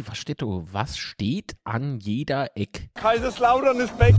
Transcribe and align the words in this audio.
Wie, 0.00 0.08
was 0.08 0.16
steht 0.16 0.40
da? 0.40 0.46
Was 0.46 0.96
steht 0.96 1.56
an 1.62 1.98
jeder 2.00 2.56
Eck? 2.56 2.88
Kaiserslautern 2.94 3.80
ist 3.80 3.98
weg. 3.98 4.14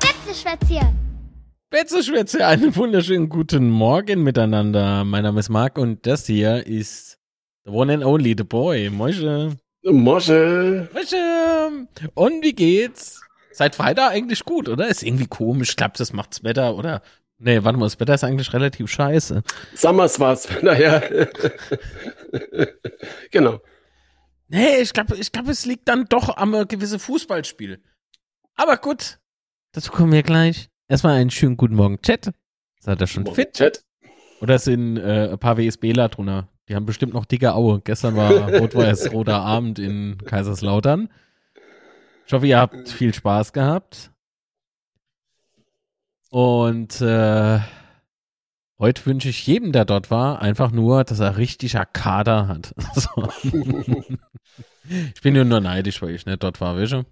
Betzeschwätzchen. 0.00 0.98
Betzeschwätze, 1.68 2.46
einen 2.46 2.74
wunderschönen 2.74 3.28
guten 3.28 3.68
Morgen 3.68 4.22
miteinander. 4.22 5.04
Mein 5.04 5.24
Name 5.24 5.40
ist 5.40 5.50
Marc 5.50 5.76
und 5.76 6.06
das 6.06 6.24
hier 6.24 6.66
ist 6.66 7.18
the 7.66 7.72
one 7.72 7.92
and 7.92 8.04
only, 8.06 8.34
the 8.34 8.44
boy. 8.44 8.88
Mosche. 8.88 9.54
Mosche. 9.82 10.88
Mosche. 10.94 11.88
Und 12.14 12.42
wie 12.42 12.54
geht's? 12.54 13.20
Seit 13.52 13.74
Freitag 13.74 14.12
eigentlich 14.12 14.46
gut, 14.46 14.70
oder? 14.70 14.88
Ist 14.88 15.02
irgendwie 15.02 15.26
komisch. 15.26 15.76
Klappt 15.76 16.00
das 16.00 16.14
macht's 16.14 16.42
Wetter, 16.42 16.74
oder? 16.74 17.02
Nee, 17.38 17.62
warte 17.64 17.78
mal, 17.78 17.86
das 17.86 17.98
Wetter 17.98 18.14
ist 18.14 18.24
eigentlich 18.24 18.52
relativ 18.52 18.90
scheiße. 18.90 19.42
Summers 19.74 20.20
war's, 20.20 20.48
naja. 20.62 21.02
genau. 23.30 23.60
Nee, 24.48 24.78
ich 24.80 24.92
glaube, 24.92 25.16
ich 25.16 25.32
glaub, 25.32 25.48
es 25.48 25.66
liegt 25.66 25.88
dann 25.88 26.04
doch 26.06 26.36
am 26.36 26.54
äh, 26.54 26.64
gewissen 26.64 26.98
Fußballspiel. 26.98 27.82
Aber 28.54 28.76
gut, 28.76 29.18
dazu 29.72 29.90
kommen 29.90 30.12
wir 30.12 30.22
gleich. 30.22 30.68
Erstmal 30.88 31.14
einen 31.14 31.30
schönen 31.30 31.56
guten 31.56 31.74
Morgen, 31.74 32.00
Chat. 32.02 32.30
Seid 32.78 33.00
ihr 33.00 33.06
schon 33.06 33.24
Morgen, 33.24 33.34
fit? 33.34 33.54
Chat. 33.54 33.84
Oder 34.40 34.58
sind 34.58 34.98
äh, 34.98 35.30
ein 35.32 35.38
paar 35.38 35.56
WSBler 35.58 36.08
drunter? 36.08 36.48
Die 36.68 36.74
haben 36.74 36.86
bestimmt 36.86 37.14
noch 37.14 37.24
dicke 37.24 37.54
Aue. 37.54 37.80
Gestern 37.82 38.16
war 38.16 38.48
rot-weiß 38.60 39.12
roter 39.12 39.40
Abend 39.40 39.78
in 39.78 40.18
Kaiserslautern. 40.18 41.10
Ich 42.26 42.32
hoffe, 42.32 42.46
ihr 42.46 42.58
habt 42.58 42.88
viel 42.88 43.12
Spaß 43.12 43.52
gehabt. 43.52 44.10
Und 46.34 47.00
äh, 47.00 47.60
heute 48.80 49.06
wünsche 49.06 49.28
ich 49.28 49.46
jedem, 49.46 49.70
der 49.70 49.84
dort 49.84 50.10
war, 50.10 50.42
einfach 50.42 50.72
nur, 50.72 51.04
dass 51.04 51.20
er 51.20 51.36
richtiger 51.36 51.86
Kader 51.86 52.48
hat. 52.48 52.74
So. 52.96 53.28
ich 55.14 55.22
bin 55.22 55.36
ja 55.36 55.44
nur 55.44 55.60
neidisch, 55.60 56.02
weil 56.02 56.10
ich 56.12 56.26
nicht 56.26 56.42
dort 56.42 56.60
war, 56.60 56.76
weißt 56.76 56.94
du? 56.94 57.04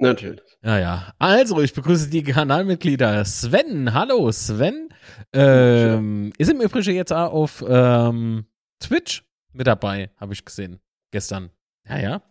Natürlich. 0.00 0.40
Ja, 0.64 0.80
ja. 0.80 1.14
Also, 1.20 1.60
ich 1.60 1.72
begrüße 1.74 2.10
die 2.10 2.24
Kanalmitglieder. 2.24 3.24
Sven, 3.24 3.94
hallo 3.94 4.32
Sven. 4.32 4.88
Ähm, 5.32 6.32
ist 6.36 6.50
im 6.50 6.60
Übrigen 6.60 6.96
jetzt 6.96 7.12
auch 7.12 7.32
auf 7.32 7.64
ähm, 7.68 8.46
Twitch 8.80 9.22
mit 9.52 9.68
dabei, 9.68 10.10
habe 10.16 10.32
ich 10.32 10.44
gesehen. 10.44 10.80
Gestern. 11.12 11.50
Ja, 11.88 11.98
ja. 12.00 12.22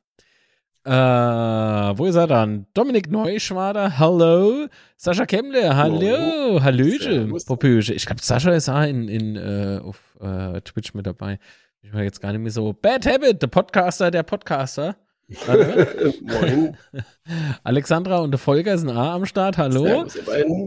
Äh, 0.85 0.91
wo 0.91 2.05
ist 2.05 2.15
er 2.15 2.27
dann? 2.27 2.65
Dominik 2.73 3.11
Neuschwader, 3.11 3.97
hallo. 3.99 4.67
Sascha 4.95 5.25
Kemmler, 5.25 5.75
hallo. 5.75 5.99
Hallo. 5.99 6.63
Hallöche. 6.63 7.27
Popöche. 7.45 7.93
Ich 7.93 8.05
glaube, 8.05 8.21
Sascha 8.23 8.51
ist 8.51 8.69
auch 8.69 8.83
in, 8.83 9.07
in, 9.07 9.35
äh, 9.35 9.79
auf 9.83 9.99
äh, 10.21 10.61
Twitch 10.61 10.93
mit 10.93 11.05
dabei. 11.05 11.39
Ich 11.81 11.93
war 11.93 12.03
jetzt 12.03 12.21
gar 12.21 12.31
nicht 12.31 12.41
mehr 12.41 12.51
so. 12.51 12.73
Bad 12.73 13.05
Habit, 13.05 13.41
der 13.41 13.47
Podcaster, 13.47 14.09
der 14.11 14.23
Podcaster. 14.23 14.95
Moin. 16.21 16.75
Alexandra 17.63 18.17
und 18.19 18.31
der 18.31 18.39
Volker 18.39 18.77
sind 18.77 18.89
auch 18.89 18.95
am 19.13 19.25
Start. 19.27 19.57
Hallo. 19.59 19.85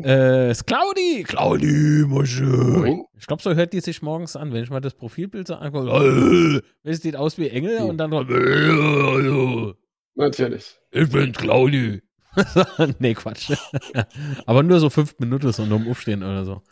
Äh, 0.05 0.51
ist 0.53 0.67
Claudi. 0.67 1.25
Claudi. 1.27 2.05
Moin. 2.07 3.05
Ich 3.19 3.27
glaube, 3.27 3.43
so 3.43 3.55
hört 3.55 3.73
die 3.73 3.81
sich 3.81 4.03
morgens 4.03 4.37
an, 4.37 4.53
wenn 4.53 4.63
ich 4.63 4.71
mal 4.71 4.81
das 4.81 4.95
Profilbild 4.95 5.49
so 5.49 5.55
angucke. 5.57 6.63
Äh, 6.85 6.89
Es 6.89 7.03
sieht 7.03 7.17
aus 7.17 7.39
wie 7.39 7.49
Engel 7.49 7.79
und 7.79 7.99
dann 7.99 8.11
noch. 8.11 8.25
Natürlich. 10.15 10.79
Ich 10.91 11.09
bin 11.11 11.33
Claudi. 11.33 12.03
nee, 12.99 13.15
Quatsch. 13.15 13.53
Aber 14.47 14.63
nur 14.63 14.81
so 14.81 14.91
fünf 14.91 15.19
Minuten 15.19 15.53
so 15.53 15.65
nur 15.67 15.77
um 15.79 15.91
Aufstehen 15.91 16.23
oder 16.23 16.45
so. 16.45 16.63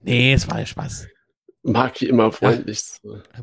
Nee, 0.00 0.32
es 0.32 0.48
war 0.48 0.58
ja 0.58 0.66
Spaß. 0.66 1.06
Mag 1.62 2.00
wie 2.00 2.06
immer 2.06 2.32
freundlich. 2.32 2.82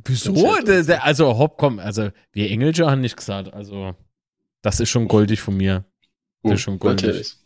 Wieso? 0.03 0.33
Ja, 0.35 0.61
der- 0.61 1.03
Also, 1.05 1.37
hopp, 1.37 1.57
komm. 1.57 1.79
Also, 1.79 2.09
wir 2.33 2.49
Engelsche 2.49 2.85
haben 2.89 2.99
nicht 3.01 3.15
gesagt. 3.15 3.53
Also, 3.53 3.95
das 4.61 4.81
ist 4.81 4.89
schon 4.89 5.07
goldig 5.07 5.39
von 5.39 5.55
mir. 5.55 5.85
Das 6.43 6.55
ist 6.55 6.61
schon 6.61 6.79
goldig. 6.79 7.05
Natürlich. 7.05 7.37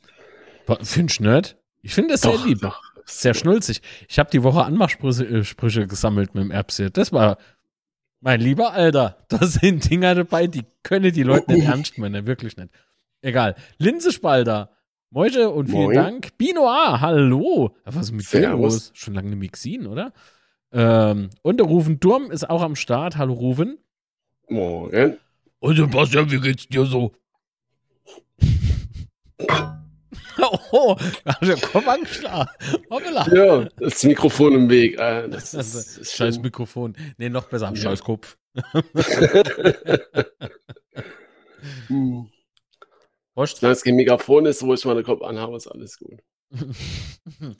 Findest 0.81 1.19
du 1.19 1.23
nicht? 1.31 1.57
Ich 1.83 1.93
finde 1.93 2.13
das 2.13 2.21
sehr 2.21 2.31
Doch, 2.31 2.45
lieb. 2.45 2.61
doch. 2.61 2.81
Sehr 3.05 3.33
schnulzig. 3.33 3.81
Ich 4.07 4.17
habe 4.17 4.31
die 4.31 4.41
Woche 4.43 4.63
Anmachsprüche 4.63 5.25
äh, 5.25 5.87
gesammelt 5.87 6.33
mit 6.33 6.43
dem 6.45 6.51
Erbse. 6.51 6.89
Das 6.89 7.11
war, 7.11 7.37
mein 8.23 8.39
lieber 8.39 8.71
Alter, 8.71 9.17
da 9.27 9.45
sind 9.45 9.89
Dinger 9.89 10.15
dabei, 10.15 10.47
die 10.47 10.63
können 10.81 11.11
die 11.11 11.23
Leute 11.23 11.51
nicht 11.53 11.67
ernst 11.67 11.97
meinen, 11.97 12.25
wirklich 12.25 12.57
nicht. 12.57 12.69
Egal. 13.21 13.55
Linsespalter. 13.77 14.71
Moische 15.09 15.49
und 15.51 15.67
vielen 15.67 15.83
Moin. 15.83 15.95
Dank. 15.95 16.37
Bino 16.37 16.67
A, 16.67 16.99
hallo. 16.99 17.75
Was 17.85 18.07
ist 18.07 18.11
mit 18.11 18.21
dir 18.23 18.39
Servus. 18.39 18.73
los? 18.73 18.91
Schon 18.95 19.13
lange 19.13 19.27
eine 19.27 19.35
Mixin, 19.35 19.85
oder? 19.85 20.11
Ähm, 20.71 21.29
und 21.43 21.57
der 21.57 21.67
Rufen 21.67 21.99
Durm 21.99 22.31
ist 22.31 22.49
auch 22.49 22.63
am 22.63 22.75
Start. 22.75 23.17
Hallo 23.17 23.33
Rufen. 23.33 23.77
Morgen. 24.49 25.17
Und 25.59 25.75
Sebastian, 25.75 26.31
wie 26.31 26.39
geht's 26.39 26.67
dir 26.67 26.85
so? 26.85 27.11
oh, 30.71 30.95
hat 31.25 31.41
der 31.41 31.57
Kopf 31.57 31.87
angeschlagen. 31.87 32.49
Hoppala. 32.89 33.27
Ja, 33.33 33.67
das 33.77 34.03
Mikrofon 34.03 34.53
im 34.53 34.69
Weg. 34.69 34.99
äh, 34.99 35.27
Das 35.29 35.53
Also, 35.55 35.79
ist, 35.79 35.97
ist 35.97 36.15
scheiß. 36.15 36.39
Mikrofon. 36.39 36.95
Nee, 37.17 37.29
noch 37.29 37.45
besser. 37.49 37.69
Ja. 37.69 37.75
Scheiß 37.75 38.03
Kopf. 38.03 38.37
Hm. 41.87 42.29
Solange 43.35 43.73
es 43.73 43.83
kein 43.83 43.95
Mikrofon 43.95 44.45
ist, 44.45 44.63
wo 44.65 44.73
ich 44.73 44.85
meine 44.85 45.03
Kopf 45.03 45.21
anhabe, 45.21 45.55
ist 45.57 45.67
alles 45.67 45.97
gut. 45.97 46.19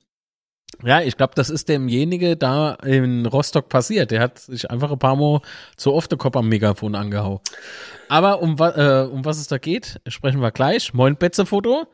Ja, 0.84 1.02
ich 1.02 1.16
glaube, 1.18 1.34
das 1.36 1.52
ist 1.52 1.70
demjenige 1.70 2.36
da 2.36 2.74
in 2.84 3.28
Rostock 3.28 3.70
passiert. 3.70 4.10
Der 4.10 4.20
hat 4.22 4.40
sich 4.40 4.72
einfach 4.72 4.92
ein 4.92 4.98
paar 4.98 5.16
Mal 5.16 5.40
zu 5.78 5.94
oft 5.94 6.12
den 6.12 6.18
Kopf 6.18 6.36
am 6.36 6.50
Megafon 6.50 6.96
angehauen. 6.96 7.40
Aber 8.10 8.42
um, 8.42 8.56
äh, 8.60 9.04
um 9.04 9.24
was 9.24 9.38
es 9.38 9.48
da 9.48 9.60
geht, 9.60 10.02
sprechen 10.08 10.42
wir 10.42 10.50
gleich. 10.52 10.92
Moin 10.96 11.16
Betze-Foto. 11.16 11.86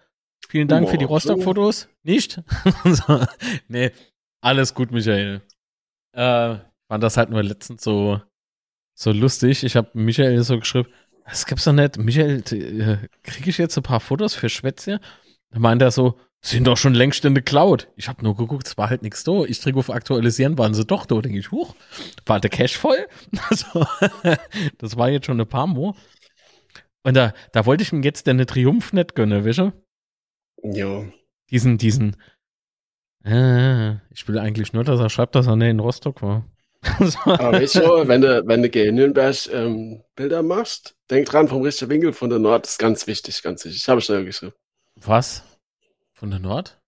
Vielen 0.50 0.68
Dank 0.68 0.90
für 0.90 0.98
die. 0.98 1.06
Rostock-Fotos. 1.06 1.90
Nicht? 2.04 2.42
so, 2.84 3.22
nee, 3.68 3.92
alles 4.42 4.74
gut, 4.74 4.92
Michael. 4.92 5.42
Äh, 6.14 6.56
fand 6.88 7.04
das 7.04 7.18
halt 7.18 7.30
nur 7.30 7.44
letztens 7.44 7.84
so, 7.84 8.20
so 8.96 9.12
lustig. 9.12 9.64
Ich 9.64 9.76
habe 9.76 9.92
Michael 9.94 10.42
so 10.44 10.60
geschrieben, 10.60 10.90
das 11.26 11.46
gibt's 11.46 11.66
doch 11.66 11.74
nicht. 11.74 11.98
Michael, 11.98 12.44
äh, 12.52 13.08
kriege 13.22 13.52
ich 13.52 13.60
jetzt 13.60 13.78
ein 13.78 13.84
paar 13.84 14.00
Fotos 14.00 14.34
für 14.34 14.50
Schwätze? 14.50 15.00
Da 15.52 15.60
meint 15.60 15.84
er 15.84 15.92
so, 15.92 16.18
sind 16.42 16.66
doch 16.66 16.78
schon 16.78 16.96
längst 16.96 17.26
in 17.26 17.36
der 17.36 17.44
Cloud. 17.44 17.88
Ich 17.96 18.08
habe 18.08 18.24
nur 18.24 18.36
geguckt, 18.36 18.66
es 18.66 18.78
war 18.78 18.90
halt 18.90 19.04
nichts 19.04 19.24
da. 19.24 19.44
Ich 19.44 19.60
drücke 19.60 19.78
auf 19.78 19.92
Aktualisieren, 19.92 20.58
waren 20.58 20.74
sie 20.74 20.86
doch 20.86 21.06
da. 21.06 21.22
Denke 21.22 21.38
ich, 21.38 21.52
huch, 21.52 21.76
war 22.26 22.40
der 22.40 22.50
Cache 22.50 22.78
voll? 22.78 23.08
Also, 23.50 23.86
das 24.80 24.98
war 24.98 25.10
jetzt 25.10 25.28
schon 25.28 25.40
ein 25.40 25.48
paar 25.48 25.68
Mal. 25.68 25.94
Und 27.04 27.14
da, 27.14 27.34
da 27.52 27.66
wollte 27.68 27.84
ich 27.84 27.94
ihm 27.94 28.02
jetzt 28.02 28.26
den 28.26 28.46
Triumph 28.48 28.94
nicht 28.94 29.14
gönnen, 29.14 29.46
weißt 29.46 29.72
Ja. 30.64 31.06
Diesen, 31.50 31.78
diesen, 31.78 32.16
äh, 33.24 33.94
ich 34.12 34.28
will 34.28 34.38
eigentlich 34.38 34.74
nur, 34.74 34.84
dass 34.84 35.00
er 35.00 35.10
schreibt, 35.10 35.36
dass 35.36 35.48
er 35.48 35.56
nicht 35.56 35.70
in 35.70 35.80
Rostock 35.80 36.22
war. 36.22 36.46
Aber 37.26 37.54
weißt 37.54 37.76
du, 37.76 38.08
wenn 38.08 38.22
du, 38.22 38.48
wenn 38.48 38.62
du 38.62 38.70
gegen 38.70 38.96
Nürnberg 38.96 39.36
ähm, 39.52 40.02
Bilder 40.16 40.42
machst, 40.42 40.96
denk 41.10 41.28
dran, 41.28 41.50
vom 41.50 41.62
richtigen 41.62 41.92
Winkel 41.92 42.14
von 42.14 42.30
der 42.30 42.40
Nord 42.40 42.66
ist 42.66 42.80
ganz 42.80 43.06
wichtig, 43.06 43.42
ganz 43.44 43.66
wichtig. 43.66 43.82
Ich 43.82 43.90
habe 43.90 44.00
schnell 44.00 44.24
geschrieben. 44.24 44.54
Was? 44.96 45.44
Von 46.14 46.32
der 46.32 46.40
Nord? 46.40 46.80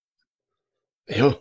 Ja. 1.09 1.35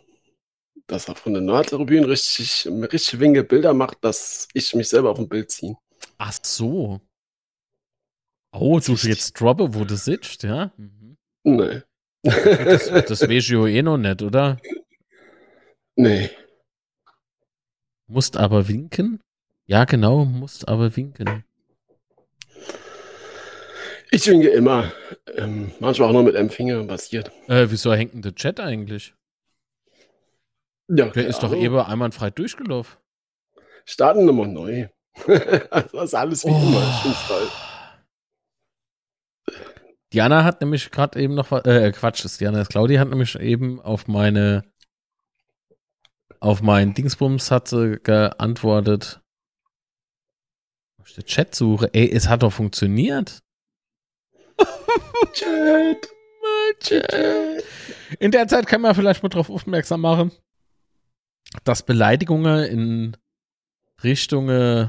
Dass 0.87 1.07
er 1.07 1.15
von 1.15 1.33
der 1.33 1.41
Nordtribüne 1.41 2.09
richtig, 2.09 2.67
richtig 2.69 3.19
Winkel 3.19 3.45
Bilder 3.45 3.73
macht, 3.73 4.03
dass 4.03 4.49
ich 4.53 4.73
mich 4.75 4.89
selber 4.89 5.11
auf 5.11 5.17
dem 5.17 5.29
Bild 5.29 5.49
ziehe. 5.49 5.77
Ach 6.17 6.33
so. 6.43 6.99
Oh, 8.53 8.79
du 8.79 8.93
jetzt 8.93 9.39
droppe, 9.39 9.73
wo 9.73 9.85
du 9.85 9.95
sitzt, 9.95 10.43
ja? 10.43 10.73
Mhm. 10.75 11.17
Nee. 11.43 11.81
Das, 12.23 12.87
das 13.07 13.21
ja 13.49 13.65
eh 13.67 13.81
noch 13.81 13.97
nicht, 13.97 14.21
oder? 14.21 14.57
nee. 15.95 16.29
Musst 18.07 18.37
aber 18.37 18.67
winken? 18.67 19.21
Ja, 19.65 19.85
genau, 19.85 20.25
musst 20.25 20.67
aber 20.67 20.95
winken. 20.95 21.43
Ich 24.11 24.27
winke 24.27 24.49
immer. 24.49 24.91
Ähm, 25.35 25.71
manchmal 25.79 26.09
auch 26.09 26.13
nur 26.13 26.23
mit 26.23 26.35
einem 26.35 26.49
Finger 26.49 26.83
passiert. 26.83 27.31
Äh, 27.47 27.67
wieso 27.69 27.93
hängt 27.93 28.13
denn 28.13 28.21
der 28.21 28.35
Chat 28.35 28.59
eigentlich? 28.59 29.13
Ja, 30.89 31.05
Der 31.07 31.27
ist 31.27 31.39
doch 31.39 31.55
eben 31.55 31.77
einwandfrei 31.79 32.29
durchgelaufen. 32.29 32.97
Starten 33.85 34.25
nochmal 34.25 34.47
neu. 34.49 34.89
das 35.25 35.93
ist 35.93 36.13
alles 36.13 36.45
wie 36.45 36.49
Oh. 36.49 36.61
immer. 36.61 37.51
Diana 40.13 40.43
hat 40.43 40.61
nämlich 40.61 40.91
gerade 40.91 41.19
eben 41.19 41.35
noch, 41.35 41.51
was- 41.51 41.65
äh, 41.65 41.91
Quatsch, 41.91 42.25
ist 42.25 42.41
Diana, 42.41 42.59
das 42.59 42.69
Claudia 42.69 42.99
hat 42.99 43.09
nämlich 43.09 43.35
eben 43.39 43.79
auf 43.81 44.07
meine, 44.07 44.63
auf 46.39 46.61
meinen 46.61 46.93
Dingsbums 46.93 47.51
hat 47.51 47.67
sie 47.67 47.99
geantwortet. 48.03 49.21
Ich 51.05 51.15
den 51.15 51.25
Chat 51.25 51.55
suche. 51.55 51.89
Ey, 51.93 52.11
es 52.11 52.27
hat 52.29 52.43
doch 52.43 52.53
funktioniert. 52.53 53.39
Chat. 55.33 56.09
Chat. 56.79 57.63
In 58.19 58.31
der 58.31 58.47
Zeit 58.47 58.67
kann 58.67 58.81
man 58.81 58.95
vielleicht 58.95 59.23
mal 59.23 59.29
drauf 59.29 59.49
aufmerksam 59.49 60.01
machen, 60.01 60.31
dass 61.63 61.83
Beleidigungen 61.83 62.63
in 62.65 63.17
Richtung 64.03 64.45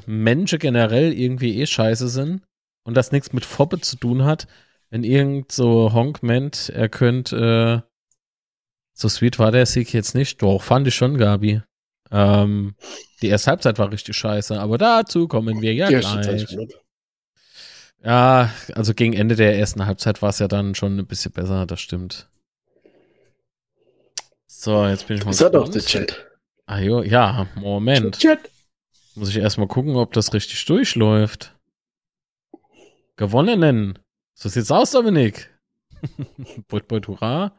Menschen 0.06 0.58
generell 0.58 1.12
irgendwie 1.12 1.60
eh 1.60 1.66
scheiße 1.66 2.08
sind 2.08 2.42
und 2.84 2.94
das 2.96 3.12
nichts 3.12 3.32
mit 3.32 3.44
Fobbe 3.44 3.80
zu 3.80 3.96
tun 3.96 4.24
hat, 4.24 4.46
wenn 4.92 5.04
irgend 5.04 5.50
so 5.50 5.94
Honk 5.94 6.22
meint, 6.22 6.68
er 6.68 6.90
könnte, 6.90 7.82
äh, 7.82 7.90
so 8.92 9.08
sweet 9.08 9.38
war 9.38 9.50
der 9.50 9.64
Sieg 9.64 9.94
jetzt 9.94 10.14
nicht. 10.14 10.42
Doch, 10.42 10.60
fand 10.60 10.86
ich 10.86 10.94
schon, 10.94 11.16
Gabi. 11.16 11.62
Ähm, 12.10 12.74
die 13.22 13.28
erste 13.28 13.52
Halbzeit 13.52 13.78
war 13.78 13.90
richtig 13.90 14.14
scheiße, 14.14 14.60
aber 14.60 14.76
dazu 14.76 15.28
kommen 15.28 15.62
wir 15.62 15.72
ja 15.72 15.88
gleich. 15.88 16.46
Ja, 18.04 18.52
also 18.74 18.92
gegen 18.92 19.14
Ende 19.14 19.34
der 19.34 19.58
ersten 19.58 19.86
Halbzeit 19.86 20.20
war 20.20 20.28
es 20.28 20.40
ja 20.40 20.46
dann 20.46 20.74
schon 20.74 20.98
ein 20.98 21.06
bisschen 21.06 21.32
besser, 21.32 21.64
das 21.64 21.80
stimmt. 21.80 22.28
So, 24.46 24.84
jetzt 24.86 25.06
bin 25.08 25.16
ich 25.16 25.24
mal. 25.24 25.30
Ist 25.30 25.40
doch 25.40 25.70
der 25.70 25.80
Chat. 25.80 26.26
Ah, 26.66 26.80
jo, 26.80 27.00
ja, 27.00 27.46
Moment. 27.54 28.18
Chat. 28.18 28.40
Muss 29.14 29.30
ich 29.30 29.38
erstmal 29.38 29.68
gucken, 29.68 29.96
ob 29.96 30.12
das 30.12 30.34
richtig 30.34 30.62
durchläuft. 30.66 31.56
Gewonnenen. 33.16 33.98
So 34.34 34.48
sieht's 34.48 34.70
aus, 34.70 34.90
Dominik. 34.92 35.50
Beut, 36.68 36.88
beut, 36.88 37.06
hurra. 37.06 37.52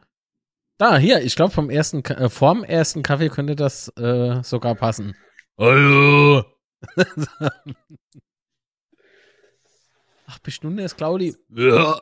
Da, 0.77 0.97
hier, 0.97 1.21
ich 1.21 1.35
glaube, 1.35 1.53
vom 1.53 1.69
ersten, 1.69 2.03
äh, 2.05 2.29
vorm 2.29 2.63
ersten 2.63 3.03
Kaffee 3.03 3.29
könnte 3.29 3.55
das 3.55 3.87
äh, 3.97 4.43
sogar 4.43 4.75
passen. 4.75 5.15
Hallo. 5.57 6.43
Ach, 10.27 10.39
Stunde 10.47 10.83
ist 10.83 10.97
Claudi. 10.97 11.35
Ja. 11.49 12.01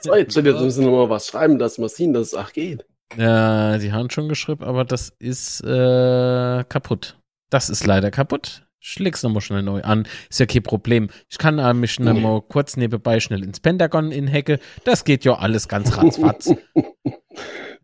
so, 0.00 0.14
jetzt, 0.14 0.36
jetzt 0.36 0.60
müssen 0.60 0.84
wir 0.84 0.90
noch 0.90 1.06
mal 1.06 1.10
was 1.10 1.26
schreiben, 1.26 1.58
dass 1.58 1.78
wir 1.78 1.88
sehen, 1.88 2.12
dass 2.12 2.28
es 2.28 2.34
auch 2.34 2.52
geht. 2.52 2.86
Ja, 3.16 3.78
die 3.78 3.92
haben 3.92 4.10
schon 4.10 4.28
geschrieben, 4.28 4.64
aber 4.64 4.84
das 4.84 5.12
ist 5.18 5.60
äh, 5.62 6.64
kaputt. 6.68 7.18
Das 7.50 7.68
ist 7.68 7.86
leider 7.86 8.10
kaputt. 8.10 8.66
Ich 8.86 8.98
leg's 8.98 9.22
nochmal 9.22 9.40
schnell 9.40 9.62
neu 9.62 9.80
an. 9.80 10.06
Ist 10.28 10.40
ja 10.40 10.46
kein 10.46 10.62
Problem. 10.62 11.08
Ich 11.30 11.38
kann 11.38 11.58
äh, 11.58 11.72
mich 11.72 11.92
schnell 11.92 12.12
mal 12.12 12.42
kurz 12.42 12.76
nebenbei 12.76 13.18
schnell 13.18 13.42
ins 13.42 13.58
Pentagon 13.58 14.12
inhacke. 14.12 14.60
Das 14.84 15.04
geht 15.04 15.24
ja 15.24 15.38
alles 15.38 15.68
ganz 15.68 15.96
ratzfatz. 15.96 16.50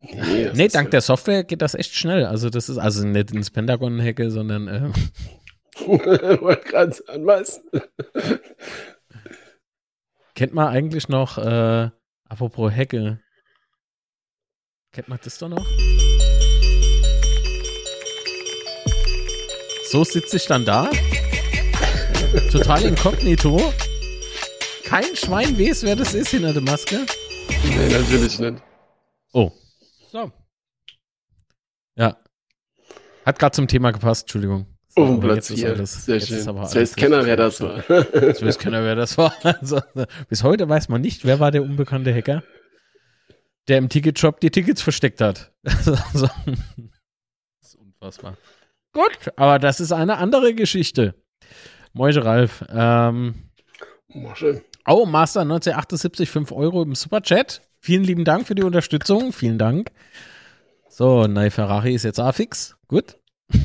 nee, 0.03 0.51
nee 0.53 0.69
dank 0.69 0.91
der 0.91 1.01
Software 1.01 1.45
geht 1.45 1.63
das 1.63 1.75
echt 1.75 1.95
schnell. 1.95 2.27
Also 2.27 2.51
das 2.51 2.69
ist 2.69 2.77
also 2.77 3.07
nicht 3.07 3.31
ins 3.31 3.51
Pentagon 3.51 3.99
hacke, 4.03 4.31
sondern 4.31 4.69
äh, 4.69 4.91
Wollte 5.87 6.69
gerade 6.69 6.93
sagen, 6.93 7.27
was? 7.27 7.63
Kennt 10.35 10.53
man 10.53 10.69
eigentlich 10.69 11.09
noch, 11.09 11.39
äh, 11.39 11.91
apropos 12.29 12.73
Hacke, 12.73 13.21
kennt 14.93 15.09
man 15.09 15.19
das 15.23 15.39
doch 15.39 15.49
noch? 15.49 15.67
So 19.91 20.05
sitze 20.05 20.37
ich 20.37 20.47
dann 20.47 20.65
da, 20.65 20.89
total 22.53 22.85
inkognito. 22.85 23.73
Kein 24.85 25.17
Schwein 25.17 25.59
weiß, 25.59 25.83
wer 25.83 25.97
das 25.97 26.15
ist 26.15 26.29
hinter 26.29 26.53
der 26.53 26.63
Maske. 26.63 27.07
Nee, 27.65 27.89
natürlich 27.89 28.39
nicht. 28.39 28.63
Oh. 29.33 29.51
So. 30.13 30.31
Ja. 31.97 32.17
Hat 33.27 33.41
gerade 33.41 33.53
zum 33.53 33.67
Thema 33.67 33.91
gepasst, 33.91 34.23
Entschuldigung. 34.23 34.67
So, 34.91 35.03
oh, 35.03 35.17
Platz 35.19 35.49
4. 35.49 35.85
Sehr 35.85 36.19
jetzt 36.19 36.29
schön. 36.29 36.39
Jetzt 36.39 36.77
weiß 36.77 36.95
keiner, 36.95 37.27
wer 37.27 37.37
das 37.37 37.61
war. 37.61 37.79
Jetzt 37.89 38.47
weiß 38.47 38.59
keiner, 38.61 38.85
wer 38.85 38.95
das 38.95 39.19
war. 39.19 39.35
Also, 39.43 39.81
bis 40.29 40.45
heute 40.45 40.69
weiß 40.69 40.89
man 40.89 41.01
nicht, 41.01 41.25
wer 41.25 41.41
war 41.41 41.51
der 41.51 41.65
unbekannte 41.65 42.15
Hacker, 42.15 42.45
der 43.67 43.79
im 43.79 43.89
Ticketshop 43.89 44.39
die 44.39 44.51
Tickets 44.51 44.83
versteckt 44.83 45.21
hat. 45.21 45.51
Also, 45.65 46.29
das 47.61 47.73
ist 47.73 47.75
unfassbar. 47.75 48.37
Gut, 48.93 49.33
aber 49.37 49.59
das 49.59 49.81
ist 49.81 49.93
eine 49.93 50.19
andere 50.19 50.55
Geschichte. 50.55 51.15
Moin, 51.93 52.17
Ralf. 52.17 52.65
Ähm, 52.71 53.35
oh, 54.87 55.07
Master 55.07 55.43
1978, 55.43 56.29
5 56.31 56.53
Euro 56.53 56.83
im 56.83 56.95
Superchat. 56.95 57.63
Vielen 57.79 58.05
lieben 58.05 58.25
Dank 58.25 58.47
für 58.47 58.55
die 58.55 58.63
Unterstützung. 58.63 59.33
Vielen 59.33 59.59
Dank. 59.59 59.91
So, 60.89 61.27
nein, 61.27 61.51
Ferrari 61.51 61.95
ist 61.95 62.05
jetzt 62.05 62.21
auch 62.21 62.35
fix. 62.35 62.77
Gut. 62.89 63.17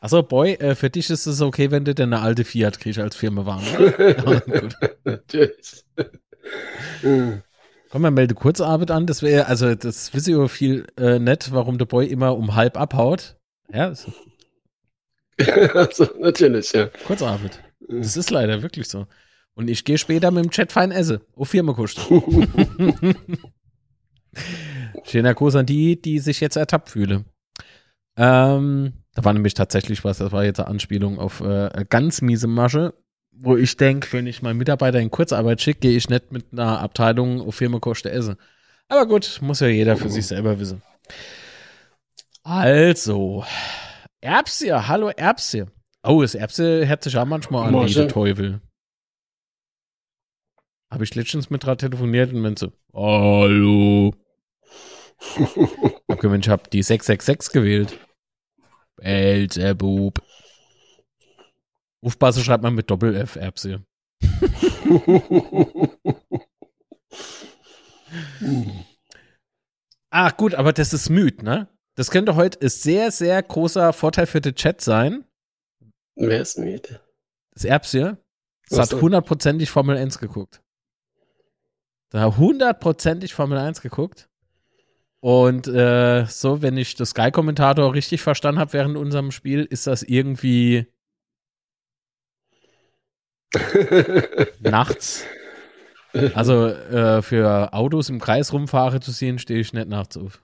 Achso, 0.00 0.22
Boy, 0.22 0.54
äh, 0.54 0.74
für 0.74 0.88
dich 0.88 1.10
ist 1.10 1.26
es 1.26 1.40
okay, 1.42 1.70
wenn 1.70 1.84
du 1.84 1.94
denn 1.94 2.12
eine 2.12 2.22
alte 2.22 2.44
Fiat 2.44 2.80
kriegst 2.80 2.98
als 2.98 3.16
Firmenwagen. 3.16 3.66
Natürlich. 5.04 5.84
Komm, 7.90 8.02
mal 8.02 8.12
melde 8.12 8.34
Kurzarbeit 8.34 8.90
an. 8.92 9.06
Das 9.06 9.20
wäre, 9.22 9.46
also 9.46 9.74
das 9.74 10.14
wisse 10.14 10.30
ich 10.30 10.36
aber 10.36 10.48
viel 10.48 10.86
äh, 10.96 11.18
nett, 11.18 11.50
warum 11.52 11.76
der 11.76 11.86
Boy 11.86 12.06
immer 12.06 12.36
um 12.36 12.54
halb 12.54 12.78
abhaut. 12.78 13.36
Ja, 13.72 13.94
so. 13.94 14.12
also, 15.74 16.08
natürlich, 16.20 16.72
ja. 16.72 16.86
Kurzarbeit. 17.06 17.60
Das 17.88 18.16
ist 18.16 18.30
leider 18.30 18.62
wirklich 18.62 18.88
so. 18.88 19.06
Und 19.54 19.68
ich 19.68 19.84
gehe 19.84 19.98
später 19.98 20.30
mit 20.30 20.44
dem 20.44 20.50
Chat 20.50 20.70
fein 20.70 20.92
essen. 20.92 21.18
Auf 21.34 21.48
Firma 21.48 21.72
kostet. 21.72 22.06
Schöner 25.04 25.34
Gruß 25.34 25.56
an 25.56 25.66
die, 25.66 26.00
die 26.00 26.20
sich 26.20 26.40
jetzt 26.40 26.56
ertappt 26.56 26.90
fühlen. 26.90 27.24
Ähm, 28.16 28.92
da 29.14 29.24
war 29.24 29.32
nämlich 29.32 29.54
tatsächlich 29.54 30.04
was, 30.04 30.18
das 30.18 30.30
war 30.30 30.44
jetzt 30.44 30.60
eine 30.60 30.68
Anspielung 30.68 31.18
auf 31.18 31.40
äh, 31.40 31.84
ganz 31.88 32.22
miese 32.22 32.46
Masche, 32.46 32.94
wo 33.42 33.56
ich 33.56 33.76
denke, 33.76 34.12
wenn 34.12 34.26
ich 34.26 34.42
meinen 34.42 34.58
Mitarbeiter 34.58 35.00
in 35.00 35.10
Kurzarbeit 35.10 35.60
schicke, 35.60 35.80
gehe 35.80 35.96
ich 35.96 36.08
nicht 36.08 36.30
mit 36.30 36.46
einer 36.52 36.80
Abteilung 36.80 37.40
auf 37.40 37.54
Firma 37.54 37.78
Koste 37.78 38.10
essen. 38.10 38.36
Aber 38.88 39.06
gut, 39.06 39.38
muss 39.40 39.60
ja 39.60 39.68
jeder 39.68 39.96
für 39.96 40.10
sich 40.10 40.26
selber 40.26 40.58
wissen. 40.58 40.82
Also, 42.42 43.44
Erbse, 44.20 44.88
hallo 44.88 45.08
Erbse. 45.08 45.68
Oh, 46.02 46.22
das 46.22 46.34
Erbse 46.34 46.86
hört 46.86 47.04
sich 47.04 47.16
auch 47.16 47.24
manchmal 47.24 47.68
an 47.68 47.86
wie 47.86 47.94
der 47.94 48.08
Teufel. 48.08 48.60
Habe 50.90 51.04
ich 51.04 51.14
letztens 51.14 51.50
mit 51.50 51.64
dran 51.64 51.78
telefoniert 51.78 52.32
und 52.32 52.42
wenn 52.42 52.56
so, 52.56 52.72
hallo. 52.92 54.12
okay, 56.08 56.28
Mensch, 56.28 56.46
ich 56.46 56.50
habe 56.50 56.68
die 56.70 56.82
666 56.82 57.52
gewählt. 57.52 57.98
Belzebub. 58.96 60.20
Aufpassen 62.02 62.42
schreibt 62.42 62.62
man 62.62 62.74
mit 62.74 62.90
Doppel-F, 62.90 63.36
Erbse. 63.36 63.84
Ach 70.10 70.36
gut, 70.36 70.54
aber 70.54 70.72
das 70.72 70.92
ist 70.92 71.10
Müd, 71.10 71.42
ne? 71.42 71.68
Das 71.96 72.10
könnte 72.10 72.36
heute 72.36 72.60
ein 72.62 72.68
sehr, 72.68 73.10
sehr 73.10 73.42
großer 73.42 73.92
Vorteil 73.92 74.26
für 74.26 74.40
den 74.40 74.54
Chat 74.54 74.80
sein. 74.80 75.24
Wer 76.16 76.40
ist 76.40 76.58
Müd? 76.58 77.00
Das 77.52 77.64
Erbse. 77.64 78.18
Das 78.68 78.78
hat 78.78 79.00
hundertprozentig 79.00 79.70
Formel 79.70 79.96
1 79.96 80.18
geguckt. 80.18 80.62
Da 82.10 82.22
hat 82.22 82.36
hundertprozentig 82.38 83.34
Formel 83.34 83.58
1 83.58 83.82
geguckt. 83.82 84.28
Und 85.20 85.66
äh, 85.68 86.24
so, 86.26 86.62
wenn 86.62 86.76
ich 86.76 86.94
das 86.94 87.10
Sky-Kommentator 87.10 87.92
richtig 87.92 88.22
verstanden 88.22 88.60
habe 88.60 88.72
während 88.72 88.96
unserem 88.96 89.32
Spiel, 89.32 89.64
ist 89.64 89.86
das 89.86 90.02
irgendwie 90.02 90.86
nachts. 94.60 95.24
Also 96.34 96.66
äh, 96.66 97.22
für 97.22 97.72
Autos 97.72 98.08
im 98.08 98.20
Kreis 98.20 98.52
rumfahren 98.52 99.00
zu 99.00 99.12
sehen, 99.12 99.38
stehe 99.38 99.60
ich 99.60 99.72
nicht 99.72 99.88
nachts 99.88 100.16
auf. 100.16 100.42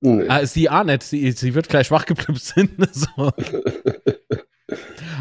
Nee. 0.00 0.26
Ah, 0.28 0.44
sie 0.44 0.68
auch 0.68 0.84
nicht. 0.84 1.02
Sie, 1.02 1.32
sie 1.32 1.54
wird 1.54 1.68
gleich 1.68 1.90
wachgeblübt 1.90 2.40
sind. 2.40 2.70
so. 2.94 3.30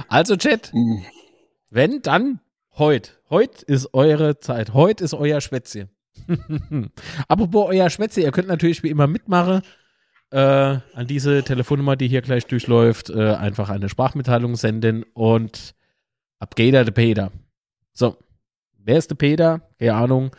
Also, 0.10 0.36
Chat, 0.36 0.72
mhm. 0.74 1.06
wenn, 1.70 2.02
dann 2.02 2.40
heute. 2.78 3.12
Heute 3.30 3.66
ist 3.66 3.94
eure 3.94 4.40
Zeit. 4.40 4.74
Heute 4.74 5.04
ist 5.04 5.14
euer 5.14 5.42
Schwätzchen. 5.42 5.90
Apropos 7.28 7.70
euer 7.70 7.90
Schwätze, 7.90 8.22
ihr 8.22 8.32
könnt 8.32 8.48
natürlich 8.48 8.84
wie 8.84 8.90
immer 8.90 9.08
mitmachen. 9.08 9.62
Äh, 10.32 10.40
an 10.40 11.08
diese 11.08 11.44
Telefonnummer, 11.44 11.96
die 11.96 12.08
hier 12.08 12.22
gleich 12.22 12.46
durchläuft, 12.46 13.10
äh, 13.10 13.36
einfach 13.36 13.70
eine 13.70 13.90
Sprachmitteilung 13.90 14.56
senden 14.56 15.04
und 15.14 15.75
ab 16.46 16.56
geht 16.56 16.75
der 16.75 16.86
Peter. 16.86 17.32
So, 17.94 18.18
wer 18.78 18.98
ist 18.98 19.10
der 19.10 19.16
Peter? 19.16 19.62
Keine 19.80 19.96
Ahnung. 19.96 20.32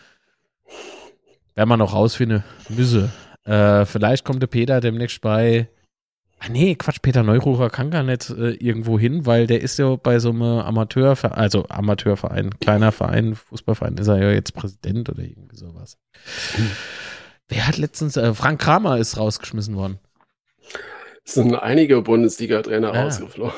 Werden 1.57 1.69
wir 1.69 1.77
noch 1.77 1.95
rausfinden 1.95 2.45
müsse. 2.69 3.11
Äh, 3.45 3.85
vielleicht 3.87 4.25
kommt 4.25 4.41
der 4.41 4.47
Peter 4.47 4.81
demnächst 4.81 5.21
bei 5.21 5.69
Ah, 6.39 6.51
nee, 6.51 6.75
Quatsch, 6.75 7.01
Peter 7.01 7.23
Neururer 7.23 7.71
kann 7.71 7.91
gar 7.91 8.03
nicht 8.03 8.29
äh, 8.29 8.51
irgendwo 8.51 8.99
hin, 8.99 9.25
weil 9.25 9.47
der 9.47 9.63
ist 9.63 9.79
ja 9.79 9.97
bei 9.97 10.19
so 10.19 10.29
einem 10.29 10.43
Amateurverein, 10.43 11.33
also 11.33 11.67
Amateurverein, 11.69 12.61
kleiner 12.61 12.93
Verein, 12.93 13.35
Fußballverein, 13.35 13.97
ist 13.97 14.09
er 14.09 14.23
ja 14.23 14.31
jetzt 14.31 14.53
Präsident 14.53 15.09
oder 15.09 15.23
irgendwie 15.23 15.57
sowas. 15.57 15.97
Hm. 16.57 16.71
Wer 17.49 17.67
hat 17.67 17.79
letztens, 17.79 18.19
äh, 18.19 18.35
Frank 18.35 18.61
Kramer 18.61 18.99
ist 18.99 19.17
rausgeschmissen 19.17 19.77
worden. 19.77 19.99
Es 21.27 21.35
sind 21.35 21.55
einige 21.57 22.01
Bundesliga-Trainer 22.03 22.95
ja. 22.95 23.03
rausgeflogen. 23.03 23.53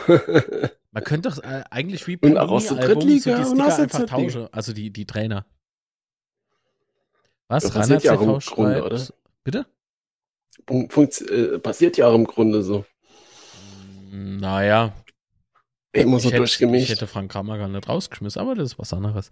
Man 0.90 1.04
könnte 1.04 1.28
doch 1.28 1.38
äh, 1.42 1.64
eigentlich 1.70 2.06
wie 2.06 2.16
und 2.16 2.38
auch 2.38 2.50
aus 2.50 2.68
der 2.68 2.78
Drittliga 2.78 3.44
so 3.44 3.54
die 3.54 3.60
Sticker 3.60 3.78
einfach 3.78 4.06
tauschen, 4.06 4.48
also 4.52 4.72
die, 4.72 4.90
die 4.90 5.04
Trainer. 5.04 5.44
Was? 7.46 7.64
Das 7.64 7.76
Rainer 7.76 8.00
ja 8.02 8.16
CV 8.16 8.40
schreibt, 8.40 8.56
Grunde, 8.56 8.84
oder? 8.84 9.06
Bitte? 9.44 9.66
äh, 11.20 11.58
passiert 11.58 11.98
ja 11.98 12.08
auch 12.08 12.14
im 12.14 12.25
Grunde 12.25 12.62
so. 12.62 12.87
Naja. 14.10 14.94
Immer 15.92 16.18
so 16.18 16.28
ich, 16.28 16.33
hätte, 16.33 16.37
durchgemischt. 16.38 16.85
ich 16.85 16.90
hätte 16.90 17.07
Frank 17.07 17.33
Kramer 17.33 17.57
gar 17.57 17.68
nicht 17.68 17.88
rausgeschmissen, 17.88 18.40
aber 18.40 18.54
das 18.54 18.73
ist 18.73 18.78
was 18.78 18.92
anderes. 18.92 19.30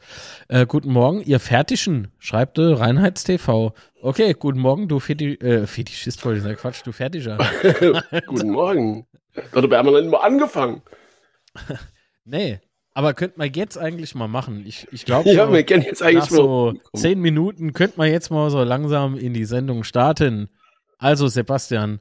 Äh, 0.48 0.64
guten 0.66 0.90
Morgen, 0.90 1.20
ihr 1.20 1.38
Fertischen, 1.38 2.08
schreibt 2.18 2.58
äh, 2.58 2.62
Reinheitstv. 2.62 3.72
Okay, 4.00 4.34
guten 4.38 4.60
Morgen, 4.60 4.88
du 4.88 4.98
Feti 4.98 5.34
äh, 5.34 5.66
Fetischist, 5.66 6.24
wollte 6.24 6.38
ich 6.38 6.44
sagen, 6.44 6.56
Quatsch, 6.56 6.80
du 6.84 6.92
Fertischer. 6.92 7.38
guten 8.26 8.50
Morgen. 8.50 9.06
Wir 9.52 9.78
haben 9.78 9.86
noch 9.86 10.00
nicht 10.00 10.10
mal 10.10 10.18
angefangen. 10.18 10.80
nee, 12.24 12.58
aber 12.94 13.12
könnte 13.12 13.38
man 13.38 13.52
jetzt 13.52 13.76
eigentlich 13.76 14.14
mal 14.14 14.28
machen. 14.28 14.64
Ich, 14.66 14.88
ich 14.90 15.04
glaube, 15.04 15.28
Ja, 15.30 15.46
so, 15.46 15.52
wir 15.52 15.62
kennen 15.64 15.82
jetzt 15.82 16.02
eigentlich 16.02 16.30
nach 16.30 16.30
so 16.30 16.74
zehn 16.94 17.20
Minuten 17.20 17.74
könnte 17.74 17.98
man 17.98 18.10
jetzt 18.10 18.30
mal 18.30 18.48
so 18.48 18.62
langsam 18.62 19.18
in 19.18 19.34
die 19.34 19.44
Sendung 19.44 19.84
starten. 19.84 20.48
Also, 20.96 21.28
Sebastian, 21.28 22.00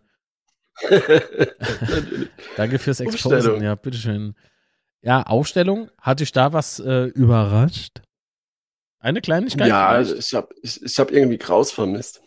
danke 2.58 2.80
fürs 2.80 3.00
Exposen. 3.00 3.62
Ja, 3.64 3.76
bitteschön. 3.76 4.36
Ja, 5.02 5.24
Aufstellung. 5.24 5.90
Hat 6.00 6.20
dich 6.20 6.32
da 6.32 6.54
was 6.54 6.80
äh, 6.80 7.06
überrascht? 7.06 8.02
Eine 9.00 9.22
Kleinigkeit? 9.22 9.68
Ja, 9.68 10.04
vielleicht? 10.04 10.20
ich 10.20 10.34
habe 10.34 10.50
ich, 10.62 10.84
ich 10.84 11.00
hab 11.00 11.12
irgendwie 11.12 11.38
Kraus 11.38 11.72
vermisst. 11.72 12.22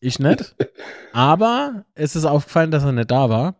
Ich 0.00 0.18
nicht. 0.18 0.54
Aber 1.12 1.84
es 1.94 2.14
ist 2.14 2.24
aufgefallen, 2.24 2.70
dass 2.70 2.84
er 2.84 2.92
nicht 2.92 3.10
da 3.10 3.28
war. 3.28 3.56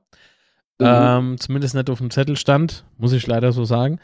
Mhm. 0.79 0.87
Ähm, 0.87 1.39
zumindest 1.39 1.75
nicht 1.75 1.91
auf 1.91 1.99
dem 1.99 2.11
Zettel 2.11 2.37
stand, 2.37 2.85
muss 2.97 3.13
ich 3.13 3.27
leider 3.27 3.53
so 3.53 3.65
sagen, 3.65 4.01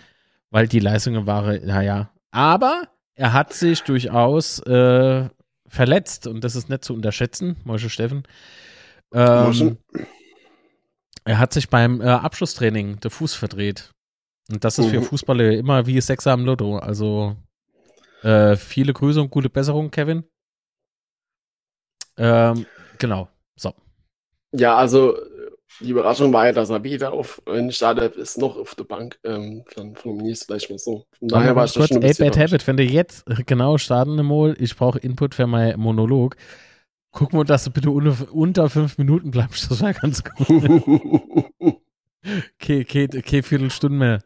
weil 0.51 0.69
die 0.69 0.81
Leistungen 0.81 1.27
waren, 1.27 1.65
naja. 1.67 2.11
Aber 2.31 2.85
er 3.15 3.33
hat 3.33 3.53
sich 3.53 3.83
durchaus 3.83 4.61
äh, 4.61 5.29
verletzt 5.67 6.27
und 6.27 6.43
das 6.43 6.57
ist 6.57 6.69
nicht 6.69 6.85
zu 6.85 6.95
unterschätzen, 6.95 7.57
Mosche 7.65 7.91
Steffen. 7.91 8.25
Ähm, 9.13 9.79
er 11.25 11.39
hat 11.39 11.53
sich 11.53 11.69
beim 11.69 12.01
äh, 12.01 12.05
Abschlusstraining 12.07 13.01
den 13.01 13.11
Fuß 13.11 13.35
verdreht. 13.35 13.91
Und 14.51 14.65
das 14.65 14.79
ist 14.79 14.87
für 14.87 15.01
Mhm. 15.01 15.05
Fußballer 15.05 15.53
immer 15.53 15.87
wie 15.87 16.01
Sechser 16.01 16.33
am 16.33 16.45
Lotto. 16.45 16.79
Also 16.79 17.37
äh, 18.23 18.57
viele 18.57 18.93
Grüße 18.93 19.21
und 19.21 19.31
gute 19.31 19.49
Besserung, 19.51 19.91
Kevin. 19.91 20.25
Ähm, 22.17 22.67
genau. 22.99 23.29
So. 23.57 23.75
Ja, 24.53 24.77
also 24.77 25.17
die 25.81 25.91
Überraschung 25.91 26.33
war 26.33 26.47
ja, 26.47 26.53
dass 26.53 26.71
er 26.71 26.83
weder 26.83 27.13
auf 27.13 27.41
nicht 27.47 27.77
startet 27.77 28.17
ist 28.17 28.39
noch 28.39 28.57
auf 28.57 28.75
der 28.75 28.85
Bank 28.85 29.19
ähm, 29.25 29.65
von, 29.67 29.95
von 29.97 30.17
Nils 30.17 30.45
vielleicht 30.45 30.69
mal 30.69 30.79
so. 30.79 31.07
Von 31.19 31.29
daher 31.29 31.57
war 31.57 31.65
ich 31.65 31.75
kurz, 31.75 31.89
schon 31.89 31.99
ein 31.99 32.01
bisschen 32.01 32.27
Bad. 32.27 32.37
Habit, 32.37 32.67
wenn 32.67 32.77
du 32.77 32.83
jetzt 32.83 33.25
genau 33.47 33.79
starten 33.79 34.17
mal, 34.27 34.57
ich 34.59 34.77
brauche 34.77 34.99
Input 34.99 35.35
für 35.35 35.47
mein 35.47 35.79
Monolog. 35.79 36.37
Guck 37.13 37.33
mal, 37.33 37.45
dass 37.45 37.65
du 37.65 37.71
bitte 37.71 37.91
unter, 37.91 38.33
unter 38.33 38.71
fünf 38.71 38.99
Minuten 38.99 39.31
bleibst. 39.31 39.71
Das 39.71 39.81
wäre 39.83 39.95
ganz 39.95 40.23
gut. 40.25 40.47
Okay, 42.23 42.83
okay, 42.83 43.09
okay, 43.17 43.43
Viertelstunde 43.43 43.97
mehr. 43.97 44.19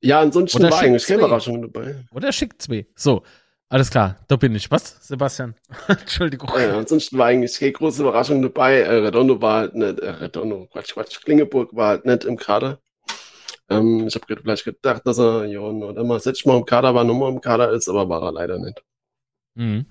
ja, 0.00 0.20
ansonsten 0.20 0.58
Oder 0.58 0.70
war 0.72 0.80
eigentlich 0.80 1.06
keine. 1.06 1.20
Überraschung 1.20 1.62
dabei. 1.62 2.04
Oder 2.12 2.32
schickt 2.32 2.60
zwei. 2.60 2.86
So, 2.96 3.22
alles 3.68 3.90
klar, 3.90 4.16
da 4.28 4.36
bin 4.36 4.54
ich. 4.54 4.70
Was, 4.70 5.06
Sebastian? 5.06 5.54
Entschuldigung. 5.88 6.50
Äh, 6.56 6.70
ansonsten 6.70 7.18
war 7.18 7.26
eigentlich 7.26 7.58
keine 7.58 7.72
große 7.72 8.02
Überraschung 8.02 8.42
dabei. 8.42 8.80
Äh, 8.80 8.96
Redondo 8.96 9.40
war 9.40 9.60
halt 9.60 9.74
nicht, 9.74 10.00
äh, 10.00 10.10
Redondo, 10.10 10.66
Quatsch, 10.72 10.92
Quatsch, 10.92 11.20
Klingeburg 11.22 11.74
war 11.74 11.88
halt 11.90 12.04
nicht 12.04 12.24
im 12.24 12.36
Kader. 12.36 12.80
Ähm, 13.68 14.06
ich 14.06 14.14
habe 14.14 14.26
vielleicht 14.26 14.64
gedacht, 14.64 15.02
dass 15.04 15.18
er 15.18 15.46
ja 15.46 15.60
oder 15.60 16.04
mal 16.04 16.20
letzte 16.24 16.48
Mal 16.48 16.58
im 16.58 16.64
Kader 16.64 16.94
war, 16.94 17.04
nochmal 17.04 17.32
im 17.32 17.40
Kader 17.40 17.70
ist, 17.70 17.88
aber 17.88 18.08
war 18.08 18.22
er 18.22 18.32
leider 18.32 18.58
nicht. 18.58 18.82
Mhm. 19.56 19.86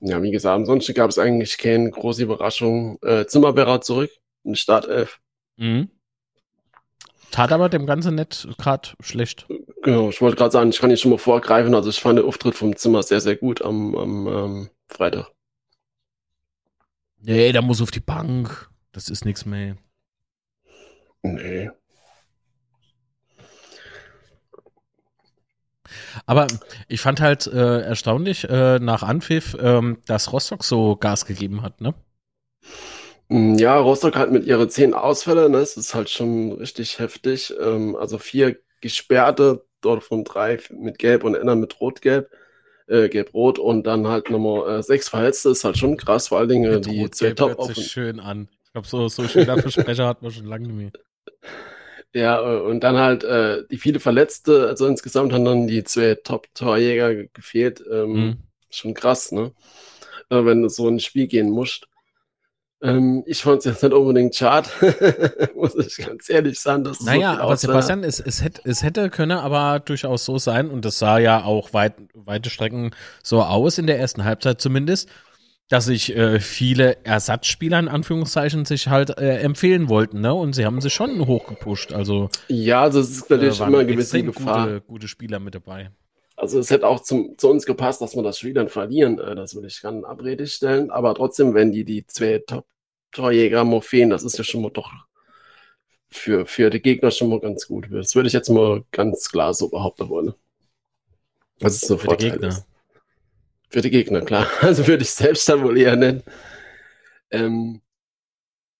Ja, 0.00 0.20
wie 0.20 0.32
gesagt, 0.32 0.56
ansonsten 0.56 0.94
gab 0.94 1.10
es 1.10 1.18
eigentlich 1.18 1.58
keine 1.58 1.90
große 1.90 2.24
Überraschung. 2.24 2.98
Äh, 3.02 3.26
Zimmerberer 3.26 3.80
zurück 3.80 4.10
in 4.42 4.56
Startelf. 4.56 5.20
Mhm. 5.56 5.90
Tat 7.30 7.52
aber 7.52 7.68
dem 7.68 7.86
Ganzen 7.86 8.16
nicht 8.16 8.48
gerade 8.58 8.90
schlecht. 9.00 9.46
Genau, 9.82 10.10
ich 10.10 10.20
wollte 10.20 10.36
gerade 10.36 10.50
sagen, 10.50 10.70
ich 10.70 10.78
kann 10.78 10.90
hier 10.90 10.96
schon 10.96 11.12
mal 11.12 11.18
vorgreifen. 11.18 11.74
Also 11.74 11.88
ich 11.88 12.00
fand 12.00 12.18
den 12.18 12.26
Auftritt 12.26 12.54
vom 12.54 12.76
Zimmer 12.76 13.02
sehr, 13.02 13.20
sehr 13.20 13.36
gut 13.36 13.62
am, 13.62 13.94
am 13.94 14.26
ähm, 14.26 14.70
Freitag. 14.88 15.30
Nee, 17.20 17.52
der 17.52 17.62
muss 17.62 17.80
auf 17.80 17.90
die 17.90 18.00
Bank. 18.00 18.68
Das 18.90 19.08
ist 19.08 19.24
nichts 19.24 19.46
mehr. 19.46 19.76
Nee. 21.22 21.70
Aber 26.26 26.46
ich 26.88 27.00
fand 27.00 27.20
halt 27.20 27.46
äh, 27.46 27.80
erstaunlich 27.82 28.44
äh, 28.48 28.78
nach 28.78 29.02
Anpfiff, 29.02 29.56
ähm, 29.60 29.98
dass 30.06 30.32
Rostock 30.32 30.64
so 30.64 30.96
Gas 30.96 31.26
gegeben 31.26 31.62
hat, 31.62 31.80
ne? 31.80 31.94
Mm, 33.28 33.56
Ja, 33.58 33.78
Rostock 33.78 34.16
hat 34.16 34.30
mit 34.32 34.44
ihren 34.46 34.68
zehn 34.70 34.94
Ausfälle, 34.94 35.48
ne, 35.50 35.58
das 35.58 35.76
ist 35.76 35.94
halt 35.94 36.10
schon 36.10 36.52
richtig 36.52 36.98
heftig. 36.98 37.54
Ähm, 37.60 37.96
also 37.96 38.18
vier 38.18 38.56
gesperrte, 38.80 39.64
dort 39.80 40.04
von 40.04 40.24
drei 40.24 40.58
mit 40.70 40.98
Gelb 40.98 41.24
und 41.24 41.36
einer 41.36 41.56
mit 41.56 41.80
Rot-Gelb, 41.80 42.30
äh, 42.88 43.08
Gelb-Rot 43.08 43.58
und 43.58 43.84
dann 43.86 44.06
halt 44.08 44.30
nochmal 44.30 44.80
äh, 44.80 44.82
sechs 44.82 45.08
Verletzte, 45.08 45.50
ist 45.50 45.64
halt 45.64 45.78
schon 45.78 45.96
krass, 45.96 46.28
vor 46.28 46.38
allen 46.38 46.48
Dingen 46.48 46.72
äh, 46.72 46.80
die 46.80 46.90
Rot-Gelb 47.00 47.14
zwei 47.14 47.32
top 47.34 47.58
hört 47.58 47.62
sich 47.62 47.80
schön 47.80 48.20
an. 48.20 48.48
Ich 48.64 48.72
glaube, 48.72 48.88
so, 48.88 49.08
so 49.08 49.28
schöner 49.28 49.58
Versprecher 49.58 50.06
hat 50.06 50.22
man 50.22 50.30
schon 50.32 50.46
lange 50.46 50.68
nicht 50.68 50.76
mehr. 50.76 50.92
Ja, 52.14 52.40
äh, 52.42 52.60
und 52.60 52.80
dann 52.84 52.96
halt 52.98 53.24
äh, 53.24 53.64
die 53.70 53.78
viele 53.78 54.00
Verletzte, 54.00 54.68
also 54.68 54.86
insgesamt 54.86 55.32
haben 55.32 55.44
dann 55.44 55.66
die 55.66 55.84
zwei 55.84 56.14
Top-Torjäger 56.16 57.14
ge- 57.14 57.30
gefehlt. 57.32 57.82
Ähm, 57.90 58.12
Mhm. 58.12 58.36
Schon 58.70 58.94
krass, 58.94 59.32
ne? 59.32 59.52
Äh, 60.30 60.44
wenn 60.44 60.62
du 60.62 60.68
so 60.68 60.88
ein 60.88 61.00
Spiel 61.00 61.26
gehen 61.26 61.50
musst. 61.50 61.88
Ähm, 62.82 63.22
ich 63.26 63.42
fand 63.42 63.60
es 63.60 63.64
jetzt 63.66 63.82
nicht 63.84 63.92
unbedingt 63.92 64.34
schade, 64.34 64.68
muss 65.54 65.76
ich 65.76 65.96
ganz 65.98 66.28
ehrlich 66.28 66.58
sagen. 66.58 66.82
Dass 66.84 66.98
so 66.98 67.04
Naja, 67.04 67.30
viel 67.32 67.40
aber 67.40 67.52
Ausfälle 67.52 67.72
Sebastian, 67.74 68.02
es, 68.04 68.18
es, 68.18 68.42
hätte, 68.42 68.62
es 68.64 68.82
hätte 68.82 69.08
können 69.08 69.38
aber 69.38 69.78
durchaus 69.80 70.24
so 70.24 70.38
sein, 70.38 70.68
und 70.70 70.84
das 70.84 70.98
sah 70.98 71.18
ja 71.18 71.44
auch 71.44 71.72
weit, 71.74 71.94
weite 72.14 72.50
Strecken 72.50 72.90
so 73.22 73.42
aus, 73.42 73.78
in 73.78 73.86
der 73.86 73.98
ersten 74.00 74.24
Halbzeit 74.24 74.60
zumindest, 74.60 75.08
dass 75.68 75.86
sich 75.86 76.14
äh, 76.14 76.38
viele 76.40 77.04
Ersatzspieler 77.04 77.78
in 77.78 77.88
Anführungszeichen 77.88 78.64
sich 78.64 78.88
halt 78.88 79.16
äh, 79.18 79.38
empfehlen 79.38 79.88
wollten, 79.88 80.20
ne? 80.20 80.34
Und 80.34 80.54
sie 80.54 80.66
haben 80.66 80.80
sich 80.80 80.92
schon 80.92 81.26
hochgepusht. 81.26 81.92
Also 81.92 82.28
Ja, 82.48 82.82
also 82.82 83.00
es 83.00 83.10
ist 83.10 83.30
natürlich 83.30 83.60
äh, 83.60 83.64
immer 83.64 83.78
eine 83.78 83.86
gewisse 83.86 84.22
Gefahr. 84.22 84.66
Gute, 84.66 84.80
gute 84.82 85.08
Spieler 85.08 85.40
mit 85.40 85.54
dabei. 85.54 85.90
Also 86.36 86.58
es 86.58 86.70
hätte 86.70 86.86
auch 86.86 87.00
zum, 87.00 87.38
zu 87.38 87.48
uns 87.48 87.66
gepasst, 87.66 88.02
dass 88.02 88.16
wir 88.16 88.22
das 88.22 88.38
Spiel 88.38 88.54
dann 88.54 88.68
verlieren. 88.68 89.18
Äh, 89.18 89.34
das 89.34 89.54
würde 89.54 89.68
ich 89.68 89.80
gerne 89.80 90.06
Abrede 90.06 90.46
stellen. 90.46 90.90
Aber 90.90 91.14
trotzdem, 91.14 91.54
wenn 91.54 91.72
die 91.72 91.84
die 91.84 92.06
zwei 92.06 92.42
Top-Torjäger 92.46 93.64
mal 93.64 93.80
fehlen, 93.80 94.10
das 94.10 94.24
ist 94.24 94.36
ja 94.38 94.44
schon 94.44 94.62
mal 94.62 94.70
doch 94.70 94.90
für, 96.10 96.46
für 96.46 96.70
die 96.70 96.82
Gegner 96.82 97.10
schon 97.10 97.30
mal 97.30 97.40
ganz 97.40 97.66
gut. 97.66 97.88
Das 97.90 98.14
würde 98.14 98.26
ich 98.26 98.32
jetzt 98.32 98.48
mal 98.50 98.84
ganz 98.90 99.30
klar 99.30 99.54
so 99.54 99.68
behaupten 99.68 100.08
wollen. 100.08 100.34
Das 101.58 101.74
ist 101.74 101.86
so 101.86 101.96
Für 101.96 102.16
die 102.16 102.30
Gegner. 102.30 102.48
Ist. 102.48 102.66
Für 103.72 103.80
die 103.80 103.90
Gegner, 103.90 104.20
klar. 104.20 104.46
Also 104.60 104.86
würde 104.86 105.02
ich 105.02 105.10
selbst 105.10 105.48
dann 105.48 105.62
wohl 105.62 105.78
eher 105.78 105.96
nennen. 105.96 106.22
Ähm, 107.30 107.80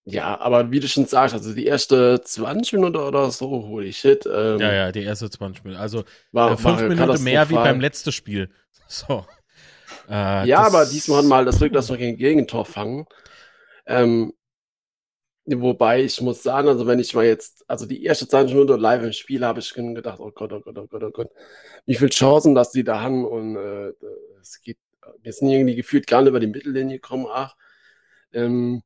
ja, 0.05 0.39
aber 0.39 0.69
wie 0.69 0.79
du 0.79 0.87
schon 0.87 1.07
sagst, 1.07 1.33
also 1.33 1.53
die 1.53 1.65
erste 1.65 2.21
20 2.23 2.73
Minuten 2.73 2.97
oder 2.97 3.31
so, 3.31 3.49
holy 3.49 3.91
shit, 3.91 4.25
ähm, 4.27 4.59
Ja, 4.59 4.73
ja, 4.73 4.91
die 4.91 5.03
erste 5.03 5.29
20 5.29 5.63
Minuten. 5.63 5.81
Also 5.81 6.03
war, 6.31 6.51
äh, 6.51 6.57
fünf 6.57 6.81
Minuten 6.81 7.23
mehr 7.23 7.49
wie 7.49 7.55
beim 7.55 7.81
letzten 7.81 8.11
Spiel. 8.11 8.49
So. 8.87 9.25
Äh, 10.09 10.47
Ja, 10.47 10.59
aber 10.59 10.85
diesmal 10.85 11.19
hat 11.19 11.25
mal 11.25 11.45
das 11.45 11.57
Glück, 11.57 11.73
dass 11.73 11.89
wir 11.89 11.97
gegen 11.97 12.17
Gegentor 12.17 12.65
fangen. 12.65 13.07
Ähm, 13.87 14.33
wobei 15.45 16.03
ich 16.03 16.21
muss 16.21 16.43
sagen, 16.43 16.67
also 16.67 16.85
wenn 16.85 16.99
ich 16.99 17.15
mal 17.15 17.25
jetzt, 17.25 17.63
also 17.67 17.87
die 17.87 18.03
erste 18.03 18.27
20 18.27 18.53
Minuten 18.53 18.79
live 18.79 19.01
im 19.03 19.13
Spiel 19.13 19.43
habe 19.43 19.61
ich 19.61 19.73
gedacht, 19.73 20.19
oh 20.19 20.31
Gott, 20.31 20.53
oh 20.53 20.59
Gott, 20.59 20.77
oh 20.77 20.85
Gott, 20.85 21.03
oh 21.03 21.11
Gott, 21.11 21.31
wie 21.85 21.95
viele 21.95 22.11
Chancen, 22.11 22.53
dass 22.53 22.71
die 22.71 22.83
da 22.83 23.01
haben 23.01 23.25
und 23.25 23.55
äh, 23.55 23.93
es 24.43 24.61
geht, 24.61 24.77
wir 25.21 25.33
sind 25.33 25.49
irgendwie 25.49 25.75
gefühlt 25.75 26.07
gar 26.07 26.21
nicht 26.21 26.29
über 26.29 26.39
die 26.39 26.47
Mittellinie 26.47 26.97
gekommen, 26.99 27.27
ach. 27.31 27.55
Ähm, 28.33 28.81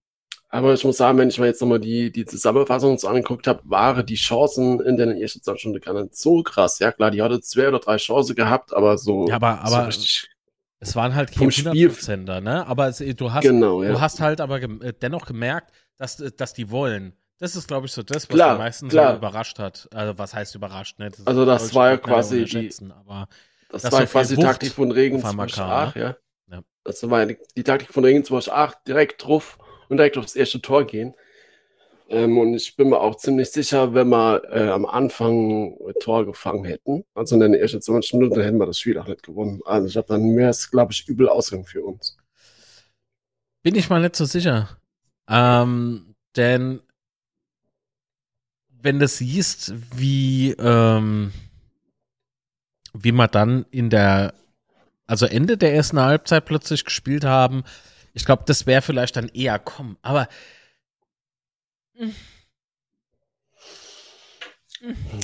aber 0.50 0.74
ich 0.74 0.84
muss 0.86 0.98
sagen, 0.98 1.18
wenn 1.18 1.28
ich 1.30 1.38
mir 1.40 1.48
jetzt 1.48 1.60
nochmal 1.62 1.80
die, 1.80 2.12
die 2.12 2.26
Zusammenfassung 2.26 2.98
so 2.98 3.08
angeguckt 3.10 3.48
habe, 3.48 3.62
waren 3.66 4.06
die 4.06 4.16
Chancen 4.16 4.80
in 4.80 4.96
der 4.96 5.08
ersten 5.18 5.42
20 5.44 5.66
Minuten 5.66 5.84
gar 5.86 6.02
nicht 6.02 6.16
so 6.16 6.42
krass. 6.42 6.80
Ja, 6.80 6.92
klar, 6.92 7.12
die 7.12 7.22
hatte 7.22 7.42
zwei 7.42 7.68
oder 7.68 7.80
drei 7.80 7.98
Chancen 7.98 8.36
gehabt, 8.36 8.74
aber 8.74 8.98
so, 8.98 9.28
Ja, 9.28 9.36
aber- 9.36 9.62
so 9.68 9.76
aber- 9.76 9.88
richtig, 9.88 10.30
Es 10.80 10.96
waren 10.96 11.16
halt 11.16 11.32
keine 11.34 11.52
Spiel- 11.52 11.90
100%er, 11.90 12.40
ne? 12.40 12.66
Aber 12.68 12.88
es, 12.88 13.00
du 13.00 13.34
hast 13.34 13.44
genau, 13.44 13.84
ja. 13.84 13.92
Du 13.92 14.00
hast 14.00 14.22
halt 14.22 14.40
aber 14.40 14.60
gem 14.60 14.82
äh, 14.82 14.94
dennoch 14.94 15.26
gemerkt, 15.26 15.72
dass, 15.98 16.18
dass 16.18 16.54
die 16.54 16.70
wollen. 16.70 17.14
Das 17.40 17.56
ist, 17.56 17.68
glaube 17.68 17.88
ich, 17.88 17.92
so 17.92 18.04
das, 18.04 18.30
was 18.30 18.36
Klar, 18.36 18.56
die 18.56 18.60
meisten 18.62 18.90
so 18.90 18.98
überrascht 18.98 19.60
hat. 19.60 19.88
Also, 19.94 20.18
was 20.18 20.34
heißt 20.34 20.56
überrascht? 20.56 20.98
Ne? 21.00 21.12
Also 21.26 21.46
das 21.46 21.62
soll 21.64 21.70
ich 21.70 21.76
war 21.76 21.90
ja 21.90 21.98
quasi 21.98 22.46
die- 22.46 22.72
Aber 22.92 23.28
Das 23.70 23.84
dass 23.84 23.92
war 23.92 24.06
quasi 24.06 24.36
die 24.36 24.42
Taktik 24.42 24.72
von 24.72 24.92
Regen 24.92 25.18
auf 25.18 25.26
einmal 25.26 25.48
kam, 25.48 25.70
Ach, 25.70 25.96
ja. 25.96 26.18
Ja. 26.50 26.62
Das 26.84 27.10
war 27.10 27.26
die, 27.26 27.38
die 27.56 27.64
Taktik 27.64 27.94
von 27.94 28.04
Regen 28.04 28.24
8, 28.26 28.88
direkt 28.88 29.26
drauf 29.26 29.58
und 29.90 29.98
direkt 29.98 30.18
aufs 30.18 30.36
erste 30.36 30.62
Tor 30.62 30.86
gehen. 30.86 31.14
Ähm, 32.10 32.38
und 32.38 32.54
ich 32.54 32.76
bin 32.78 32.90
mir 32.90 33.00
auch 33.00 33.16
ziemlich 33.16 33.52
sicher, 33.52 33.94
wenn 33.94 34.08
wir 34.08 34.42
äh, 34.50 34.70
am 34.70 34.86
Anfang 34.86 35.74
ein 35.74 35.94
Tor 36.02 36.26
gefangen 36.26 36.64
hätten, 36.64 37.04
also 37.14 37.36
in 37.36 37.42
den 37.42 37.54
ersten 37.54 37.82
20 37.82 38.14
Minuten, 38.14 38.36
dann 38.36 38.46
hätten 38.46 38.58
wir 38.60 38.66
das 38.66 38.80
Spiel 38.80 38.98
auch 38.98 39.08
nicht 39.08 39.24
gewonnen. 39.24 39.62
Also 39.66 39.88
ich 39.88 39.98
habe 39.98 40.08
dann 40.08 40.38
es, 40.40 40.72
glaube 40.72 40.94
ich, 40.94 41.08
übel 41.08 41.28
ausgegangen 41.28 41.66
für 41.66 41.84
uns. 41.84 42.18
Bin 43.62 43.76
ich 43.76 43.90
mal 43.90 44.00
nicht 44.00 44.16
so 44.16 44.24
sicher. 44.24 44.78
Ähm, 45.30 46.16
denn 46.38 46.80
wenn 48.70 49.00
du 49.00 49.08
siehst, 49.08 49.74
wie, 49.98 50.52
ähm, 50.52 51.34
wie 53.04 53.12
man 53.12 53.30
dann 53.32 53.66
in 53.72 53.90
der, 53.90 54.34
also 55.06 55.26
Ende 55.26 55.58
der 55.58 55.74
ersten 55.74 56.00
Halbzeit 56.00 56.46
plötzlich 56.46 56.86
gespielt 56.86 57.26
haben, 57.26 57.64
ich 58.14 58.26
glaube, 58.26 58.44
das 58.46 58.66
wäre 58.66 58.82
vielleicht 58.82 59.16
dann 59.16 59.30
eher 59.30 59.60
kommen. 59.60 59.98
Aber 60.02 60.28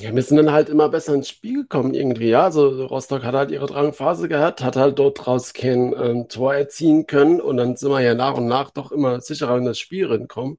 Ja, 0.02 0.14
wir 0.16 0.24
sind 0.24 0.38
dann 0.38 0.52
halt 0.52 0.70
immer 0.70 0.90
besser 0.90 1.14
ins 1.14 1.30
Spiel 1.30 1.64
gekommen 1.64 1.94
irgendwie, 1.94 2.30
ja. 2.30 2.44
Also 2.46 2.86
Rostock 2.88 3.24
hat 3.24 3.36
halt 3.36 3.52
ihre 3.52 3.68
Drangphase 3.68 4.28
gehabt, 4.28 4.64
hat 4.64 4.76
halt 4.76 4.98
dort 4.98 5.26
draus 5.26 5.54
kein 5.54 5.94
ähm, 5.94 6.28
Tor 6.28 6.56
erzielen 6.56 7.06
können 7.06 7.40
und 7.40 7.58
dann 7.58 7.76
sind 7.76 7.92
wir 7.92 8.02
ja 8.02 8.16
nach 8.16 8.36
und 8.36 8.48
nach 8.48 8.72
doch 8.72 8.92
immer 8.92 9.22
sicherer 9.22 9.58
in 9.58 9.66
das 9.66 9.78
Spiel 9.80 10.08
reinkommen. 10.08 10.58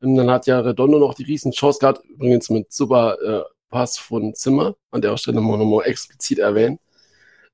Und 0.00 0.16
dann 0.16 0.30
hat 0.30 0.46
ja 0.46 0.60
Redondo 0.60 0.98
noch 0.98 1.14
die 1.14 1.24
riesen 1.24 1.52
Chance 1.52 1.78
gehabt, 1.80 2.04
übrigens 2.06 2.50
mit 2.50 2.72
super 2.72 3.16
äh, 3.22 3.44
Pass 3.70 3.98
von 3.98 4.34
Zimmer, 4.34 4.76
an 4.90 5.02
der 5.02 5.16
Stelle 5.16 5.40
mal 5.40 5.56
nochmal 5.58 5.86
explizit 5.86 6.38
erwähnen, 6.38 6.78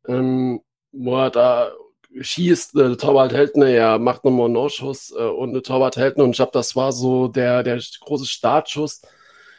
ähm, 0.08 0.60
wo 0.92 1.16
er 1.16 1.30
da 1.30 1.72
schießt, 2.20 2.76
äh, 2.76 2.88
der 2.88 2.98
Torwart 2.98 3.32
hält 3.32 3.56
ne, 3.56 3.74
er 3.76 3.98
macht 3.98 4.24
nochmal 4.24 4.46
einen 4.46 4.54
No-Schuss 4.54 5.12
äh, 5.16 5.22
und 5.22 5.52
der 5.52 5.62
Torwart 5.62 5.96
hält 5.96 6.16
ne, 6.18 6.24
und 6.24 6.30
ich 6.30 6.36
glaube, 6.36 6.52
das 6.52 6.74
war 6.76 6.92
so 6.92 7.28
der, 7.28 7.62
der 7.62 7.80
große 8.00 8.26
Startschuss, 8.26 9.02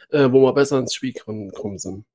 äh, 0.10 0.28
wo 0.32 0.42
wir 0.42 0.54
besser 0.54 0.80
ins 0.80 0.94
Spiel 0.94 1.14
gekommen 1.14 1.78
sind. 1.78 2.06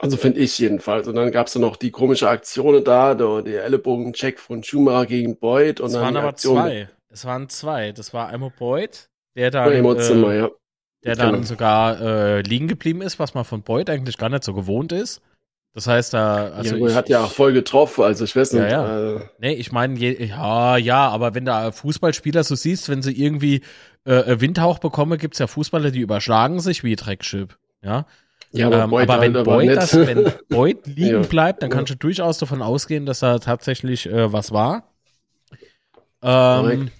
Also 0.00 0.16
finde 0.16 0.38
ich 0.38 0.56
jedenfalls. 0.58 1.08
Und 1.08 1.16
dann 1.16 1.32
gab 1.32 1.48
es 1.48 1.54
ja 1.54 1.60
noch 1.60 1.76
die 1.76 1.90
komische 1.90 2.28
Aktion 2.28 2.84
da, 2.84 3.14
der, 3.14 3.42
der 3.42 3.64
Ellenbogen-Check 3.64 4.38
von 4.38 4.62
Schumacher 4.62 5.06
gegen 5.06 5.36
Boyd. 5.36 5.80
Und 5.80 5.88
es 5.88 5.92
dann 5.94 6.02
waren 6.02 6.16
aber 6.16 6.28
Aktion 6.28 6.56
zwei. 6.56 6.88
Es 7.08 7.24
waren 7.24 7.48
zwei. 7.48 7.92
Das 7.92 8.14
war 8.14 8.28
einmal 8.28 8.52
Boyd, 8.56 9.08
der 9.34 9.50
dann, 9.50 9.82
Bei 9.82 9.94
Zimmer, 9.96 10.32
äh, 10.32 10.38
ja. 10.38 10.50
Der 11.04 11.14
dann 11.16 11.34
Genau. 11.34 11.44
sogar 11.46 12.00
äh, 12.00 12.40
liegen 12.42 12.68
geblieben 12.68 13.02
ist, 13.02 13.18
was 13.18 13.34
man 13.34 13.44
von 13.44 13.62
Boyd 13.62 13.88
eigentlich 13.90 14.18
gar 14.18 14.28
nicht 14.28 14.44
so 14.44 14.54
gewohnt 14.54 14.92
ist. 14.92 15.20
Das 15.74 15.86
heißt, 15.86 16.14
da, 16.14 16.48
also 16.48 16.74
ja, 16.76 16.82
er 16.82 16.88
ich, 16.90 16.94
hat 16.96 17.08
ja 17.08 17.26
voll 17.26 17.52
getroffen, 17.52 18.02
also 18.02 18.24
ich 18.24 18.34
weiß 18.34 18.52
Ja, 18.52 18.62
nicht. 18.62 18.72
ja. 18.72 19.16
Äh, 19.16 19.20
Nee, 19.38 19.52
ich 19.52 19.70
meine, 19.70 19.96
ja, 19.98 20.76
ja, 20.76 21.08
aber 21.08 21.34
wenn 21.34 21.44
da 21.44 21.70
Fußballspieler 21.70 22.42
so 22.42 22.54
siehst, 22.56 22.88
wenn 22.88 23.02
sie 23.02 23.12
irgendwie 23.12 23.60
äh, 24.04 24.40
Windhauch 24.40 24.78
bekommen, 24.80 25.18
gibt's 25.18 25.38
ja 25.38 25.46
Fußballer, 25.46 25.90
die 25.92 26.00
überschlagen 26.00 26.58
sich 26.60 26.82
wie 26.82 26.96
Dreckschip. 26.96 27.56
Ja. 27.82 28.06
ja, 28.50 28.84
ähm, 28.84 28.90
Boyd 28.90 29.08
aber 29.08 29.20
wenn 29.20 29.34
halt 29.36 29.44
Boyd, 29.44 29.76
das, 29.76 29.94
wenn 29.94 30.32
Boyd 30.48 30.84
liegen 30.86 31.22
Ja. 31.22 31.28
bleibt, 31.28 31.62
dann 31.62 31.70
Ja. 31.70 31.76
kannst 31.76 31.92
du 31.92 31.96
durchaus 31.96 32.38
davon 32.38 32.60
ausgehen, 32.62 33.06
dass 33.06 33.20
da 33.20 33.38
tatsächlich 33.38 34.06
äh, 34.06 34.32
was 34.32 34.50
war. 34.50 34.90
Ähm. 36.22 36.90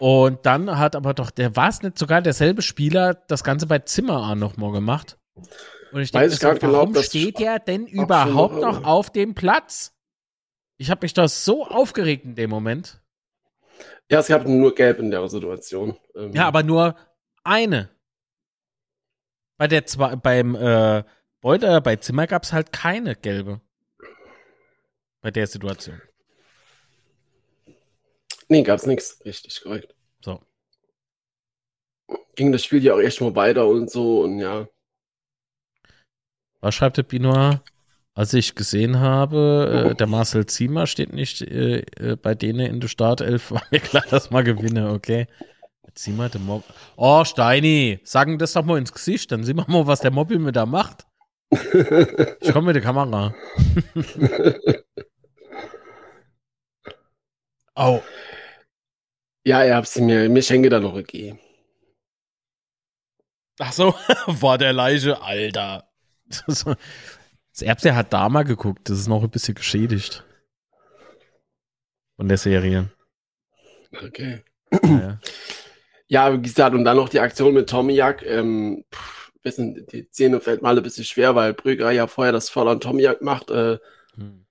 Und 0.00 0.44
dann 0.46 0.78
hat 0.78 0.96
aber 0.96 1.14
doch, 1.14 1.30
der 1.30 1.54
war 1.54 1.68
es 1.68 1.82
nicht 1.82 1.96
sogar 1.98 2.20
derselbe 2.22 2.62
Spieler, 2.62 3.14
das 3.14 3.44
Ganze 3.44 3.66
bei 3.66 3.78
Zimmer 3.80 4.22
an 4.24 4.38
nochmal 4.40 4.72
gemacht. 4.72 5.18
Und 5.92 6.00
ich 6.00 6.10
denke, 6.10 6.36
genau, 6.36 6.72
warum 6.72 6.92
das 6.92 7.06
steht 7.06 7.38
der 7.38 7.58
denn 7.58 7.86
überhaupt 7.86 8.54
noch- 8.56 8.80
noch 8.80 8.84
auf 8.84 9.10
dem 9.10 9.34
Platz? 9.34 9.94
Ich 10.78 10.90
habe 10.90 11.04
mich 11.04 11.12
da 11.14 11.28
so 11.28 11.66
aufgeregt 11.66 12.24
in 12.24 12.34
dem 12.34 12.50
Moment. 12.50 13.00
ja, 14.10 14.18
es 14.20 14.26
gab 14.28 14.46
nur 14.46 14.74
Gelb 14.74 14.98
in 14.98 15.10
der 15.10 15.28
Situation. 15.28 15.96
Ähm, 16.16 16.32
Ja, 16.32 16.46
aber 16.48 16.62
nur 16.62 16.96
eine. 17.44 17.90
Bei 19.58 19.68
der 19.68 19.84
zwei, 19.86 20.16
beim 20.16 20.54
äh, 20.54 21.04
Beuter, 21.42 21.80
bei 21.80 21.96
Zimmer 21.96 22.26
gab 22.26 22.44
es 22.44 22.52
halt 22.52 22.72
keine 22.72 23.14
gelbe. 23.14 23.60
Bei 25.20 25.30
der 25.30 25.46
Situation. 25.46 26.00
Nee, 28.50 28.64
gab's 28.64 28.84
nichts. 28.84 29.20
Richtig, 29.24 29.62
korrekt. 29.62 29.94
So. 30.24 30.40
Ging 32.34 32.50
das 32.50 32.64
Spiel 32.64 32.82
ja 32.82 32.94
auch 32.94 32.98
echt 32.98 33.20
mal 33.20 33.36
weiter 33.36 33.66
und 33.68 33.88
so 33.90 34.22
und 34.22 34.40
ja. 34.40 34.68
Was 36.60 36.74
schreibt 36.74 36.96
der 36.96 37.04
Binoir? 37.04 37.62
Als 38.12 38.34
ich 38.34 38.56
gesehen 38.56 38.98
habe, 38.98 39.90
äh, 39.92 39.94
der 39.94 40.08
Marcel 40.08 40.46
Ziemer 40.46 40.88
steht 40.88 41.12
nicht 41.12 41.42
äh, 41.42 41.84
äh, 41.96 42.16
bei 42.16 42.34
denen 42.34 42.66
in 42.66 42.80
der 42.80 42.88
Startelf, 42.88 43.50
war 43.52 43.62
mir 43.70 43.78
klar, 43.78 44.02
dass 44.10 44.32
man 44.32 44.44
gewinne, 44.44 44.90
okay. 44.90 45.28
Ziemer, 45.94 46.28
der 46.28 46.40
Mob. 46.40 46.64
Oh, 46.96 47.24
Steini, 47.24 48.00
sagen 48.02 48.36
das 48.38 48.54
doch 48.54 48.64
mal 48.64 48.78
ins 48.78 48.92
Gesicht, 48.92 49.30
dann 49.30 49.44
sehen 49.44 49.58
wir 49.58 49.66
mal, 49.68 49.86
was 49.86 50.00
der 50.00 50.10
Mobil 50.10 50.40
mit 50.40 50.56
da 50.56 50.66
macht. 50.66 51.06
Ich 52.40 52.52
komme 52.52 52.66
mit 52.66 52.76
der 52.76 52.82
Kamera. 52.82 53.34
Au. 57.74 58.02
Ja, 59.44 59.64
ihr 59.64 59.76
habt 59.76 59.88
sie 59.88 60.00
mir, 60.02 60.28
mir 60.30 60.42
schenke 60.42 60.68
da 60.70 60.80
noch 60.80 60.94
gegeben. 60.94 61.38
Ach 63.58 63.72
so, 63.72 63.94
war 64.26 64.58
der 64.58 64.72
Leiche, 64.72 65.20
Alter. 65.22 65.88
Das, 66.46 66.64
Erbse 67.62 67.94
hat 67.94 68.12
da 68.12 68.28
mal 68.28 68.44
geguckt, 68.44 68.88
das 68.88 68.98
ist 68.98 69.08
noch 69.08 69.22
ein 69.22 69.30
bisschen 69.30 69.54
geschädigt. 69.54 70.24
Von 72.16 72.28
der 72.28 72.38
Serie. 72.38 72.90
Okay. 74.04 74.42
Ja, 74.82 75.18
Ja, 76.08 76.32
wie 76.34 76.42
gesagt, 76.42 76.74
und 76.74 76.84
dann 76.84 76.96
noch 76.96 77.08
die 77.08 77.20
Aktion 77.20 77.54
mit 77.54 77.68
Tomiak. 77.70 78.24
Ähm, 78.24 78.84
pff, 78.94 79.32
wissen, 79.42 79.86
die 79.92 80.08
Szene 80.12 80.40
fällt 80.40 80.62
mal 80.62 80.76
ein 80.76 80.82
bisschen 80.82 81.04
schwer, 81.04 81.34
weil 81.34 81.54
Brügger 81.54 81.90
ja 81.90 82.06
vorher 82.06 82.32
das 82.32 82.50
Foul 82.50 82.68
an 82.68 82.80
Tomiak 82.80 83.22
macht. 83.22 83.50
Äh, 83.50 83.78
Hm. 84.16 84.44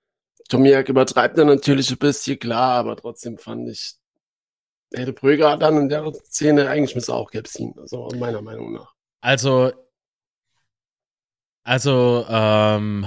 Tomiak 0.48 0.88
übertreibt 0.88 1.38
dann 1.38 1.46
natürlich 1.46 1.90
ein 1.90 1.98
bisschen, 1.98 2.38
klar, 2.38 2.72
aber 2.80 2.96
trotzdem 2.96 3.38
fand 3.38 3.68
ich, 3.68 3.94
hätte 4.92 5.12
Brügger 5.12 5.56
dann 5.56 5.76
in 5.76 5.88
der 5.88 6.12
Szene 6.24 6.68
eigentlich 6.68 6.94
müsste 6.94 7.14
auch 7.14 7.30
gelb 7.30 7.46
ziehen. 7.46 7.74
Also 7.78 8.08
meiner 8.18 8.42
Meinung 8.42 8.72
nach. 8.72 8.92
Also, 9.20 9.72
also, 11.62 12.26
ähm, 12.28 13.06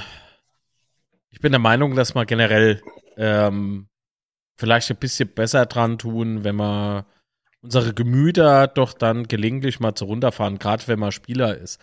ich 1.32 1.40
bin 1.40 1.52
der 1.52 1.60
Meinung, 1.60 1.96
dass 1.96 2.14
man 2.14 2.28
generell 2.28 2.82
ähm, 3.18 3.88
vielleicht 4.56 4.90
ein 4.92 4.98
bisschen 4.98 5.34
besser 5.34 5.66
dran 5.66 5.98
tun, 5.98 6.44
wenn 6.44 6.56
man 6.56 7.06
unsere 7.62 7.94
Gemüter 7.94 8.68
doch 8.68 8.94
dann 8.94 9.28
gelegentlich 9.28 9.80
mal 9.80 9.96
zu 9.96 10.06
runterfahren, 10.06 10.60
gerade 10.60 10.88
wenn 10.88 11.00
man 11.00 11.12
Spieler 11.12 11.58
ist. 11.58 11.80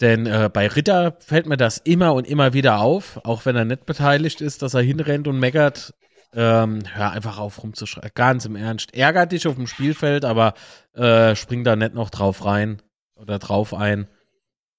Denn 0.00 0.26
äh, 0.26 0.50
bei 0.52 0.68
Ritter 0.68 1.16
fällt 1.20 1.46
mir 1.46 1.56
das 1.56 1.78
immer 1.78 2.14
und 2.14 2.26
immer 2.26 2.52
wieder 2.52 2.80
auf, 2.80 3.20
auch 3.24 3.46
wenn 3.46 3.56
er 3.56 3.64
nicht 3.64 3.86
beteiligt 3.86 4.40
ist, 4.40 4.62
dass 4.62 4.74
er 4.74 4.82
hinrennt 4.82 5.26
und 5.26 5.38
meckert. 5.40 5.94
Ähm, 6.34 6.82
hör 6.92 7.12
einfach 7.12 7.38
auf 7.38 7.62
rumzuschreien. 7.62 8.10
Ganz 8.14 8.44
im 8.44 8.56
Ernst. 8.56 8.94
Ärgert 8.94 9.32
dich 9.32 9.46
auf 9.46 9.54
dem 9.54 9.66
Spielfeld, 9.66 10.24
aber 10.24 10.54
äh, 10.94 11.34
spring 11.34 11.64
da 11.64 11.74
nicht 11.74 11.94
noch 11.94 12.10
drauf 12.10 12.44
rein 12.44 12.82
oder 13.14 13.38
drauf 13.38 13.72
ein. 13.72 14.08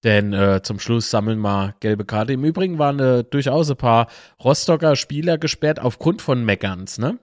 Denn 0.04 0.32
äh, 0.32 0.62
zum 0.62 0.80
Schluss 0.80 1.10
sammeln 1.10 1.40
wir 1.40 1.76
gelbe 1.80 2.06
Karte. 2.06 2.34
Im 2.34 2.46
Übrigen 2.46 2.80
waren 2.80 3.00
äh, 3.00 3.24
durchaus 3.24 3.70
ein 3.70 3.78
paar 3.78 4.08
Rostocker 4.42 4.96
Spieler 4.96 5.38
gesperrt 5.38 5.80
aufgrund 5.80 6.22
von 6.22 6.46
Meckerns, 6.46 7.00
ne? 7.00 7.20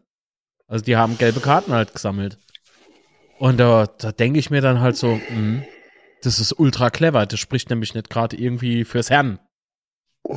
Also 0.67 0.85
die 0.85 0.97
haben 0.97 1.17
gelbe 1.17 1.41
Karten 1.41 1.73
halt 1.73 1.95
gesammelt. 1.95 2.39
Und 3.39 3.61
äh, 3.61 3.87
da 3.99 4.13
denke 4.13 4.39
ich 4.39 4.51
mir 4.51 4.61
dann 4.61 4.81
halt 4.81 4.97
so, 4.97 5.15
mh, 5.15 5.63
das 6.23 6.41
ist 6.41 6.59
ultra 6.59 6.91
clever. 6.91 7.25
Das 7.25 7.39
spricht 7.39 7.71
nämlich 7.71 7.95
nicht 7.95 8.11
gerade 8.11 8.37
irgendwie 8.37 8.85
fürs 8.85 9.11
Herrn. 9.11 9.39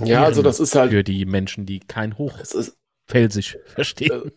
Ja, 0.03 0.23
also 0.23 0.43
das 0.43 0.59
ist 0.59 0.75
halt, 0.75 0.91
Für 0.91 1.03
die 1.03 1.25
Menschen, 1.25 1.65
die 1.65 1.79
kein 1.79 2.15
es 2.39 2.53
ist, 2.53 2.77
Hochfelsig 3.09 3.57
verstehen. 3.65 4.31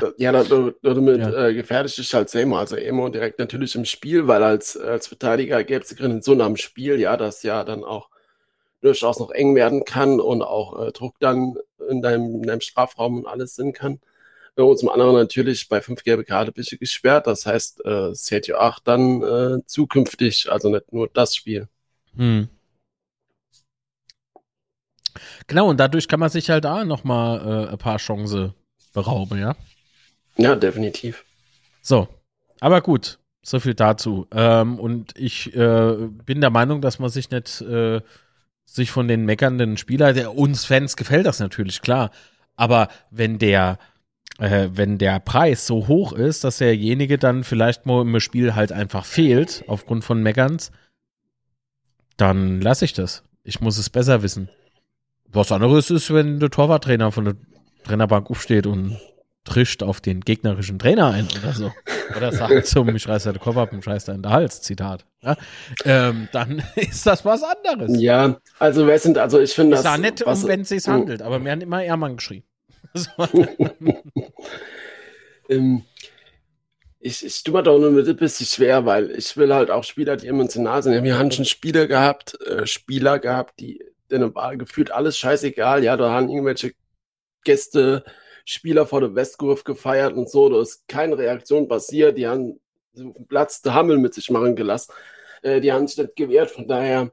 äh, 0.00 0.06
ja, 0.16 0.32
da- 0.32 0.42
da- 0.44 0.72
damit 0.82 1.18
Ja. 1.20 1.46
äh, 1.48 1.54
gefährdet 1.54 1.96
ist 1.98 2.14
halt 2.14 2.30
Seymour. 2.30 2.58
Also 2.58 2.76
Emo 2.76 3.08
direkt 3.08 3.38
natürlich 3.38 3.74
im 3.74 3.84
Spiel, 3.84 4.26
weil 4.26 4.42
als, 4.42 4.76
als 4.76 5.06
Verteidiger 5.06 5.62
gäbe 5.64 5.84
es 5.84 5.92
in 5.92 6.22
so 6.22 6.32
einem 6.32 6.56
Spiel, 6.56 6.98
ja, 6.98 7.16
das 7.16 7.42
ja 7.42 7.64
dann 7.64 7.84
auch 7.84 8.08
durchaus 8.80 9.18
noch 9.18 9.30
eng 9.30 9.54
werden 9.54 9.84
kann 9.84 10.20
und 10.20 10.42
auch 10.42 10.86
äh, 10.86 10.92
Druck 10.92 11.16
dann 11.20 11.56
in 11.88 12.02
deinem, 12.02 12.36
in 12.36 12.42
deinem 12.42 12.60
Strafraum 12.60 13.18
und 13.18 13.26
alles 13.26 13.54
sein 13.56 13.72
kann. 13.72 14.00
Äh, 14.56 14.62
Und 14.62 14.78
zum 14.78 14.88
anderen 14.88 15.14
natürlich 15.14 15.68
bei 15.68 15.80
fünf 15.82 16.02
gelbe 16.02 16.24
Karte 16.24 16.52
bist 16.52 16.72
du 16.72 16.78
gesperrt. 16.78 17.26
Das 17.26 17.46
heißt, 17.46 17.84
äh, 17.84 18.12
CTO 18.14 18.56
8 18.56 18.86
dann 18.88 19.22
äh, 19.22 19.58
zukünftig, 19.66 20.50
also 20.50 20.70
nicht 20.70 20.92
nur 20.92 21.08
das 21.12 21.34
Spiel. 21.36 21.68
Hm. 22.16 22.48
Genau, 25.46 25.68
und 25.68 25.78
dadurch 25.78 26.08
kann 26.08 26.20
man 26.20 26.30
sich 26.30 26.50
halt 26.50 26.66
auch 26.66 26.84
noch 26.84 27.04
mal 27.04 27.66
äh, 27.68 27.72
ein 27.72 27.78
paar 27.78 27.98
Chancen 27.98 28.54
berauben, 28.92 29.38
ja. 29.38 29.56
Ja, 30.36 30.54
definitiv. 30.54 31.24
So, 31.82 32.08
aber 32.60 32.80
gut, 32.80 33.18
so 33.42 33.60
viel 33.60 33.74
dazu. 33.74 34.26
Ähm, 34.32 34.78
und 34.78 35.16
ich 35.16 35.54
äh, 35.54 36.08
bin 36.24 36.40
der 36.40 36.50
Meinung, 36.50 36.80
dass 36.80 36.98
man 36.98 37.10
sich 37.10 37.30
nicht 37.30 37.60
äh, 37.60 38.00
sich 38.64 38.90
von 38.90 39.08
den 39.08 39.24
meckernden 39.24 39.76
Spieler, 39.76 40.12
der 40.12 40.34
uns 40.36 40.64
Fans 40.64 40.96
gefällt 40.96 41.26
das 41.26 41.38
natürlich 41.38 41.80
klar, 41.82 42.10
aber 42.56 42.88
wenn 43.10 43.38
der 43.38 43.78
äh, 44.38 44.68
wenn 44.72 44.98
der 44.98 45.20
Preis 45.20 45.66
so 45.66 45.86
hoch 45.86 46.12
ist, 46.12 46.44
dass 46.44 46.58
derjenige 46.58 47.18
dann 47.18 47.44
vielleicht 47.44 47.86
mal 47.86 48.02
im 48.02 48.20
Spiel 48.20 48.54
halt 48.54 48.72
einfach 48.72 49.04
fehlt 49.04 49.64
aufgrund 49.66 50.04
von 50.04 50.22
Meckerns, 50.22 50.72
dann 52.16 52.60
lasse 52.60 52.84
ich 52.84 52.92
das. 52.92 53.22
Ich 53.44 53.60
muss 53.60 53.78
es 53.78 53.90
besser 53.90 54.22
wissen. 54.22 54.48
Was 55.36 55.52
anderes 55.52 55.90
ist, 55.90 56.12
wenn 56.14 56.40
der 56.40 56.48
Torwarttrainer 56.48 57.12
von 57.12 57.26
der 57.26 57.34
Trainerbank 57.84 58.30
aufsteht 58.30 58.66
und 58.66 58.98
trischt 59.44 59.82
auf 59.82 60.00
den 60.00 60.22
gegnerischen 60.22 60.78
Trainer 60.78 61.10
ein 61.10 61.28
oder 61.38 61.52
so. 61.52 61.72
Oder 62.16 62.32
sagt 62.32 62.66
so, 62.68 62.84
mich 62.84 63.06
reißt 63.06 63.26
der 63.26 63.38
Kopf 63.38 63.58
ab 63.58 63.70
und 63.72 63.86
in 63.86 64.22
der 64.22 64.30
Hals, 64.30 64.62
Zitat. 64.62 65.04
Ja, 65.20 65.36
ähm, 65.84 66.28
dann 66.32 66.62
ist 66.76 67.06
das 67.06 67.22
was 67.26 67.42
anderes. 67.42 68.00
Ja, 68.00 68.40
also 68.58 68.86
wer 68.86 68.98
sind, 68.98 69.18
also 69.18 69.38
ich 69.38 69.52
finde 69.52 69.72
das. 69.72 69.80
Es 69.80 69.84
sah 69.84 69.98
nett, 69.98 70.22
um, 70.22 70.48
wenn 70.48 70.62
es 70.62 70.70
sich 70.70 70.88
handelt, 70.88 71.20
aber 71.20 71.38
mir 71.38 71.52
hat 71.52 71.62
immer 71.62 71.84
Ehrmann 71.84 72.16
geschrien. 72.16 72.42
ähm, 75.50 75.82
ich, 76.98 77.26
ich 77.26 77.44
tue 77.44 77.52
mir 77.52 77.62
doch 77.62 77.78
nur 77.78 77.90
ein 77.90 78.16
bisschen 78.16 78.46
schwer, 78.46 78.86
weil 78.86 79.10
ich 79.10 79.36
will 79.36 79.52
halt 79.52 79.70
auch 79.70 79.84
Spieler, 79.84 80.16
die 80.16 80.28
emotional 80.28 80.82
sind. 80.82 81.04
Wir 81.04 81.18
haben 81.18 81.30
schon 81.30 81.44
Spieler 81.44 81.86
gehabt, 81.86 82.40
äh, 82.40 82.66
Spieler 82.66 83.18
gehabt, 83.18 83.60
die 83.60 83.84
denen 84.10 84.34
war 84.34 84.56
gefühlt 84.56 84.90
alles 84.90 85.18
scheißegal. 85.18 85.84
Ja, 85.84 85.96
da 85.96 86.10
haben 86.10 86.28
irgendwelche 86.28 86.72
Gäste, 87.44 88.04
Spieler 88.44 88.86
vor 88.86 89.00
der 89.00 89.14
Westkurve 89.14 89.64
gefeiert 89.64 90.14
und 90.14 90.30
so. 90.30 90.48
Da 90.48 90.60
ist 90.60 90.86
keine 90.88 91.18
Reaktion 91.18 91.68
passiert. 91.68 92.16
Die 92.16 92.26
haben 92.26 92.60
Platz 93.28 93.62
der 93.62 93.74
Hammel 93.74 93.98
mit 93.98 94.14
sich 94.14 94.30
machen 94.30 94.56
gelassen. 94.56 94.92
Äh, 95.42 95.60
die 95.60 95.72
haben 95.72 95.86
sich 95.86 95.98
nicht 95.98 96.16
gewehrt. 96.16 96.50
Von 96.50 96.68
daher 96.68 97.12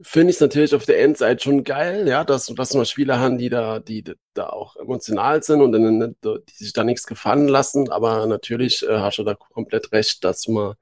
finde 0.00 0.30
ich 0.30 0.36
es 0.36 0.40
natürlich 0.40 0.74
auf 0.74 0.86
der 0.86 1.00
Endseite 1.00 1.42
schon 1.42 1.64
geil, 1.64 2.08
ja, 2.08 2.24
dass, 2.24 2.46
dass 2.46 2.74
wir 2.74 2.84
Spieler 2.84 3.20
haben, 3.20 3.36
die 3.38 3.50
da, 3.50 3.80
die, 3.80 4.02
da 4.34 4.48
auch 4.48 4.76
emotional 4.76 5.42
sind 5.42 5.60
und 5.60 5.72
dann, 5.72 6.16
die 6.22 6.64
sich 6.64 6.72
da 6.72 6.84
nichts 6.84 7.06
gefallen 7.06 7.48
lassen. 7.48 7.90
Aber 7.90 8.26
natürlich 8.26 8.82
äh, 8.86 8.98
hast 8.98 9.18
du 9.18 9.24
da 9.24 9.34
komplett 9.34 9.92
recht, 9.92 10.24
dass 10.24 10.48
man 10.48 10.74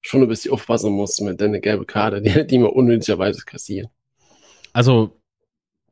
schon 0.00 0.22
ein 0.22 0.28
bisschen 0.28 0.52
aufpassen 0.52 0.92
muss 0.92 1.20
mit 1.20 1.40
der 1.40 1.48
gelbe 1.60 1.84
Karte, 1.84 2.22
die, 2.22 2.46
die 2.46 2.58
man 2.58 2.70
unnötigerweise 2.70 3.42
kassiert. 3.44 3.88
Also, 4.76 5.22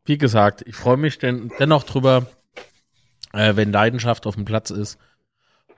wie 0.05 0.19
gesagt, 0.19 0.63
ich 0.67 0.77
freue 0.77 0.99
mich 0.99 1.19
denn, 1.19 1.51
dennoch 1.59 1.85
drüber, 1.85 2.27
äh, 3.33 3.57
wenn 3.57 3.73
Leidenschaft 3.73 4.27
auf 4.27 4.35
dem 4.35 4.45
Platz 4.45 4.69
ist 4.69 4.99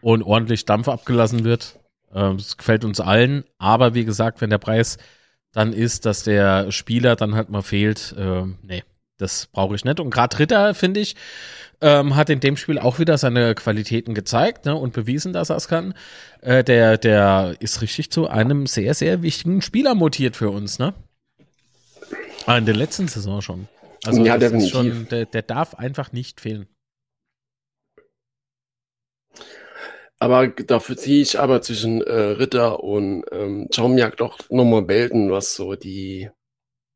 und 0.01 0.25
ordentlich 0.25 0.65
Dampf 0.65 0.89
abgelassen 0.89 1.45
wird. 1.45 1.79
Ähm, 2.13 2.35
es 2.35 2.57
gefällt 2.57 2.85
uns 2.85 2.99
allen, 2.99 3.45
aber 3.59 3.95
wie 3.95 4.05
gesagt, 4.05 4.41
wenn 4.41 4.51
der 4.51 4.59
Preis 4.59 4.99
dann 5.53 5.73
ist, 5.73 6.05
dass 6.05 6.25
der 6.25 6.73
Spieler 6.73 7.15
dann 7.15 7.37
halt 7.37 7.49
mal 7.49 7.63
fehlt, 7.63 8.13
äh, 8.19 8.43
nee, 8.63 8.83
das 9.19 9.47
brauche 9.53 9.77
ich 9.77 9.85
nicht. 9.85 10.01
Und 10.01 10.11
gerade 10.11 10.37
Ritter, 10.41 10.75
finde 10.75 10.99
ich, 10.99 11.15
ähm, 11.81 12.17
hat 12.17 12.29
in 12.29 12.41
dem 12.41 12.57
Spiel 12.57 12.81
auch 12.81 12.99
wieder 12.99 13.19
seine 13.19 13.55
Qualitäten 13.55 14.15
gezeigt 14.15 14.65
ne, 14.65 14.75
und 14.75 14.95
bewiesen, 14.95 15.33
dass 15.33 15.51
er 15.51 15.57
es 15.59 15.69
kann. 15.69 15.95
Äh, 16.41 16.65
der, 16.65 16.99
der 16.99 17.55
ist 17.61 17.83
richtig 17.83 18.11
zu 18.11 18.27
einem 18.29 18.67
sehr, 18.67 18.95
sehr 18.95 19.23
wichtigen 19.23 19.63
Spieler 19.63 19.95
mutiert 19.95 20.35
für 20.35 20.51
uns, 20.51 20.81
ne? 20.81 20.93
Ah, 22.47 22.59
in 22.59 22.65
der 22.65 22.77
letzten 22.77 23.09
Saison 23.09 23.43
schon. 23.43 23.69
Also 24.05 24.25
ja, 24.25 24.39
definitiv. 24.39 24.71
Schon, 24.71 25.09
der, 25.09 25.27
der 25.27 25.43
darf 25.43 25.75
einfach 25.75 26.13
nicht 26.13 26.41
fehlen. 26.41 26.67
Aber 30.19 30.49
dafür 30.49 30.97
ziehe 30.97 31.21
ich 31.21 31.39
aber 31.39 31.61
zwischen 31.61 32.01
äh, 32.03 32.13
Ritter 32.13 32.83
und 32.83 33.25
ähm, 33.33 33.69
Jaumiak 33.71 34.17
doch 34.17 34.39
nochmal 34.49 34.89
Welten, 34.89 35.31
was 35.31 35.55
so 35.55 35.75
die 35.75 36.31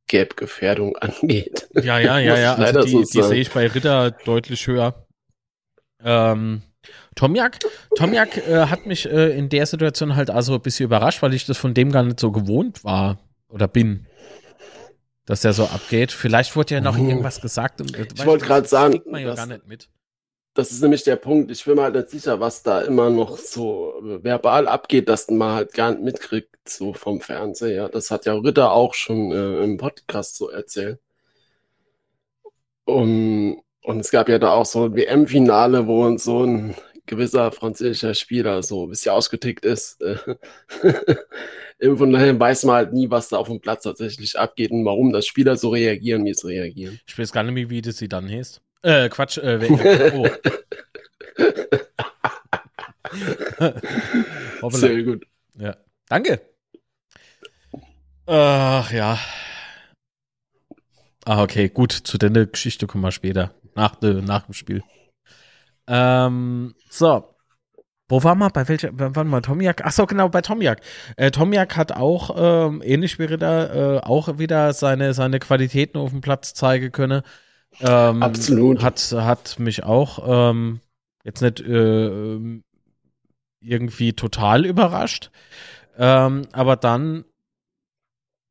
Gap-Gefährdung 0.09 0.97
angeht. 1.01 1.69
Ja, 1.75 1.99
ja, 1.99 2.19
ja, 2.19 2.39
ja. 2.39 2.55
Also 2.55 2.83
die, 2.83 3.05
so 3.05 3.21
die 3.21 3.23
sehe 3.23 3.41
ich 3.41 3.51
bei 3.51 3.67
Ritter 3.67 4.13
deutlich 4.13 4.67
höher. 4.67 5.07
Ähm, 6.03 6.63
Tomjak, 7.15 7.59
Tomjak 7.97 8.39
äh, 8.49 8.67
hat 8.67 8.87
mich 8.87 9.07
äh, 9.07 9.37
in 9.37 9.51
der 9.51 9.67
Situation 9.67 10.17
halt 10.17 10.31
also 10.31 10.55
ein 10.55 10.63
bisschen 10.63 10.87
überrascht, 10.87 11.21
weil 11.21 11.35
ich 11.35 11.45
das 11.45 11.59
von 11.59 11.75
dem 11.75 11.93
gar 11.93 12.05
nicht 12.05 12.21
so 12.21 12.33
gewohnt 12.33 12.85
war 12.85 13.19
oder 13.51 13.69
bin, 13.69 14.07
dass 15.27 15.43
der 15.43 15.53
so 15.53 15.65
abgeht. 15.65 16.13
Vielleicht 16.13 16.57
wurde 16.57 16.75
ja 16.75 16.81
noch 16.81 16.99
uh. 16.99 17.07
irgendwas 17.07 17.41
gesagt. 17.41 17.81
Und, 17.81 17.97
ich 17.97 18.27
wollte 18.27 18.45
gerade 18.45 18.67
sagen, 18.67 19.01
man 19.07 19.23
ja 19.23 19.35
gar 19.35 19.47
nicht 19.47 19.67
mit 19.67 19.89
das 20.55 20.73
ist 20.73 20.83
nämlich 20.83 21.05
der 21.05 21.17
Punkt. 21.17 21.51
Ich 21.51 21.65
bin 21.65 21.77
mir 21.77 21.83
halt 21.83 21.95
nicht 21.95 22.11
sicher, 22.11 22.41
was 22.41 22.63
da 22.63 22.81
immer 22.83 23.09
noch 23.11 23.39
so 23.39 23.95
verbal 24.03 24.67
abgeht, 24.69 25.09
dass 25.09 25.31
man 25.31 25.55
halt 25.55 25.73
gar 25.75 25.93
nicht 25.93 26.03
mitkriegt, 26.03 26.69
so 26.69 26.93
vom 26.93 27.21
Fernseher. 27.21 27.89
Das 27.89 28.11
hat 28.11 28.27
ja 28.27 28.35
Ritter 28.35 28.73
auch 28.73 28.95
schon 28.95 29.33
äh, 29.33 29.63
im 29.63 29.77
Podcast 29.77 30.37
so 30.37 30.51
erzählt. 30.51 30.99
Und, 32.85 33.63
und 33.83 34.01
es 34.01 34.11
gab 34.11 34.29
ja 34.29 34.39
da 34.39 34.53
auch 34.53 34.67
so 34.67 34.85
ein 34.87 34.97
WM-Finale, 34.97 35.87
wo 35.87 36.17
so 36.19 36.45
ein 36.45 36.75
gewisser 37.07 37.53
französischer 37.53 38.15
Spieler 38.15 38.63
so 38.63 38.85
ein 38.87 38.91
bisschen 38.91 39.13
ausgetickt 39.13 39.65
ist. 39.65 40.03
Von 41.83 42.13
daher 42.13 42.39
weiß 42.39 42.65
man 42.65 42.77
halt 42.77 42.93
nie, 42.93 43.11
was 43.11 43.31
da 43.31 43.39
auf 43.39 43.49
dem 43.49 43.61
Platz 43.61 43.85
tatsächlich 43.85 44.39
abgeht 44.39 44.71
und 44.71 44.85
warum 44.85 45.13
das 45.13 45.27
Spieler 45.27 45.57
so 45.57 45.71
reagieren, 45.71 46.25
wie 46.27 46.35
sie 46.35 46.47
reagieren. 46.49 47.01
Ich 47.07 47.19
weiß 47.19 47.33
gar 47.33 47.43
nicht 47.43 47.55
mehr, 47.55 47.71
wie 47.71 47.81
das 47.81 47.97
sie 47.97 48.09
dann 48.09 48.29
heißt. 48.29 48.61
Äh, 48.83 49.09
Quatsch, 49.09 49.39
äh, 49.39 49.59
oh. 54.63 54.71
Sehr 54.71 55.03
gut. 55.03 55.27
Ja. 55.59 55.77
Danke. 56.09 56.41
Ach 58.27 58.93
ja. 58.93 59.19
Ah, 61.25 61.43
okay, 61.43 61.69
gut. 61.69 61.93
Zu 61.93 62.19
der 62.19 62.47
Geschichte 62.47 62.87
kommen 62.87 63.05
wir 63.05 63.13
später. 63.13 63.55
Nach, 63.75 64.01
nach 64.01 64.43
dem 64.43 64.55
Spiel. 64.55 64.83
Ähm, 65.87 66.75
so. 66.89 67.35
Wo 68.11 68.25
war 68.25 68.35
mal? 68.35 68.49
Bei 68.49 68.69
welcher? 68.69 68.91
Wann 68.93 69.29
mal 69.29 69.41
Tomiak? 69.41 69.83
Ach 69.85 69.93
so, 69.93 70.05
genau, 70.05 70.29
bei 70.29 70.43
Tomiak. 70.43 70.81
Äh, 71.17 71.31
Tomiak 71.31 71.77
hat 71.77 71.93
auch, 71.93 72.35
ähm, 72.37 72.83
ähnlich 72.85 73.19
wie 73.21 73.25
Ritter, 73.25 73.99
äh, 73.99 74.01
auch 74.01 74.39
wieder 74.39 74.73
seine, 74.73 75.15
seine 75.15 75.39
Qualitäten 75.39 75.97
auf 75.97 76.11
dem 76.11 76.21
Platz 76.21 76.53
zeigen 76.53 76.91
können. 76.91 77.23
Ähm, 77.81 78.23
Absolut. 78.23 78.83
Hat, 78.83 79.01
hat 79.17 79.61
mich 79.61 79.85
auch 79.85 80.51
ähm, 80.51 80.81
jetzt 81.23 81.41
nicht 81.41 81.61
äh, 81.61 82.39
irgendwie 83.61 84.13
total 84.15 84.67
überrascht. 84.67 85.31
Ähm, 85.97 86.43
aber 86.51 86.75
dann 86.75 87.25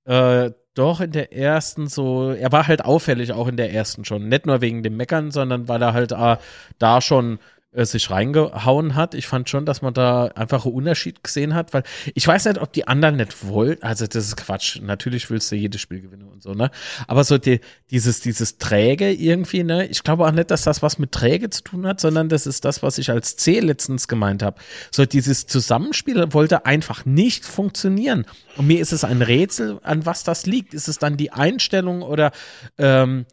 äh, 0.06 0.52
doch 0.74 1.02
in 1.02 1.12
der 1.12 1.34
ersten 1.34 1.88
so, 1.88 2.32
er 2.32 2.54
war 2.54 2.68
halt 2.68 2.86
auffällig 2.86 3.34
auch 3.34 3.48
in 3.50 3.58
der 3.58 3.74
ersten 3.74 4.06
schon. 4.06 4.30
Nicht 4.30 4.46
nur 4.46 4.62
wegen 4.62 4.84
dem 4.84 4.96
Meckern, 4.96 5.32
sondern 5.32 5.68
weil 5.68 5.82
er 5.82 5.94
halt 5.94 6.14
äh, 6.14 6.38
da 6.78 7.02
schon 7.02 7.40
äh, 7.72 7.86
sich 7.86 8.10
reingehauen 8.10 8.96
hat. 8.96 9.14
Ich 9.14 9.28
fand 9.28 9.48
schon, 9.48 9.66
dass 9.66 9.84
man 9.84 9.94
da 9.94 10.26
einfach 10.28 10.66
einen 10.66 10.74
Unterschied 10.74 11.24
gesehen 11.24 11.54
hat, 11.54 11.72
weil 11.72 11.84
ich 12.16 12.28
weiß 12.28 12.46
nicht, 12.46 12.60
ob 12.60 12.74
die 12.74 12.88
anderen 12.88 13.18
nicht 13.18 13.48
wollten. 13.48 13.84
Also 13.84 14.08
das 14.08 14.26
ist 14.26 14.38
Quatsch. 14.38 14.80
Natürlich 14.82 15.30
willst 15.30 15.52
du 15.52 15.56
jedes 15.56 15.80
Spiel 15.80 16.02
gewinnen 16.02 16.28
und 16.28 16.42
so, 16.42 16.54
ne? 16.54 16.72
Aber 17.08 17.24
so 17.24 17.38
die, 17.38 17.60
dieses, 17.92 18.22
dieses 18.22 18.58
Träge 18.58 19.12
irgendwie, 19.12 19.64
ne? 19.64 19.86
Ich 19.86 20.04
glaube 20.04 20.26
auch 20.26 20.32
nicht, 20.32 20.50
dass 20.50 20.64
das 20.64 20.82
was 20.82 20.98
mit 20.98 21.12
Träge 21.12 21.52
zu 21.52 21.64
tun 21.64 21.86
hat, 21.86 22.02
sondern 22.02 22.28
das 22.28 22.48
ist 22.48 22.66
das, 22.66 22.82
was 22.82 22.98
ich 22.98 23.12
als 23.12 23.36
C 23.38 23.60
letztens 23.60 24.08
gemeint 24.08 24.42
habe. 24.42 24.60
So 24.90 25.06
dieses 25.06 25.46
Zusammenspiel 25.46 26.34
wollte 26.34 26.66
einfach 26.66 27.06
nicht 27.06 27.46
funktionieren. 27.46 28.26
Und 28.58 28.66
mir 28.66 28.80
ist 28.80 28.94
es 28.94 29.04
ein 29.04 29.22
Rätsel, 29.22 29.80
an 29.84 30.08
was 30.08 30.24
das 30.24 30.48
liegt. 30.48 30.74
Ist 30.74 30.88
es 30.88 30.98
dann 30.98 31.18
die 31.18 31.32
Einstellung 31.32 32.02
oder 32.02 32.32
ähm, 32.80 33.26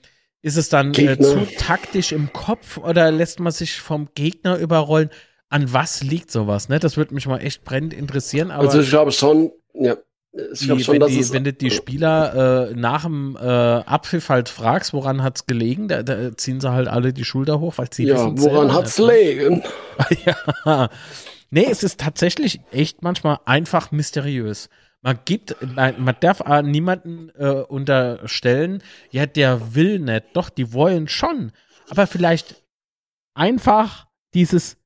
ist 0.47 0.57
es 0.57 0.69
dann 0.69 0.95
äh, 0.95 1.19
zu 1.19 1.45
taktisch 1.59 2.13
im 2.13 2.33
Kopf 2.33 2.79
oder 2.79 3.11
lässt 3.11 3.41
man 3.41 3.51
sich 3.51 3.81
vom 3.81 4.09
Gegner 4.15 4.57
überrollen? 4.59 5.11
An 5.49 5.73
was 5.73 6.05
liegt 6.05 6.31
sowas? 6.31 6.69
Ne? 6.69 6.79
Das 6.79 6.97
würde 6.97 7.15
mich 7.15 7.27
mal 7.27 7.39
echt 7.39 7.65
brennend 7.65 7.93
interessieren. 7.93 8.53
also 8.53 8.81
ich 8.81 8.89
glaube 8.89 9.11
schon, 9.11 9.51
ja. 9.75 9.97
Ich 10.53 10.61
glaube 10.61 10.85
schon, 10.85 11.01
wenn, 11.01 11.09
die, 11.09 11.19
es 11.19 11.33
wenn 11.33 11.43
du 11.43 11.53
die 11.53 11.71
Spieler 11.73 12.69
äh, 12.71 12.75
nach 12.77 13.03
dem 13.03 13.37
äh, 13.41 13.45
Abpfiff 13.45 14.29
halt 14.29 14.49
fragst, 14.49 14.93
woran 14.93 15.25
hat 15.25 15.37
es 15.39 15.47
gelegen, 15.47 15.89
da, 15.89 16.05
da, 16.05 16.37
ziehen 16.37 16.61
sie 16.61 16.71
halt 16.71 16.87
alle 16.87 17.13
die 17.13 17.25
Schulter 17.25 17.59
hoch, 17.59 17.75
weil 17.79 17.93
sie 17.93 18.05
Ja, 18.05 18.31
woran 18.39 18.73
hat 18.73 18.87
es 18.87 18.97
gelegen? 18.97 19.65
ja. 20.65 20.91
Nee, 21.51 21.67
es 21.69 21.83
ist 21.83 21.99
tatsächlich 21.99 22.61
echt 22.71 23.03
manchmal 23.03 23.41
einfach 23.47 23.91
mysteriös. 23.91 24.69
Man 25.07 25.21
gibt, 25.25 25.55
man 25.77 26.17
darf 26.19 26.43
niemanden 26.65 27.31
äh, 27.39 27.63
unterstellen, 27.63 28.83
ja, 29.13 29.25
der 29.27 29.77
will 29.77 30.01
nicht. 30.01 30.25
Doch, 30.33 30.51
die 30.51 30.73
wollen 30.73 31.07
schon. 31.07 31.53
Aber 31.89 32.09
vielleicht 32.09 32.65
einfach 33.33 34.09
dieses, 34.35 34.79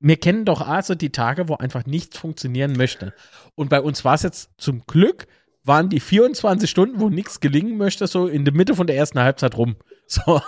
wir 0.00 0.16
kennen 0.16 0.44
doch 0.44 0.62
also 0.62 0.96
die 0.96 1.12
Tage, 1.12 1.48
wo 1.48 1.54
einfach 1.54 1.86
nichts 1.86 2.18
funktionieren 2.18 2.72
möchte. 2.72 3.14
Und 3.54 3.70
bei 3.70 3.80
uns 3.80 4.04
war 4.04 4.14
es 4.14 4.24
jetzt 4.24 4.50
zum 4.58 4.84
Glück, 4.84 5.28
waren 5.68 5.88
die 5.88 6.00
24 6.00 6.68
Stunden, 6.68 7.00
wo 7.00 7.08
nichts 7.08 7.40
gelingen 7.40 7.76
möchte, 7.76 8.06
so 8.06 8.26
in 8.26 8.44
der 8.44 8.54
Mitte 8.54 8.74
von 8.74 8.86
der 8.86 8.96
ersten 8.96 9.20
Halbzeit 9.20 9.56
rum. 9.56 9.76
So, 10.10 10.40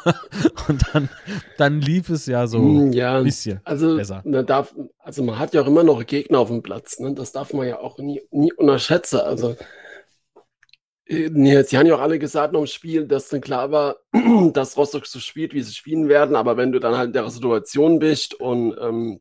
und 0.69 0.83
dann, 0.95 1.11
dann 1.59 1.83
lief 1.83 2.09
es 2.09 2.25
ja 2.25 2.47
so 2.47 2.61
hm, 2.61 2.95
ja, 2.95 3.19
ein 3.19 3.25
bisschen 3.25 3.61
also, 3.65 3.99
besser. 3.99 4.23
Man 4.25 4.47
darf, 4.47 4.75
also 4.99 5.23
man 5.23 5.39
hat 5.39 5.53
ja 5.53 5.61
auch 5.61 5.67
immer 5.67 5.85
noch 5.85 6.07
Gegner 6.07 6.39
auf 6.39 6.49
dem 6.49 6.63
Platz. 6.63 6.99
Ne? 6.99 7.13
Das 7.13 7.33
darf 7.33 7.53
man 7.53 7.69
ja 7.69 7.79
auch 7.79 7.99
nie, 7.99 8.23
nie 8.31 8.55
unterschätzen. 8.55 9.21
Also 9.21 9.57
äh, 11.05 11.63
sie 11.65 11.77
haben 11.77 11.87
ja 11.87 11.95
auch 11.95 12.01
alle 12.01 12.19
gesagt 12.19 12.55
noch 12.55 12.61
im 12.61 12.67
Spiel, 12.67 13.07
dass 13.07 13.29
dann 13.29 13.43
klar 13.43 13.71
war, 13.71 13.97
dass 14.55 14.79
Rostock 14.79 15.05
so 15.05 15.19
spielt, 15.19 15.53
wie 15.53 15.61
sie 15.61 15.75
spielen 15.75 16.09
werden. 16.09 16.37
Aber 16.37 16.57
wenn 16.57 16.73
du 16.73 16.79
dann 16.79 16.97
halt 16.97 17.09
in 17.09 17.13
der 17.13 17.29
Situation 17.29 17.99
bist 17.99 18.33
und 18.33 18.75
ähm, 18.81 19.21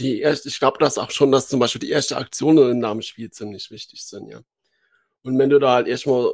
die 0.00 0.20
erste, 0.20 0.48
ich 0.48 0.58
glaube 0.58 0.78
das 0.80 0.98
auch 0.98 1.10
schon, 1.10 1.30
dass 1.30 1.48
zum 1.48 1.60
Beispiel 1.60 1.80
die 1.80 1.90
erste 1.90 2.16
Aktion 2.16 2.58
in 2.58 2.80
dem 2.80 3.02
Spiel 3.02 3.30
ziemlich 3.30 3.70
wichtig 3.70 4.04
sind, 4.04 4.28
ja. 4.28 4.40
Und 5.22 5.38
wenn 5.38 5.50
du 5.50 5.58
da 5.58 5.74
halt 5.74 5.86
erstmal 5.88 6.32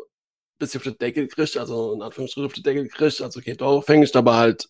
bisschen 0.59 0.81
auf 0.81 0.85
die 0.85 0.98
Decke 0.98 1.29
kriegt, 1.29 1.57
also 1.57 1.92
in 1.92 2.02
Anführungsstrichen 2.02 2.46
auf 2.46 2.52
die 2.55 2.62
Decke 2.62 2.88
kriegt, 2.88 3.20
also 3.20 3.40
okay, 3.40 3.57
Tore 3.57 3.83
fängst, 3.83 4.16
aber 4.16 4.37
halt 4.37 4.68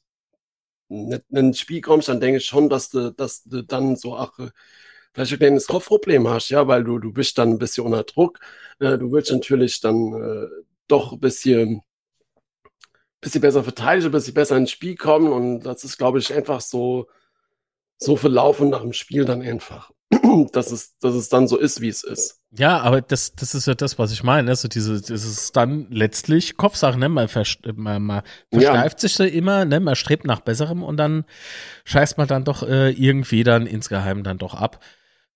nicht 0.88 1.24
in 1.30 1.38
ein 1.38 1.54
Spiel 1.54 1.80
kommst, 1.80 2.08
dann 2.08 2.20
denke 2.20 2.38
ich 2.38 2.46
schon, 2.46 2.68
dass 2.68 2.90
du, 2.90 3.12
dass 3.12 3.44
du 3.44 3.62
dann 3.62 3.96
so 3.96 4.16
ach, 4.16 4.32
vielleicht 5.12 5.32
ein 5.32 5.38
kleines 5.38 5.66
Kopfproblem 5.66 6.28
hast, 6.28 6.50
ja, 6.50 6.66
weil 6.68 6.84
du, 6.84 6.98
du 6.98 7.12
bist 7.12 7.38
dann 7.38 7.50
ein 7.50 7.58
bisschen 7.58 7.84
unter 7.84 8.04
Druck. 8.04 8.40
Äh, 8.80 8.98
du 8.98 9.12
willst 9.12 9.32
natürlich 9.32 9.80
dann 9.80 10.12
äh, 10.14 10.46
doch 10.88 11.12
ein 11.12 11.20
bisschen, 11.20 11.82
bisschen 13.20 13.40
besser 13.40 13.64
verteidigen, 13.64 14.08
ein 14.08 14.12
bisschen 14.12 14.34
besser 14.34 14.56
ins 14.56 14.70
Spiel 14.70 14.96
kommen 14.96 15.32
und 15.32 15.60
das 15.60 15.84
ist, 15.84 15.98
glaube 15.98 16.18
ich, 16.18 16.32
einfach 16.32 16.60
so, 16.60 17.08
so 17.98 18.16
verlaufen 18.16 18.70
nach 18.70 18.82
dem 18.82 18.92
Spiel 18.92 19.24
dann 19.24 19.42
einfach. 19.42 19.90
dass 20.52 20.70
es, 20.70 20.96
dass 20.98 21.14
es 21.14 21.28
dann 21.28 21.48
so 21.48 21.56
ist, 21.56 21.80
wie 21.80 21.88
es 21.88 22.04
ist. 22.04 22.40
Ja, 22.52 22.78
aber 22.78 23.00
das, 23.00 23.34
das 23.34 23.54
ist 23.54 23.66
ja 23.66 23.74
das, 23.74 23.98
was 23.98 24.12
ich 24.12 24.22
meine. 24.22 24.50
Also 24.50 24.68
diese, 24.68 25.00
das 25.00 25.24
ist 25.24 25.56
dann 25.56 25.88
letztlich 25.90 26.56
Kopfsache, 26.56 26.98
ne? 26.98 27.08
Man, 27.08 27.28
vers 27.28 27.58
man, 27.74 28.02
man 28.02 28.22
versteift 28.52 29.02
ja. 29.02 29.08
sich 29.08 29.14
so 29.14 29.24
immer, 29.24 29.64
ne? 29.64 29.80
Man 29.80 29.96
strebt 29.96 30.24
nach 30.24 30.40
Besserem 30.40 30.82
und 30.82 30.96
dann 30.96 31.24
scheißt 31.84 32.18
man 32.18 32.28
dann 32.28 32.44
doch 32.44 32.62
äh, 32.62 32.90
irgendwie 32.90 33.42
dann 33.42 33.66
insgeheim 33.66 34.22
dann 34.22 34.38
doch 34.38 34.54
ab, 34.54 34.82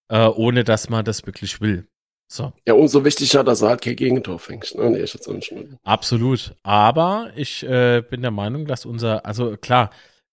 äh, 0.09 0.27
ohne 0.27 0.63
dass 0.63 0.89
man 0.89 1.05
das 1.05 1.27
wirklich 1.27 1.61
will. 1.61 1.89
So. 2.29 2.53
Ja, 2.65 2.75
umso 2.75 3.05
wichtiger, 3.05 3.43
dass 3.43 3.63
er 3.63 3.71
halt 3.71 3.83
kein 3.83 3.97
Gegentor 3.97 4.39
fängt, 4.39 4.73
ne? 4.77 4.91
Nee, 4.91 5.01
ich 5.01 5.13
jetzt 5.13 5.29
Absolut. 5.83 6.55
Aber 6.63 7.33
ich 7.35 7.65
äh, 7.65 8.03
bin 8.09 8.23
der 8.23 8.31
Meinung, 8.31 8.67
dass 8.67 8.87
unser, 8.87 9.27
also 9.27 9.57
klar, 9.57 9.91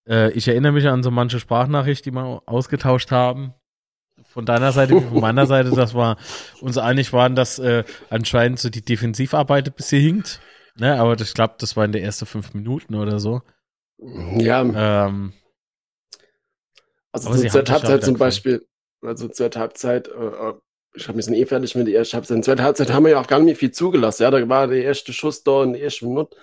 äh, 0.08 0.30
ich 0.32 0.48
erinnere 0.48 0.72
mich 0.72 0.86
an 0.88 1.02
so 1.02 1.10
manche 1.10 1.40
Sprachnachricht, 1.40 2.04
die 2.06 2.12
wir 2.12 2.42
ausgetauscht 2.46 3.10
haben 3.10 3.54
von 4.24 4.44
deiner 4.44 4.72
Seite 4.72 4.94
wie 4.96 5.00
von 5.00 5.20
meiner 5.20 5.46
Seite, 5.46 5.70
dass 5.70 5.94
wir 5.94 6.16
uns 6.60 6.78
einig 6.78 7.12
waren, 7.12 7.34
dass 7.34 7.58
äh, 7.58 7.84
anscheinend 8.10 8.58
so 8.58 8.70
die 8.70 8.84
Defensivarbeit 8.84 9.68
ein 9.68 9.74
bisschen 9.74 10.02
hinkt. 10.02 10.40
Ne, 10.76 10.98
aber 10.98 11.20
ich 11.20 11.34
glaube, 11.34 11.54
das 11.58 11.76
war 11.76 11.84
in 11.84 11.92
der 11.92 12.02
ersten 12.02 12.26
fünf 12.26 12.54
Minuten 12.54 12.94
oder 12.94 13.18
so. 13.18 13.42
Ja. 13.98 14.60
Ähm, 14.62 15.32
also 17.10 17.34
zur 17.34 17.50
zweiten 17.50 17.72
Halbzeit 17.72 18.04
zum 18.04 18.16
Beispiel, 18.16 18.64
also 19.02 19.28
zur 19.28 19.50
Halbzeit, 19.50 20.08
äh, 20.08 20.10
äh 20.10 20.54
ich 20.94 21.06
habe 21.06 21.16
mich 21.16 21.28
eh 21.28 21.46
fertig 21.46 21.74
mit 21.74 21.86
der 21.86 21.96
ersten 21.96 22.16
Halbzeit. 22.16 22.36
In 22.36 22.42
der 22.42 22.44
zweiten 22.44 22.62
Halbzeit 22.62 22.92
haben 22.92 23.04
wir 23.04 23.12
ja 23.12 23.20
auch 23.20 23.26
gar 23.26 23.38
nicht 23.38 23.46
mehr 23.46 23.56
viel 23.56 23.70
zugelassen. 23.70 24.22
Ja, 24.22 24.30
da 24.30 24.48
war 24.48 24.66
der 24.66 24.82
erste 24.82 25.12
Schuss 25.12 25.42
da 25.42 25.62
in 25.64 25.74
der 25.74 25.82
ersten 25.82 26.08
Minute 26.08 26.36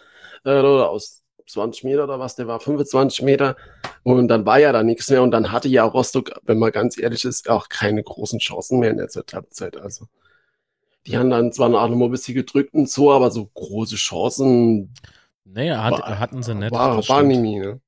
äh, 0.43 0.51
aus 0.51 1.24
20 1.47 1.83
Meter 1.83 2.03
oder 2.05 2.19
was, 2.19 2.35
der 2.35 2.47
war 2.47 2.59
25 2.59 3.21
Meter. 3.23 3.55
Und 4.03 4.27
dann 4.27 4.45
war 4.45 4.59
ja 4.59 4.71
da 4.71 4.83
nichts 4.83 5.09
mehr. 5.09 5.21
Und 5.21 5.31
dann 5.31 5.51
hatte 5.51 5.67
ja 5.67 5.83
Rostock, 5.83 6.31
wenn 6.43 6.59
man 6.59 6.71
ganz 6.71 6.97
ehrlich 6.97 7.25
ist, 7.25 7.49
auch 7.49 7.69
keine 7.69 8.03
großen 8.03 8.39
Chancen 8.39 8.79
mehr 8.79 8.91
in 8.91 8.97
der 8.97 9.07
Halbzeit. 9.07 9.77
Also, 9.77 10.07
die 11.05 11.17
haben 11.17 11.29
dann 11.29 11.51
zwar 11.51 11.69
noch 11.69 11.87
mal 11.87 12.05
ein 12.05 12.11
bisschen 12.11 12.35
gedrückt 12.35 12.73
und 12.73 12.89
so, 12.89 13.11
aber 13.11 13.31
so 13.31 13.45
große 13.45 13.95
Chancen. 13.95 14.93
Naja, 15.43 15.83
hat, 15.83 15.99
war, 15.99 16.19
hatten 16.19 16.43
sie 16.43 16.55
nicht. 16.55 16.71
War, 16.71 17.07
war 17.07 17.23
nie, 17.23 17.59
ne? 17.59 17.79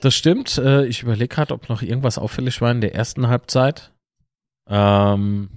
Das 0.00 0.14
stimmt. 0.14 0.56
Äh, 0.58 0.86
ich 0.86 1.02
überlege 1.02 1.28
gerade, 1.28 1.52
ob 1.52 1.68
noch 1.68 1.82
irgendwas 1.82 2.18
auffällig 2.18 2.60
war 2.62 2.70
in 2.70 2.80
der 2.80 2.94
ersten 2.94 3.28
Halbzeit. 3.28 3.92
Ähm, 4.68 5.50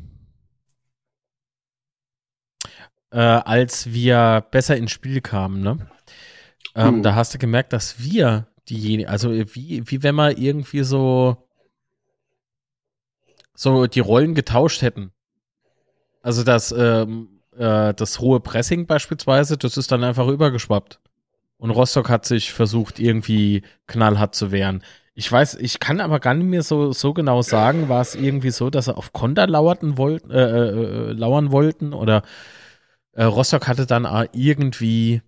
äh, 3.12 3.20
als 3.20 3.94
wir 3.94 4.46
besser 4.52 4.76
ins 4.76 4.92
Spiel 4.92 5.22
kamen, 5.22 5.62
ne? 5.62 5.90
Ähm, 6.76 6.96
hm. 6.96 7.04
Da 7.04 7.16
hast 7.16 7.34
du 7.34 7.38
gemerkt, 7.38 7.74
dass 7.74 8.00
wir 8.00 8.48
diejenigen, 8.70 9.10
also 9.10 9.32
wie, 9.32 9.84
wie 9.86 10.04
wenn 10.04 10.16
wir 10.16 10.38
irgendwie 10.38 10.84
so, 10.84 11.38
so 13.54 13.88
die 13.88 14.00
Rollen 14.00 14.36
getauscht 14.36 14.82
hätten. 14.82 15.12
Also 16.22 16.44
das, 16.44 16.72
ähm, 16.72 17.42
äh, 17.58 17.94
das 17.94 18.20
hohe 18.20 18.40
Pressing 18.40 18.88
beispielsweise, 18.88 19.58
das 19.58 19.78
ist 19.78 19.92
dann 19.92 20.04
einfach 20.04 20.28
übergeschwappt. 20.28 21.00
Und 21.58 21.72
Rostock 21.72 22.10
hat 22.10 22.26
sich 22.26 22.52
versucht, 22.52 23.00
irgendwie 23.00 23.64
knallhart 23.88 24.36
zu 24.36 24.52
wehren. 24.52 24.84
Ich 25.16 25.32
weiß, 25.32 25.56
ich 25.56 25.80
kann 25.80 26.02
aber 26.02 26.20
gar 26.20 26.34
nicht 26.34 26.48
mehr 26.48 26.64
so, 26.64 26.92
so 26.92 27.14
genau 27.14 27.42
sagen, 27.42 27.88
war 27.88 28.02
es 28.02 28.16
irgendwie 28.16 28.50
so, 28.50 28.70
dass 28.70 28.86
sie 28.86 28.98
auf 28.98 29.14
Konter 29.14 29.46
lauerten 29.46 29.98
wollten, 29.98 30.32
äh, 30.32 30.44
äh, 30.44 31.10
äh, 31.10 31.12
lauern 31.12 31.52
wollten 31.52 31.94
oder 31.94 32.24
äh, 33.12 33.24
Rostock 33.24 33.68
hatte 33.68 33.86
dann 33.86 34.08
irgendwie 34.34 35.22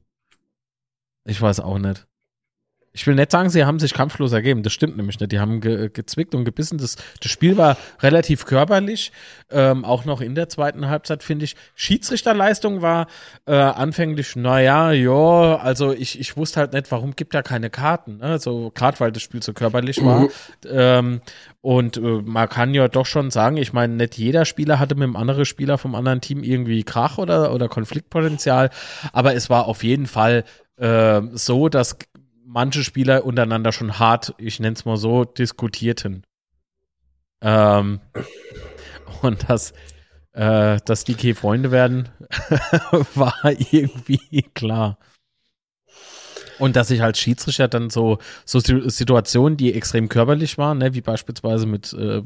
ich 1.26 1.42
weiß 1.42 1.60
auch 1.60 1.80
nicht. 1.80 2.08
Ich 2.96 3.06
will 3.06 3.16
nicht 3.16 3.30
sagen, 3.30 3.50
sie 3.50 3.66
haben 3.66 3.78
sich 3.78 3.94
kampflos 3.94 4.32
ergeben. 4.32 4.64
Das 4.64 4.72
stimmt 4.72 4.96
nämlich 4.96 5.20
nicht. 5.20 5.30
Die 5.34 5.40
haben 5.40 5.60
ge 5.60 5.90
gezwickt 5.90 6.34
und 6.34 6.46
gebissen. 6.46 6.78
Das, 6.78 6.96
das 7.22 7.30
Spiel 7.30 7.58
war 7.58 7.76
relativ 8.00 8.46
körperlich. 8.46 9.12
Ähm, 9.52 9.84
auch 9.84 10.06
noch 10.06 10.22
in 10.22 10.34
der 10.34 10.48
zweiten 10.48 10.88
Halbzeit, 10.88 11.22
finde 11.22 11.44
ich. 11.44 11.58
Schiedsrichterleistung 11.76 12.82
war 12.82 13.08
äh, 13.46 13.54
anfänglich, 13.54 14.38
naja, 14.38 14.94
ja, 14.94 15.58
also 15.58 15.92
ich, 15.92 16.18
ich 16.22 16.38
wusste 16.38 16.62
halt 16.62 16.72
nicht, 16.72 16.90
warum 16.90 17.18
gibt 17.18 17.36
er 17.36 17.44
keine 17.44 17.70
Karten. 17.70 18.20
Ne? 18.20 18.40
So, 18.40 18.72
gerade 18.74 18.98
weil 19.02 19.12
das 19.12 19.24
Spiel 19.24 19.44
so 19.44 19.52
körperlich 19.52 20.02
war. 20.02 20.22
Mhm. 20.22 20.30
Ähm, 20.70 21.22
und 21.60 21.98
äh, 21.98 22.00
man 22.00 22.48
kann 22.48 22.74
ja 22.74 22.88
doch 22.88 23.06
schon 23.06 23.30
sagen, 23.30 23.58
ich 23.58 23.74
meine, 23.74 23.94
nicht 23.96 24.18
jeder 24.18 24.46
Spieler 24.46 24.80
hatte 24.80 24.96
mit 24.96 25.04
einem 25.04 25.18
anderen 25.18 25.44
Spieler 25.44 25.78
vom 25.78 25.96
anderen 25.96 26.22
Team 26.22 26.44
irgendwie 26.44 26.86
Krach 26.86 27.18
oder, 27.18 27.54
oder 27.54 27.68
Konfliktpotenzial. 27.68 28.70
Aber 29.12 29.36
es 29.36 29.50
war 29.50 29.66
auf 29.66 29.84
jeden 29.84 30.08
Fall 30.08 30.46
äh, 30.78 31.22
so, 31.34 31.70
dass 31.70 31.98
manche 32.46 32.84
Spieler 32.84 33.26
untereinander 33.26 33.72
schon 33.72 34.00
hart, 34.00 34.34
ich 34.38 34.60
nenne 34.60 34.76
es 34.76 34.86
mal 34.86 34.98
so, 34.98 35.26
diskutierten. 35.26 36.24
Ähm, 37.42 38.00
und 39.22 39.50
dass, 39.50 39.74
äh, 40.34 40.80
dass 40.86 41.04
die 41.04 41.16
keine 41.16 41.36
Freunde 41.36 41.72
werden, 41.72 42.10
war 43.16 43.36
irgendwie 43.72 44.44
klar. 44.54 44.98
Und 46.58 46.76
dass 46.78 46.90
ich 46.92 47.04
als 47.04 47.20
Schiedsrichter 47.20 47.68
dann 47.68 47.90
so, 47.90 48.20
so 48.46 48.60
Situationen, 48.60 49.58
die 49.58 49.74
extrem 49.74 50.08
körperlich 50.08 50.58
waren, 50.58 50.78
ne, 50.78 50.94
wie 50.94 51.02
beispielsweise 51.02 51.66
mit 51.66 51.92
äh, 51.94 52.22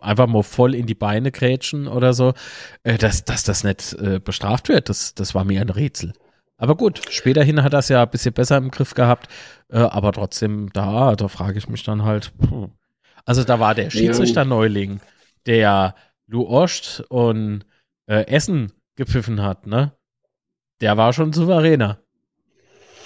einfach 0.00 0.26
mal 0.26 0.42
voll 0.42 0.74
in 0.74 0.86
die 0.86 0.94
Beine 0.94 1.32
grätschen 1.32 1.88
oder 1.88 2.12
so, 2.12 2.34
äh, 2.82 2.98
dass, 2.98 3.24
dass 3.24 3.44
das 3.44 3.64
nicht 3.64 3.94
äh, 3.94 4.20
bestraft 4.22 4.68
wird, 4.68 4.90
das, 4.90 5.14
das 5.14 5.34
war 5.34 5.44
mir 5.44 5.62
ein 5.62 5.70
Rätsel. 5.70 6.12
Aber 6.56 6.76
gut, 6.76 7.00
späterhin 7.10 7.62
hat 7.62 7.72
er 7.72 7.80
es 7.80 7.88
ja 7.88 8.02
ein 8.02 8.10
bisschen 8.10 8.32
besser 8.32 8.56
im 8.56 8.70
Griff 8.70 8.94
gehabt. 8.94 9.28
Äh, 9.68 9.78
aber 9.78 10.12
trotzdem, 10.12 10.72
da, 10.72 11.16
da 11.16 11.28
frage 11.28 11.58
ich 11.58 11.68
mich 11.68 11.82
dann 11.82 12.04
halt. 12.04 12.32
Puh. 12.38 12.68
Also 13.24 13.42
da 13.42 13.58
war 13.58 13.74
der 13.74 13.90
Schiedsrichter-Neuling, 13.90 15.00
der 15.46 15.94
Lou 16.26 16.46
Ost 16.46 17.04
und 17.08 17.64
äh, 18.06 18.26
Essen 18.26 18.72
gepfiffen 18.96 19.42
hat, 19.42 19.66
ne? 19.66 19.92
Der 20.80 20.96
war 20.96 21.12
schon 21.12 21.32
souveräner. 21.32 21.98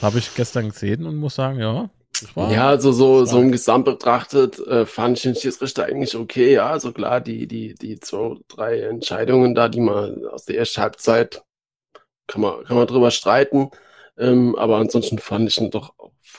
Habe 0.02 0.18
ich 0.18 0.34
gestern 0.34 0.70
gesehen 0.70 1.06
und 1.06 1.16
muss 1.16 1.36
sagen, 1.36 1.58
ja. 1.58 1.90
ja, 2.36 2.68
also 2.68 2.92
so, 2.92 3.24
so 3.24 3.40
im 3.40 3.52
Gesamt 3.52 3.84
betrachtet 3.84 4.58
äh, 4.58 4.86
fand 4.86 5.18
ich 5.18 5.22
den 5.22 5.34
Schiedsrichter 5.34 5.84
eigentlich 5.84 6.16
okay. 6.16 6.54
Ja, 6.54 6.70
also 6.70 6.92
klar, 6.92 7.20
die, 7.20 7.46
die, 7.46 7.74
die 7.74 8.00
zwei, 8.00 8.36
drei 8.48 8.80
Entscheidungen 8.80 9.54
da, 9.54 9.68
die 9.68 9.80
man 9.80 10.24
aus 10.26 10.44
der 10.44 10.58
ersten 10.58 10.82
Halbzeit 10.82 11.42
kann 12.28 12.42
man, 12.42 12.64
kann 12.64 12.76
man 12.76 12.86
drüber 12.86 13.10
streiten. 13.10 13.70
Ähm, 14.16 14.54
aber 14.56 14.76
ansonsten 14.78 15.18
fand 15.18 15.48
ich 15.48 15.58
ihn 15.58 15.70
doch, 15.70 15.94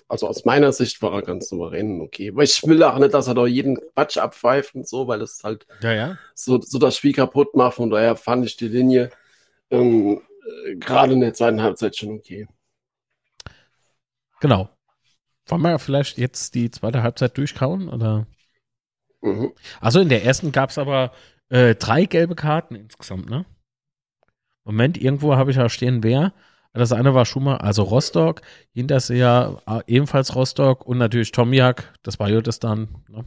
also 0.08 0.28
aus 0.28 0.46
meiner 0.46 0.72
Sicht 0.72 1.02
war 1.02 1.14
er 1.14 1.22
ganz 1.22 1.50
souverän 1.50 2.02
okay. 2.02 2.36
Weil 2.36 2.46
ich 2.46 2.62
will 2.66 2.82
auch 2.84 2.98
nicht, 2.98 3.14
dass 3.14 3.28
er 3.28 3.34
doch 3.34 3.48
jeden 3.48 3.78
Quatsch 3.94 4.18
abpfeift 4.18 4.76
und 4.76 4.88
so, 4.88 5.08
weil 5.08 5.20
das 5.20 5.42
halt 5.44 5.66
ja, 5.82 5.94
ja. 5.94 6.18
So, 6.36 6.62
so 6.62 6.78
das 6.78 6.98
Spiel 6.98 7.14
kaputt 7.14 7.56
macht. 7.56 7.80
Und 7.80 7.92
daher 7.92 8.16
fand 8.16 8.46
ich 8.46 8.58
die 8.58 8.68
Linie 8.68 9.12
ähm, 9.72 10.22
äh, 10.66 10.76
gerade 10.76 11.14
in 11.14 11.22
der 11.22 11.34
zweiten 11.34 11.62
Halbzeit 11.62 11.96
schon 11.96 12.12
okay. 12.12 12.48
Genau. 14.42 14.70
Wollen 15.48 15.62
wir 15.62 15.80
vielleicht 15.80 16.18
jetzt 16.18 16.54
die 16.54 16.70
zweite 16.70 17.02
Halbzeit 17.02 17.38
durchkauen? 17.38 17.90
Oder? 17.90 18.28
Mhm. 19.22 19.54
Also 19.82 20.00
in 20.00 20.10
der 20.10 20.24
ersten 20.24 20.52
gab 20.52 20.70
es 20.70 20.78
aber 20.78 21.12
äh, 21.50 21.76
drei 21.76 22.06
gelbe 22.06 22.36
Karten 22.36 22.76
insgesamt, 22.76 23.30
ne? 23.30 23.46
Moment, 24.70 25.02
irgendwo 25.02 25.36
habe 25.36 25.50
ich 25.50 25.58
ja 25.58 25.68
stehen, 25.68 26.04
wer. 26.04 26.32
Das 26.74 26.92
eine 26.92 27.16
war 27.16 27.26
Schumacher, 27.26 27.64
also 27.64 27.82
Rostock, 27.82 28.44
Hinterseher 28.72 29.58
äh, 29.66 29.82
ebenfalls 29.88 30.36
Rostock 30.36 30.86
und 30.86 31.00
natürlich 31.00 31.32
Tomiak, 31.32 31.92
das 32.04 32.20
war 32.20 32.30
das 32.30 32.60
dann. 32.60 32.88
Ne? 33.08 33.26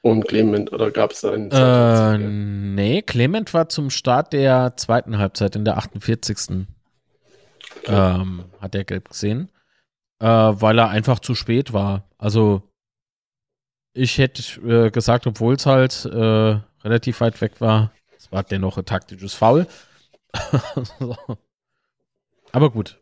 Und 0.00 0.26
Clement, 0.26 0.72
oder 0.72 0.90
gab 0.90 1.10
es 1.10 1.22
einen? 1.26 1.50
Äh, 1.50 2.16
nee, 2.16 3.02
Clement 3.02 3.52
war 3.52 3.68
zum 3.68 3.90
Start 3.90 4.32
der 4.32 4.78
zweiten 4.78 5.18
Halbzeit 5.18 5.54
in 5.54 5.66
der 5.66 5.76
48. 5.76 6.66
Ähm, 7.84 8.44
hat 8.58 8.74
er 8.74 8.84
gelb 8.84 9.10
gesehen, 9.10 9.50
äh, 10.20 10.24
weil 10.26 10.78
er 10.78 10.88
einfach 10.88 11.18
zu 11.18 11.34
spät 11.34 11.74
war. 11.74 12.08
Also 12.16 12.62
ich 13.92 14.16
hätte 14.16 14.42
äh, 14.62 14.90
gesagt, 14.90 15.26
obwohl 15.26 15.56
es 15.56 15.66
halt 15.66 16.06
äh, 16.06 16.58
relativ 16.82 17.20
weit 17.20 17.38
weg 17.42 17.60
war, 17.60 17.92
war 18.30 18.42
dennoch 18.44 18.78
ein 18.78 18.84
taktisches 18.84 19.34
Foul. 19.34 19.66
so. 20.98 21.16
Aber 22.52 22.70
gut. 22.70 23.00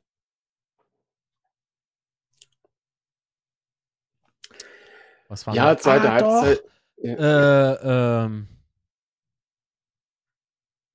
Was 5.28 5.46
war 5.46 5.54
Ja, 5.54 5.74
das? 5.74 5.82
zweite 5.82 6.08
ah, 6.10 6.12
Halbzeit. 6.14 6.64
Äh, 7.02 8.24
ähm, 8.24 8.48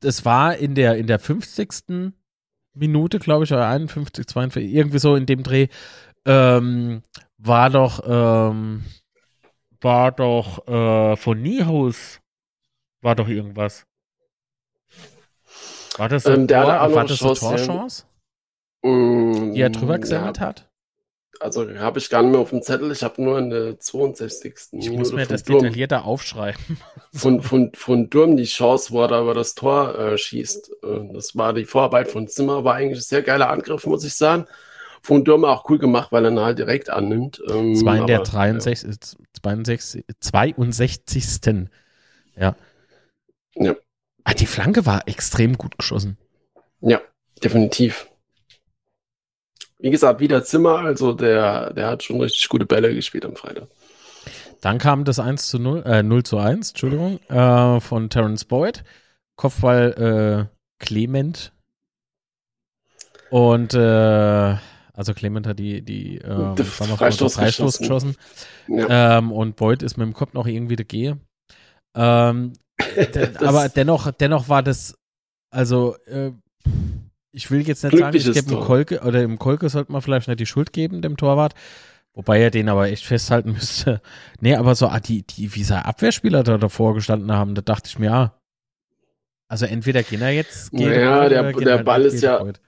es 0.03 0.25
war 0.25 0.57
in 0.57 0.75
der, 0.75 0.97
in 0.97 1.07
der 1.07 1.19
50. 1.19 2.13
Minute, 2.75 3.19
glaube 3.19 3.43
ich, 3.45 3.53
oder 3.53 3.67
51, 3.67 4.27
42, 4.27 4.73
irgendwie 4.73 4.97
so 4.99 5.15
in 5.15 5.25
dem 5.27 5.43
Dreh, 5.43 5.67
ähm, 6.25 7.03
war 7.37 7.69
doch, 7.69 8.01
ähm, 8.05 8.83
war 9.81 10.11
doch 10.11 10.67
äh, 10.67 11.15
von 11.15 11.41
Niehaus, 11.41 12.19
war 13.01 13.15
doch 13.15 13.27
irgendwas. 13.27 13.85
War 15.97 16.09
das 16.09 16.25
Ähm, 16.25 16.47
der 16.47 16.63
Tor, 16.63 16.71
hatte 16.71 16.81
auch 16.81 16.95
war 16.95 17.03
noch 17.03 17.09
das 17.09 17.21
eine 17.21 17.33
Chance, 17.35 17.45
ja. 17.45 17.57
Torchance, 17.57 18.03
Mm, 18.83 19.53
die 19.53 19.61
er 19.61 19.69
drüber 19.69 19.93
ja, 19.93 19.97
gesendet 19.97 20.39
hat? 20.39 20.69
Also 21.39 21.67
habe 21.79 21.99
ich 21.99 22.09
gar 22.09 22.21
nicht 22.21 22.31
mehr 22.31 22.39
auf 22.41 22.51
dem 22.51 22.61
Zettel. 22.61 22.91
Ich 22.91 23.03
habe 23.03 23.21
nur 23.21 23.39
in 23.39 23.49
der 23.49 23.79
62. 23.79 24.53
Ich 24.53 24.71
Minute 24.71 24.99
muss 24.99 25.13
mir 25.13 25.25
das 25.25 25.43
Durm, 25.43 25.63
detaillierter 25.63 26.05
aufschreiben. 26.05 26.77
von, 27.13 27.41
von, 27.41 27.71
von 27.73 28.09
Durm 28.09 28.37
die 28.37 28.43
Chance, 28.45 28.91
wo 28.91 29.01
er 29.01 29.07
da 29.07 29.21
über 29.21 29.33
das 29.33 29.55
Tor 29.55 29.97
äh, 29.97 30.17
schießt. 30.17 30.71
Äh, 30.83 31.13
das 31.13 31.35
war 31.35 31.53
die 31.53 31.65
Vorarbeit 31.65 32.09
von 32.09 32.27
Zimmer, 32.27 32.63
war 32.63 32.75
eigentlich 32.75 32.99
ein 32.99 33.03
sehr 33.03 33.23
geiler 33.23 33.49
Angriff, 33.49 33.85
muss 33.85 34.03
ich 34.03 34.13
sagen. 34.13 34.45
Von 35.01 35.25
Durm 35.25 35.43
auch 35.43 35.69
cool 35.69 35.79
gemacht, 35.79 36.11
weil 36.11 36.25
er 36.25 36.31
ihn 36.31 36.39
halt 36.39 36.59
direkt 36.59 36.89
annimmt. 36.89 37.41
Ähm, 37.49 37.73
Das 37.73 37.83
war 37.83 37.97
in 37.97 38.07
der 38.07 38.19
aber, 38.19 38.25
63, 38.25 38.97
62, 39.33 40.05
62. 40.21 41.69
Ja. 42.37 42.55
Ja. 43.55 43.75
Ah, 44.23 44.33
die 44.33 44.45
Flanke 44.45 44.85
war 44.85 45.07
extrem 45.07 45.57
gut 45.57 45.77
geschossen. 45.77 46.17
Ja, 46.81 47.01
definitiv. 47.43 48.07
Wie 49.79 49.89
gesagt, 49.89 50.21
wieder 50.21 50.43
Zimmer, 50.43 50.79
also 50.79 51.13
der, 51.13 51.73
der 51.73 51.87
hat 51.87 52.03
schon 52.03 52.21
richtig 52.21 52.47
gute 52.47 52.65
Bälle 52.65 52.93
gespielt 52.93 53.25
am 53.25 53.35
Freitag. 53.35 53.67
Dann 54.61 54.77
kam 54.77 55.03
das 55.03 55.19
1 55.19 55.47
zu 55.47 55.59
0, 55.59 55.83
äh, 55.85 56.03
0 56.03 56.23
zu 56.23 56.37
1, 56.37 56.69
Entschuldigung, 56.69 57.19
äh, 57.27 57.81
von 57.81 58.09
Terence 58.09 58.45
Boyd. 58.45 58.83
Kopfball 59.35 60.49
äh, 60.49 60.83
Clement. 60.83 61.51
Und 63.29 63.73
äh, 63.73 64.55
also 64.93 65.13
Clement 65.13 65.47
hat 65.47 65.59
die, 65.59 65.81
die 65.81 66.17
ähm, 66.19 66.55
Freistoß 66.55 67.35
Freistoß 67.35 67.79
geschossen. 67.79 68.15
Ja. 68.67 69.17
Ähm, 69.17 69.31
und 69.31 69.55
Boyd 69.55 69.81
ist 69.81 69.97
mit 69.97 70.05
dem 70.05 70.13
Kopf 70.13 70.33
noch 70.33 70.45
irgendwie 70.45 70.75
der 70.75 70.85
G. 70.85 71.15
Ähm, 71.95 72.53
de- 72.79 73.07
Das- 73.33 73.37
aber 73.43 73.69
dennoch, 73.69 74.11
dennoch 74.11 74.49
war 74.49 74.63
das, 74.63 74.97
also 75.49 75.95
äh, 76.05 76.31
ich 77.31 77.49
will 77.49 77.67
jetzt 77.67 77.83
nicht 77.83 77.97
sagen, 77.97 78.15
ich 78.15 78.23
gebe 78.31 78.41
dem. 78.49 78.59
Kolke, 78.59 79.01
oder 79.01 79.21
im 79.23 79.39
Kolke 79.39 79.69
sollte 79.69 79.91
man 79.91 80.01
vielleicht 80.01 80.27
nicht 80.27 80.39
die 80.39 80.45
Schuld 80.45 80.71
geben, 80.73 81.01
dem 81.01 81.17
Torwart. 81.17 81.53
Wobei 82.15 82.39
er 82.39 82.51
den 82.51 82.69
aber 82.69 82.89
echt 82.89 83.05
festhalten 83.05 83.51
müsste. 83.53 84.01
Nee, 84.39 84.55
aber 84.55 84.75
so, 84.75 84.87
ah, 84.87 84.99
die, 84.99 85.23
die, 85.23 85.55
wie 85.55 85.63
sei 85.63 85.79
Abwehrspieler 85.79 86.43
da 86.43 86.57
davor 86.59 86.93
gestanden 86.93 87.31
haben, 87.31 87.55
da 87.55 87.61
dachte 87.61 87.87
ich 87.89 87.97
mir, 87.97 88.05
ja. 88.05 88.39
Also 89.47 89.65
entweder 89.65 90.03
gehen 90.03 90.21
er 90.21 90.31
jetzt, 90.31 90.71
geht 90.71 90.81
Naja, 90.87 91.27
der- 91.29 91.53
geht 91.53 91.65
der 91.67 91.83
Ball 91.83 92.03
ist 92.05 92.21
ja- 92.21 92.37
Boyd. 92.39 92.59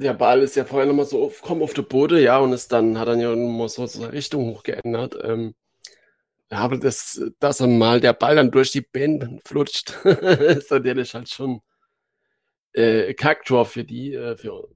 Der 0.00 0.14
Ball 0.14 0.40
ist 0.42 0.54
ja 0.54 0.64
vorher 0.64 0.86
nochmal 0.86 1.06
so 1.06 1.24
aufgekommen 1.24 1.62
auf 1.64 1.74
der 1.74 1.82
Boden, 1.82 2.22
ja, 2.22 2.38
und 2.38 2.52
ist 2.52 2.70
dann, 2.72 2.98
hat 2.98 3.08
dann 3.08 3.18
ja 3.18 3.32
immer 3.32 3.68
so 3.68 3.84
seine 3.86 4.12
Richtung 4.12 4.44
hochgeändert. 4.46 5.18
Ähm, 5.24 5.54
ja, 6.50 6.58
aber 6.58 6.78
das, 6.78 7.20
dass 7.40 7.60
mal 7.60 8.00
der 8.00 8.14
Ball 8.14 8.36
dann 8.36 8.50
durch 8.50 8.70
die 8.72 8.80
Beine 8.80 9.38
flutscht, 9.44 9.90
ist 10.04 10.70
natürlich 10.70 11.14
halt 11.14 11.28
schon 11.28 11.60
äh, 12.72 13.14
Kacktor 13.14 13.66
für 13.66 13.84
die. 13.84 14.14
Äh, 14.14 14.36
für, 14.36 14.68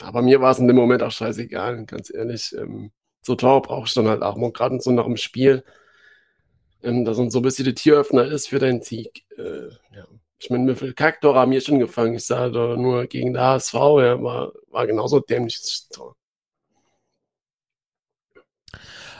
aber 0.00 0.22
mir 0.22 0.40
war 0.40 0.52
es 0.52 0.58
in 0.58 0.68
dem 0.68 0.76
Moment 0.76 1.02
auch 1.02 1.10
scheißegal, 1.10 1.84
ganz 1.86 2.12
ehrlich. 2.12 2.54
Ähm, 2.56 2.92
so 3.22 3.34
Tor 3.36 3.62
brauche 3.62 3.86
ich 3.86 3.94
dann 3.94 4.08
halt 4.08 4.22
auch 4.22 4.36
mal, 4.36 4.52
gerade 4.52 4.80
so 4.80 4.90
nach 4.92 5.04
dem 5.06 5.16
Spiel, 5.16 5.64
ähm, 6.82 7.04
dass 7.04 7.18
uns 7.18 7.32
so 7.32 7.40
ein 7.40 7.42
bisschen 7.42 7.64
der 7.64 7.74
Türöffner 7.74 8.24
ist 8.26 8.48
für 8.48 8.58
deinen 8.58 8.82
Sieg. 8.82 9.24
Äh, 9.38 9.68
ja. 9.96 10.06
Ich 10.38 10.50
meine, 10.50 10.72
wie 10.72 10.76
viel 10.76 10.94
Kacktore 10.94 11.38
haben 11.38 11.50
mir 11.50 11.60
schon 11.60 11.78
gefangen? 11.78 12.14
Ich 12.14 12.26
sage 12.26 12.52
doch 12.52 12.76
nur 12.76 13.06
gegen 13.06 13.32
der 13.34 13.44
HSV, 13.44 13.74
ja, 13.74 14.22
war, 14.22 14.52
war 14.68 14.86
genauso 14.86 15.20
dämliches 15.20 15.88
Tor. 15.88 16.16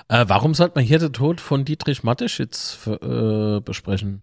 Äh, 0.08 0.24
warum 0.28 0.54
sollte 0.54 0.74
man 0.76 0.84
hier 0.84 0.98
den 0.98 1.12
Tod 1.12 1.40
von 1.40 1.64
Dietrich 1.64 2.02
Mateschitz 2.02 2.86
äh, 2.86 3.60
besprechen? 3.60 4.22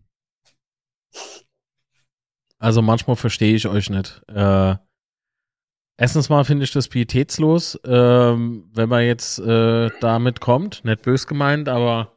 Also 2.60 2.82
manchmal 2.82 3.16
verstehe 3.16 3.56
ich 3.56 3.68
euch 3.68 3.90
nicht. 3.90 4.22
Äh, 4.28 4.76
erstens 5.98 6.30
mal 6.30 6.44
finde 6.46 6.64
ich 6.64 6.72
das 6.72 6.88
pietätslos, 6.88 7.80
ähm, 7.84 8.70
wenn 8.74 8.90
man 8.90 9.04
jetzt 9.04 9.40
äh, 9.40 9.90
damit 10.00 10.42
kommt. 10.42 10.86
Nicht 10.86 11.02
bös 11.02 11.26
gemeint, 11.26 11.68
aber 11.68 12.16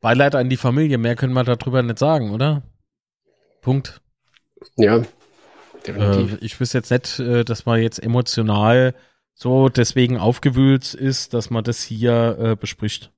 Beileid 0.00 0.34
an 0.34 0.50
die 0.50 0.56
Familie. 0.56 0.98
Mehr 0.98 1.16
können 1.16 1.32
wir 1.32 1.44
darüber 1.44 1.82
nicht 1.82 1.98
sagen, 1.98 2.30
oder? 2.30 2.62
Punkt. 3.62 4.00
Ja, 4.76 5.02
Äh, 5.86 6.36
ich 6.40 6.58
wüsste 6.60 6.78
jetzt 6.78 6.90
nicht, 6.90 7.18
äh, 7.18 7.44
dass 7.44 7.66
man 7.66 7.80
jetzt 7.80 8.02
emotional 8.02 8.94
so 9.34 9.68
deswegen 9.68 10.16
aufgewühlt 10.18 10.94
ist, 10.94 11.34
dass 11.34 11.50
man 11.50 11.64
das 11.64 11.82
hier 11.82 12.36
äh, 12.38 12.56
bespricht. 12.56 13.10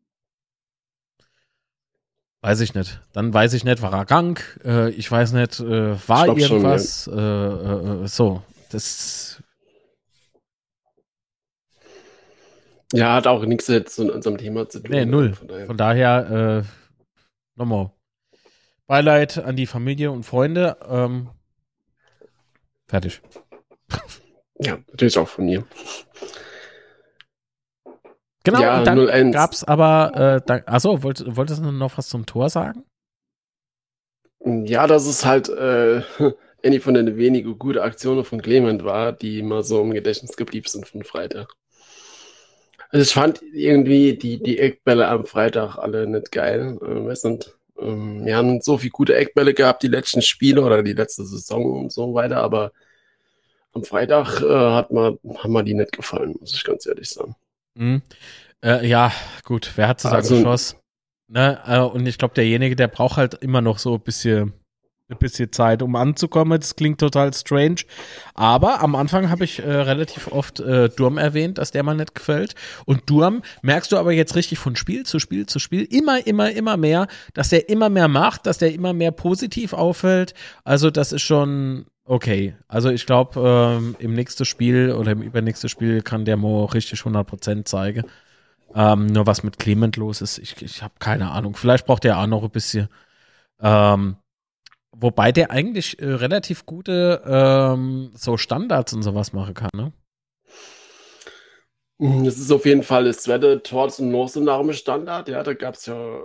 Weiß 2.42 2.60
ich 2.60 2.74
nicht. 2.74 3.00
Dann 3.12 3.34
weiß 3.34 3.54
ich 3.54 3.64
nicht, 3.64 3.82
war 3.82 3.92
er 3.92 4.04
krank? 4.04 4.60
Äh, 4.64 4.90
ich 4.90 5.10
weiß 5.10 5.32
nicht, 5.32 5.58
äh, 5.60 6.08
war 6.08 6.26
Ich 6.28 6.34
glaub 6.34 6.40
schon, 6.40 6.56
irgendwas? 6.58 7.06
äh, 7.08 7.12
äh, 7.12 8.04
äh, 8.04 8.06
so, 8.06 8.42
das. 8.70 9.42
ja, 12.92 13.14
hat 13.14 13.26
auch 13.26 13.44
nichts 13.44 13.66
jetzt 13.66 13.98
mit 13.98 14.10
unserem 14.10 14.38
Thema 14.38 14.68
zu 14.68 14.80
tun. 14.80 14.90
Nee, 14.90 15.04
null. 15.04 15.34
Von 15.34 15.48
daher. 15.48 15.66
Von 15.66 15.76
daher, 15.76 16.64
äh, 16.64 17.58
nochmal. 17.58 17.90
Beileid 18.86 19.38
an 19.38 19.56
die 19.56 19.66
Familie 19.66 20.12
und 20.12 20.22
Freunde. 20.22 20.76
Ähm, 20.88 21.28
fertig. 22.86 23.20
Ja, 24.60 24.78
natürlich 24.88 25.18
auch 25.18 25.28
von 25.28 25.44
mir. 25.44 25.64
Genau, 28.44 28.60
Ja, 28.60 28.78
und 28.78 28.86
dann 28.86 28.98
0-1. 28.98 29.32
gab's 29.32 29.64
aber, 29.64 30.12
äh, 30.14 30.40
da, 30.46 30.60
achso, 30.66 31.02
wollt, 31.02 31.24
wolltest 31.36 31.64
du 31.64 31.72
noch 31.72 31.98
was 31.98 32.08
zum 32.08 32.26
Tor 32.26 32.48
sagen? 32.48 32.84
Ja, 34.44 34.86
dass 34.86 35.06
es 35.06 35.24
halt 35.24 35.48
äh, 35.48 36.02
eine 36.62 36.80
von 36.80 36.94
den 36.94 37.16
wenigen 37.16 37.58
guten 37.58 37.80
Aktionen 37.80 38.24
von 38.24 38.40
Clement 38.40 38.84
war, 38.84 39.12
die 39.12 39.40
immer 39.40 39.62
so 39.64 39.82
im 39.82 39.90
Gedächtnis 39.92 40.36
geblieben 40.36 40.68
sind 40.68 40.86
von 40.86 41.02
Freitag. 41.02 41.52
Also 42.90 43.02
ich 43.02 43.12
fand 43.12 43.42
irgendwie 43.52 44.16
die, 44.16 44.40
die 44.40 44.58
Eckbälle 44.60 45.08
am 45.08 45.26
Freitag 45.26 45.76
alle 45.76 46.06
nicht 46.06 46.30
geil. 46.30 46.78
Äh, 46.80 47.04
weiß 47.04 47.24
nicht, 47.24 47.56
ähm, 47.80 48.24
wir 48.24 48.36
haben 48.36 48.60
so 48.60 48.78
viele 48.78 48.92
gute 48.92 49.16
Eckbälle 49.16 49.54
gehabt, 49.54 49.82
die 49.82 49.88
letzten 49.88 50.22
Spiele 50.22 50.62
oder 50.62 50.84
die 50.84 50.92
letzte 50.92 51.24
Saison 51.24 51.64
und 51.80 51.92
so 51.92 52.14
weiter, 52.14 52.36
aber 52.38 52.70
am 53.76 53.84
Freitag 53.84 54.40
äh, 54.42 54.48
hat 54.74 54.90
man, 54.90 55.18
haben 55.38 55.52
mir 55.52 55.62
die 55.62 55.74
nicht 55.74 55.92
gefallen, 55.92 56.34
muss 56.40 56.54
ich 56.54 56.64
ganz 56.64 56.86
ehrlich 56.86 57.08
sagen. 57.10 57.36
Mhm. 57.78 58.02
Äh, 58.64 58.86
ja, 58.88 59.12
gut, 59.44 59.70
wer 59.76 59.88
hat 59.88 60.00
zusammen 60.00 60.16
Also- 60.16 60.36
geschossen? 60.36 60.78
Ne? 61.28 61.60
Äh, 61.66 61.80
und 61.80 62.06
ich 62.06 62.18
glaube, 62.18 62.34
derjenige, 62.34 62.76
der 62.76 62.88
braucht 62.88 63.16
halt 63.16 63.34
immer 63.34 63.60
noch 63.60 63.78
so 63.78 63.94
ein 63.94 64.00
bisschen, 64.00 64.52
ein 65.10 65.18
bisschen 65.18 65.50
Zeit, 65.52 65.82
um 65.82 65.94
anzukommen. 65.96 66.58
Das 66.60 66.76
klingt 66.76 67.00
total 67.00 67.34
strange. 67.34 67.82
Aber 68.34 68.80
am 68.80 68.94
Anfang 68.94 69.28
habe 69.28 69.44
ich 69.44 69.58
äh, 69.58 69.68
relativ 69.70 70.28
oft 70.32 70.60
äh, 70.60 70.88
Durm 70.88 71.18
erwähnt, 71.18 71.58
dass 71.58 71.72
der 71.72 71.82
mal 71.82 71.94
nicht 71.96 72.14
gefällt. 72.14 72.54
Und 72.86 73.10
Durm 73.10 73.42
merkst 73.62 73.90
du 73.92 73.96
aber 73.98 74.12
jetzt 74.12 74.36
richtig 74.36 74.58
von 74.60 74.76
Spiel 74.76 75.04
zu 75.04 75.18
Spiel 75.18 75.46
zu 75.46 75.58
Spiel 75.58 75.82
immer, 75.82 76.24
immer, 76.26 76.50
immer 76.52 76.76
mehr, 76.76 77.08
dass 77.34 77.48
der 77.50 77.68
immer 77.68 77.88
mehr 77.90 78.08
macht, 78.08 78.46
dass 78.46 78.58
der 78.58 78.72
immer 78.72 78.92
mehr 78.92 79.10
positiv 79.10 79.72
auffällt. 79.72 80.32
Also 80.64 80.90
das 80.90 81.10
ist 81.12 81.22
schon 81.22 81.86
okay. 82.06 82.56
Also 82.68 82.90
ich 82.90 83.06
glaube, 83.06 83.40
ähm, 83.40 83.96
im 83.98 84.14
nächsten 84.14 84.44
Spiel 84.44 84.92
oder 84.92 85.12
im 85.12 85.22
übernächsten 85.22 85.68
Spiel 85.68 86.02
kann 86.02 86.24
der 86.24 86.36
Mo 86.36 86.64
richtig 86.64 87.00
100% 87.00 87.64
zeigen. 87.64 88.04
Ähm, 88.74 89.06
nur 89.06 89.26
was 89.26 89.42
mit 89.42 89.58
Clement 89.58 89.96
los 89.96 90.20
ist, 90.20 90.38
ich, 90.38 90.60
ich 90.62 90.82
habe 90.82 90.94
keine 90.98 91.30
Ahnung. 91.30 91.56
Vielleicht 91.56 91.86
braucht 91.86 92.04
er 92.04 92.18
auch 92.18 92.26
noch 92.26 92.42
ein 92.42 92.50
bisschen. 92.50 92.88
Ähm, 93.60 94.16
wobei 94.92 95.32
der 95.32 95.50
eigentlich 95.50 96.00
äh, 96.00 96.06
relativ 96.06 96.66
gute 96.66 97.22
ähm, 97.26 98.10
so 98.14 98.36
Standards 98.36 98.92
und 98.92 99.02
sowas 99.02 99.32
machen 99.32 99.54
kann, 99.54 99.70
ne? 99.74 99.92
Das 101.98 102.36
ist 102.36 102.50
auf 102.52 102.66
jeden 102.66 102.82
Fall 102.82 103.04
das 103.04 103.22
zweite 103.22 103.62
Tor 103.62 103.88
zum 103.88 104.12
dem 104.12 104.72
Standard. 104.74 105.28
Ja, 105.28 105.42
da 105.42 105.54
gab 105.54 105.76
es 105.76 105.86
ja, 105.86 106.24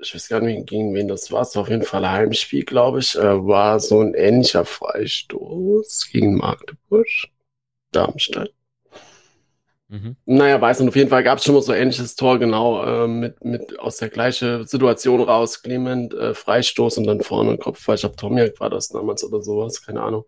ich 0.00 0.14
weiß 0.14 0.28
gar 0.28 0.40
nicht, 0.40 0.66
gegen 0.66 0.94
wen 0.94 1.08
das 1.08 1.30
war. 1.30 1.42
Es 1.42 1.54
war 1.54 1.62
auf 1.62 1.68
jeden 1.68 1.82
Fall 1.82 2.08
Heimspiel, 2.08 2.64
glaube 2.64 3.00
ich. 3.00 3.16
Äh, 3.16 3.46
war 3.46 3.80
so 3.80 4.00
ein 4.00 4.14
ähnlicher 4.14 4.64
Freistoß 4.64 6.08
gegen 6.10 6.36
Magdeburg, 6.36 7.06
Darmstadt. 7.92 8.52
Mhm. 9.88 10.16
Naja, 10.24 10.60
weiß 10.60 10.80
nicht, 10.80 10.88
auf 10.88 10.96
jeden 10.96 11.10
Fall 11.10 11.24
gab 11.24 11.38
es 11.38 11.44
schon 11.44 11.54
mal 11.54 11.62
so 11.62 11.72
ein 11.72 11.82
ähnliches 11.82 12.14
Tor, 12.14 12.38
genau, 12.38 12.84
äh, 12.84 13.08
mit, 13.08 13.44
mit 13.44 13.78
aus 13.80 13.96
der 13.96 14.08
gleichen 14.08 14.64
Situation 14.66 15.20
raus. 15.20 15.62
Clement, 15.62 16.14
äh, 16.14 16.32
Freistoß 16.32 16.98
und 16.98 17.06
dann 17.06 17.22
vorne 17.22 17.58
Kopfball. 17.58 17.96
Ich 17.96 18.02
glaube, 18.02 18.16
Tomiak 18.16 18.60
war 18.60 18.70
das 18.70 18.88
damals 18.88 19.24
oder 19.24 19.42
sowas, 19.42 19.84
keine 19.84 20.02
Ahnung. 20.02 20.24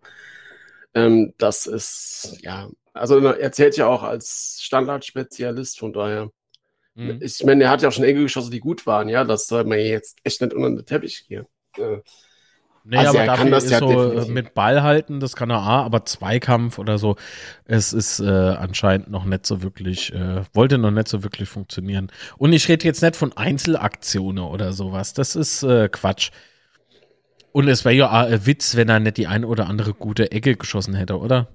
Ähm, 0.93 1.33
das 1.37 1.65
ist, 1.65 2.37
ja, 2.41 2.69
also 2.93 3.19
er 3.19 3.51
zählt 3.53 3.77
ja 3.77 3.87
auch 3.87 4.03
als 4.03 4.59
Standardspezialist, 4.61 5.79
von 5.79 5.93
daher. 5.93 6.29
Mhm. 6.95 7.19
Ich 7.21 7.43
meine, 7.43 7.63
er 7.65 7.69
hat 7.69 7.81
ja 7.81 7.89
auch 7.89 7.93
schon 7.93 8.03
Ecke 8.03 8.21
geschossen, 8.21 8.51
die 8.51 8.59
gut 8.59 8.85
waren, 8.85 9.09
ja. 9.09 9.23
Das 9.23 9.47
soll 9.47 9.63
man 9.65 9.79
jetzt 9.79 10.17
echt 10.23 10.41
nicht 10.41 10.53
unter 10.53 10.69
den 10.69 10.85
Teppich 10.85 11.25
gehen. 11.27 11.45
Äh, 11.77 11.99
Nee, 12.85 12.97
also 12.97 13.17
aber 13.17 13.25
dafür 13.25 13.57
ist 13.57 13.69
ja 13.71 13.79
so 13.79 13.89
äh, 14.11 14.15
definitiv. 14.15 14.27
mit 14.27 14.53
Ball 14.53 14.83
halten, 14.83 15.21
das 15.21 15.37
kann 15.37 15.49
er 15.49 15.59
A, 15.59 15.83
aber 15.83 16.03
Zweikampf 16.03 16.79
oder 16.79 16.97
so, 16.97 17.15
es 17.63 17.93
ist 17.93 18.19
äh, 18.19 18.25
anscheinend 18.25 19.09
noch 19.09 19.23
nicht 19.23 19.45
so 19.45 19.63
wirklich, 19.63 20.13
äh, 20.13 20.43
wollte 20.53 20.77
noch 20.77 20.91
nicht 20.91 21.07
so 21.07 21.23
wirklich 21.23 21.47
funktionieren. 21.47 22.11
Und 22.37 22.51
ich 22.51 22.67
rede 22.67 22.83
jetzt 22.85 23.01
nicht 23.01 23.15
von 23.15 23.31
Einzelaktionen 23.37 24.43
oder 24.43 24.73
sowas, 24.73 25.13
das 25.13 25.37
ist 25.37 25.63
äh, 25.63 25.87
Quatsch. 25.87 26.31
Und 27.53 27.69
es 27.69 27.85
wäre 27.85 27.95
ja 27.95 28.11
ein 28.11 28.45
Witz, 28.45 28.75
wenn 28.75 28.89
er 28.89 28.99
nicht 28.99 29.15
die 29.17 29.27
eine 29.27 29.47
oder 29.47 29.67
andere 29.67 29.93
gute 29.93 30.31
Ecke 30.31 30.57
geschossen 30.57 30.95
hätte, 30.95 31.17
oder? 31.19 31.47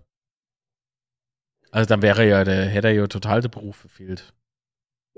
Also 1.70 1.88
dann 1.88 2.00
wäre 2.00 2.26
ja, 2.26 2.44
der 2.44 2.66
hätte 2.66 2.88
er 2.88 2.94
ja 2.94 3.06
total 3.06 3.42
der 3.42 3.48
Beruf 3.50 3.76
verfehlt. 3.76 4.32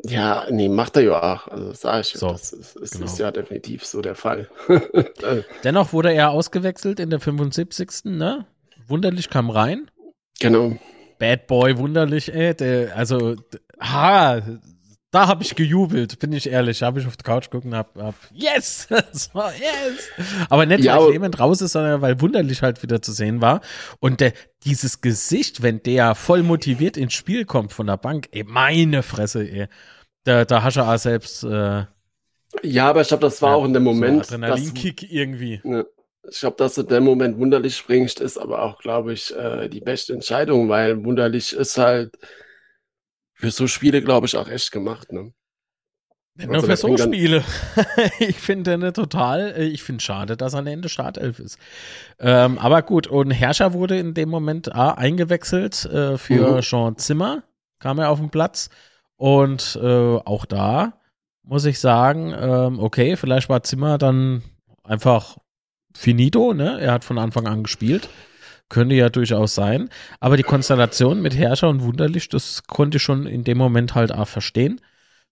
Ja, 0.05 0.47
nee, 0.51 0.69
macht 0.69 0.97
er 0.97 1.03
ja 1.03 1.23
auch. 1.23 1.49
Also 1.49 1.73
sage 1.73 2.01
ich, 2.01 2.09
so, 2.09 2.31
das 2.31 2.53
ist, 2.53 2.77
ist, 2.77 2.93
genau. 2.93 3.05
ist, 3.05 3.19
ja 3.19 3.31
definitiv 3.31 3.85
so 3.85 4.01
der 4.01 4.15
Fall. 4.15 4.49
Dennoch 5.65 5.93
wurde 5.93 6.13
er 6.13 6.31
ausgewechselt 6.31 7.01
in 7.01 7.11
der 7.11 7.21
75. 7.21 8.05
Ne? 8.05 8.47
Wunderlich 8.87 9.29
kam 9.29 9.51
rein. 9.51 9.91
Genau. 10.39 10.77
Bad 11.19 11.47
Boy, 11.47 11.77
wunderlich, 11.77 12.33
ey. 12.33 12.55
Der, 12.55 12.97
also, 12.97 13.37
ha, 13.79 14.41
da 15.11 15.27
habe 15.27 15.43
ich 15.43 15.57
gejubelt, 15.57 16.19
bin 16.21 16.33
ich 16.33 16.49
ehrlich. 16.49 16.83
Habe 16.83 17.01
ich 17.01 17.07
auf 17.07 17.17
der 17.17 17.25
Couch 17.25 17.51
gucken, 17.51 17.75
hab, 17.75 17.97
hab 17.97 18.15
yes, 18.33 18.87
yes. 18.91 19.31
Aber 20.49 20.67
nicht, 20.67 20.85
ja, 20.85 21.01
weil 21.01 21.13
jemand 21.13 21.41
raus 21.41 21.61
ist, 21.61 21.73
sondern 21.73 22.01
weil 22.01 22.21
wunderlich 22.21 22.63
halt 22.63 22.83
wieder 22.83 23.03
zu 23.03 23.13
sehen 23.13 23.41
war. 23.41 23.61
Und 23.99 24.21
der, 24.21 24.33
dieses 24.65 25.01
Gesicht, 25.01 25.63
wenn 25.63 25.83
der 25.83 26.15
voll 26.15 26.43
motiviert 26.43 26.97
ins 26.97 27.15
Spiel 27.15 27.45
kommt 27.45 27.73
von 27.73 27.89
der 27.89 27.97
Bank, 27.97 28.29
ey, 28.33 28.45
meine 28.45 29.03
Fresse, 29.03 29.43
ey. 29.43 29.67
Da, 30.25 30.45
da 30.45 30.63
hast 30.63 30.77
du 30.77 30.83
auch 30.83 30.99
selbst. 30.99 31.43
Äh, 31.43 31.87
ja, 32.63 32.89
aber 32.89 33.01
ich 33.01 33.09
glaube, 33.09 33.23
das 33.23 33.43
war 33.43 33.51
ja, 33.51 33.57
auch 33.57 33.65
in 33.65 33.73
dem 33.73 33.85
Moment. 33.85 34.27
So 34.27 34.35
Adrenalinkick 34.35 35.11
irgendwie. 35.11 35.61
Ne, 35.65 35.87
ich 36.29 36.41
glaube, 36.41 36.57
dass 36.57 36.75
du 36.75 36.83
in 36.83 36.89
dem 36.89 37.05
Moment 37.05 37.39
wunderlich 37.39 37.77
springst, 37.77 38.21
ist 38.21 38.39
aber 38.39 38.63
auch, 38.63 38.79
glaube 38.79 39.13
ich, 39.13 39.35
äh, 39.35 39.69
die 39.69 39.81
beste 39.81 40.13
Entscheidung, 40.13 40.69
weil 40.69 41.05
wunderlich 41.05 41.53
ist 41.53 41.79
halt 41.79 42.17
für 43.41 43.51
so 43.51 43.67
Spiele, 43.67 44.03
glaube 44.03 44.27
ich, 44.27 44.37
auch 44.37 44.49
echt 44.49 44.71
gemacht. 44.71 45.13
Ne? 45.13 45.33
Nicht 46.37 46.51
nur 46.51 46.63
für 46.63 46.77
so 46.77 46.97
Spiele. 46.97 47.43
ich 48.19 48.39
finde 48.39 48.77
ne 48.79 48.93
total, 48.93 49.55
äh, 49.57 49.65
ich 49.65 49.83
finde 49.83 50.03
schade, 50.03 50.37
dass 50.37 50.53
er 50.53 50.61
am 50.61 50.67
Ende 50.67 50.89
Startelf 50.89 51.39
ist. 51.39 51.59
Ähm, 52.19 52.59
aber 52.59 52.83
gut, 52.83 53.07
und 53.07 53.31
Herrscher 53.31 53.73
wurde 53.73 53.99
in 53.99 54.15
dem 54.15 54.29
Moment 54.29 54.75
A, 54.75 54.93
eingewechselt 54.93 55.87
äh, 55.87 56.19
für 56.19 56.57
mhm. 56.57 56.61
Jean 56.61 56.97
Zimmer, 56.99 57.43
kam 57.79 57.99
er 57.99 58.11
auf 58.11 58.21
den 58.21 58.31
Platz. 58.31 58.69
Und 59.17 59.79
äh, 59.83 59.87
auch 59.87 60.45
da 60.45 61.01
muss 61.43 61.65
ich 61.65 61.81
sagen, 61.81 62.35
ähm, 62.39 62.79
okay, 62.79 63.17
vielleicht 63.17 63.49
war 63.49 63.63
Zimmer 63.63 63.99
dann 63.99 64.43
einfach 64.85 65.39
finito, 65.95 66.55
ne? 66.55 66.79
Er 66.81 66.93
hat 66.93 67.05
von 67.05 67.19
Anfang 67.19 67.47
an 67.47 67.63
gespielt. 67.63 68.09
Könnte 68.71 68.95
ja 68.95 69.11
durchaus 69.11 69.55
sein. 69.55 69.91
Aber 70.21 70.39
die 70.39 70.43
Konstellation 70.45 71.21
mit 71.21 71.37
Herrscher 71.37 71.69
und 71.69 71.83
Wunderlich, 71.83 72.29
das 72.31 72.63
konnte 72.63 72.97
ich 72.97 73.03
schon 73.03 73.27
in 73.27 73.45
dem 73.45 73.59
Moment 73.59 73.95
halt 73.95 74.13
auch 74.13 74.29
verstehen, 74.29 74.81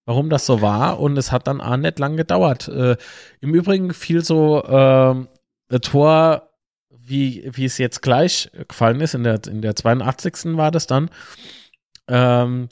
warum 0.05 0.29
das 0.29 0.45
so 0.45 0.61
war. 0.61 1.01
Und 1.01 1.17
es 1.17 1.33
hat 1.33 1.47
dann 1.47 1.63
auch 1.63 1.77
nicht 1.77 1.99
lang 1.99 2.17
gedauert. 2.17 2.69
Äh, 2.69 2.97
Im 3.41 3.55
Übrigen 3.55 3.95
fiel 3.95 4.23
so 4.25 4.63
äh, 4.65 5.79
Tor, 5.79 6.51
wie, 6.91 7.49
wie 7.53 7.65
es 7.65 7.79
jetzt 7.79 8.03
gleich 8.03 8.51
gefallen 8.67 9.01
ist, 9.01 9.15
in 9.15 9.23
der, 9.23 9.41
in 9.47 9.63
der 9.63 9.77
82. 9.77 10.57
war 10.57 10.71
das 10.71 10.87
dann. 10.87 11.09
Ähm, 12.09 12.69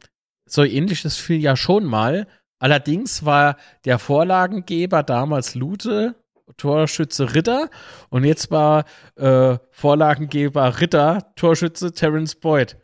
so 0.46 0.64
ähnliches 0.64 1.16
fiel 1.16 1.40
ja 1.40 1.56
schon 1.56 1.84
mal. 1.84 2.26
Allerdings 2.58 3.24
war 3.24 3.56
der 3.84 3.98
Vorlagengeber 3.98 5.02
damals 5.04 5.54
Lute 5.54 6.16
Torschütze 6.56 7.34
Ritter 7.34 7.70
und 8.10 8.24
jetzt 8.24 8.50
war 8.50 8.84
äh, 9.16 9.58
Vorlagengeber 9.70 10.80
Ritter 10.80 11.32
Torschütze 11.36 11.92
Terence 11.92 12.34
Boyd. 12.34 12.76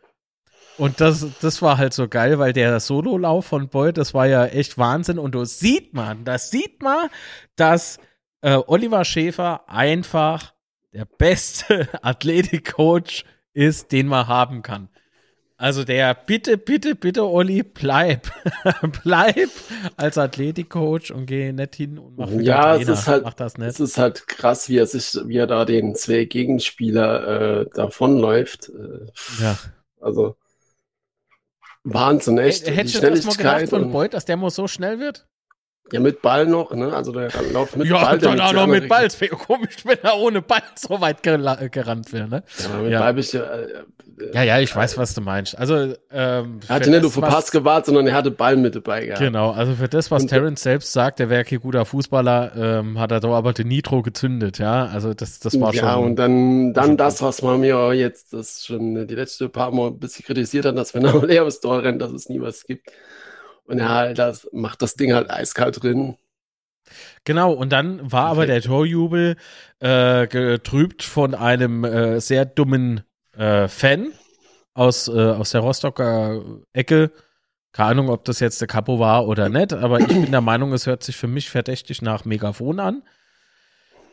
Und 0.77 1.01
das, 1.01 1.25
das 1.41 1.61
war 1.61 1.77
halt 1.77 1.93
so 1.93 2.07
geil, 2.07 2.39
weil 2.39 2.51
der 2.51 2.79
Sololauf 2.79 3.45
von 3.45 3.69
Boyd, 3.69 3.97
das 3.97 4.13
war 4.13 4.25
ja 4.25 4.45
echt 4.45 4.77
Wahnsinn. 4.77 5.19
Und 5.19 5.35
da 5.35 5.45
sieht 5.45 5.93
man, 5.93 6.25
das 6.25 6.49
sieht 6.49 6.81
man, 6.81 7.09
dass 7.55 7.99
äh, 8.41 8.57
Oliver 8.67 9.05
Schäfer 9.05 9.69
einfach 9.69 10.53
der 10.91 11.05
beste 11.05 11.89
Athletikcoach 12.03 13.25
ist, 13.53 13.91
den 13.91 14.07
man 14.07 14.27
haben 14.27 14.63
kann. 14.63 14.89
Also 15.55 15.83
der, 15.83 16.13
bitte, 16.15 16.57
bitte, 16.57 16.95
bitte, 16.95 17.25
Olli, 17.25 17.63
bleib. 17.63 18.31
bleib 19.03 19.49
als 19.97 20.17
Athletikcoach 20.17 21.11
und 21.13 21.25
geh 21.27 21.51
nicht 21.53 21.75
hin 21.75 21.99
und 21.99 22.17
mach 22.17 22.29
wieder 22.31 22.41
Ja, 22.43 22.75
Trainer. 22.75 22.91
es 22.91 22.99
ist 22.99 23.07
halt, 23.07 23.23
mach 23.23 23.33
das 23.33 23.57
nicht. 23.57 23.69
es 23.69 23.79
ist 23.79 23.97
halt 23.97 24.27
krass, 24.27 24.67
wie 24.67 24.77
er 24.77 24.87
sich, 24.87 25.13
wie 25.25 25.37
er 25.37 25.47
da 25.47 25.65
den 25.65 25.95
zwei 25.95 26.25
Gegenspieler 26.25 27.61
äh, 27.61 27.65
davonläuft. 27.73 28.69
Äh, 28.69 29.05
ja. 29.41 29.57
Also 30.01 30.35
Wahnsinn, 31.83 32.37
echt. 32.37 32.67
Hättest 32.67 32.95
du 32.95 33.09
das 33.09 33.25
mal 33.25 33.35
gedacht 33.35 33.69
von 33.69 33.91
Beuth, 33.91 34.13
dass 34.13 34.25
der 34.25 34.37
mal 34.37 34.49
so 34.49 34.67
schnell 34.67 34.99
wird? 34.99 35.27
Ja, 35.91 35.99
mit 35.99 36.21
Ball 36.21 36.47
noch, 36.47 36.73
ne? 36.73 36.93
Also 36.93 37.11
der 37.11 37.29
läuft 37.51 37.75
mit 37.75 37.87
ja, 37.89 38.01
Ball. 38.01 38.13
Ja, 38.13 38.17
dann 38.17 38.39
auch 38.39 38.53
noch 38.53 38.67
mit 38.67 38.87
Ball. 38.87 39.05
Es 39.05 39.19
wäre 39.19 39.35
komisch, 39.35 39.85
wenn 39.85 39.97
er 40.01 40.17
ohne 40.17 40.41
Ball 40.41 40.61
so 40.75 40.99
weit 41.01 41.21
gerannt 41.21 42.11
wäre, 42.13 42.27
ne? 42.27 42.43
Ja, 42.57 42.77
mit 42.81 42.91
ja. 42.91 42.99
Ball 42.99 43.13
bist 43.13 43.33
du, 43.33 43.39
äh, 43.39 43.83
äh, 44.19 44.35
ja, 44.35 44.43
ja, 44.43 44.59
ich 44.59 44.75
weiß, 44.75 44.97
was 44.97 45.13
du 45.13 45.21
meinst. 45.21 45.57
Also, 45.57 45.93
ähm, 46.11 46.59
er 46.67 46.75
hatte 46.75 46.89
nicht 46.89 47.01
nur 47.01 47.11
für 47.11 47.21
Pass 47.21 47.51
gewartet, 47.51 47.87
sondern 47.87 48.07
er 48.07 48.13
hatte 48.13 48.31
Ball 48.31 48.55
mit 48.55 48.75
dabei 48.75 49.05
gehabt. 49.05 49.21
Genau, 49.21 49.51
also 49.51 49.73
für 49.73 49.87
das, 49.87 50.11
was 50.11 50.23
Und, 50.23 50.29
Terence 50.29 50.61
selbst 50.61 50.93
sagt, 50.93 51.19
der 51.19 51.29
wäre 51.29 51.43
kein 51.43 51.59
guter 51.59 51.85
Fußballer, 51.85 52.51
ähm, 52.55 52.99
hat 52.99 53.11
er 53.11 53.19
doch 53.19 53.35
aber 53.35 53.53
den 53.53 53.67
Nitro 53.67 54.01
gezündet, 54.01 54.59
ja? 54.59 54.85
Also 54.85 55.13
das, 55.13 55.39
das 55.39 55.59
war 55.59 55.73
ja, 55.73 55.79
schon. 55.79 55.89
Ja, 55.89 55.95
und 55.95 56.15
dann, 56.15 56.73
dann 56.73 56.97
das, 56.97 57.21
was 57.21 57.41
man 57.41 57.59
mir 57.59 57.93
jetzt 57.93 58.33
das 58.33 58.65
schon 58.65 59.07
die 59.07 59.15
letzten 59.15 59.49
paar 59.51 59.71
Mal 59.71 59.87
ein 59.87 59.99
bisschen 59.99 60.25
kritisiert 60.25 60.65
hat, 60.65 60.77
dass 60.77 60.93
wenn 60.93 61.05
er 61.05 61.21
leer 61.25 61.43
ins 61.43 61.59
Tor 61.59 61.83
rennt, 61.83 62.01
dass 62.01 62.11
es 62.11 62.29
nie 62.29 62.41
was 62.41 62.65
gibt. 62.65 62.91
Und 63.65 63.79
er 63.79 63.89
halt 63.89 64.19
das, 64.19 64.47
macht 64.51 64.81
das 64.81 64.95
Ding 64.95 65.13
halt 65.13 65.29
eiskalt 65.29 65.81
drin. 65.81 66.17
Genau, 67.23 67.53
und 67.53 67.71
dann 67.71 68.11
war 68.11 68.25
aber 68.25 68.45
der 68.45 68.61
Torjubel 68.61 69.37
äh, 69.79 70.27
getrübt 70.27 71.03
von 71.03 71.33
einem 71.33 71.83
äh, 71.85 72.19
sehr 72.19 72.45
dummen 72.45 73.03
äh, 73.37 73.67
Fan 73.67 74.11
aus, 74.73 75.07
äh, 75.07 75.11
aus 75.11 75.51
der 75.51 75.61
Rostocker 75.61 76.41
Ecke. 76.73 77.11
Keine 77.71 77.89
Ahnung, 77.89 78.09
ob 78.09 78.25
das 78.25 78.39
jetzt 78.39 78.61
der 78.61 78.67
Capo 78.67 78.99
war 78.99 79.27
oder 79.27 79.49
nicht, 79.49 79.73
aber 79.73 79.99
ich 79.99 80.07
bin 80.07 80.31
der 80.31 80.41
Meinung, 80.41 80.73
es 80.73 80.85
hört 80.85 81.03
sich 81.03 81.15
für 81.15 81.27
mich 81.27 81.49
verdächtig 81.49 82.01
nach 82.01 82.25
Megafon 82.25 82.79
an. 82.79 83.03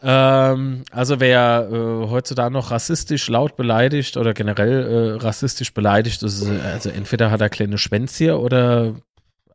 Ähm, 0.02 0.84
also 0.90 1.20
wer 1.20 1.68
äh, 1.70 2.08
heutzutage 2.08 2.52
noch 2.52 2.70
rassistisch 2.70 3.28
laut 3.28 3.56
beleidigt 3.56 4.16
oder 4.16 4.32
generell 4.32 4.86
äh, 4.86 5.22
rassistisch 5.22 5.74
beleidigt, 5.74 6.22
ist, 6.22 6.46
also 6.48 6.88
entweder 6.88 7.30
hat 7.30 7.42
er 7.42 7.50
kleine 7.50 7.76
Schwänze 7.76 8.38
oder 8.38 8.94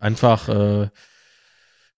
einfach 0.05 0.47
äh, 0.49 0.89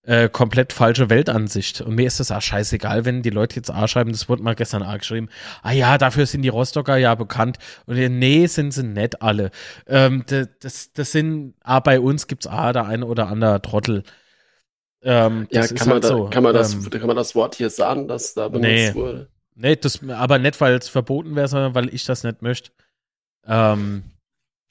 äh, 0.03 0.29
komplett 0.29 0.71
falsche 0.71 1.09
Weltansicht. 1.09 1.81
Und 1.81 1.95
mir 1.95 2.07
ist 2.07 2.19
das 2.19 2.31
auch 2.31 2.41
scheißegal, 2.41 3.03
wenn 3.03 3.21
die 3.21 3.29
Leute 3.29 3.57
jetzt 3.57 3.69
A 3.69 3.87
schreiben, 3.87 4.13
das 4.13 4.29
wurde 4.29 4.41
mal 4.41 4.55
gestern 4.55 4.81
A 4.81 4.95
geschrieben, 4.95 5.27
ah 5.61 5.73
ja, 5.73 5.97
dafür 5.97 6.25
sind 6.25 6.43
die 6.43 6.49
Rostocker 6.49 6.95
ja 6.95 7.13
bekannt. 7.13 7.57
Und 7.85 7.97
ja, 7.97 8.07
nee, 8.07 8.47
sind 8.47 8.71
sie 8.71 8.83
nicht 8.83 9.21
alle. 9.21 9.51
Ähm, 9.85 10.23
das, 10.61 10.93
das 10.93 11.11
sind, 11.11 11.55
ah, 11.61 11.81
bei 11.81 11.99
uns 11.99 12.27
gibt 12.27 12.45
es 12.45 12.51
A, 12.51 12.71
der 12.71 12.85
eine 12.85 13.05
oder 13.05 13.27
andere 13.27 13.61
Trottel. 13.61 14.03
Ähm, 15.03 15.47
ja, 15.51 15.67
kann 15.67 15.87
man, 15.87 15.89
halt 15.95 16.03
da, 16.05 16.07
so. 16.07 16.29
kann, 16.29 16.43
man 16.43 16.53
das, 16.53 16.73
ähm, 16.73 16.89
kann 16.89 17.07
man 17.07 17.15
das 17.15 17.35
Wort 17.35 17.55
hier 17.55 17.69
sagen, 17.69 18.07
dass 18.07 18.33
da 18.33 18.47
benutzt 18.47 18.63
nee, 18.63 18.93
wurde? 18.93 19.29
Nee, 19.55 19.75
das, 19.75 19.99
aber 20.09 20.39
nicht, 20.39 20.59
weil 20.61 20.75
es 20.75 20.87
verboten 20.87 21.35
wäre, 21.35 21.47
sondern 21.49 21.75
weil 21.75 21.93
ich 21.93 22.05
das 22.05 22.23
nicht 22.23 22.41
möchte. 22.41 22.71
Ähm, 23.45 24.03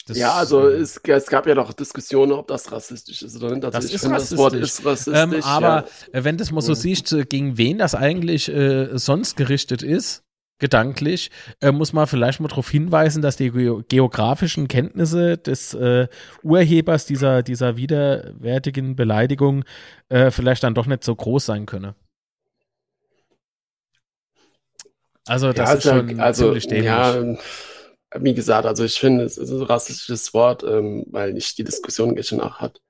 das, 0.07 0.17
ja, 0.19 0.35
also 0.35 0.69
es, 0.69 1.01
es, 1.05 1.27
gab 1.27 1.49
ja 1.49 1.55
doch 1.57 1.73
Diskussionen, 1.73 2.31
ob 2.31 2.47
das 2.47 2.71
rassistisch 2.71 3.23
ist 3.23 3.37
oder 3.37 3.53
nicht. 3.53 3.65
Also 3.65 3.77
das, 3.77 3.93
ist 3.93 4.01
finde, 4.01 4.19
das 4.19 4.37
Wort 4.37 4.55
ist 4.55 4.85
rassistisch. 4.85 5.21
Ähm, 5.21 5.43
aber 5.43 5.87
ja. 6.13 6.25
wenn 6.25 6.37
das 6.37 6.53
mal 6.53 6.61
so 6.61 6.73
mhm. 6.73 6.77
siehst, 6.77 7.13
äh, 7.13 7.25
gegen 7.25 7.59
wen 7.59 7.79
das 7.79 7.97
eigentlich 7.97 8.49
äh, 8.49 8.97
sonst 8.97 9.37
gerichtet 9.37 9.83
ist, 9.83 10.23
gedanklich, 10.59 11.33
äh, 11.61 11.73
muss 11.73 11.93
man 11.93 12.07
vielleicht 12.07 12.39
mal 12.39 12.47
darauf 12.47 12.71
hinweisen, 12.71 13.21
dass 13.21 13.37
die 13.37 13.51
geografischen 13.51 14.69
Kenntnisse 14.69 15.39
des 15.39 15.75
äh, 15.75 16.07
Urhebers 16.45 17.07
dieser, 17.07 17.43
dieser 17.43 17.77
widerwärtigen 17.77 18.95
Beleidigung 18.95 19.65
äh, 20.09 20.31
vielleicht 20.31 20.63
dann 20.63 20.75
doch 20.75 20.87
nicht 20.87 21.03
so 21.03 21.17
groß 21.17 21.47
sein 21.47 21.67
können. 21.67 21.95
Also 25.27 25.53
das 25.53 25.69
ja, 25.69 25.77
ist 25.77 25.83
schon 25.83 26.21
also, 26.21 26.45
ziemlich 26.45 26.69
dämlich. 26.69 26.87
Ja, 26.87 27.37
wie 28.15 28.35
gesagt, 28.35 28.67
also 28.67 28.85
ich 28.85 28.99
finde, 28.99 29.25
es 29.25 29.37
ist 29.37 29.51
ein 29.51 29.63
rassistisches 29.63 30.33
Wort, 30.35 30.63
ähm, 30.63 31.05
weil 31.11 31.33
nicht 31.33 31.59
die 31.59 31.65
Diskussion 31.65 32.15
gestern 32.15 32.41
auch 32.41 32.59
hat. 32.59 32.81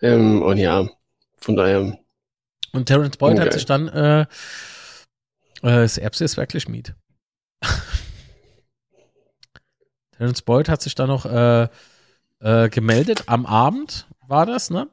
Ähm, 0.00 0.42
und 0.42 0.58
ja, 0.58 0.88
von 1.36 1.56
daher. 1.56 1.98
Und 2.72 2.86
Terence 2.86 3.16
Boyd 3.16 3.38
hat 3.38 3.52
sich 3.52 3.66
dann, 3.66 3.88
äh, 3.88 4.22
äh, 4.22 4.26
das 5.62 5.98
Erbse 5.98 6.24
ist 6.24 6.36
wirklich 6.36 6.68
Miet. 6.68 6.94
Terence 10.16 10.42
Boyd 10.42 10.68
hat 10.68 10.82
sich 10.82 10.94
dann 10.94 11.08
noch 11.08 11.26
äh, 11.26 11.68
äh, 12.40 12.68
gemeldet, 12.68 13.24
am 13.26 13.46
Abend 13.46 14.08
war 14.26 14.46
das, 14.46 14.70
ne? 14.70 14.88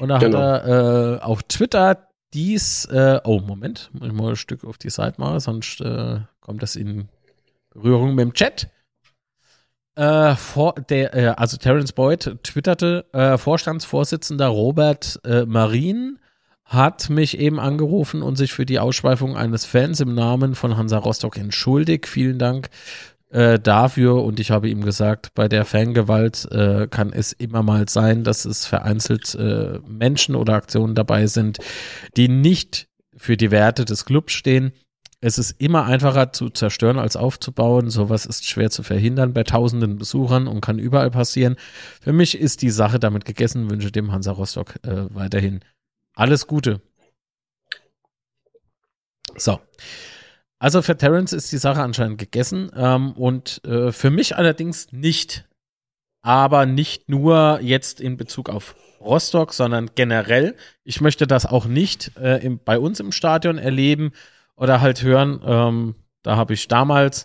Und 0.00 0.08
da 0.08 0.18
genau. 0.18 0.38
hat 0.38 0.64
er 0.64 1.16
äh, 1.16 1.20
auf 1.20 1.42
Twitter 1.42 2.08
dies, 2.32 2.86
äh, 2.86 3.20
oh, 3.24 3.40
Moment, 3.40 3.90
muss 3.92 4.08
ich 4.08 4.14
mal 4.14 4.30
ein 4.30 4.36
Stück 4.36 4.64
auf 4.64 4.78
die 4.78 4.88
Seite 4.88 5.20
machen, 5.20 5.38
sonst 5.40 5.84
kommt 6.40 6.62
das 6.62 6.76
in 6.76 7.10
Berührung 7.74 8.14
mit 8.14 8.24
dem 8.24 8.32
Chat. 8.34 8.68
Äh, 9.94 10.36
vor 10.36 10.74
der, 10.88 11.14
äh, 11.14 11.26
also 11.36 11.58
Terence 11.58 11.92
Boyd 11.92 12.38
twitterte, 12.42 13.04
äh, 13.12 13.36
Vorstandsvorsitzender 13.36 14.46
Robert 14.46 15.20
äh, 15.24 15.44
Marin 15.44 16.18
hat 16.64 17.10
mich 17.10 17.38
eben 17.38 17.60
angerufen 17.60 18.22
und 18.22 18.36
sich 18.36 18.54
für 18.54 18.64
die 18.64 18.78
Ausschweifung 18.78 19.36
eines 19.36 19.66
Fans 19.66 20.00
im 20.00 20.14
Namen 20.14 20.54
von 20.54 20.78
Hansa 20.78 20.96
Rostock 20.96 21.36
entschuldigt. 21.36 22.06
Vielen 22.06 22.38
Dank 22.38 22.70
äh, 23.28 23.58
dafür 23.58 24.24
und 24.24 24.40
ich 24.40 24.50
habe 24.50 24.70
ihm 24.70 24.82
gesagt, 24.82 25.34
bei 25.34 25.46
der 25.48 25.66
Fangewalt 25.66 26.50
äh, 26.50 26.86
kann 26.86 27.12
es 27.12 27.34
immer 27.34 27.62
mal 27.62 27.86
sein, 27.90 28.24
dass 28.24 28.46
es 28.46 28.64
vereinzelt 28.64 29.36
Menschen 29.86 30.34
oder 30.34 30.54
Aktionen 30.54 30.94
dabei 30.94 31.26
sind, 31.26 31.58
die 32.16 32.28
nicht 32.28 32.88
für 33.14 33.36
die 33.36 33.50
Werte 33.50 33.84
des 33.84 34.06
Clubs 34.06 34.32
stehen. 34.32 34.72
Es 35.24 35.38
ist 35.38 35.60
immer 35.60 35.84
einfacher 35.84 36.32
zu 36.32 36.50
zerstören 36.50 36.98
als 36.98 37.14
aufzubauen. 37.14 37.90
Sowas 37.90 38.26
ist 38.26 38.44
schwer 38.44 38.70
zu 38.70 38.82
verhindern 38.82 39.32
bei 39.32 39.44
tausenden 39.44 39.96
Besuchern 39.96 40.48
und 40.48 40.60
kann 40.60 40.80
überall 40.80 41.12
passieren. 41.12 41.54
Für 42.00 42.12
mich 42.12 42.36
ist 42.36 42.60
die 42.60 42.70
Sache 42.70 42.98
damit 42.98 43.24
gegessen. 43.24 43.70
Wünsche 43.70 43.92
dem 43.92 44.10
Hansa 44.10 44.32
Rostock 44.32 44.80
äh, 44.82 45.14
weiterhin 45.14 45.60
alles 46.14 46.48
Gute. 46.48 46.82
So. 49.36 49.60
Also 50.58 50.82
für 50.82 50.96
Terence 50.96 51.32
ist 51.32 51.52
die 51.52 51.58
Sache 51.58 51.82
anscheinend 51.82 52.18
gegessen 52.18 52.72
ähm, 52.74 53.12
und 53.12 53.64
äh, 53.64 53.92
für 53.92 54.10
mich 54.10 54.36
allerdings 54.36 54.90
nicht. 54.90 55.48
Aber 56.20 56.66
nicht 56.66 57.08
nur 57.08 57.60
jetzt 57.62 58.00
in 58.00 58.16
Bezug 58.16 58.48
auf 58.48 58.74
Rostock, 59.00 59.54
sondern 59.54 59.90
generell. 59.94 60.56
Ich 60.82 61.00
möchte 61.00 61.28
das 61.28 61.46
auch 61.46 61.66
nicht 61.66 62.16
äh, 62.16 62.44
im, 62.44 62.58
bei 62.64 62.80
uns 62.80 62.98
im 62.98 63.12
Stadion 63.12 63.58
erleben 63.58 64.12
oder 64.62 64.80
halt 64.80 65.02
hören. 65.02 65.40
Ähm, 65.44 65.94
da 66.22 66.36
habe 66.36 66.54
ich 66.54 66.68
damals, 66.68 67.24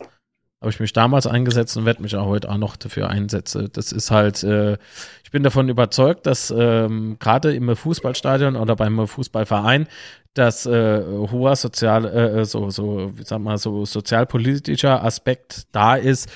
habe 0.59 0.71
ich 0.71 0.79
mich 0.79 0.91
damals 0.91 1.27
eingesetzt 1.27 1.77
und 1.77 1.85
werde 1.85 2.01
mich 2.01 2.15
auch 2.15 2.25
heute 2.25 2.49
auch 2.49 2.57
noch 2.57 2.75
dafür 2.75 3.09
einsetzen. 3.09 3.69
Das 3.73 3.91
ist 3.91 4.09
halt, 4.09 4.43
äh, 4.43 4.77
ich 5.23 5.29
bin 5.29 5.43
davon 5.43 5.69
überzeugt, 5.69 6.25
dass 6.25 6.51
ähm, 6.55 7.17
gerade 7.19 7.53
im 7.53 7.75
Fußballstadion 7.75 8.55
oder 8.55 8.75
beim 8.75 9.07
Fußballverein 9.07 9.87
dass 10.33 10.67
äh, 10.67 11.01
hoher 11.03 11.55
sozial, 11.55 12.05
äh, 12.05 12.45
so, 12.45 12.69
so, 12.69 13.11
wie 13.15 13.23
sag 13.23 13.39
mal, 13.39 13.57
so 13.57 13.85
sozialpolitischer 13.85 15.03
Aspekt 15.03 15.63
da 15.71 15.95
ist, 15.95 16.29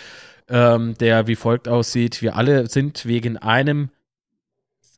ähm, 0.50 0.96
der 1.00 1.28
wie 1.28 1.36
folgt 1.36 1.68
aussieht. 1.68 2.22
Wir 2.22 2.36
alle 2.36 2.68
sind 2.68 3.06
wegen 3.06 3.38
einem 3.38 3.90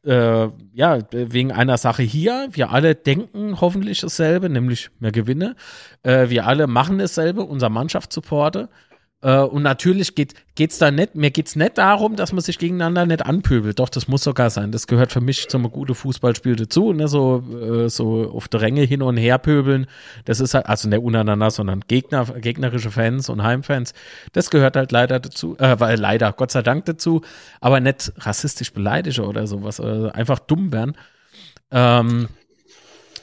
äh, 0.06 0.50
ja, 0.74 1.00
wegen 1.12 1.52
einer 1.52 1.78
Sache 1.78 2.04
hier. 2.04 2.48
Wir 2.52 2.72
alle 2.72 2.96
denken 2.96 3.60
hoffentlich 3.62 4.02
dasselbe, 4.02 4.50
nämlich 4.50 4.90
mehr 5.00 5.12
Gewinne. 5.12 5.56
Äh, 6.04 6.30
wir 6.30 6.46
alle 6.46 6.68
machen 6.68 7.00
dasselbe, 7.00 7.44
unser 7.44 7.70
Mannschaftssupporte. 7.70 8.70
Äh, 9.24 9.38
und 9.40 9.64
natürlich 9.64 10.16
geht 10.16 10.36
es 10.58 10.78
da 10.78 10.92
nicht, 10.92 11.16
mir 11.16 11.32
geht 11.32 11.48
es 11.48 11.56
nicht 11.56 11.78
darum, 11.78 12.18
dass 12.18 12.34
man 12.34 12.42
sich 12.42 12.60
gegeneinander 12.60 13.06
nicht 13.06 13.26
anpöbelt. 13.26 13.80
Doch, 13.80 13.88
das 13.88 14.10
muss 14.10 14.24
sogar 14.24 14.50
sein. 14.50 14.72
Das 14.72 14.86
gehört 14.86 15.14
für 15.14 15.22
mich 15.22 15.48
zum 15.48 15.72
guten 15.72 15.96
Fußballspiel 15.96 16.58
dazu. 16.58 16.92
Ne? 16.92 17.08
So, 17.08 17.42
äh, 17.50 17.90
so 17.90 18.30
auf 18.32 18.50
der 18.50 18.62
Ränge 18.62 18.82
hin 18.82 19.02
und 19.02 19.16
her 19.16 19.38
pöbeln. 19.38 19.88
Das 20.26 20.42
ist 20.42 20.54
halt, 20.54 20.68
also 20.68 20.90
nicht 20.90 21.02
untereinander, 21.02 21.52
sondern 21.52 21.82
Gegner, 21.88 22.26
gegnerische 22.26 22.92
Fans 22.92 23.30
und 23.30 23.42
Heimfans. 23.44 23.94
Das 24.34 24.50
gehört 24.50 24.76
halt 24.76 24.92
leider 24.92 25.22
dazu, 25.22 25.58
äh, 25.58 25.80
weil 25.80 25.98
leider, 25.98 26.34
Gott 26.34 26.52
sei 26.52 26.62
Dank 26.62 26.86
dazu, 26.86 27.22
aber 27.62 27.80
nicht 27.80 28.12
rassistisch 28.18 28.74
beleidige 28.74 29.24
oder 29.24 29.48
sowas. 29.48 29.80
Äh, 29.80 30.10
einfach 30.12 30.40
dumm 30.40 30.74
werden. 30.74 30.98
Ähm, 31.72 32.28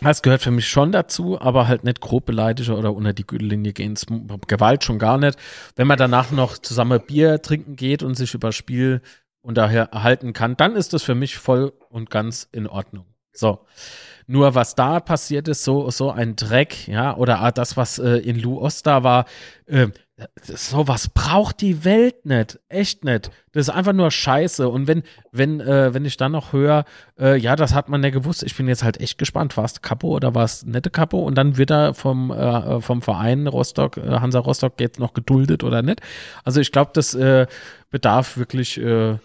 das 0.00 0.22
gehört 0.22 0.42
für 0.42 0.50
mich 0.50 0.68
schon 0.68 0.92
dazu, 0.92 1.40
aber 1.40 1.68
halt 1.68 1.84
nicht 1.84 2.00
grob 2.00 2.26
beleidigen 2.26 2.74
oder 2.74 2.94
unter 2.94 3.12
die 3.12 3.26
Gürtellinie 3.26 3.72
gehen. 3.72 3.96
Gewalt 4.46 4.84
schon 4.84 4.98
gar 4.98 5.18
nicht. 5.18 5.38
Wenn 5.76 5.86
man 5.86 5.98
danach 5.98 6.30
noch 6.30 6.58
zusammen 6.58 7.00
Bier 7.00 7.42
trinken 7.42 7.76
geht 7.76 8.02
und 8.02 8.14
sich 8.14 8.34
über 8.34 8.52
Spiel 8.52 9.02
unterhalten 9.42 10.32
kann, 10.32 10.56
dann 10.56 10.76
ist 10.76 10.92
das 10.92 11.02
für 11.02 11.14
mich 11.14 11.36
voll 11.36 11.72
und 11.88 12.10
ganz 12.10 12.48
in 12.52 12.66
Ordnung. 12.66 13.06
So. 13.32 13.66
Nur 14.26 14.54
was 14.54 14.76
da 14.76 15.00
passiert 15.00 15.48
ist, 15.48 15.64
so, 15.64 15.90
so 15.90 16.10
ein 16.10 16.36
Dreck, 16.36 16.86
ja, 16.86 17.16
oder 17.16 17.50
das, 17.52 17.76
was 17.76 17.98
äh, 17.98 18.18
in 18.18 18.38
Lou 18.38 18.60
Oster 18.60 19.02
war, 19.02 19.24
äh, 19.66 19.88
sowas 20.44 21.08
braucht 21.08 21.60
die 21.60 21.84
Welt 21.84 22.26
nicht. 22.26 22.58
Echt 22.68 23.04
nicht. 23.04 23.30
Das 23.52 23.68
ist 23.68 23.74
einfach 23.74 23.92
nur 23.92 24.10
Scheiße. 24.10 24.68
Und 24.68 24.86
wenn, 24.86 25.02
wenn, 25.32 25.60
äh, 25.60 25.94
wenn 25.94 26.04
ich 26.04 26.16
dann 26.16 26.32
noch 26.32 26.52
höre, 26.52 26.84
äh, 27.18 27.36
ja, 27.36 27.56
das 27.56 27.74
hat 27.74 27.88
man 27.88 28.02
ja 28.02 28.10
gewusst, 28.10 28.42
ich 28.42 28.56
bin 28.56 28.68
jetzt 28.68 28.82
halt 28.82 29.00
echt 29.00 29.18
gespannt, 29.18 29.56
war 29.56 29.64
es 29.64 29.82
Kapo 29.82 30.08
oder 30.08 30.34
war 30.34 30.44
es 30.44 30.64
nette 30.64 30.90
Kapo? 30.90 31.20
Und 31.20 31.36
dann 31.36 31.56
wird 31.56 31.70
er 31.70 31.94
vom, 31.94 32.30
äh, 32.30 32.80
vom 32.80 33.02
Verein 33.02 33.46
Rostock, 33.46 33.96
äh, 33.96 34.20
Hansa 34.20 34.40
Rostock 34.40 34.74
jetzt 34.80 34.98
noch 34.98 35.14
geduldet 35.14 35.64
oder 35.64 35.82
nicht. 35.82 36.00
Also 36.44 36.60
ich 36.60 36.72
glaube, 36.72 36.90
das 36.94 37.14
äh, 37.14 37.46
bedarf 37.90 38.36
wirklich 38.36 38.78
äh, 38.78 39.16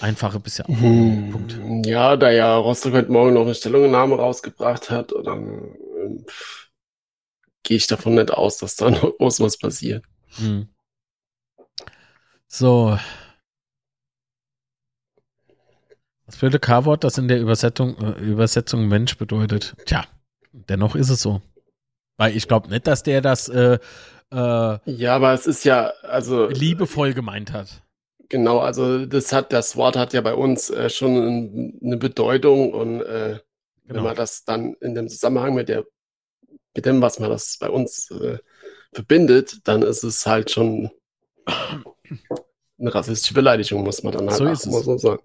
einfache 0.00 0.40
bisher. 0.40 0.66
Hm, 0.66 1.30
Punkt. 1.30 1.86
Ja, 1.86 2.16
da 2.16 2.30
ja 2.30 2.56
Rostock 2.56 2.92
heute 2.92 3.10
Morgen 3.10 3.34
noch 3.34 3.42
eine 3.42 3.54
Stellungnahme 3.54 4.16
rausgebracht 4.16 4.90
hat, 4.90 5.12
dann 5.24 5.76
gehe 7.62 7.76
ich 7.76 7.86
davon 7.86 8.14
nicht 8.14 8.30
aus, 8.32 8.58
dass 8.58 8.76
da 8.76 8.90
noch 8.90 9.16
groß 9.18 9.40
was 9.40 9.58
passiert. 9.58 10.04
Hm. 10.38 10.68
So. 12.48 12.98
Das 16.26 16.36
blöde 16.38 16.58
K-Wort, 16.58 17.04
das 17.04 17.18
in 17.18 17.28
der 17.28 17.40
Übersetzung, 17.40 17.96
äh, 17.98 18.20
Übersetzung 18.20 18.88
Mensch 18.88 19.16
bedeutet. 19.16 19.76
Tja, 19.86 20.04
dennoch 20.52 20.96
ist 20.96 21.10
es 21.10 21.22
so. 21.22 21.40
Weil 22.16 22.36
ich 22.36 22.48
glaube 22.48 22.68
nicht, 22.68 22.86
dass 22.86 23.02
der 23.02 23.20
das 23.20 23.48
äh, 23.48 23.78
äh, 24.32 24.78
ja, 24.84 25.14
aber 25.14 25.32
es 25.32 25.46
ist 25.46 25.64
ja 25.64 25.92
also 26.02 26.48
liebevoll 26.48 27.14
gemeint 27.14 27.52
hat. 27.52 27.82
Genau, 28.28 28.58
also 28.58 29.06
das 29.06 29.32
hat 29.32 29.52
das 29.52 29.76
Wort 29.76 29.96
hat 29.96 30.12
ja 30.12 30.20
bei 30.20 30.34
uns 30.34 30.68
äh, 30.70 30.90
schon 30.90 31.78
eine 31.82 31.96
Bedeutung 31.96 32.72
und 32.72 33.02
äh, 33.02 33.38
genau. 33.84 33.98
wenn 33.98 34.02
man 34.02 34.16
das 34.16 34.44
dann 34.44 34.74
in 34.80 34.94
dem 34.94 35.08
Zusammenhang 35.08 35.54
mit 35.54 35.68
der 35.68 35.84
mit 36.74 36.84
dem, 36.84 37.00
was 37.00 37.20
man 37.20 37.30
das 37.30 37.56
bei 37.58 37.70
uns 37.70 38.10
äh, 38.10 38.38
verbindet, 38.96 39.60
dann 39.64 39.82
ist 39.82 40.02
es 40.02 40.26
halt 40.26 40.50
schon 40.50 40.90
eine 42.78 42.94
rassistische 42.94 43.34
Beleidigung, 43.34 43.84
muss 43.84 44.02
man 44.02 44.12
dann 44.14 44.28
halt 44.28 44.38
so, 44.38 44.46
ist 44.46 44.66
mal 44.66 44.82
so 44.82 44.98
sagen. 44.98 45.22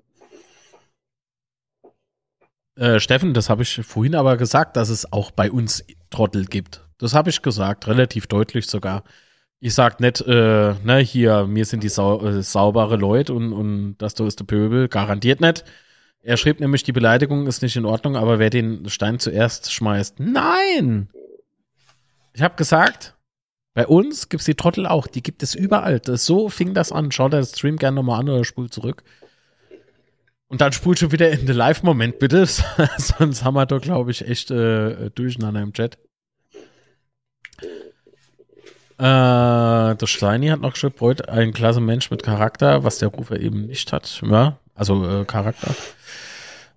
Äh, 2.75 2.99
Steffen, 2.99 3.33
das 3.33 3.49
habe 3.49 3.63
ich 3.63 3.81
vorhin 3.83 4.15
aber 4.15 4.37
gesagt, 4.37 4.75
dass 4.75 4.89
es 4.89 5.11
auch 5.11 5.31
bei 5.31 5.49
uns 5.51 5.83
Trottel 6.09 6.45
gibt. 6.45 6.85
Das 6.97 7.13
habe 7.13 7.29
ich 7.29 7.41
gesagt, 7.41 7.87
relativ 7.87 8.27
deutlich 8.27 8.67
sogar. 8.67 9.03
Ich 9.59 9.73
sag 9.73 9.99
nicht, 9.99 10.21
äh, 10.21 10.73
ne, 10.83 10.97
hier, 10.99 11.45
mir 11.45 11.65
sind 11.65 11.83
die 11.83 11.89
sau 11.89 12.25
äh, 12.25 12.43
saubere 12.43 12.97
Leute 12.97 13.33
und, 13.33 13.53
und 13.53 13.95
das 13.99 14.15
da 14.15 14.25
ist 14.25 14.39
der 14.39 14.45
Pöbel, 14.45 14.87
garantiert 14.87 15.39
nicht. 15.39 15.63
Er 16.23 16.37
schrieb 16.37 16.59
nämlich, 16.59 16.83
die 16.83 16.91
Beleidigung 16.91 17.47
ist 17.47 17.61
nicht 17.61 17.75
in 17.75 17.85
Ordnung, 17.85 18.15
aber 18.15 18.37
wer 18.37 18.49
den 18.49 18.89
Stein 18.89 19.19
zuerst 19.19 19.71
schmeißt. 19.71 20.19
Nein! 20.19 21.09
Ich 22.33 22.41
habe 22.41 22.55
gesagt, 22.55 23.15
bei 23.73 23.87
uns 23.87 24.29
gibt 24.29 24.41
es 24.41 24.45
die 24.45 24.55
Trottel 24.55 24.85
auch. 24.85 25.07
Die 25.07 25.23
gibt 25.23 25.43
es 25.43 25.55
überall. 25.55 25.99
Das, 25.99 26.25
so 26.25 26.49
fing 26.49 26.73
das 26.73 26.91
an. 26.91 27.11
Schau 27.11 27.29
dir 27.29 27.37
das 27.37 27.51
Stream 27.51 27.77
gerne 27.77 27.95
nochmal 27.95 28.19
an 28.19 28.29
oder 28.29 28.43
spul 28.43 28.69
zurück. 28.69 29.03
Und 30.47 30.59
dann 30.59 30.73
spult 30.73 30.99
schon 30.99 31.13
wieder 31.13 31.31
in 31.31 31.45
den 31.45 31.55
Live-Moment, 31.55 32.19
bitte. 32.19 32.45
Sonst 32.97 33.45
haben 33.45 33.53
wir 33.53 33.65
doch, 33.65 33.79
glaube 33.79 34.11
ich, 34.11 34.27
echt 34.27 34.51
äh, 34.51 35.09
Durcheinander 35.11 35.61
im 35.61 35.71
Chat. 35.71 35.97
Äh, 38.97 39.95
der 39.95 40.07
Steini 40.07 40.49
hat 40.49 40.59
noch 40.59 40.73
geschrieben, 40.73 40.95
Bräut, 40.97 41.29
ein 41.29 41.53
klasse 41.53 41.79
Mensch 41.79 42.11
mit 42.11 42.21
Charakter, 42.23 42.83
was 42.83 42.99
der 42.99 43.07
Rufer 43.07 43.39
eben 43.39 43.67
nicht 43.67 43.93
hat. 43.93 44.21
Ja, 44.29 44.59
also 44.75 45.21
äh, 45.21 45.25
Charakter. 45.25 45.73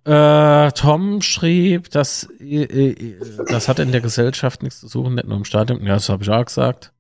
Äh, 0.05 0.73
Tom 0.73 1.23
schrieb, 1.23 1.91
dass 1.91 2.29
äh, 2.39 2.65
äh, 2.65 3.17
das 3.49 3.69
hat 3.69 3.79
in 3.79 3.91
der 3.91 4.03
Gesellschaft 4.03 4.63
nichts 4.63 4.81
zu 4.81 4.89
suchen, 4.89 5.15
nicht 5.15 5.27
nur 5.27 5.39
im 5.39 5.45
Stadion. 5.45 5.85
Ja, 5.85 5.95
das 5.95 6.11
habe 6.11 6.23
ich 6.23 6.31
auch 6.31 6.45
gesagt. 6.45 6.93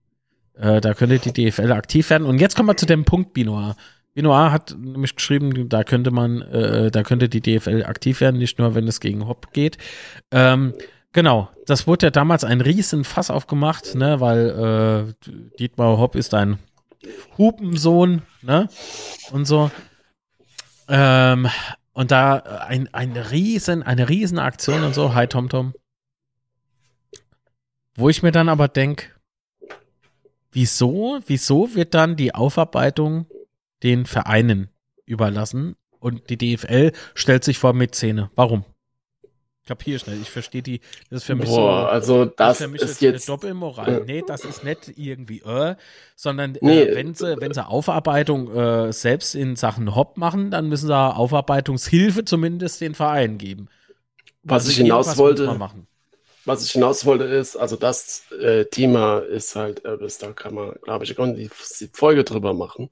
Äh, 0.55 0.80
da 0.80 0.94
könnte 0.94 1.18
die 1.18 1.32
DFL 1.32 1.72
aktiv 1.72 2.09
werden. 2.11 2.26
Und 2.26 2.40
jetzt 2.40 2.57
kommen 2.57 2.68
wir 2.68 2.76
zu 2.76 2.86
dem 2.86 3.05
Punkt, 3.05 3.34
Binoir. 3.34 3.76
Binoir 4.14 4.52
hat 4.52 4.76
nämlich 4.78 5.16
geschrieben, 5.16 5.68
da 5.68 5.82
könnte 5.84 6.12
man, 6.12 6.40
äh, 6.42 6.90
da 6.90 7.02
könnte 7.02 7.28
die 7.28 7.40
DFL 7.40 7.84
aktiv 7.84 8.20
werden, 8.20 8.38
nicht 8.38 8.59
nur, 8.59 8.74
wenn 8.74 8.86
es 8.86 9.00
gegen 9.00 9.26
Hopp 9.26 9.52
geht. 9.52 9.76
Ähm, 10.30 10.72
genau, 11.12 11.50
das 11.66 11.86
wurde 11.86 12.07
ja 12.07 12.11
damals 12.11 12.44
ein 12.44 12.61
riesen 12.61 13.05
Fass 13.05 13.30
aufgemacht, 13.30 13.96
ne, 13.96 14.20
weil 14.20 15.14
äh, 15.26 15.30
Dietmar 15.59 15.98
Hopp 15.98 16.14
ist 16.14 16.32
ein 16.32 16.59
Hupensohn, 17.36 18.22
ne, 18.42 18.68
und 19.32 19.46
so. 19.46 19.72
Ähm, 20.88 21.48
und 21.95 22.11
da 22.11 22.38
äh, 22.38 22.66
ein, 22.66 22.92
ein 22.92 23.16
riesen, 23.16 23.82
eine 23.82 24.09
riesen 24.09 24.38
Aktion 24.38 24.84
und 24.84 24.95
so, 24.95 25.14
hi 25.14 25.26
TomTom. 25.26 25.72
Wo 27.95 28.09
ich 28.11 28.22
mir 28.22 28.32
dann 28.32 28.49
aber 28.49 28.68
denke, 28.68 29.07
wieso, 30.53 31.20
wieso 31.26 31.74
wird 31.74 31.95
dann 31.95 32.16
die 32.16 32.34
Aufarbeitung 32.34 33.26
den 33.82 34.05
Vereinen 34.05 34.68
überlassen 35.07 35.76
und 36.01 36.28
die 36.28 36.36
DFL 36.36 36.92
stellt 37.14 37.45
sich 37.45 37.59
vor 37.59 37.72
Mäzene? 37.72 38.30
Warum? 38.34 38.64
Kapier 39.66 39.96
ich 39.96 40.06
nicht. 40.06 40.20
Ich 40.22 40.30
verstehe 40.30 40.62
die, 40.62 40.80
das 41.08 41.22
ist 41.22 41.24
für 41.24 41.34
mich 41.34 41.48
Boah, 41.48 41.82
so. 41.82 41.86
also 41.88 42.24
das, 42.26 42.58
für 42.58 42.68
mich 42.68 42.82
ist 42.82 43.02
eine 43.02 43.12
jetzt. 43.12 43.28
Doppelmoral. 43.28 44.02
äh, 44.02 44.04
Nee, 44.04 44.22
das 44.26 44.44
ist 44.44 44.62
nicht 44.62 44.92
irgendwie, 44.96 45.40
äh, 45.40 45.74
sondern 46.16 46.58
Nee. 46.60 46.82
äh, 46.82 46.94
wenn, 46.94 47.14
sie, 47.14 47.40
wenn 47.40 47.52
sie 47.54 47.66
Aufarbeitung 47.66 48.54
äh, 48.54 48.92
selbst 48.92 49.34
in 49.34 49.56
Sachen 49.56 49.94
Hop 49.94 50.18
machen, 50.18 50.50
dann 50.50 50.68
müssen 50.68 50.88
sie 50.88 50.94
Aufarbeitungshilfe 50.96 52.24
zumindest 52.24 52.80
den 52.82 52.94
Verein 52.94 53.38
geben. 53.38 53.68
Was 54.42 54.64
Also 54.64 54.72
ich 54.72 54.76
hinaus 54.76 55.16
wollte, 55.16 55.58
was 56.44 56.62
ich 56.62 56.72
hinaus 56.72 57.06
wollte, 57.06 57.24
ist, 57.24 57.56
also 57.56 57.76
das 57.76 58.24
äh, 58.38 58.66
Thema 58.66 59.20
ist 59.20 59.56
halt, 59.56 59.82
äh, 59.86 59.96
das, 59.96 60.18
da 60.18 60.32
kann 60.32 60.54
man, 60.54 60.74
glaube 60.82 61.04
ich, 61.04 61.14
die, 61.16 61.50
die 61.80 61.90
Folge 61.94 62.24
drüber 62.24 62.52
machen. 62.52 62.90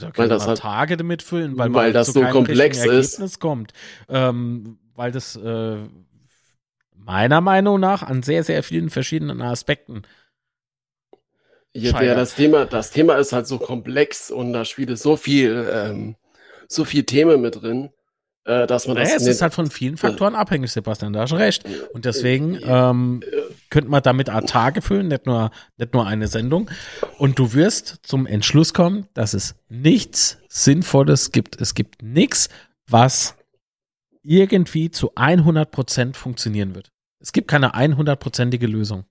Da 0.00 0.10
weil 0.14 0.28
das 0.28 0.46
halt- 0.46 0.58
Tage 0.58 0.98
damit 0.98 1.22
füllen, 1.22 1.52
weil, 1.56 1.72
weil 1.72 1.84
man 1.86 1.92
das 1.94 2.08
so 2.08 2.20
komplex 2.20 2.76
ist. 2.84 2.84
Ergebnis 2.84 3.38
kommt. 3.38 3.72
Ähm, 4.10 4.78
weil 4.94 5.12
das 5.12 5.34
äh, 5.36 5.76
meiner 7.10 7.40
Meinung 7.40 7.80
nach 7.80 8.04
an 8.04 8.22
sehr, 8.22 8.44
sehr 8.44 8.62
vielen 8.62 8.88
verschiedenen 8.88 9.42
Aspekten. 9.42 10.02
Ja, 11.72 11.98
der, 11.98 12.14
das, 12.14 12.36
Thema, 12.36 12.66
das 12.66 12.92
Thema 12.92 13.16
ist 13.16 13.32
halt 13.32 13.48
so 13.48 13.58
komplex 13.58 14.30
und 14.30 14.52
da 14.52 14.64
spielt 14.64 14.90
es 14.90 15.02
so 15.02 15.16
viel, 15.16 15.68
ähm, 15.72 16.14
so 16.68 16.84
viel 16.84 17.02
Themen 17.02 17.40
mit 17.40 17.62
drin, 17.62 17.90
äh, 18.44 18.64
dass 18.68 18.86
man 18.86 18.94
Naja, 18.94 19.14
das 19.14 19.22
es 19.22 19.28
ist 19.28 19.42
halt 19.42 19.54
von 19.54 19.68
vielen 19.72 19.96
Faktoren 19.96 20.36
abhängig, 20.36 20.70
Sebastian, 20.70 21.12
da 21.12 21.22
hast 21.22 21.32
du 21.32 21.36
recht. 21.36 21.64
Und 21.92 22.04
deswegen 22.04 22.60
ähm, 22.62 23.24
könnte 23.70 23.90
man 23.90 24.04
damit 24.04 24.30
auch 24.30 24.42
Tage 24.42 24.80
füllen, 24.80 25.08
nicht 25.08 25.26
nur, 25.26 25.50
nicht 25.78 25.92
nur 25.92 26.06
eine 26.06 26.28
Sendung. 26.28 26.70
Und 27.18 27.40
du 27.40 27.54
wirst 27.54 27.98
zum 28.02 28.24
Entschluss 28.24 28.72
kommen, 28.72 29.08
dass 29.14 29.34
es 29.34 29.56
nichts 29.68 30.38
Sinnvolles 30.48 31.32
gibt. 31.32 31.60
Es 31.60 31.74
gibt 31.74 32.04
nichts, 32.04 32.50
was 32.86 33.34
irgendwie 34.22 34.92
zu 34.92 35.12
100% 35.14 36.14
funktionieren 36.14 36.76
wird. 36.76 36.92
Es 37.20 37.32
gibt 37.32 37.48
keine 37.48 37.74
100%ige 37.74 38.66
Lösung. 38.66 39.04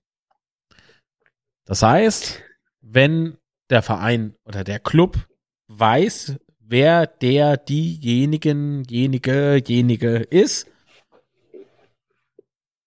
Das 1.64 1.82
heißt, 1.82 2.42
wenn 2.80 3.38
der 3.70 3.82
Verein 3.82 4.34
oder 4.44 4.64
der 4.64 4.80
Club 4.80 5.28
weiß, 5.68 6.36
wer 6.58 7.06
der, 7.06 7.56
diejenigen, 7.56 8.82
jenige, 8.84 9.62
jenige 9.64 10.16
ist, 10.16 10.66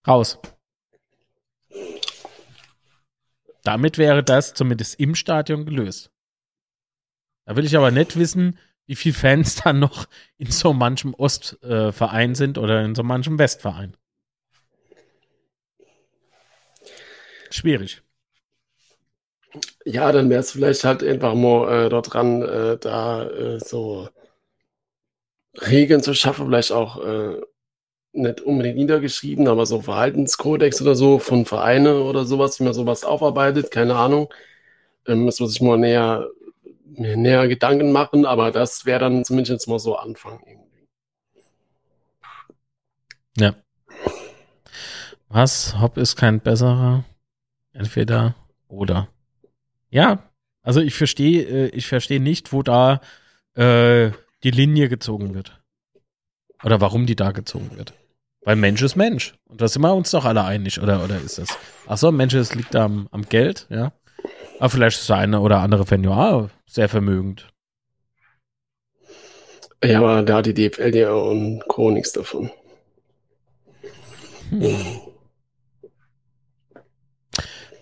raus. 0.06 0.40
Damit 3.64 3.98
wäre 3.98 4.24
das 4.24 4.54
zumindest 4.54 5.00
im 5.00 5.16
Stadion 5.16 5.66
gelöst. 5.66 6.12
Da 7.46 7.56
will 7.56 7.66
ich 7.66 7.78
aber 7.78 7.92
nicht 7.92 8.18
wissen, 8.18 8.60
wie 8.86 8.96
viele 8.96 9.16
Fans 9.16 9.56
dann 9.64 9.80
noch 9.80 10.08
in 10.38 10.52
so 10.52 10.74
manchem 10.74 11.14
Ostverein 11.14 12.32
äh, 12.32 12.36
sind 12.36 12.58
oder 12.58 12.84
in 12.84 12.96
so 12.96 13.04
manchem 13.04 13.40
Westverein. 13.40 13.96
Schwierig. 17.54 18.02
Ja, 19.86 20.12
dann 20.12 20.28
wäre 20.32 20.40
es 20.40 20.54
vielleicht 20.54 20.84
halt 20.86 21.04
einfach 21.04 21.36
mal 21.36 21.86
äh, 21.86 21.90
dort 21.90 22.12
dran, 22.12 22.42
äh, 22.42 22.78
da 22.80 23.24
äh, 23.30 23.60
so 23.60 24.10
Regeln 25.62 26.02
zu 26.02 26.16
schaffen, 26.16 26.48
vielleicht 26.48 26.72
auch 26.72 27.06
äh, 27.06 27.42
nicht 28.12 28.42
unbedingt 28.42 28.78
niedergeschrieben, 28.78 29.48
aber 29.48 29.68
so 29.68 29.82
Verhaltenskodex 29.82 30.82
oder 30.82 30.96
so 30.96 31.20
von 31.20 31.46
Vereinen 31.46 32.02
oder 32.02 32.26
sowas, 32.26 32.60
wie 32.60 32.64
man 32.64 32.74
sowas 32.74 33.04
aufarbeitet, 33.04 33.70
keine 33.70 33.98
Ahnung. 33.98 34.34
Ähm, 35.06 35.26
müssen 35.26 35.46
wir 35.46 35.50
sich 35.50 35.62
mal 35.62 35.78
näher, 35.78 36.28
mir 36.86 37.18
näher 37.18 37.48
Gedanken 37.48 37.92
machen, 37.92 38.26
aber 38.26 38.50
das 38.50 38.88
wäre 38.88 39.00
dann 39.00 39.24
zumindest 39.26 39.68
mal 39.68 39.78
so 39.78 39.96
Anfang 39.96 40.40
irgendwie. 40.48 40.88
Ja. 43.38 43.54
Was? 45.30 45.80
Hopp 45.80 45.98
ist 45.98 46.16
kein 46.16 46.40
besserer. 46.40 47.04
Entweder 47.74 48.36
oder. 48.68 49.10
Ja, 49.90 50.30
also 50.62 50.80
ich 50.80 50.96
verstehe, 50.96 51.44
äh, 51.44 51.68
ich 51.70 51.88
verstehe 51.88 52.22
nicht, 52.22 52.54
wo 52.54 52.64
da 52.64 53.02
äh, 53.56 54.12
die 54.44 54.52
Linie 54.52 54.90
gezogen 54.90 55.34
wird. 55.34 55.62
Oder 56.64 56.80
warum 56.80 57.06
die 57.06 57.16
da 57.16 57.32
gezogen 57.32 57.72
wird. 57.76 57.94
Weil 58.46 58.56
Mensch 58.56 58.82
ist 58.82 58.96
Mensch. 58.96 59.36
Und 59.46 59.62
da 59.62 59.68
sind 59.68 59.82
wir 59.82 59.94
uns 59.94 60.12
doch 60.12 60.26
alle 60.26 60.44
einig, 60.44 60.82
oder, 60.82 61.04
oder 61.04 61.20
ist 61.20 61.38
das? 61.38 61.58
Achso, 61.88 62.12
Mensch, 62.12 62.34
es 62.34 62.56
liegt 62.56 62.76
am, 62.76 63.08
am 63.12 63.24
Geld, 63.24 63.68
ja. 63.70 63.92
Aber 64.60 64.70
vielleicht 64.70 65.00
ist 65.00 65.10
der 65.10 65.18
eine 65.18 65.40
oder 65.40 65.60
andere 65.60 65.86
Fan 65.86 66.04
ja 66.04 66.50
sehr 66.66 66.90
vermögend. 66.90 67.50
Ja, 69.84 70.00
aber 70.00 70.24
da 70.24 70.38
hat 70.38 70.46
die 70.46 70.54
DFL 70.54 70.96
ja 70.96 71.12
und 71.12 71.64
Co. 71.68 71.92
nichts 71.92 72.14
davon. 72.14 72.50
Hm. 74.50 75.13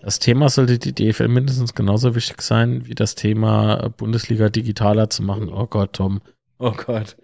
Das 0.02 0.18
Thema 0.18 0.48
sollte 0.48 0.80
die 0.80 0.92
DFL 0.92 1.28
mindestens 1.28 1.74
genauso 1.74 2.16
wichtig 2.16 2.42
sein, 2.42 2.86
wie 2.86 2.94
das 2.94 3.14
Thema 3.14 3.88
Bundesliga 3.96 4.48
digitaler 4.48 5.08
zu 5.10 5.22
machen. 5.22 5.48
Oh 5.48 5.66
Gott, 5.66 5.92
Tom. 5.92 6.20
Oh 6.58 6.72
Gott. 6.72 7.16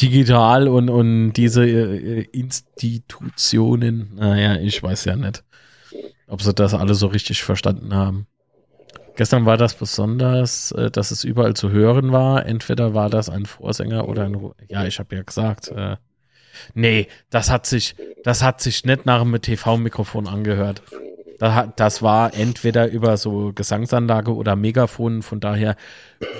Digital 0.00 0.68
und, 0.68 0.88
und 0.88 1.32
diese 1.32 1.66
äh, 1.66 2.22
Institutionen. 2.30 4.12
Naja, 4.14 4.54
ich 4.60 4.80
weiß 4.80 5.04
ja 5.06 5.16
nicht, 5.16 5.42
ob 6.28 6.42
sie 6.42 6.54
das 6.54 6.74
alle 6.74 6.94
so 6.94 7.08
richtig 7.08 7.42
verstanden 7.42 7.92
haben. 7.92 8.28
Gestern 9.16 9.44
war 9.44 9.56
das 9.56 9.74
besonders, 9.74 10.70
äh, 10.72 10.92
dass 10.92 11.10
es 11.10 11.24
überall 11.24 11.54
zu 11.54 11.70
hören 11.70 12.12
war. 12.12 12.46
Entweder 12.46 12.94
war 12.94 13.10
das 13.10 13.28
ein 13.28 13.46
Vorsänger 13.46 14.08
oder 14.08 14.26
ein. 14.26 14.52
Ja, 14.68 14.84
ich 14.84 15.00
habe 15.00 15.16
ja 15.16 15.22
gesagt. 15.24 15.68
Äh, 15.68 15.96
nee, 16.72 17.08
das 17.30 17.50
hat 17.50 17.66
sich, 17.66 17.96
das 18.22 18.44
hat 18.44 18.60
sich 18.60 18.84
nicht 18.84 19.06
nach 19.06 19.22
einem 19.22 19.42
TV-Mikrofon 19.42 20.28
angehört. 20.28 20.82
Das 21.38 22.02
war 22.02 22.34
entweder 22.34 22.90
über 22.90 23.16
so 23.16 23.52
Gesangsanlage 23.54 24.34
oder 24.34 24.56
Megafon. 24.56 25.22
Von 25.22 25.40
daher 25.40 25.76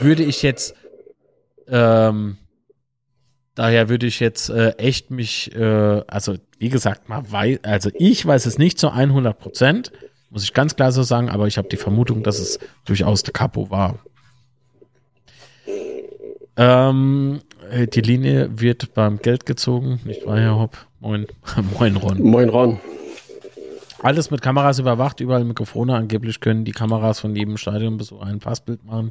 würde 0.00 0.22
ich 0.22 0.42
jetzt, 0.42 0.74
ähm, 1.68 2.38
daher 3.54 3.88
würde 3.88 4.06
ich 4.06 4.20
jetzt 4.20 4.48
äh, 4.48 4.70
echt 4.78 5.10
mich, 5.10 5.54
äh, 5.54 6.02
also 6.06 6.36
wie 6.58 6.70
gesagt, 6.70 7.08
mal 7.08 7.30
weiß, 7.30 7.60
also 7.64 7.90
ich 7.94 8.24
weiß 8.24 8.46
es 8.46 8.58
nicht 8.58 8.78
zu 8.78 8.90
100 8.90 9.38
Prozent, 9.38 9.92
muss 10.30 10.44
ich 10.44 10.54
ganz 10.54 10.76
klar 10.76 10.92
so 10.92 11.02
sagen, 11.02 11.28
aber 11.28 11.46
ich 11.46 11.58
habe 11.58 11.68
die 11.68 11.76
Vermutung, 11.76 12.22
dass 12.22 12.38
es 12.38 12.58
durchaus 12.86 13.22
der 13.22 13.32
Capo 13.32 13.70
war. 13.70 13.98
Ähm, 16.56 17.40
die 17.92 18.00
Linie 18.00 18.48
wird 18.60 18.94
beim 18.94 19.18
Geld 19.18 19.44
gezogen, 19.44 20.00
nicht 20.04 20.24
wahr, 20.26 20.38
Herr 20.38 20.58
Hopp? 20.58 20.86
Moin, 21.00 21.26
moin 21.78 21.96
Ron. 21.96 22.22
Moin 22.22 22.48
Ron. 22.48 22.80
Alles 24.02 24.30
mit 24.30 24.42
Kameras 24.42 24.78
überwacht, 24.78 25.20
überall 25.20 25.44
Mikrofone. 25.44 25.94
Angeblich 25.94 26.40
können 26.40 26.64
die 26.64 26.72
Kameras 26.72 27.20
von 27.20 27.34
jedem 27.34 27.56
Stadionbesuch 27.56 28.20
ein 28.20 28.40
Passbild 28.40 28.84
machen. 28.84 29.10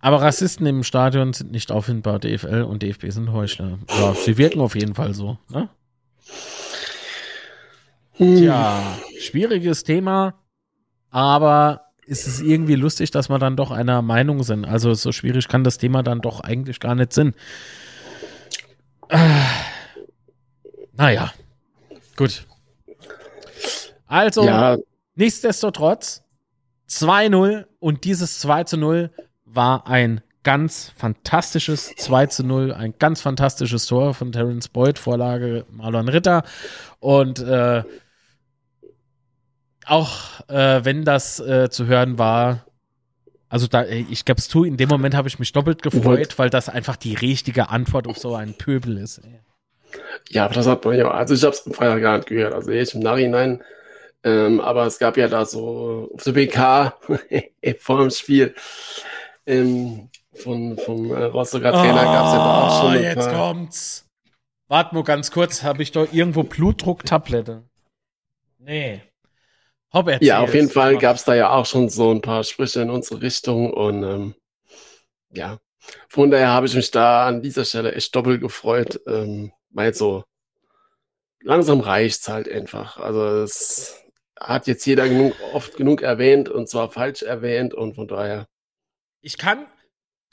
Aber 0.00 0.22
Rassisten 0.22 0.66
im 0.66 0.82
Stadion 0.82 1.32
sind 1.32 1.52
nicht 1.52 1.70
auffindbar. 1.70 2.18
DFL 2.18 2.62
und 2.62 2.82
DFB 2.82 3.10
sind 3.10 3.32
Heuchler. 3.32 3.78
Ja, 3.88 4.14
sie 4.14 4.38
wirken 4.38 4.60
auf 4.60 4.74
jeden 4.74 4.94
Fall 4.94 5.14
so. 5.14 5.38
Ne? 5.50 5.68
Tja, 8.16 8.98
schwieriges 9.18 9.82
Thema, 9.82 10.34
aber 11.10 11.86
ist 12.04 12.26
es 12.26 12.40
irgendwie 12.40 12.74
lustig, 12.74 13.10
dass 13.10 13.30
wir 13.30 13.38
dann 13.38 13.56
doch 13.56 13.70
einer 13.70 14.02
Meinung 14.02 14.42
sind. 14.42 14.66
Also 14.66 14.92
so 14.94 15.12
schwierig 15.12 15.48
kann 15.48 15.64
das 15.64 15.78
Thema 15.78 16.02
dann 16.02 16.20
doch 16.20 16.40
eigentlich 16.40 16.80
gar 16.80 16.94
nicht 16.94 17.12
sein. 17.12 17.34
Äh, 19.08 19.18
naja, 20.92 21.32
gut. 22.16 22.46
Also, 24.10 24.44
Ja, 24.44 24.76
nichtsdestotrotz 25.14 26.24
2-0 26.88 27.64
und 27.78 28.02
dieses 28.02 28.44
2-0 28.44 29.10
war 29.44 29.86
ein 29.86 30.20
ganz 30.42 30.92
fantastisches 30.96 31.92
2-0, 31.96 32.72
ein 32.72 32.94
ganz 32.98 33.20
fantastisches 33.20 33.86
Tor 33.86 34.14
von 34.14 34.32
Terence 34.32 34.68
Boyd, 34.68 34.98
Vorlage 34.98 35.64
Marlon 35.70 36.08
Ritter. 36.08 36.42
Und 36.98 37.38
äh, 37.38 37.84
auch 39.86 40.40
äh, 40.48 40.84
wenn 40.84 41.04
das 41.04 41.38
äh, 41.38 41.70
zu 41.70 41.86
hören 41.86 42.18
war, 42.18 42.66
also 43.48 43.68
da, 43.68 43.84
ich 43.84 44.24
gebe 44.24 44.38
es 44.38 44.48
zu, 44.48 44.64
in 44.64 44.76
dem 44.76 44.88
Moment 44.88 45.14
habe 45.14 45.28
ich 45.28 45.38
mich 45.38 45.52
doppelt 45.52 45.82
gefreut, 45.82 46.36
weil 46.38 46.50
das 46.50 46.68
einfach 46.68 46.96
die 46.96 47.14
richtige 47.14 47.68
Antwort 47.68 48.08
auf 48.08 48.18
so 48.18 48.34
einen 48.34 48.54
Pöbel 48.54 48.96
ist. 48.98 49.20
ja, 50.30 50.46
aber 50.46 50.54
das 50.54 50.66
hat 50.66 50.84
man 50.84 50.96
ja, 50.96 51.08
also 51.12 51.32
ich 51.34 51.44
habe 51.44 51.54
es 51.54 51.64
am 51.64 51.72
Freitag 51.72 52.00
gar 52.00 52.16
nicht 52.16 52.28
gehört, 52.28 52.54
also 52.54 52.70
ich 52.72 52.92
im 52.94 53.02
Nachhinein, 53.02 53.62
ähm, 54.24 54.60
aber 54.60 54.86
es 54.86 54.98
gab 54.98 55.16
ja 55.16 55.28
da 55.28 55.44
so 55.44 56.10
auf 56.14 56.22
der 56.24 56.32
BK 56.32 56.94
vor 57.80 57.98
dem 58.00 58.10
Spiel 58.10 58.54
ähm, 59.46 60.10
von, 60.34 60.78
vom 60.78 61.12
äh, 61.12 61.24
Rostocker 61.24 61.72
Trainer 61.72 62.04
gab 62.04 62.26
es 62.26 62.32
ja 62.32 62.38
da 62.38 62.60
auch 62.68 62.82
schon. 62.82 62.96
Oh, 62.96 63.00
jetzt 63.00 63.16
paar- 63.16 63.34
kommt's. 63.34 64.06
Warte 64.68 64.94
mal 64.94 65.02
ganz 65.02 65.30
kurz, 65.32 65.62
habe 65.64 65.82
ich 65.82 65.90
doch 65.90 66.12
irgendwo 66.12 66.44
Blutdrucktablette? 66.44 67.64
Nee. 68.58 69.02
Hopp, 69.92 70.06
erzähl 70.06 70.28
Ja, 70.28 70.38
auf 70.40 70.54
jeden 70.54 70.68
es. 70.68 70.72
Fall 70.72 70.96
gab 70.98 71.16
es 71.16 71.24
da 71.24 71.34
ja 71.34 71.50
auch 71.50 71.66
schon 71.66 71.88
so 71.88 72.12
ein 72.12 72.20
paar 72.20 72.44
Sprüche 72.44 72.80
in 72.82 72.90
unsere 72.90 73.20
Richtung 73.20 73.72
und 73.72 74.04
ähm, 74.04 74.34
ja, 75.32 75.58
von 76.08 76.30
daher 76.30 76.50
habe 76.50 76.66
ich 76.66 76.74
mich 76.76 76.92
da 76.92 77.26
an 77.26 77.42
dieser 77.42 77.64
Stelle 77.64 77.92
echt 77.94 78.14
doppelt 78.14 78.40
gefreut, 78.40 79.00
ähm, 79.08 79.50
weil 79.70 79.92
so, 79.94 80.22
langsam 81.42 81.80
reicht's 81.80 82.28
halt 82.28 82.48
einfach. 82.48 82.98
Also 82.98 83.24
es 83.42 84.00
hat 84.40 84.66
jetzt 84.66 84.86
jeder 84.86 85.08
genug, 85.08 85.34
oft 85.52 85.76
genug 85.76 86.02
erwähnt 86.02 86.48
und 86.48 86.68
zwar 86.68 86.90
falsch 86.90 87.22
erwähnt 87.22 87.74
und 87.74 87.94
von 87.94 88.08
daher. 88.08 88.46
Ich 89.20 89.36
kann, 89.36 89.66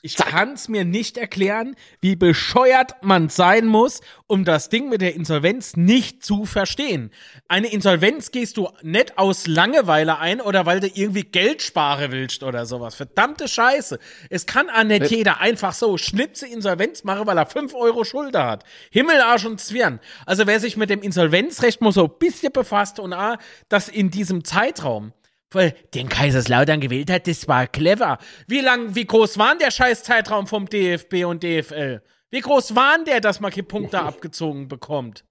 ich 0.04 0.16
kann 0.16 0.54
es 0.54 0.68
mir 0.68 0.86
nicht 0.86 1.18
erklären, 1.18 1.76
wie 2.02 2.16
bescheuert 2.16 2.96
man 3.02 3.30
sein 3.30 3.66
muss, 3.66 4.02
um 4.28 4.46
das 4.46 4.70
Ding 4.70 4.90
mit 4.90 5.02
der 5.02 5.16
Insolvenz 5.16 5.76
nicht 5.76 6.24
zu 6.24 6.46
verstehen. 6.46 7.10
Eine 7.48 7.72
Insolvenz 7.72 8.30
gehst 8.30 8.58
du 8.58 8.70
nicht 8.84 9.18
aus 9.18 9.48
Langeweile 9.48 10.20
ein 10.20 10.40
oder 10.40 10.68
weil 10.68 10.82
du 10.82 10.88
irgendwie 10.88 11.24
Geld 11.24 11.64
sparen 11.64 12.12
willst 12.12 12.44
oder 12.44 12.68
sowas. 12.68 12.94
Verdammte 12.94 13.48
Scheiße. 13.48 13.98
Es 14.30 14.46
kann 14.46 14.70
auch 14.70 14.84
nicht 14.84 15.10
jeder 15.10 15.42
einfach 15.42 15.74
so 15.74 15.98
Schnipse 15.98 16.46
Insolvenz 16.46 17.04
machen, 17.04 17.26
weil 17.26 17.40
er 17.40 17.48
5 17.48 17.74
Euro 17.74 18.04
Schulter 18.04 18.46
hat. 18.46 18.66
Himmel, 18.92 19.20
Arsch 19.20 19.46
und 19.46 19.60
Zwirn. 19.60 20.00
Also 20.28 20.46
wer 20.46 20.60
sich 20.60 20.78
mit 20.78 20.92
dem 20.92 21.02
Insolvenzrecht 21.02 21.82
mal 21.82 21.92
so 21.92 22.04
ein 22.04 22.20
bisschen 22.20 22.54
befasst 22.54 23.00
und 23.00 23.14
ah, 23.14 23.40
das 23.68 23.90
in 23.90 24.12
diesem 24.12 24.44
Zeitraum 24.44 25.12
den 25.54 26.10
Kaiserslautern 26.10 26.82
gewählt 26.82 27.10
hat, 27.10 27.28
das 27.28 27.48
war 27.48 27.68
clever. 27.68 28.18
Wie 28.48 28.60
lang, 28.60 28.96
wie 28.96 29.06
groß 29.06 29.38
war 29.38 29.58
der 29.58 29.72
Scheißzeitraum 29.72 30.48
vom 30.48 30.68
DFB 30.68 31.26
und 31.26 31.44
DFL? 31.44 32.02
Wie 32.30 32.42
groß 32.42 32.76
waren 32.76 33.06
der, 33.06 33.22
dass 33.22 33.40
man 33.40 33.52
Punkte 33.52 34.00
abgezogen 34.02 34.68
bekommt? 34.68 35.24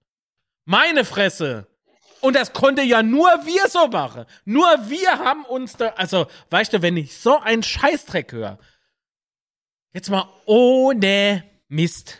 Meine 0.65 1.05
Fresse. 1.05 1.67
Und 2.19 2.35
das 2.35 2.51
konnte 2.51 2.81
ja 2.81 3.03
nur 3.03 3.29
wir 3.45 3.69
so 3.69 3.87
machen. 3.87 4.25
Nur 4.43 4.67
wir 4.89 5.19
haben 5.19 5.45
uns 5.45 5.77
da, 5.77 5.89
also, 5.89 6.25
weißt 6.49 6.73
du, 6.73 6.81
wenn 6.81 6.97
ich 6.97 7.15
so 7.17 7.39
einen 7.39 7.61
Scheißdreck 7.61 8.31
höre, 8.31 8.57
jetzt 9.93 10.09
mal 10.09 10.27
ohne 10.45 11.43
Mist. 11.67 12.17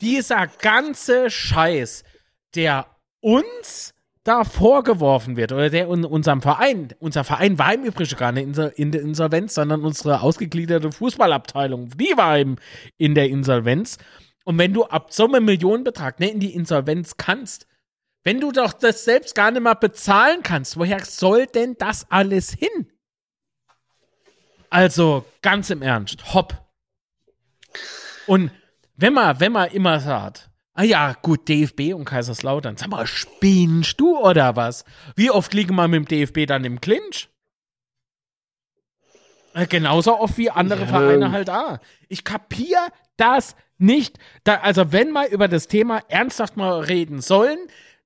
Dieser 0.00 0.46
ganze 0.46 1.30
Scheiß, 1.30 2.04
der 2.54 2.86
uns 3.20 3.94
da 4.26 4.42
vorgeworfen 4.44 5.36
wird 5.36 5.52
oder 5.52 5.70
der 5.70 5.88
in 5.88 6.04
unserem 6.04 6.42
Verein, 6.42 6.88
unser 6.98 7.22
Verein 7.22 7.58
war 7.58 7.72
im 7.72 7.84
Übrigen 7.84 8.16
gar 8.16 8.32
nicht 8.32 8.58
in 8.76 8.90
der 8.90 9.02
Insolvenz, 9.02 9.54
sondern 9.54 9.84
unsere 9.84 10.20
ausgegliederte 10.20 10.90
Fußballabteilung, 10.90 11.90
die 11.96 12.12
war 12.16 12.38
eben 12.38 12.56
in 12.98 13.14
der 13.14 13.28
Insolvenz. 13.28 13.98
Und 14.44 14.58
wenn 14.58 14.72
du 14.72 14.84
ab 14.84 15.12
so 15.12 15.26
einem 15.26 15.44
Millionenbetrag 15.44 16.18
ne, 16.18 16.30
in 16.30 16.40
die 16.40 16.54
Insolvenz 16.54 17.16
kannst, 17.16 17.66
wenn 18.24 18.40
du 18.40 18.50
doch 18.50 18.72
das 18.72 19.04
selbst 19.04 19.36
gar 19.36 19.52
nicht 19.52 19.62
mal 19.62 19.74
bezahlen 19.74 20.42
kannst, 20.42 20.76
woher 20.76 21.04
soll 21.04 21.46
denn 21.46 21.76
das 21.78 22.10
alles 22.10 22.50
hin? 22.50 22.90
Also, 24.70 25.24
ganz 25.42 25.70
im 25.70 25.82
Ernst, 25.82 26.34
hopp. 26.34 26.66
Und 28.26 28.50
wenn 28.96 29.12
man, 29.12 29.38
wenn 29.38 29.52
man 29.52 29.70
immer 29.70 30.00
sagt, 30.00 30.50
Ah 30.78 30.84
ja, 30.84 31.14
gut, 31.22 31.48
DFB 31.48 31.94
und 31.94 32.04
Kaiserslautern. 32.04 32.76
Sag 32.76 32.90
mal, 32.90 33.06
spinnst 33.06 33.98
du 33.98 34.18
oder 34.18 34.56
was? 34.56 34.84
Wie 35.14 35.30
oft 35.30 35.54
liegen 35.54 35.74
wir 35.74 35.88
mit 35.88 36.10
dem 36.10 36.18
DFB 36.18 36.46
dann 36.46 36.64
im 36.64 36.82
Clinch? 36.82 37.30
Äh, 39.54 39.66
genauso 39.66 40.20
oft 40.20 40.36
wie 40.36 40.50
andere 40.50 40.82
ja. 40.82 40.86
Vereine 40.86 41.32
halt 41.32 41.48
auch. 41.48 41.78
Ich 42.10 42.24
kapier 42.24 42.78
das 43.16 43.56
nicht. 43.78 44.18
Da, 44.44 44.56
also, 44.56 44.92
wenn 44.92 45.12
wir 45.12 45.30
über 45.30 45.48
das 45.48 45.66
Thema 45.66 46.02
ernsthaft 46.08 46.58
mal 46.58 46.80
reden 46.80 47.22
sollen, 47.22 47.58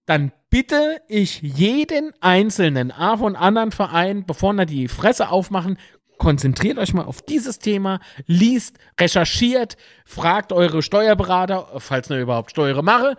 dann 0.06 0.30
bitte 0.48 1.02
ich 1.08 1.42
jeden 1.42 2.12
einzelnen 2.20 2.92
A 2.92 3.16
von 3.16 3.34
anderen 3.34 3.72
Vereinen, 3.72 4.26
bevor 4.26 4.52
wir 4.52 4.66
die 4.66 4.86
Fresse 4.86 5.30
aufmachen, 5.30 5.76
konzentriert 6.20 6.78
euch 6.78 6.94
mal 6.94 7.06
auf 7.06 7.22
dieses 7.22 7.58
Thema, 7.58 7.98
liest, 8.26 8.76
recherchiert, 9.00 9.76
fragt 10.04 10.52
eure 10.52 10.82
Steuerberater, 10.82 11.68
falls 11.78 12.08
ihr 12.10 12.20
überhaupt 12.20 12.50
Steuere 12.52 12.84
mache. 12.84 13.16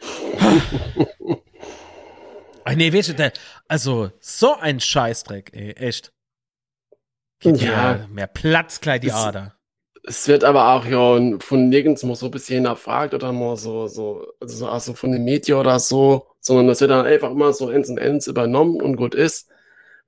Ach 2.64 2.74
nee, 2.74 2.92
weißt 2.92 3.18
du, 3.18 3.32
also 3.68 4.10
so 4.18 4.56
ein 4.56 4.80
Scheißdreck, 4.80 5.50
ey, 5.54 5.72
echt. 5.72 6.12
Geht 7.40 7.60
ja, 7.60 7.68
mehr, 7.68 8.08
mehr 8.08 8.26
Platz 8.28 8.80
gleich 8.80 9.00
die 9.00 9.08
es, 9.08 9.14
Ader. 9.14 9.56
Es 10.04 10.26
wird 10.26 10.42
aber 10.42 10.72
auch 10.72 10.86
ja 10.86 11.38
von 11.40 11.68
nirgends 11.68 12.02
mal 12.02 12.14
so 12.14 12.26
ein 12.26 12.32
bisschen 12.32 12.64
erfragt 12.64 13.14
oder 13.14 13.32
mal 13.32 13.56
so, 13.56 13.88
so, 13.88 14.26
also, 14.40 14.68
also 14.68 14.94
von 14.94 15.12
den 15.12 15.24
Medien 15.24 15.58
oder 15.58 15.78
so, 15.78 16.28
sondern 16.40 16.68
das 16.68 16.80
wird 16.80 16.92
dann 16.92 17.04
einfach 17.04 17.30
immer 17.30 17.52
so 17.52 17.68
ends 17.68 17.90
und 17.90 17.98
ends 17.98 18.26
übernommen 18.26 18.80
und 18.80 18.96
gut 18.96 19.14
ist. 19.14 19.51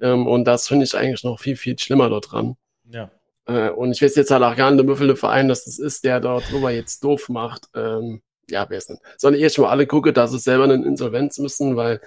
Ähm, 0.01 0.27
und 0.27 0.45
das 0.45 0.69
finde 0.69 0.85
ich 0.85 0.97
eigentlich 0.97 1.25
noch 1.25 1.39
viel, 1.39 1.57
viel 1.57 1.79
schlimmer 1.79 2.09
dort 2.09 2.33
dran. 2.33 2.57
Ja. 2.91 3.11
Äh, 3.47 3.71
und 3.71 3.93
ich 3.93 4.03
weiß 4.03 4.15
jetzt 4.17 4.31
halt 4.31 4.43
auch 4.43 4.57
gar 4.57 4.71
nicht, 4.71 4.87
wie 4.87 4.97
viele 4.97 5.17
Verein 5.17 5.49
das 5.49 5.67
ist, 5.67 6.05
der 6.05 6.21
dort 6.21 6.51
drüber 6.51 6.71
jetzt 6.71 7.05
doof 7.05 7.29
macht. 7.29 7.69
Ähm, 7.75 8.23
ja, 8.49 8.67
wer 8.69 8.79
ist 8.79 8.89
denn? 8.89 8.99
Soll 9.17 9.35
ich 9.35 9.43
erst 9.43 9.59
mal 9.59 9.69
alle 9.69 9.87
gucken, 9.87 10.15
dass 10.15 10.33
sie 10.33 10.39
selber 10.39 10.65
in 10.73 10.85
Insolvenz 10.85 11.39
müssen, 11.39 11.77
weil 11.77 12.01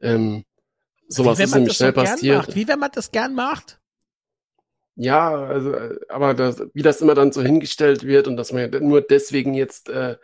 ähm, 0.00 0.44
sowas 1.08 1.38
ist 1.38 1.54
nämlich 1.54 1.76
schnell 1.76 1.94
so 1.94 2.00
passiert. 2.00 2.54
Wie 2.54 2.66
wenn 2.68 2.78
man 2.78 2.90
das 2.92 3.10
gern 3.10 3.34
macht? 3.34 3.78
Ja, 4.96 5.34
also, 5.34 5.74
aber 6.08 6.34
das, 6.34 6.62
wie 6.74 6.82
das 6.82 7.00
immer 7.00 7.14
dann 7.14 7.32
so 7.32 7.42
hingestellt 7.42 8.04
wird 8.04 8.28
und 8.28 8.36
dass 8.36 8.52
man 8.52 8.70
nur 8.80 9.00
deswegen 9.00 9.54
jetzt 9.54 9.88
äh, 9.88 10.16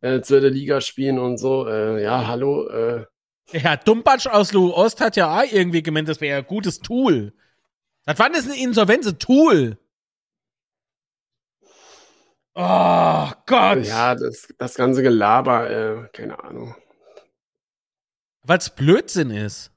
äh, 0.00 0.20
zweite 0.20 0.48
Liga 0.48 0.80
spielen 0.80 1.18
und 1.18 1.38
so, 1.38 1.66
äh, 1.66 2.02
ja, 2.02 2.26
hallo, 2.26 2.68
äh, 2.68 3.06
ja, 3.52 3.76
Dumpatsch 3.76 4.26
aus 4.26 4.52
Lu 4.52 4.72
Ost 4.72 5.00
hat 5.00 5.16
ja 5.16 5.38
auch 5.38 5.52
irgendwie 5.52 5.82
gemeint, 5.82 6.08
das 6.08 6.20
wäre 6.20 6.38
ein 6.38 6.46
gutes 6.46 6.80
Tool. 6.80 7.32
Das 8.04 8.18
war 8.18 8.30
das 8.30 8.44
eine 8.44 8.56
Insolvenz, 8.56 9.12
Tool. 9.18 9.78
Oh 12.54 13.30
Gott. 13.46 13.84
Ja, 13.84 14.14
das, 14.14 14.48
das 14.56 14.74
ganze 14.74 15.02
Gelaber, 15.02 15.70
äh, 15.70 16.08
keine 16.12 16.42
Ahnung. 16.42 16.74
Weil 18.42 18.58
es 18.58 18.70
Blödsinn 18.70 19.30
ist. 19.30 19.72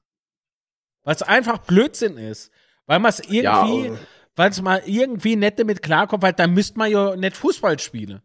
Weil 1.02 1.14
es 1.14 1.22
einfach 1.22 1.58
Blödsinn 1.58 2.16
ist. 2.16 2.50
Weil 2.86 2.98
man 3.00 3.10
es 3.10 3.20
irgendwie, 3.20 3.42
ja, 3.88 3.98
weil 4.34 4.50
es 4.50 4.62
mal 4.62 4.82
irgendwie 4.86 5.36
nicht 5.36 5.58
damit 5.58 5.82
klarkommt, 5.82 6.22
weil 6.22 6.32
da 6.32 6.46
müsste 6.46 6.78
man 6.78 6.90
ja 6.90 7.16
nicht 7.16 7.36
Fußball 7.36 7.78
spielen. 7.78 8.22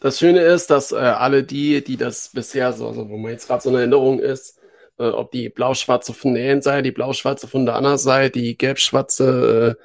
Das 0.00 0.18
Schöne 0.18 0.40
ist, 0.40 0.70
dass 0.70 0.92
äh, 0.92 0.96
alle 0.96 1.44
die, 1.44 1.82
die 1.82 1.96
das 1.96 2.30
bisher 2.30 2.72
so, 2.72 2.88
also 2.88 3.08
wo 3.08 3.16
man 3.16 3.32
jetzt 3.32 3.46
gerade 3.46 3.62
so 3.62 3.70
eine 3.70 3.78
Erinnerung 3.78 4.18
ist, 4.18 4.58
äh, 4.98 5.04
ob 5.04 5.30
die 5.30 5.48
blau-schwarze 5.48 6.12
von 6.12 6.34
der 6.34 6.50
einen 6.50 6.62
Seite, 6.62 6.82
die 6.82 6.92
blau-schwarze 6.92 7.48
von 7.48 7.66
der 7.66 7.76
anderen 7.76 7.98
Seite, 7.98 8.38
die 8.38 8.56
gelb-schwarze 8.56 9.76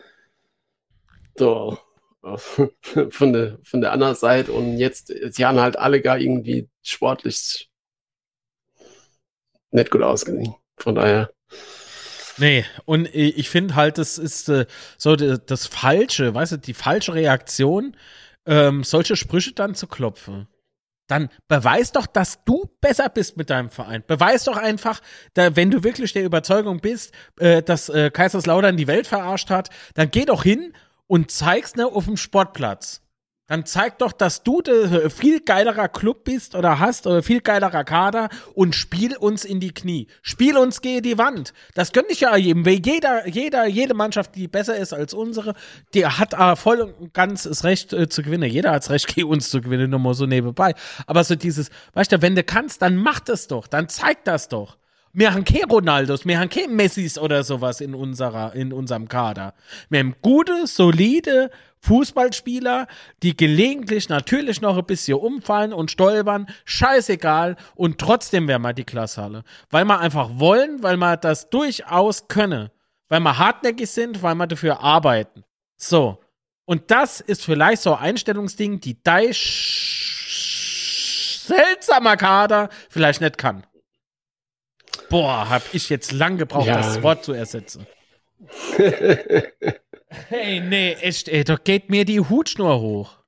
äh, 1.37 1.39
von, 3.11 3.33
der, 3.33 3.59
von 3.63 3.81
der 3.81 3.93
anderen 3.93 4.15
Seite 4.15 4.51
und 4.51 4.77
jetzt, 4.77 5.07
sie 5.07 5.45
haben 5.45 5.59
halt 5.59 5.77
alle 5.77 6.01
gar 6.01 6.19
irgendwie 6.19 6.67
sportlich 6.81 7.69
nicht 9.71 9.91
gut 9.91 10.01
ausgesehen. 10.01 10.55
Von 10.77 10.95
daher. 10.95 11.31
Nee, 12.37 12.65
und 12.85 13.13
ich 13.13 13.49
finde 13.49 13.75
halt, 13.75 13.97
das 13.97 14.17
ist 14.17 14.49
äh, 14.49 14.65
so 14.97 15.15
das 15.15 15.67
Falsche, 15.67 16.33
weißt 16.33 16.53
du, 16.53 16.57
die 16.57 16.73
falsche 16.73 17.13
Reaktion 17.13 17.95
ähm, 18.45 18.83
solche 18.83 19.15
Sprüche 19.15 19.53
dann 19.53 19.75
zu 19.75 19.87
klopfen. 19.87 20.47
Dann 21.07 21.29
beweis 21.47 21.91
doch, 21.91 22.05
dass 22.05 22.43
du 22.45 22.69
besser 22.81 23.09
bist 23.09 23.35
mit 23.35 23.49
deinem 23.49 23.71
Verein. 23.71 24.03
Beweis 24.05 24.43
doch 24.43 24.57
einfach, 24.57 25.01
da, 25.33 25.55
wenn 25.55 25.71
du 25.71 25.83
wirklich 25.83 26.13
der 26.13 26.23
Überzeugung 26.23 26.81
bist, 26.81 27.13
äh, 27.39 27.63
dass 27.63 27.89
äh, 27.89 28.11
Kaiserslautern 28.11 28.77
die 28.77 28.87
Welt 28.87 29.07
verarscht 29.07 29.49
hat, 29.49 29.69
dann 29.95 30.11
geh 30.11 30.25
doch 30.25 30.43
hin 30.43 30.73
und 31.07 31.31
zeig's 31.31 31.75
ne 31.75 31.87
auf 31.87 32.05
dem 32.05 32.17
Sportplatz 32.17 33.01
dann 33.49 33.65
zeig 33.65 33.97
doch, 33.97 34.11
dass 34.11 34.43
du 34.43 34.61
viel 35.09 35.41
geilerer 35.41 35.89
Club 35.89 36.23
bist 36.23 36.55
oder 36.55 36.79
hast 36.79 37.07
oder 37.07 37.23
viel 37.23 37.41
geilerer 37.41 37.83
Kader 37.83 38.29
und 38.53 38.75
spiel 38.75 39.17
uns 39.17 39.43
in 39.43 39.59
die 39.59 39.73
Knie. 39.73 40.07
Spiel 40.21 40.55
uns 40.57 40.81
gegen 40.81 41.01
die 41.01 41.17
Wand. 41.17 41.53
Das 41.73 41.91
könnte 41.91 42.13
ich 42.13 42.21
ja 42.21 42.35
jedem, 42.37 42.63
jeder, 42.65 43.27
jeder, 43.27 43.65
jede 43.65 43.95
Mannschaft, 43.95 44.35
die 44.35 44.47
besser 44.47 44.77
ist 44.77 44.93
als 44.93 45.13
unsere, 45.13 45.55
die 45.93 46.05
hat 46.05 46.33
äh, 46.33 46.55
voll 46.55 46.81
und 46.81 47.13
ganz 47.13 47.43
das 47.43 47.63
Recht 47.63 47.91
äh, 47.91 48.07
zu 48.07 48.21
gewinnen. 48.21 48.49
Jeder 48.49 48.71
hat 48.71 48.83
das 48.83 48.91
Recht, 48.91 49.07
gegen 49.15 49.27
uns 49.27 49.49
zu 49.49 49.61
gewinnen, 49.61 49.89
nur 49.89 49.99
mal 49.99 50.13
so 50.13 50.27
nebenbei. 50.27 50.75
Aber 51.07 51.23
so 51.23 51.35
dieses, 51.35 51.69
weißt 51.93 52.11
du, 52.11 52.21
wenn 52.21 52.35
du 52.35 52.43
kannst, 52.43 52.81
dann 52.83 52.95
mach 52.95 53.19
das 53.19 53.47
doch, 53.47 53.67
dann 53.67 53.89
zeig 53.89 54.23
das 54.25 54.47
doch. 54.47 54.78
Wir 55.11 55.33
haben 55.33 55.43
keine 55.43 55.65
Ronaldos, 55.65 56.25
wir 56.25 56.39
haben 56.39 56.49
keine 56.49 56.67
Messis 56.67 57.17
oder 57.17 57.43
sowas 57.43 57.81
in, 57.81 57.95
unserer, 57.95 58.53
in 58.53 58.71
unserem 58.71 59.07
Kader. 59.07 59.55
Wir 59.89 59.99
haben 59.99 60.15
gute, 60.21 60.67
solide 60.67 61.49
Fußballspieler, 61.81 62.87
die 63.23 63.35
gelegentlich 63.35 64.09
natürlich 64.09 64.61
noch 64.61 64.77
ein 64.77 64.85
bisschen 64.85 65.17
umfallen 65.17 65.73
und 65.73 65.89
stolpern, 65.89 66.47
scheißegal, 66.65 67.55
und 67.75 67.97
trotzdem 67.97 68.47
wären 68.47 68.61
wir 68.61 68.73
die 68.73 68.83
Klasshalle. 68.83 69.43
Weil 69.69 69.85
wir 69.85 69.99
einfach 69.99 70.29
wollen, 70.33 70.83
weil 70.83 70.97
wir 70.97 71.17
das 71.17 71.49
durchaus 71.49 72.27
können. 72.27 72.69
Weil 73.07 73.21
wir 73.21 73.37
hartnäckig 73.39 73.89
sind, 73.89 74.21
weil 74.21 74.35
wir 74.35 74.45
dafür 74.45 74.81
arbeiten. 74.81 75.43
So. 75.75 76.19
Und 76.65 76.91
das 76.91 77.19
ist 77.21 77.43
vielleicht 77.43 77.81
so 77.81 77.95
ein 77.95 78.09
Einstellungsding, 78.09 78.79
die 78.79 79.01
dein 79.01 79.33
seltsamer 81.49 82.15
Kader 82.15 82.69
vielleicht 82.89 83.21
nicht 83.21 83.39
kann. 83.39 83.63
Boah, 85.09 85.49
hab 85.49 85.73
ich 85.73 85.89
jetzt 85.89 86.11
lang 86.11 86.37
gebraucht, 86.37 86.67
ja. 86.67 86.77
das 86.77 87.01
Wort 87.01 87.23
zu 87.23 87.33
ersetzen. 87.33 87.87
hey, 88.77 90.59
nee, 90.61 90.93
echt, 90.93 91.27
ey, 91.27 91.43
doch 91.43 91.63
geht 91.63 91.89
mir 91.89 92.05
die 92.05 92.19
Hutschnur 92.19 92.79
hoch. 92.79 93.19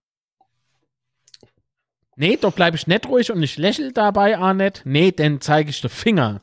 Nee, 2.15 2.37
da 2.37 2.49
bleibe 2.49 2.77
ich 2.77 2.87
nicht 2.87 3.07
ruhig 3.07 3.31
und 3.31 3.41
ich 3.41 3.57
lächle 3.57 3.91
dabei 3.93 4.37
auch 4.37 4.53
nicht. 4.53 4.81
Nee, 4.85 5.11
dann 5.11 5.41
zeige 5.41 5.69
ich 5.69 5.81
den 5.81 5.89
Finger. 5.89 6.41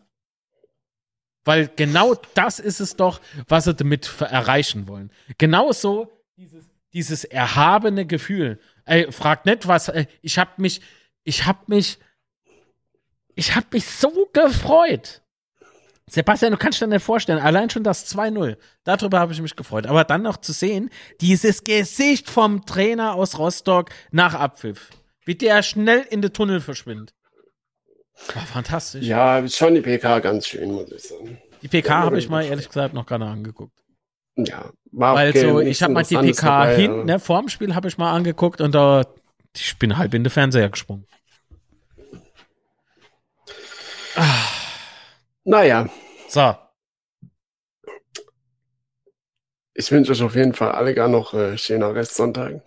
Weil 1.45 1.71
genau 1.77 2.15
das 2.35 2.59
ist 2.59 2.81
es 2.81 2.97
doch, 2.97 3.21
was 3.47 3.65
sie 3.65 3.75
damit 3.75 4.21
erreichen 4.21 4.89
wollen. 4.89 5.11
Genauso 5.39 6.11
dieses, 6.37 6.65
dieses 6.93 7.25
erhabene 7.25 8.07
Gefühl. 8.07 8.59
Ey, 8.85 9.11
fragt 9.13 9.47
nicht, 9.47 9.69
was. 9.69 9.89
Äh, 9.89 10.07
ich 10.21 10.39
hab 10.39 10.59
mich, 10.59 10.81
ich 11.25 11.47
hab 11.47 11.69
mich, 11.69 11.99
ich 13.39 13.55
hab 13.55 13.73
mich 13.73 13.87
so 13.87 14.29
gefreut. 14.33 15.23
Sebastian, 16.11 16.53
du 16.53 16.59
kannst 16.59 16.81
dir 16.81 16.87
nicht 16.87 17.05
vorstellen, 17.05 17.39
allein 17.39 17.71
schon 17.71 17.85
das 17.85 18.07
2-0, 18.13 18.57
darüber 18.83 19.21
habe 19.21 19.33
ich 19.33 19.41
mich 19.41 19.55
gefreut. 19.55 19.87
Aber 19.87 20.05
dann 20.05 20.23
noch 20.23 20.39
zu 20.39 20.53
sehen, 20.53 20.91
dieses 21.21 21.63
Gesicht 21.63 22.29
vom 22.31 22.65
Trainer 22.67 23.15
aus 23.15 23.39
Rostock 23.39 23.91
nach 24.11 24.35
Abpfiff, 24.35 24.91
wie 25.25 25.35
der 25.37 25.63
schnell 25.63 26.05
in 26.11 26.21
den 26.23 26.33
Tunnel 26.33 26.61
verschwindet. 26.61 27.15
War 28.35 28.47
fantastisch. 28.47 29.05
Ja, 29.07 29.47
schon 29.47 29.75
die 29.75 29.83
PK 29.83 30.19
ganz 30.19 30.47
schön, 30.49 30.73
muss 30.73 30.91
ich 30.91 31.03
sagen. 31.03 31.39
Die 31.63 31.69
PK 31.69 31.99
habe 31.99 32.19
ich 32.19 32.29
mal 32.29 32.45
ehrlich 32.45 32.67
gesagt 32.67 32.93
noch 32.95 33.07
gar 33.07 33.19
nicht 33.19 33.29
angeguckt. 33.29 33.79
Ja, 34.37 34.71
war 34.91 35.15
Weil 35.15 35.31
okay, 35.31 35.41
so, 35.43 35.61
ich 35.61 35.83
habe 35.83 35.93
mal 35.93 36.03
die 36.03 36.17
PK 36.17 36.43
dabei, 36.47 36.77
hinten, 36.77 36.95
aber- 37.01 37.05
ne, 37.05 37.19
vorm 37.21 37.49
Spiel 37.49 37.75
habe 37.75 37.87
ich 37.87 37.99
mal 37.99 38.13
angeguckt 38.13 38.61
und 38.61 38.75
da, 38.75 39.05
ich 39.55 39.79
bin 39.79 39.97
halb 39.97 40.15
in 40.15 40.25
den 40.25 40.31
Fernseher 40.31 40.71
gesprungen. 40.71 41.07
Naja, 45.49 45.89
So, 46.29 46.55
ich 49.73 49.91
wünsche 49.91 50.13
euch 50.13 50.23
auf 50.23 50.35
jeden 50.35 50.53
Fall 50.53 50.73
alle 50.73 50.93
gar 50.93 51.09
noch 51.09 51.33
äh, 51.33 51.57
schöner 51.57 51.95
Restsonntag. 51.95 52.61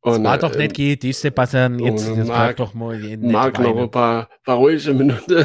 Und, 0.00 0.22
war 0.22 0.36
äh, 0.36 0.38
doch 0.38 0.54
nicht 0.54 0.74
geht, 0.74 1.02
die 1.02 1.12
Sebastian, 1.12 1.80
jetzt, 1.80 2.14
bleib 2.14 2.56
doch 2.56 2.72
mal 2.72 2.96
nicht 2.98 3.20
Marc 3.20 3.58
noch 3.58 3.76
ein 3.76 3.90
paar, 3.90 4.28
paar 4.44 4.56
ruhige 4.58 4.94
Minuten. 4.94 5.44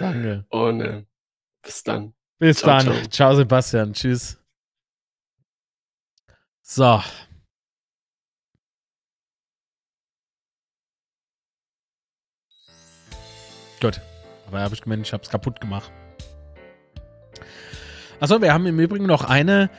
Danke. 0.00 0.44
Und 0.48 0.80
äh, 0.80 1.04
bis 1.62 1.84
dann. 1.84 2.14
Bis 2.40 2.58
Ciao, 2.58 2.78
dann. 2.78 2.86
ciao. 2.86 3.06
Ciao, 3.10 3.34
Sebastian. 3.36 3.92
Tschüss. 3.92 4.38
So. 6.62 7.00
Gut. 13.80 14.00
Aber 14.46 14.60
habe 14.60 14.74
ich 14.74 14.82
gemeint, 14.82 15.06
ich 15.06 15.12
habe 15.12 15.22
es 15.22 15.30
kaputt 15.30 15.60
gemacht. 15.60 15.90
Achso, 18.18 18.42
wir 18.42 18.52
haben 18.52 18.66
im 18.66 18.78
Übrigen 18.78 19.06
noch 19.06 19.24
eine 19.24 19.70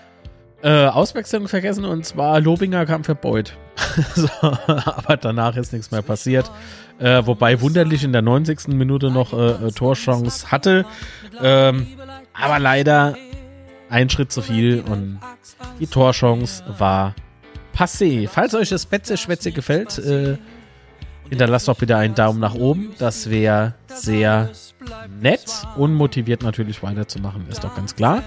äh, 0.64 0.88
Auswechslung 0.88 1.48
vergessen 1.48 1.86
und 1.86 2.06
zwar 2.06 2.40
Lobinger 2.40 2.86
kam 2.86 3.04
für 3.04 3.16
Beuth. 3.16 3.54
so, 4.16 4.30
aber 4.42 5.18
danach 5.18 5.56
ist 5.58 5.74
nichts 5.74 5.92
mehr 5.92 6.02
passiert. 6.02 6.52
Äh, 7.00 7.26
wobei 7.26 7.62
wunderlich 7.62 8.04
in 8.04 8.12
der 8.12 8.22
90. 8.22 8.70
Minute 8.70 9.12
noch 9.12 9.34
äh, 9.34 9.68
äh, 9.68 9.72
Torchance 9.72 10.52
hatte. 10.52 10.86
Ähm, 11.42 11.88
aber 12.34 12.60
leider 12.60 13.16
ein 13.90 14.10
Schritt 14.10 14.32
zu 14.32 14.42
viel 14.42 14.84
und 14.88 15.20
die 15.80 15.88
Torchance 15.88 16.64
war 16.78 17.16
passé. 17.76 18.28
Falls 18.28 18.56
euch 18.56 18.70
das 18.70 18.86
Betze-Schwätze 18.86 19.52
gefällt, 19.52 19.98
äh, 19.98 20.38
hinterlasst 21.32 21.68
doch 21.70 21.78
bitte 21.78 21.96
einen 21.96 22.14
Daumen 22.14 22.40
nach 22.40 22.54
oben. 22.54 22.94
Das 23.00 23.30
wäre 23.30 23.74
sehr 23.88 24.50
nett 25.22 25.46
und 25.78 25.96
motiviert 25.96 26.44
natürlich 26.44 26.84
weiterzumachen, 26.84 27.48
ist 27.50 27.64
doch 27.64 27.74
ganz 27.74 27.96
klar. 27.96 28.22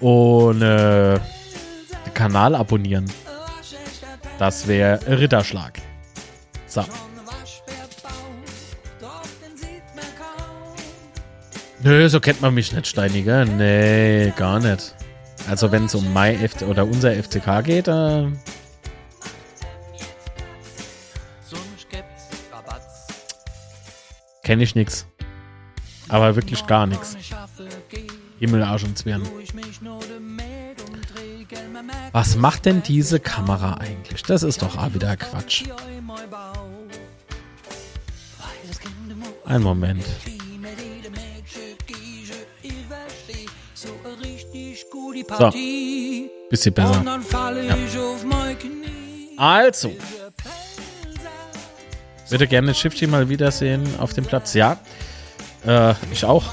Und 0.00 0.62
äh, 0.62 1.18
Kanal 2.14 2.54
abonnieren. 2.54 3.06
Das 4.38 4.66
wäre 4.66 5.00
Ritterschlag. 5.06 5.80
So. 6.66 6.84
Nö, 11.82 12.08
so 12.08 12.20
kennt 12.20 12.40
man 12.40 12.54
mich 12.54 12.72
nicht, 12.72 12.86
Steiniger. 12.86 13.44
Nee, 13.44 14.32
gar 14.36 14.60
nicht. 14.60 14.94
Also 15.48 15.72
wenn 15.72 15.86
es 15.86 15.94
um 15.96 16.12
mein 16.12 16.40
F 16.40 16.62
oder 16.62 16.84
unser 16.84 17.12
FCK 17.12 17.64
geht, 17.64 17.88
äh, 17.88 18.26
kenne 24.52 24.64
ich 24.64 24.74
nix. 24.74 25.06
Aber 26.10 26.36
wirklich 26.36 26.66
gar 26.66 26.86
nichts. 26.86 27.16
Himmel, 28.38 28.62
Arsch 28.62 28.84
und 28.84 28.98
Zwirn. 28.98 29.22
Was 32.12 32.36
macht 32.36 32.66
denn 32.66 32.82
diese 32.82 33.18
Kamera 33.18 33.78
eigentlich? 33.78 34.22
Das 34.24 34.42
ist 34.42 34.60
doch 34.60 34.76
auch 34.76 34.92
wieder 34.92 35.16
Quatsch. 35.16 35.64
Ein 39.46 39.62
Moment. 39.62 40.04
So. 45.38 45.50
Bisschen 46.50 46.74
besser. 46.74 47.02
Also. 49.38 49.92
Würde 52.32 52.48
gerne 52.48 52.74
Shifty 52.74 53.06
mal 53.06 53.28
wiedersehen 53.28 53.86
auf 53.98 54.14
dem 54.14 54.24
Platz. 54.24 54.54
Ja. 54.54 54.78
Äh, 55.66 55.92
ich 56.10 56.24
auch. 56.24 56.44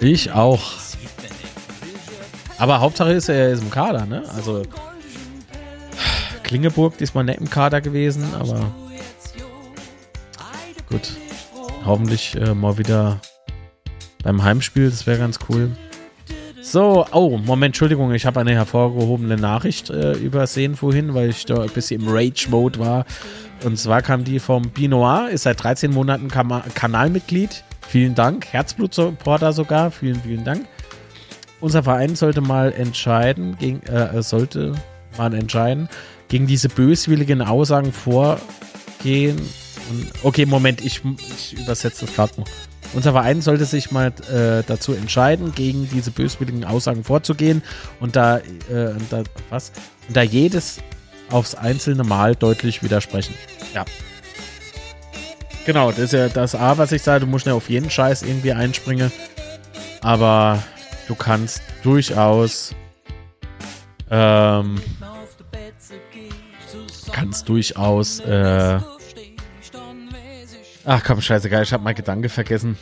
Ich 0.00 0.32
auch. 0.32 0.72
Aber 2.56 2.80
Hauptsache 2.80 3.12
ist, 3.12 3.28
er 3.28 3.50
ist 3.50 3.62
im 3.62 3.70
Kader, 3.70 4.06
ne? 4.06 4.22
Also. 4.34 4.62
Klingeburg 6.44 6.96
diesmal 6.96 7.24
nicht 7.24 7.40
im 7.40 7.50
Kader 7.50 7.82
gewesen, 7.82 8.34
aber. 8.34 8.72
Gut. 10.88 11.12
Hoffentlich 11.84 12.36
äh, 12.36 12.54
mal 12.54 12.78
wieder 12.78 13.20
beim 14.22 14.42
Heimspiel, 14.42 14.88
das 14.88 15.06
wäre 15.06 15.18
ganz 15.18 15.38
cool. 15.50 15.76
So, 16.70 17.06
oh, 17.12 17.38
Moment, 17.38 17.70
Entschuldigung, 17.70 18.12
ich 18.12 18.26
habe 18.26 18.40
eine 18.40 18.52
hervorgehobene 18.52 19.36
Nachricht 19.36 19.88
äh, 19.88 20.12
übersehen 20.12 20.76
vorhin, 20.76 21.14
weil 21.14 21.30
ich 21.30 21.46
da 21.46 21.62
ein 21.62 21.70
bisschen 21.70 22.02
im 22.02 22.08
Rage-Mode 22.08 22.78
war. 22.78 23.06
Und 23.64 23.78
zwar 23.78 24.02
kam 24.02 24.22
die 24.22 24.38
vom 24.38 24.68
Binoir, 24.68 25.30
ist 25.30 25.44
seit 25.44 25.64
13 25.64 25.90
Monaten 25.90 26.28
Kam 26.28 26.62
Kanalmitglied. 26.74 27.64
Vielen 27.88 28.14
Dank. 28.14 28.48
Herzblut-Supporter 28.52 29.54
sogar. 29.54 29.90
Vielen, 29.90 30.20
vielen 30.20 30.44
Dank. 30.44 30.66
Unser 31.60 31.82
Verein 31.84 32.16
sollte 32.16 32.42
mal 32.42 32.70
entscheiden, 32.74 33.56
gegen, 33.56 33.80
äh, 33.84 34.22
sollte 34.22 34.74
mal 35.16 35.32
entscheiden, 35.32 35.88
gegen 36.28 36.46
diese 36.46 36.68
böswilligen 36.68 37.40
Aussagen 37.40 37.94
vorgehen. 37.94 39.38
Und, 39.38 40.10
okay, 40.22 40.44
Moment, 40.44 40.84
ich, 40.84 41.00
ich 41.34 41.58
übersetze 41.58 42.04
das 42.04 42.14
gerade 42.14 42.42
noch. 42.42 42.67
Unser 42.94 43.12
Verein 43.12 43.42
sollte 43.42 43.64
sich 43.66 43.90
mal 43.90 44.12
äh, 44.32 44.62
dazu 44.66 44.94
entscheiden, 44.94 45.52
gegen 45.54 45.88
diese 45.90 46.10
böswilligen 46.10 46.64
Aussagen 46.64 47.04
vorzugehen 47.04 47.62
und 48.00 48.16
da, 48.16 48.38
äh, 48.38 48.90
und 48.90 49.12
da 49.12 49.24
was? 49.50 49.72
Und 50.08 50.16
da 50.16 50.22
jedes 50.22 50.78
aufs 51.30 51.54
einzelne 51.54 52.04
Mal 52.04 52.34
deutlich 52.34 52.82
widersprechen. 52.82 53.34
Ja. 53.74 53.84
Genau, 55.66 55.90
das 55.90 56.00
ist 56.00 56.12
ja 56.14 56.28
das 56.28 56.54
A, 56.54 56.78
was 56.78 56.92
ich 56.92 57.02
sage. 57.02 57.20
Du 57.20 57.26
musst 57.26 57.44
ja 57.44 57.52
auf 57.52 57.68
jeden 57.68 57.90
Scheiß 57.90 58.22
irgendwie 58.22 58.52
einspringen. 58.52 59.12
Aber 60.00 60.62
du 61.08 61.14
kannst 61.14 61.60
durchaus 61.82 62.74
ähm, 64.10 64.80
kannst 67.12 67.48
durchaus 67.48 68.20
äh, 68.20 68.78
Ach 70.90 71.04
komm, 71.04 71.20
scheißegal, 71.20 71.64
ich 71.64 71.72
habe 71.74 71.84
meinen 71.84 71.96
Gedanke 71.96 72.30
vergessen. 72.30 72.78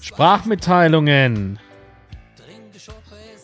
Sprachmitteilungen. 0.00 1.58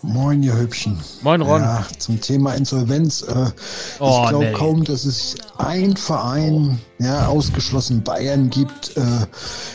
Moin, 0.02 0.44
ihr 0.44 0.56
Hübschen. 0.56 0.96
Moin, 1.22 1.40
Ron. 1.42 1.60
Ja, 1.62 1.84
zum 1.98 2.20
Thema 2.20 2.54
Insolvenz. 2.54 3.22
Äh, 3.22 3.50
Oh, 3.98 4.20
ich 4.22 4.28
glaube 4.28 4.44
nee. 4.44 4.52
kaum, 4.52 4.84
dass 4.84 5.04
es 5.04 5.34
ein 5.58 5.96
Verein, 5.96 6.78
ja, 6.98 7.26
ausgeschlossen 7.26 8.02
Bayern 8.02 8.48
gibt, 8.50 8.96
äh, 8.96 9.02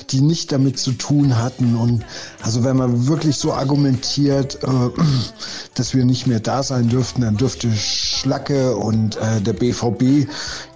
die 0.10 0.22
nicht 0.22 0.52
damit 0.52 0.80
zu 0.80 0.92
tun 0.94 1.38
hatten. 1.38 1.76
Und 1.76 2.04
also 2.42 2.64
wenn 2.64 2.78
man 2.78 3.08
wirklich 3.08 3.36
so 3.38 3.54
argumentiert, 3.54 4.60
äh, 4.64 4.68
dass 5.76 5.94
wir 5.94 6.06
nicht 6.06 6.28
mehr 6.28 6.40
da 6.40 6.64
sein 6.64 6.90
dürften, 6.90 7.22
dann 7.22 7.38
dürfte 7.38 7.72
Schlacke 7.72 8.76
und 8.76 9.18
äh, 9.18 9.42
der 9.42 9.54
BVB, 9.54 10.28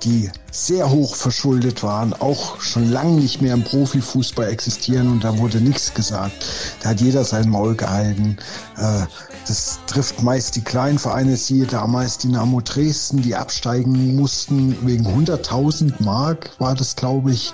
die 0.03 0.29
sehr 0.51 0.89
hoch 0.89 1.15
verschuldet 1.15 1.83
waren, 1.83 2.13
auch 2.13 2.61
schon 2.61 2.89
lange 2.89 3.19
nicht 3.19 3.41
mehr 3.41 3.53
im 3.53 3.63
Profifußball 3.63 4.47
existieren 4.47 5.11
und 5.11 5.23
da 5.23 5.37
wurde 5.37 5.59
nichts 5.59 5.93
gesagt. 5.93 6.45
Da 6.81 6.89
hat 6.89 7.01
jeder 7.01 7.25
sein 7.25 7.49
Maul 7.49 7.75
gehalten. 7.75 8.37
Äh, 8.77 9.05
das 9.47 9.79
trifft 9.85 10.23
meist 10.23 10.55
die 10.55 10.63
kleinen 10.63 10.97
Vereine, 10.97 11.37
siehe 11.37 11.67
damals 11.67 12.17
Dynamo 12.17 12.61
Dresden, 12.61 13.21
die 13.21 13.35
absteigen 13.35 14.15
mussten 14.15 14.75
wegen 14.87 15.05
100.000 15.05 16.01
Mark, 16.03 16.34
war 16.59 16.75
das, 16.75 16.95
glaube 16.95 17.31
ich. 17.31 17.51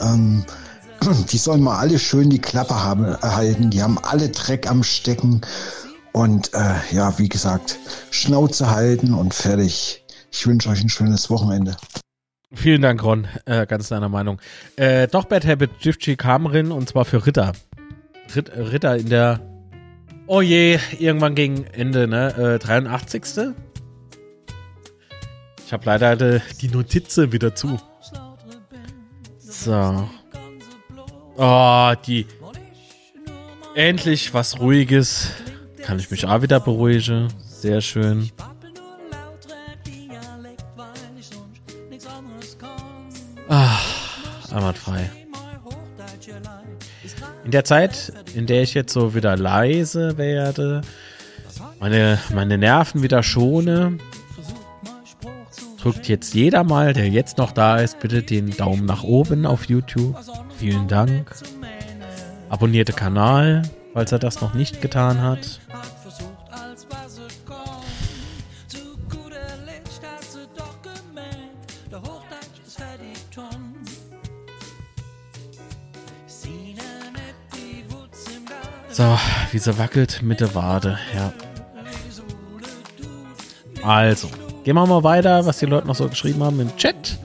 Ähm, 0.00 0.44
die 1.30 1.38
sollen 1.38 1.62
mal 1.62 1.78
alle 1.78 1.98
schön 1.98 2.30
die 2.30 2.40
Klappe 2.40 2.82
haben, 2.82 3.04
erhalten. 3.04 3.70
Die 3.70 3.82
haben 3.82 3.98
alle 3.98 4.28
Dreck 4.28 4.70
am 4.70 4.82
Stecken. 4.82 5.40
Und 6.12 6.52
äh, 6.54 6.74
ja, 6.92 7.18
wie 7.18 7.28
gesagt, 7.28 7.78
Schnauze 8.10 8.70
halten 8.70 9.14
und 9.14 9.34
fertig. 9.34 10.04
Ich 10.30 10.46
wünsche 10.46 10.68
euch 10.68 10.82
ein 10.82 10.88
schönes 10.88 11.30
Wochenende. 11.30 11.76
Vielen 12.54 12.82
Dank, 12.82 13.02
Ron. 13.02 13.26
Äh, 13.46 13.66
ganz 13.66 13.88
deiner 13.88 14.10
Meinung. 14.10 14.40
Äh, 14.76 15.08
doch 15.08 15.24
Bad 15.24 15.46
Habit 15.46 15.70
Jifchi 15.80 16.16
Kamerin 16.16 16.70
und 16.70 16.88
zwar 16.88 17.04
für 17.04 17.26
Ritter. 17.26 17.52
Ritt, 18.34 18.50
Ritter 18.54 18.96
in 18.96 19.08
der. 19.08 19.40
Oh 20.26 20.40
je, 20.40 20.78
irgendwann 20.98 21.34
gegen 21.34 21.64
Ende, 21.64 22.06
ne? 22.06 22.54
Äh, 22.54 22.58
83. 22.58 23.54
Ich 25.64 25.72
habe 25.72 25.86
leider 25.86 26.16
die 26.60 26.68
Notize 26.68 27.32
wieder 27.32 27.54
zu. 27.54 27.78
So. 29.64 30.08
Oh, 31.36 31.92
die. 32.04 32.26
Endlich 33.76 34.34
was 34.34 34.58
Ruhiges. 34.58 35.30
Kann 35.82 36.00
ich 36.00 36.10
mich 36.10 36.26
auch 36.26 36.42
wieder 36.42 36.58
beruhigen. 36.58 37.28
Sehr 37.46 37.80
schön. 37.80 38.30
Ah, 43.48 43.78
einwandfrei. 44.50 45.08
In 47.44 47.52
der 47.52 47.64
Zeit, 47.64 48.12
in 48.34 48.46
der 48.46 48.62
ich 48.62 48.74
jetzt 48.74 48.92
so 48.92 49.14
wieder 49.14 49.36
leise 49.36 50.18
werde, 50.18 50.82
meine, 51.78 52.18
meine 52.34 52.58
Nerven 52.58 53.02
wieder 53.02 53.22
schone, 53.22 53.98
drückt 55.82 56.08
jetzt 56.08 56.34
jeder 56.34 56.62
mal, 56.62 56.92
der 56.92 57.08
jetzt 57.08 57.38
noch 57.38 57.50
da 57.50 57.78
ist, 57.78 57.98
bitte 57.98 58.22
den 58.22 58.50
Daumen 58.56 58.84
nach 58.86 59.02
oben 59.02 59.46
auf 59.46 59.64
YouTube. 59.64 60.16
Vielen 60.56 60.86
Dank. 60.86 61.34
Abonniert 62.48 62.88
den 62.88 62.96
Kanal, 62.96 63.62
falls 63.92 64.12
er 64.12 64.20
das 64.20 64.40
noch 64.40 64.54
nicht 64.54 64.80
getan 64.80 65.20
hat. 65.20 65.60
So, 78.90 79.18
wie 79.50 79.58
sie 79.58 79.78
wackelt 79.78 80.20
mit 80.22 80.40
der 80.40 80.54
Wade, 80.54 80.98
ja. 81.16 81.32
Also, 83.82 84.28
gehen 84.64 84.74
wir 84.74 84.86
mal 84.86 85.04
weiter, 85.04 85.46
was 85.46 85.58
die 85.58 85.66
Leute 85.66 85.86
noch 85.86 85.94
so 85.94 86.08
geschrieben 86.08 86.42
haben 86.42 86.58
im 86.60 86.76
Chat. 86.76 87.18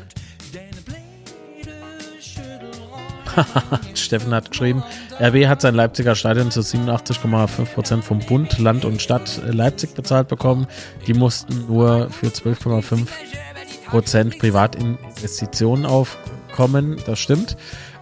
Steffen 3.94 4.34
hat 4.34 4.52
geschrieben, 4.52 4.84
RW 5.20 5.48
hat 5.48 5.62
sein 5.62 5.76
Leipziger 5.76 6.16
Stadion 6.16 6.52
zu 6.52 6.62
87,5% 6.62 8.02
vom 8.02 8.20
Bund, 8.20 8.58
Land 8.58 8.86
und 8.86 9.02
Stadt 9.02 9.42
Leipzig 9.46 9.94
bezahlt 9.94 10.28
bekommen. 10.28 10.68
Die 11.06 11.14
mussten 11.14 11.68
nur 11.68 12.10
für 12.10 12.28
12,5% 12.28 14.40
Privatinvestitionen 14.40 15.86
aufkommen. 15.86 17.00
Das 17.06 17.20
stimmt. 17.20 17.58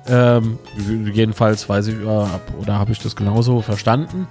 Ähm, 0.07 0.59
jedenfalls 1.13 1.67
weiß 1.67 1.87
ich, 1.87 1.99
oder 1.99 2.79
habe 2.79 2.91
ich 2.91 2.99
das 2.99 3.15
genauso 3.15 3.61
verstanden. 3.61 4.27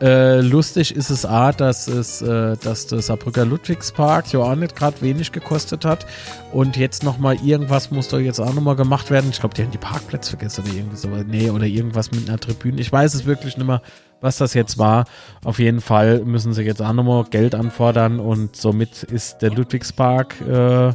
Äh, 0.00 0.40
lustig 0.40 0.94
ist 0.94 1.10
es 1.10 1.26
A, 1.26 1.52
dass 1.52 1.86
es, 1.86 2.22
äh, 2.22 2.56
dass 2.56 2.86
der 2.86 3.02
Saarbrücker 3.02 3.44
Ludwigspark 3.44 4.32
ja 4.32 4.40
auch 4.40 4.54
nicht 4.54 4.76
gerade 4.76 5.00
wenig 5.02 5.32
gekostet 5.32 5.84
hat. 5.84 6.06
Und 6.52 6.76
jetzt 6.76 7.02
nochmal 7.02 7.36
irgendwas 7.44 7.90
muss 7.90 8.08
doch 8.08 8.20
jetzt 8.20 8.40
auch 8.40 8.54
nochmal 8.54 8.76
gemacht 8.76 9.10
werden. 9.10 9.30
Ich 9.30 9.40
glaube, 9.40 9.54
die 9.54 9.62
haben 9.62 9.70
die 9.70 9.78
Parkplätze 9.78 10.30
vergessen 10.30 10.64
oder 10.64 10.74
irgendwie 10.74 10.96
so. 10.96 11.08
Nee, 11.08 11.50
oder 11.50 11.66
irgendwas 11.66 12.10
mit 12.10 12.28
einer 12.28 12.38
Tribüne. 12.38 12.80
Ich 12.80 12.90
weiß 12.90 13.12
es 13.14 13.26
wirklich 13.26 13.56
nicht 13.56 13.66
mehr, 13.66 13.82
was 14.20 14.38
das 14.38 14.54
jetzt 14.54 14.78
war. 14.78 15.04
Auf 15.44 15.58
jeden 15.58 15.80
Fall 15.80 16.20
müssen 16.24 16.52
sie 16.52 16.62
jetzt 16.62 16.80
auch 16.80 16.92
nochmal 16.92 17.24
Geld 17.24 17.54
anfordern 17.54 18.20
und 18.20 18.56
somit 18.56 19.02
ist 19.02 19.38
der 19.42 19.50
Ludwigspark 19.50 20.40
äh, 20.40 20.92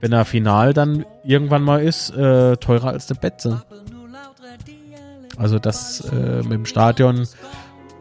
wenn 0.00 0.12
er 0.12 0.24
final 0.24 0.72
dann 0.72 1.04
irgendwann 1.24 1.62
mal 1.62 1.82
ist, 1.82 2.10
äh, 2.10 2.56
teurer 2.56 2.88
als 2.88 3.06
der 3.06 3.16
Betze. 3.16 3.62
Also 5.36 5.58
das 5.58 6.00
äh, 6.12 6.42
mit 6.42 6.52
dem 6.52 6.66
Stadion, 6.66 7.28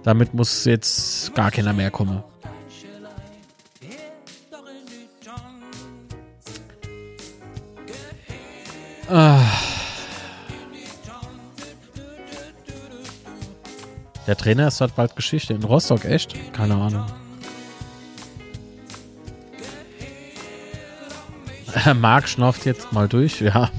damit 0.03 0.33
muss 0.33 0.65
jetzt 0.65 1.33
gar 1.35 1.51
keiner 1.51 1.73
mehr 1.73 1.91
kommen. 1.91 2.23
Ah. 9.09 9.39
Der 14.25 14.35
Trainer 14.35 14.67
ist 14.67 14.81
dort 14.81 14.95
bald 14.95 15.15
Geschichte. 15.15 15.53
In 15.53 15.63
Rostock, 15.63 16.03
echt? 16.03 16.35
Keine 16.51 16.75
Ahnung. 16.75 17.05
Marc 21.99 22.27
schnauft 22.27 22.65
jetzt 22.65 22.91
mal 22.91 23.07
durch, 23.07 23.41
ja. 23.41 23.69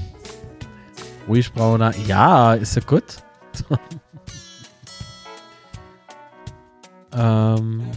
Ruhig, 1.27 1.53
Brauner. 1.53 1.95
Ja, 2.07 2.53
ist 2.53 2.75
ja 2.75 2.81
gut. 2.81 3.03
ähm, 7.13 7.81
ähm. 7.83 7.89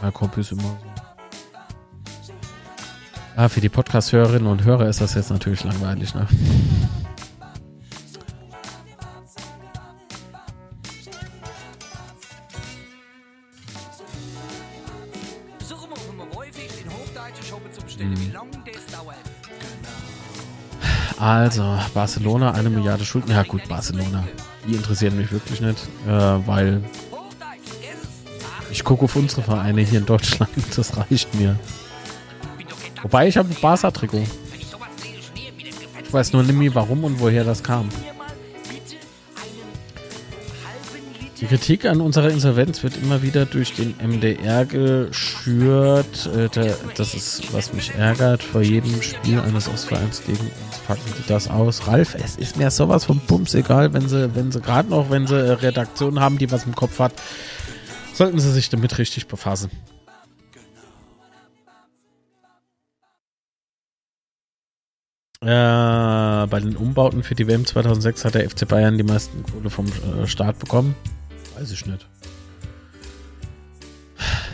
Mein 0.00 0.12
Kumpel 0.12 0.40
ist 0.40 0.52
immer 0.52 0.62
so. 0.62 0.76
Ah, 3.36 3.48
für 3.48 3.60
die 3.60 3.68
Podcast-Hörerinnen 3.68 4.48
und 4.50 4.64
Hörer 4.64 4.88
ist 4.88 5.00
das 5.00 5.14
jetzt 5.14 5.30
natürlich 5.30 5.62
langweilig, 5.62 6.14
ne? 6.14 6.26
Also, 21.28 21.78
Barcelona, 21.92 22.52
eine 22.52 22.70
Milliarde 22.70 23.04
Schulden. 23.04 23.32
Ja 23.32 23.42
gut, 23.42 23.68
Barcelona. 23.68 24.26
Die 24.66 24.72
interessieren 24.72 25.14
mich 25.18 25.30
wirklich 25.30 25.60
nicht, 25.60 25.86
äh, 26.06 26.10
weil 26.10 26.82
ich 28.70 28.82
gucke 28.82 29.04
auf 29.04 29.14
unsere 29.14 29.42
Vereine 29.42 29.82
hier 29.82 29.98
in 29.98 30.06
Deutschland. 30.06 30.50
Das 30.74 30.96
reicht 30.96 31.34
mir. 31.34 31.58
Wobei, 33.02 33.28
ich 33.28 33.36
habe 33.36 33.50
ein 33.50 33.60
Barca-Trikot. 33.60 34.24
Ich 36.02 36.10
weiß 36.10 36.32
nur 36.32 36.44
nicht 36.44 36.58
mehr, 36.58 36.74
warum 36.74 37.04
und 37.04 37.20
woher 37.20 37.44
das 37.44 37.62
kam. 37.62 37.90
Die 41.38 41.46
Kritik 41.46 41.84
an 41.84 42.00
unserer 42.00 42.30
Insolvenz 42.30 42.82
wird 42.82 42.96
immer 42.96 43.20
wieder 43.20 43.44
durch 43.44 43.74
den 43.74 43.94
MDR 44.02 44.64
geschürt. 44.64 46.26
Äh, 46.34 46.48
das 46.96 47.12
ist, 47.12 47.52
was 47.52 47.74
mich 47.74 47.94
ärgert. 47.94 48.42
Vor 48.42 48.62
jedem 48.62 49.02
Spiel 49.02 49.38
eines 49.40 49.68
Ostvereins 49.68 50.22
gegen 50.24 50.50
packen 50.88 51.12
die 51.18 51.28
das 51.28 51.48
aus. 51.48 51.86
Ralf, 51.86 52.14
es 52.14 52.36
ist 52.36 52.56
mir 52.56 52.70
sowas 52.70 53.04
von 53.04 53.20
Bums 53.20 53.54
egal, 53.54 53.92
wenn 53.92 54.08
sie, 54.08 54.34
wenn 54.34 54.50
sie 54.50 54.60
gerade 54.62 54.88
noch, 54.88 55.10
wenn 55.10 55.26
sie 55.26 55.62
Redaktion 55.62 56.18
haben, 56.18 56.38
die 56.38 56.50
was 56.50 56.64
im 56.64 56.74
Kopf 56.74 56.98
hat, 56.98 57.12
sollten 58.14 58.38
sie 58.38 58.50
sich 58.50 58.70
damit 58.70 58.96
richtig 58.96 59.28
befassen. 59.28 59.70
Äh, 65.42 65.46
bei 65.46 66.58
den 66.58 66.74
Umbauten 66.74 67.22
für 67.22 67.34
die 67.34 67.46
WM 67.46 67.66
2006 67.66 68.24
hat 68.24 68.34
der 68.34 68.48
FC 68.48 68.66
Bayern 68.66 68.96
die 68.96 69.04
meisten 69.04 69.42
Kohle 69.42 69.68
vom 69.68 69.86
äh, 69.86 70.26
Staat 70.26 70.58
bekommen. 70.58 70.96
Weiß 71.58 71.70
ich 71.70 71.84
nicht. 71.84 72.08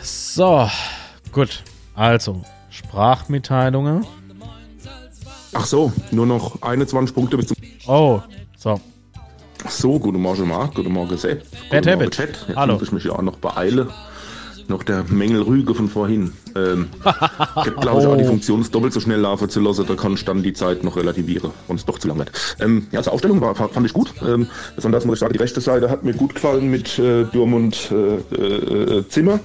So, 0.03 0.69
gut. 1.31 1.63
Also, 1.95 2.43
Sprachmitteilungen. 2.69 4.05
Ach 5.57 5.65
so, 5.65 5.91
nur 6.11 6.25
noch 6.25 6.61
21 6.61 7.15
Punkte 7.15 7.37
bis 7.37 7.47
zum. 7.47 7.55
Oh, 7.87 8.19
so. 8.57 8.79
So, 9.69 9.97
guten 9.97 10.19
Morgen, 10.21 10.47
Marc. 10.49 10.75
Guten 10.75 10.91
Morgen, 10.91 11.17
Sepp. 11.17 11.43
Bad 11.71 11.85
Guten 11.85 11.97
Morgen. 11.97 12.11
Chat. 12.11 12.29
Jetzt 12.47 12.57
Hallo. 12.57 12.73
muss 12.73 12.83
ich 12.83 12.91
mich 12.91 13.03
ja 13.05 13.13
auch 13.13 13.21
noch 13.21 13.37
beeilen. 13.37 13.89
Noch 14.67 14.83
der 14.83 15.03
Mängel 15.05 15.43
Rüge 15.43 15.73
von 15.73 15.87
vorhin. 15.87 16.33
Ähm, 16.55 16.89
ich 17.05 17.65
hätte, 17.65 17.71
glaube 17.79 18.01
ich, 18.01 18.07
auch 18.07 18.17
die 18.17 18.23
Oh. 18.23 18.27
Funktion, 18.27 18.61
es 18.61 18.69
doppelt 18.71 18.91
so 18.93 18.99
schnell 18.99 19.19
laufen 19.19 19.47
zu 19.47 19.59
lassen. 19.61 19.85
Da 19.87 19.95
kann 19.95 20.13
ich 20.13 20.25
dann 20.25 20.43
die 20.43 20.53
Zeit 20.53 20.83
noch 20.83 20.97
relativieren, 20.97 21.51
wenn 21.67 21.77
es 21.77 21.85
doch 21.85 21.99
zu 21.99 22.07
lang 22.09 22.17
wird. 22.17 22.31
Ähm, 22.59 22.87
ja, 22.91 23.01
zur 23.01 23.13
Aufstellung 23.13 23.39
war, 23.41 23.55
fand 23.55 23.85
ich 23.85 23.93
gut. 23.93 24.11
Ähm, 24.27 24.47
besonders 24.75 25.05
muss 25.05 25.15
ich 25.15 25.19
sagen, 25.21 25.33
die 25.33 25.39
rechte 25.39 25.61
Seite 25.61 25.89
hat 25.89 26.03
mir 26.03 26.13
gut 26.13 26.35
gefallen 26.35 26.69
mit 26.69 26.99
äh, 26.99 27.23
Durm 27.25 27.53
und 27.53 27.91
äh, 27.91 28.15
äh, 28.35 29.07
Zimmer. 29.07 29.39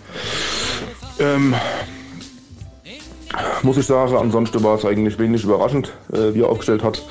Ähm, 1.18 1.54
muss 3.62 3.76
ich 3.76 3.86
sagen, 3.86 4.16
ansonsten 4.16 4.62
war 4.62 4.76
es 4.76 4.84
eigentlich 4.84 5.18
wenig 5.18 5.44
überraschend, 5.44 5.92
äh, 6.12 6.34
wie 6.34 6.40
er 6.40 6.48
aufgestellt 6.48 6.82
hat. 6.82 7.02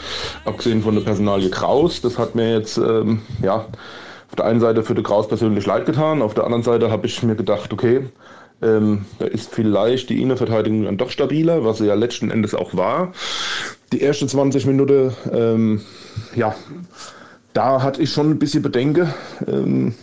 Abgesehen 0.45 0.81
von 0.81 0.95
der 0.95 1.01
Personalie 1.01 1.49
Kraus. 1.49 2.01
Das 2.01 2.17
hat 2.17 2.35
mir 2.35 2.53
jetzt, 2.53 2.77
ähm, 2.77 3.21
ja, 3.41 3.65
auf 4.29 4.35
der 4.37 4.45
einen 4.45 4.59
Seite 4.59 4.83
für 4.83 4.95
den 4.95 5.03
Kraus 5.03 5.27
persönlich 5.27 5.65
leid 5.65 5.85
getan, 5.85 6.21
auf 6.21 6.33
der 6.33 6.43
anderen 6.43 6.63
Seite 6.63 6.91
habe 6.91 7.07
ich 7.07 7.23
mir 7.23 7.35
gedacht, 7.35 7.73
okay, 7.73 8.07
ähm, 8.61 9.05
da 9.17 9.25
ist 9.25 9.53
vielleicht 9.53 10.09
die 10.09 10.21
Innenverteidigung 10.21 10.83
dann 10.83 10.97
doch 10.97 11.09
stabiler, 11.09 11.63
was 11.63 11.77
sie 11.77 11.87
ja 11.87 11.93
letzten 11.93 12.29
Endes 12.29 12.53
auch 12.53 12.75
war. 12.75 13.13
die 13.91 14.01
erste 14.01 14.27
20 14.27 14.67
Minuten, 14.67 15.11
ähm, 15.33 15.81
ja, 16.35 16.53
da 17.53 17.81
hatte 17.81 18.03
ich 18.03 18.11
schon 18.11 18.29
ein 18.29 18.37
bisschen 18.37 18.61
Bedenken, 18.61 19.11
ähm, 19.47 19.95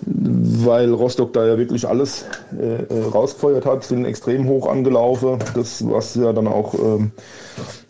weil 0.00 0.92
Rostock 0.92 1.32
da 1.32 1.46
ja 1.46 1.56
wirklich 1.56 1.86
alles 1.86 2.26
äh, 2.58 2.82
äh, 2.82 3.04
rausgefeuert 3.04 3.64
hat, 3.64 3.84
sind 3.84 4.04
extrem 4.04 4.46
hoch 4.48 4.68
angelaufen. 4.68 5.38
Das, 5.54 5.88
was 5.88 6.14
ja 6.14 6.32
dann 6.32 6.46
auch 6.46 6.74
ähm, 6.74 7.12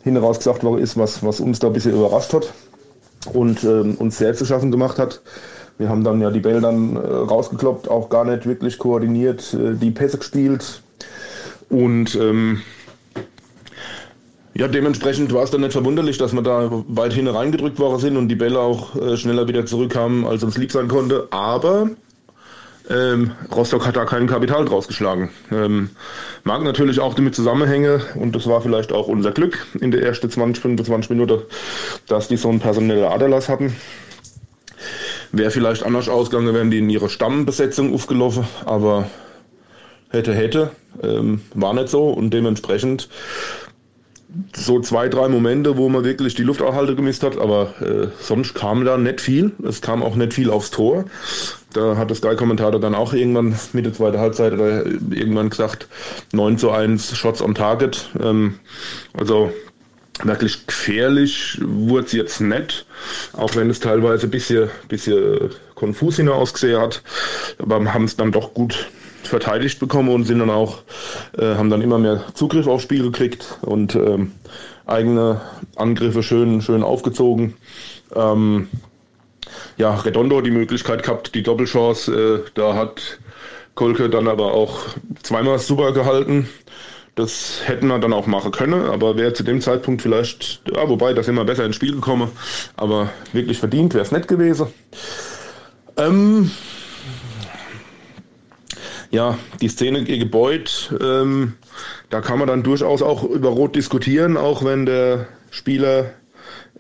hinaus 0.02 0.38
gesagt 0.38 0.62
worden 0.62 0.82
ist, 0.82 0.96
was, 0.96 1.24
was 1.24 1.40
uns 1.40 1.58
da 1.58 1.68
ein 1.68 1.72
bisschen 1.72 1.94
überrascht 1.94 2.32
hat 2.34 2.52
und 3.32 3.64
ähm, 3.64 3.96
uns 3.98 4.18
sehr 4.18 4.34
zu 4.34 4.44
schaffen 4.44 4.70
gemacht 4.70 4.98
hat. 4.98 5.22
Wir 5.78 5.88
haben 5.88 6.04
dann 6.04 6.20
ja 6.20 6.30
die 6.30 6.40
Bälle 6.40 6.60
dann 6.60 6.96
äh, 6.96 7.00
rausgekloppt, 7.00 7.90
auch 7.90 8.08
gar 8.08 8.24
nicht 8.24 8.46
wirklich 8.46 8.78
koordiniert, 8.78 9.54
äh, 9.54 9.74
die 9.74 9.90
Pässe 9.90 10.18
gespielt. 10.18 10.82
Und 11.68 12.14
ähm, 12.14 12.60
ja, 14.56 14.68
dementsprechend 14.68 15.32
war 15.32 15.42
es 15.42 15.50
dann 15.50 15.62
nicht 15.62 15.72
verwunderlich, 15.72 16.16
dass 16.16 16.32
wir 16.32 16.42
da 16.42 16.70
weit 16.88 17.12
hin 17.12 17.26
reingedrückt 17.26 17.78
worden 17.78 17.98
sind 17.98 18.16
und 18.16 18.28
die 18.28 18.36
Bälle 18.36 18.60
auch 18.60 18.94
äh, 18.94 19.16
schneller 19.16 19.48
wieder 19.48 19.66
zurückkamen, 19.66 20.24
als 20.24 20.44
uns 20.44 20.56
lieb 20.56 20.70
sein 20.70 20.86
konnte. 20.86 21.26
Aber 21.30 21.90
ähm, 22.88 23.32
Rostock 23.54 23.86
hat 23.86 23.96
da 23.96 24.04
kein 24.04 24.26
Kapital 24.26 24.64
draus 24.64 24.86
geschlagen. 24.86 25.30
Ähm, 25.50 25.90
mag 26.44 26.62
natürlich 26.62 27.00
auch 27.00 27.14
damit 27.14 27.34
zusammenhängen 27.34 28.00
und 28.14 28.36
das 28.36 28.46
war 28.46 28.60
vielleicht 28.60 28.92
auch 28.92 29.08
unser 29.08 29.32
Glück 29.32 29.66
in 29.80 29.90
der 29.90 30.02
ersten 30.02 30.30
20, 30.30 30.62
25 30.62 31.10
Minuten, 31.10 31.42
dass 32.06 32.28
die 32.28 32.36
so 32.36 32.48
einen 32.48 32.60
personellen 32.60 33.04
Aderlass 33.04 33.48
hatten. 33.48 33.74
Wäre 35.32 35.50
vielleicht 35.50 35.82
anders 35.82 36.08
ausgegangen, 36.08 36.54
wären 36.54 36.70
die 36.70 36.78
in 36.78 36.90
ihrer 36.90 37.08
Stammbesetzung 37.08 37.92
aufgelaufen, 37.92 38.44
aber 38.66 39.06
hätte, 40.10 40.32
hätte, 40.32 40.70
ähm, 41.02 41.40
war 41.54 41.74
nicht 41.74 41.88
so 41.88 42.10
und 42.10 42.30
dementsprechend 42.30 43.08
so 44.56 44.80
zwei, 44.80 45.08
drei 45.08 45.28
Momente, 45.28 45.76
wo 45.76 45.88
man 45.88 46.04
wirklich 46.04 46.34
die 46.34 46.42
Luftaushalte 46.42 46.94
gemisst 46.94 47.22
hat, 47.22 47.38
aber 47.38 47.74
äh, 47.80 48.08
sonst 48.20 48.54
kam 48.54 48.84
da 48.84 48.96
nicht 48.96 49.20
viel. 49.20 49.52
Es 49.66 49.80
kam 49.80 50.02
auch 50.02 50.16
nicht 50.16 50.34
viel 50.34 50.50
aufs 50.50 50.70
Tor. 50.70 51.04
Da 51.72 51.96
hat 51.96 52.10
der 52.10 52.16
Sky-Kommentator 52.16 52.80
dann 52.80 52.94
auch 52.94 53.12
irgendwann 53.12 53.54
Mitte 53.72 53.92
zweiter 53.92 54.20
Halbzeit 54.20 54.52
oder 54.52 54.86
irgendwann 54.86 55.50
gesagt, 55.50 55.88
9 56.32 56.58
zu 56.58 56.70
1 56.70 57.16
Shots 57.16 57.42
on 57.42 57.54
Target. 57.54 58.10
Ähm, 58.20 58.58
also 59.12 59.52
wirklich 60.22 60.66
gefährlich 60.66 61.58
wurde 61.60 62.06
es 62.06 62.12
jetzt 62.12 62.40
nicht, 62.40 62.86
auch 63.32 63.56
wenn 63.56 63.68
es 63.70 63.80
teilweise 63.80 64.26
ein 64.26 64.30
bisschen, 64.30 64.70
bisschen 64.88 65.50
konfus 65.74 66.16
hinausgesehen 66.16 66.80
hat. 66.80 67.02
Aber 67.58 67.92
haben 67.92 68.04
es 68.04 68.16
dann 68.16 68.30
doch 68.30 68.54
gut 68.54 68.88
verteidigt 69.28 69.78
bekommen 69.80 70.08
und 70.08 70.24
sind 70.24 70.38
dann 70.38 70.50
auch, 70.50 70.82
äh, 71.38 71.54
haben 71.54 71.70
dann 71.70 71.82
immer 71.82 71.98
mehr 71.98 72.24
Zugriff 72.34 72.66
aufs 72.66 72.84
Spiel 72.84 73.02
gekriegt 73.02 73.58
und 73.62 73.94
ähm, 73.94 74.32
eigene 74.86 75.40
Angriffe 75.76 76.22
schön, 76.22 76.62
schön 76.62 76.82
aufgezogen. 76.82 77.54
Ähm, 78.14 78.68
ja, 79.76 79.94
Redondo 79.94 80.40
die 80.40 80.50
Möglichkeit 80.50 81.02
gehabt, 81.02 81.34
die 81.34 81.42
Doppelchance, 81.42 82.12
äh, 82.12 82.50
da 82.54 82.74
hat 82.74 83.18
Kolke 83.74 84.08
dann 84.08 84.28
aber 84.28 84.52
auch 84.52 84.80
zweimal 85.22 85.58
super 85.58 85.92
gehalten. 85.92 86.48
Das 87.16 87.60
hätten 87.64 87.86
wir 87.86 88.00
dann 88.00 88.12
auch 88.12 88.26
machen 88.26 88.50
können, 88.50 88.86
aber 88.86 89.16
wäre 89.16 89.32
zu 89.32 89.44
dem 89.44 89.60
Zeitpunkt 89.60 90.02
vielleicht, 90.02 90.62
ja, 90.74 90.88
wobei, 90.88 91.12
das 91.12 91.28
immer 91.28 91.44
besser 91.44 91.64
ins 91.64 91.76
Spiel 91.76 91.92
gekommen, 91.92 92.28
aber 92.76 93.10
wirklich 93.32 93.58
verdient 93.58 93.94
wäre 93.94 94.04
es 94.04 94.10
nicht 94.10 94.26
gewesen. 94.26 94.66
Ähm, 95.96 96.50
ja, 99.14 99.38
die 99.60 99.68
Szene 99.68 100.02
gegen 100.02 100.28
Beuth, 100.28 100.92
ähm, 101.00 101.54
da 102.10 102.20
kann 102.20 102.40
man 102.40 102.48
dann 102.48 102.64
durchaus 102.64 103.00
auch 103.00 103.22
über 103.22 103.50
Rot 103.50 103.76
diskutieren, 103.76 104.36
auch 104.36 104.64
wenn 104.64 104.86
der 104.86 105.28
Spieler 105.50 106.10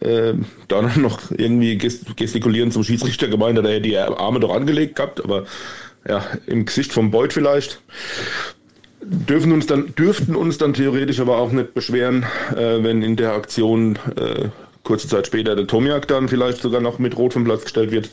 äh, 0.00 0.34
dann 0.68 1.00
noch 1.00 1.30
irgendwie 1.30 1.78
gestikulieren 1.78 2.72
zum 2.72 2.82
Schiedsrichter 2.82 3.28
gemeint 3.28 3.56
hat, 3.56 3.64
er 3.66 3.74
hätte 3.74 3.82
die 3.82 3.96
Arme 3.96 4.40
doch 4.40 4.52
angelegt 4.52 4.96
gehabt, 4.96 5.22
aber 5.22 5.44
ja, 6.06 6.26
im 6.46 6.66
Gesicht 6.66 6.92
vom 6.92 7.10
Beuth 7.12 7.32
vielleicht. 7.32 7.80
Dürfen 9.00 9.52
uns 9.52 9.66
dann, 9.66 9.94
dürften 9.94 10.34
uns 10.34 10.58
dann 10.58 10.74
theoretisch 10.74 11.20
aber 11.20 11.38
auch 11.38 11.52
nicht 11.52 11.72
beschweren, 11.72 12.24
äh, 12.56 12.82
wenn 12.82 13.02
in 13.02 13.16
der 13.16 13.32
Aktion 13.32 13.98
äh, 14.16 14.48
kurze 14.84 15.08
Zeit 15.08 15.26
später 15.26 15.56
der 15.56 15.66
Tomiak 15.66 16.06
dann 16.06 16.28
vielleicht 16.28 16.60
sogar 16.62 16.80
noch 16.80 16.98
mit 16.98 17.16
Rot 17.16 17.32
vom 17.32 17.44
Platz 17.44 17.62
gestellt 17.62 17.90
wird. 17.90 18.10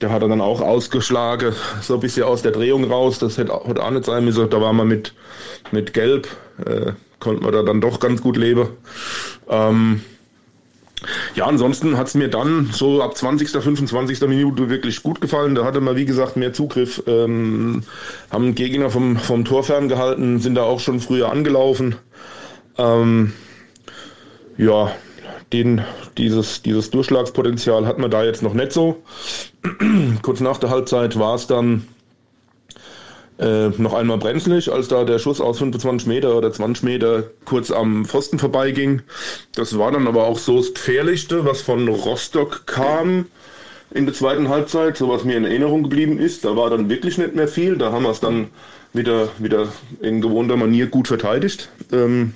Der 0.00 0.10
hat 0.10 0.22
er 0.22 0.28
dann 0.28 0.40
auch 0.40 0.60
ausgeschlagen, 0.60 1.54
so 1.80 1.94
ein 1.94 2.00
bisschen 2.00 2.24
aus 2.24 2.42
der 2.42 2.52
Drehung 2.52 2.84
raus. 2.84 3.18
Das 3.18 3.38
hätte, 3.38 3.58
hätte 3.64 3.82
auch 3.82 3.90
nicht 3.90 4.04
sein 4.04 4.24
müssen. 4.24 4.48
Da 4.48 4.60
war 4.60 4.72
man 4.72 4.86
mit, 4.86 5.14
mit 5.72 5.94
Gelb, 5.94 6.28
äh, 6.64 6.92
konnte 7.18 7.42
man 7.42 7.52
da 7.52 7.62
dann 7.62 7.80
doch 7.80 7.98
ganz 7.98 8.20
gut 8.20 8.36
leben. 8.36 8.68
Ähm, 9.48 10.02
ja, 11.34 11.46
ansonsten 11.46 11.96
hat 11.96 12.08
es 12.08 12.14
mir 12.14 12.28
dann 12.28 12.70
so 12.72 13.02
ab 13.02 13.16
20., 13.16 13.50
25. 13.50 14.20
Minute 14.22 14.68
wirklich 14.68 15.02
gut 15.02 15.20
gefallen. 15.20 15.54
Da 15.54 15.64
hatte 15.64 15.80
man, 15.80 15.96
wie 15.96 16.04
gesagt, 16.04 16.36
mehr 16.36 16.52
Zugriff, 16.52 17.02
ähm, 17.06 17.82
haben 18.30 18.54
Gegner 18.54 18.90
vom, 18.90 19.16
vom 19.16 19.44
Tor 19.44 19.62
ferngehalten, 19.64 20.40
sind 20.40 20.54
da 20.54 20.62
auch 20.62 20.80
schon 20.80 21.00
früher 21.00 21.30
angelaufen. 21.30 21.96
Ähm, 22.78 23.32
ja, 24.58 24.90
den, 25.56 25.82
dieses, 26.18 26.62
dieses 26.62 26.90
Durchschlagspotenzial 26.90 27.86
hat 27.86 27.98
man 27.98 28.10
da 28.10 28.24
jetzt 28.24 28.42
noch 28.42 28.54
nicht 28.54 28.72
so. 28.72 29.02
Kurz 30.22 30.40
nach 30.40 30.58
der 30.58 30.70
Halbzeit 30.70 31.18
war 31.18 31.34
es 31.34 31.46
dann 31.46 31.86
äh, 33.38 33.68
noch 33.68 33.94
einmal 33.94 34.18
brenzlig, 34.18 34.70
als 34.70 34.88
da 34.88 35.04
der 35.04 35.18
Schuss 35.18 35.40
aus 35.40 35.58
25 35.58 36.06
Meter 36.08 36.36
oder 36.36 36.52
20 36.52 36.84
Meter 36.84 37.24
kurz 37.44 37.70
am 37.70 38.04
Pfosten 38.04 38.38
vorbeiging. 38.38 39.02
Das 39.54 39.78
war 39.78 39.92
dann 39.92 40.06
aber 40.06 40.26
auch 40.26 40.38
so 40.38 40.58
das 40.58 40.72
Gefährlichste, 40.72 41.44
was 41.44 41.60
von 41.60 41.88
Rostock 41.88 42.66
kam 42.66 43.26
in 43.90 44.06
der 44.06 44.14
zweiten 44.14 44.48
Halbzeit, 44.48 44.96
so 44.96 45.08
was 45.08 45.24
mir 45.24 45.36
in 45.36 45.44
Erinnerung 45.44 45.82
geblieben 45.82 46.18
ist. 46.18 46.44
Da 46.44 46.56
war 46.56 46.70
dann 46.70 46.88
wirklich 46.88 47.18
nicht 47.18 47.34
mehr 47.34 47.48
viel. 47.48 47.76
Da 47.76 47.92
haben 47.92 48.04
wir 48.04 48.10
es 48.10 48.20
dann 48.20 48.48
wieder, 48.96 49.28
wieder 49.38 49.68
in 50.00 50.20
gewohnter 50.20 50.56
Manier 50.56 50.86
gut 50.86 51.08
verteidigt. 51.08 51.68
Ähm, 51.92 52.34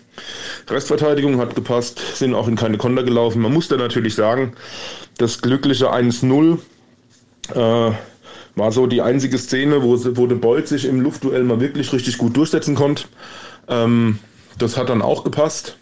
Restverteidigung 0.68 1.38
hat 1.38 1.54
gepasst, 1.54 2.00
sind 2.16 2.34
auch 2.34 2.48
in 2.48 2.56
keine 2.56 2.78
Konter 2.78 3.02
gelaufen. 3.02 3.42
Man 3.42 3.52
muss 3.52 3.68
da 3.68 3.76
natürlich 3.76 4.14
sagen, 4.14 4.52
das 5.18 5.42
glückliche 5.42 5.92
1-0 5.92 6.58
äh, 7.54 7.92
war 8.56 8.72
so 8.72 8.86
die 8.86 9.02
einzige 9.02 9.38
Szene, 9.38 9.82
wo, 9.82 9.98
wo 10.16 10.26
der 10.26 10.36
Bolt 10.36 10.68
sich 10.68 10.84
im 10.84 11.00
Luftduell 11.00 11.44
mal 11.44 11.60
wirklich 11.60 11.92
richtig 11.92 12.18
gut 12.18 12.36
durchsetzen 12.36 12.74
konnte. 12.74 13.04
Ähm, 13.68 14.18
das 14.58 14.76
hat 14.76 14.88
dann 14.88 15.02
auch 15.02 15.24
gepasst 15.24 15.76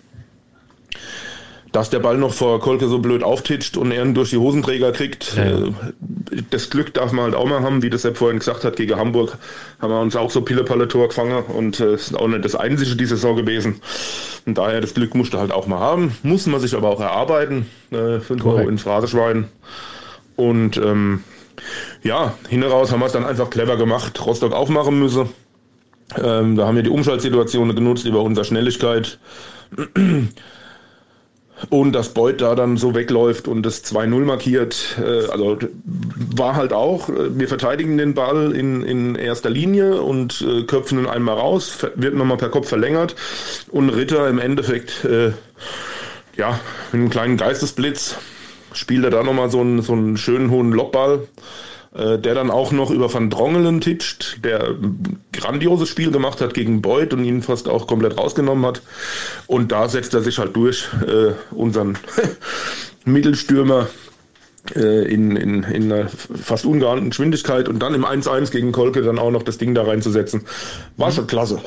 dass 1.73 1.91
der 1.91 1.99
Ball 1.99 2.17
noch 2.17 2.33
vor 2.33 2.61
Kolke 2.61 2.89
so 2.89 2.99
blöd 2.99 3.23
auftitscht 3.23 3.77
und 3.77 3.93
er 3.93 4.05
ihn 4.05 4.15
durch 4.15 4.31
die 4.31 4.37
Hosenträger 4.37 4.93
kriegt. 4.93 5.37
Ja. 5.37 5.45
Äh, 5.45 5.73
das 6.51 6.71
Glück 6.71 6.95
darf 6.95 7.13
man 7.13 7.27
halt 7.27 7.35
auch 7.35 7.47
mal 7.47 7.63
haben, 7.63 7.83
wie 7.83 7.91
das 7.91 8.03
Sepp 8.03 8.17
vorhin 8.17 8.39
gesagt 8.39 8.65
hat, 8.65 8.77
gegen 8.77 8.97
Hamburg 8.97 9.37
haben 9.81 9.91
wir 9.91 10.01
uns 10.01 10.17
auch 10.17 10.31
so 10.31 10.43
Pille-Palle-Tor 10.43 11.09
gefangen 11.09 11.45
und 11.45 11.81
äh, 11.81 11.95
ist 11.95 12.17
auch 12.17 12.29
nicht 12.29 12.45
das 12.45 12.55
einzige 12.55 12.97
diese 12.97 13.17
Saison 13.17 13.37
gewesen. 13.37 13.81
Und 14.47 14.57
daher 14.59 14.81
das 14.81 14.95
Glück 14.95 15.15
musste 15.15 15.39
halt 15.39 15.53
auch 15.53 15.67
mal 15.67 15.79
haben, 15.79 16.17
muss 16.23 16.47
man 16.47 16.61
sich 16.61 16.75
aber 16.75 16.89
auch 16.89 17.01
erarbeiten, 17.01 17.67
äh, 17.91 18.17
ein 18.17 18.39
Tor 18.39 18.61
ins 18.63 18.83
Phraseschwein. 18.83 19.49
Und 20.37 20.77
ähm, 20.77 21.25
ja, 22.03 22.35
hinaus 22.49 22.93
haben 22.93 23.01
wir 23.01 23.07
es 23.07 23.13
dann 23.13 23.27
einfach 23.27 23.51
clever 23.51 23.77
gemacht, 23.77 24.25
Rostock 24.25 24.53
aufmachen 24.53 24.99
müssen. 24.99 25.29
Ähm, 26.17 26.57
da 26.57 26.67
haben 26.67 26.77
wir 26.77 26.83
die 26.83 26.91
Umschaltsituation 26.91 27.75
genutzt 27.75 28.07
über 28.07 28.23
unsere 28.23 28.47
Schnelligkeit 28.47 29.19
und 31.71 31.93
dass 31.93 32.11
Beuth 32.11 32.41
da 32.41 32.55
dann 32.55 32.77
so 32.77 32.95
wegläuft 32.95 33.49
und 33.49 33.63
das 33.65 33.85
2-0 33.85 34.25
markiert, 34.25 34.97
äh, 34.99 35.27
also 35.31 35.59
war 36.37 36.57
halt 36.57 36.73
auch, 36.73 37.09
äh, 37.09 37.39
wir 37.39 37.49
verteidigen 37.49 37.99
den 37.99 38.15
Ball 38.15 38.53
in, 38.53 38.83
in 38.83 39.15
erster 39.15 39.51
Linie 39.51 40.01
und 40.01 40.41
äh, 40.43 40.63
köpfen 40.65 40.99
ihn 40.99 41.07
einmal 41.07 41.37
raus, 41.37 41.79
wird 41.95 42.15
nochmal 42.15 42.37
per 42.37 42.51
Kopf 42.51 42.69
verlängert 42.69 43.15
und 43.71 43.91
Ritter 43.91 44.29
im 44.29 44.39
Endeffekt, 44.39 45.05
äh, 45.05 45.33
ja, 46.37 46.61
mit 46.93 47.01
einem 47.01 47.11
kleinen 47.11 47.37
Geistesblitz 47.37 48.17
spielt 48.73 49.05
er 49.05 49.11
da 49.11 49.23
nochmal 49.23 49.51
so 49.51 49.61
einen, 49.61 49.83
so 49.83 49.93
einen 49.93 50.17
schönen 50.17 50.51
hohen 50.51 50.73
Lobball 50.73 51.27
der 51.93 52.35
dann 52.35 52.51
auch 52.51 52.71
noch 52.71 52.91
über 52.91 53.13
Van 53.13 53.31
Drongelen 53.31 53.81
titscht, 53.81 54.45
der 54.45 54.69
ein 54.69 55.21
grandioses 55.33 55.89
Spiel 55.89 56.11
gemacht 56.11 56.41
hat 56.41 56.55
gegen 56.55 56.83
Beuth 56.83 57.15
und 57.15 57.25
ihn 57.25 57.43
fast 57.43 57.69
auch 57.69 57.87
komplett 57.87 58.19
rausgenommen 58.19 58.67
hat. 58.67 58.83
Und 59.47 59.73
da 59.73 59.89
setzt 59.89 60.15
er 60.15 60.21
sich 60.21 60.39
halt 60.39 60.55
durch, 60.55 60.89
äh, 61.07 61.33
unseren 61.51 61.99
Mittelstürmer 63.05 63.89
äh, 64.77 65.13
in, 65.13 65.37
in, 65.37 65.63
in 65.63 65.93
einer 65.93 66.09
fast 66.09 66.67
ungeahnten 66.67 67.11
Geschwindigkeit 67.11 67.69
und 67.69 67.79
dann 67.79 67.95
im 67.95 68.05
1-1 68.05 68.51
gegen 68.51 68.73
Kolke 68.73 69.03
dann 69.03 69.19
auch 69.19 69.31
noch 69.31 69.43
das 69.43 69.59
Ding 69.59 69.75
da 69.75 69.83
reinzusetzen. 69.85 70.43
War 70.97 71.13
schon 71.13 71.27
klasse. 71.27 71.61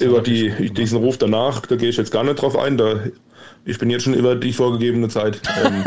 Über 0.00 0.22
die, 0.22 0.70
diesen 0.72 0.98
Ruf 0.98 1.18
danach, 1.18 1.66
da 1.66 1.76
gehe 1.76 1.90
ich 1.90 1.98
jetzt 1.98 2.12
gar 2.12 2.24
nicht 2.24 2.40
drauf 2.40 2.56
ein, 2.56 2.78
da 2.78 3.00
ich 3.64 3.78
bin 3.78 3.90
jetzt 3.90 4.04
schon 4.04 4.14
über 4.14 4.34
die 4.34 4.52
vorgegebene 4.52 5.08
Zeit. 5.08 5.40
Ähm, 5.64 5.84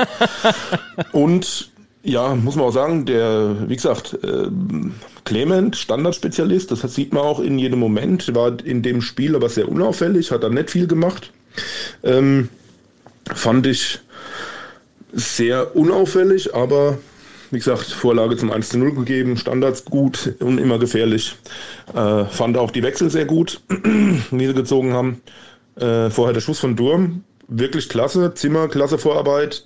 und 1.11 1.71
ja, 2.05 2.35
muss 2.35 2.55
man 2.55 2.65
auch 2.65 2.71
sagen, 2.71 3.05
der, 3.05 3.55
wie 3.67 3.75
gesagt, 3.75 4.17
äh, 4.23 4.47
Clement, 5.23 5.75
Standardspezialist, 5.75 6.71
das 6.71 6.81
sieht 6.93 7.13
man 7.13 7.23
auch 7.23 7.39
in 7.39 7.57
jedem 7.57 7.79
Moment, 7.79 8.33
war 8.35 8.57
in 8.63 8.83
dem 8.83 9.01
Spiel 9.01 9.35
aber 9.35 9.49
sehr 9.49 9.67
unauffällig, 9.67 10.31
hat 10.31 10.43
da 10.43 10.49
nicht 10.49 10.69
viel 10.69 10.87
gemacht. 10.87 11.31
Ähm, 12.03 12.49
fand 13.33 13.65
ich 13.65 13.99
sehr 15.13 15.75
unauffällig, 15.75 16.53
aber 16.53 16.99
wie 17.49 17.57
gesagt, 17.57 17.85
Vorlage 17.85 18.37
zum 18.37 18.51
1 18.51 18.69
zu 18.69 18.77
0 18.77 18.93
gegeben, 18.93 19.37
Standards 19.37 19.85
gut 19.85 20.35
und 20.39 20.59
immer 20.59 20.77
gefährlich. 20.77 21.35
Äh, 21.93 22.25
fand 22.25 22.57
auch 22.57 22.69
die 22.69 22.83
Wechsel 22.83 23.09
sehr 23.09 23.25
gut, 23.25 23.61
die 23.69 24.47
sie 24.47 24.53
gezogen 24.53 24.93
haben. 24.93 25.21
Äh, 25.75 26.09
vorher 26.09 26.33
der 26.33 26.41
Schuss 26.41 26.59
von 26.59 26.75
Durm, 26.75 27.23
wirklich 27.47 27.89
klasse. 27.89 28.33
Zimmer, 28.33 28.67
klasse 28.67 28.97
Vorarbeit. 28.97 29.63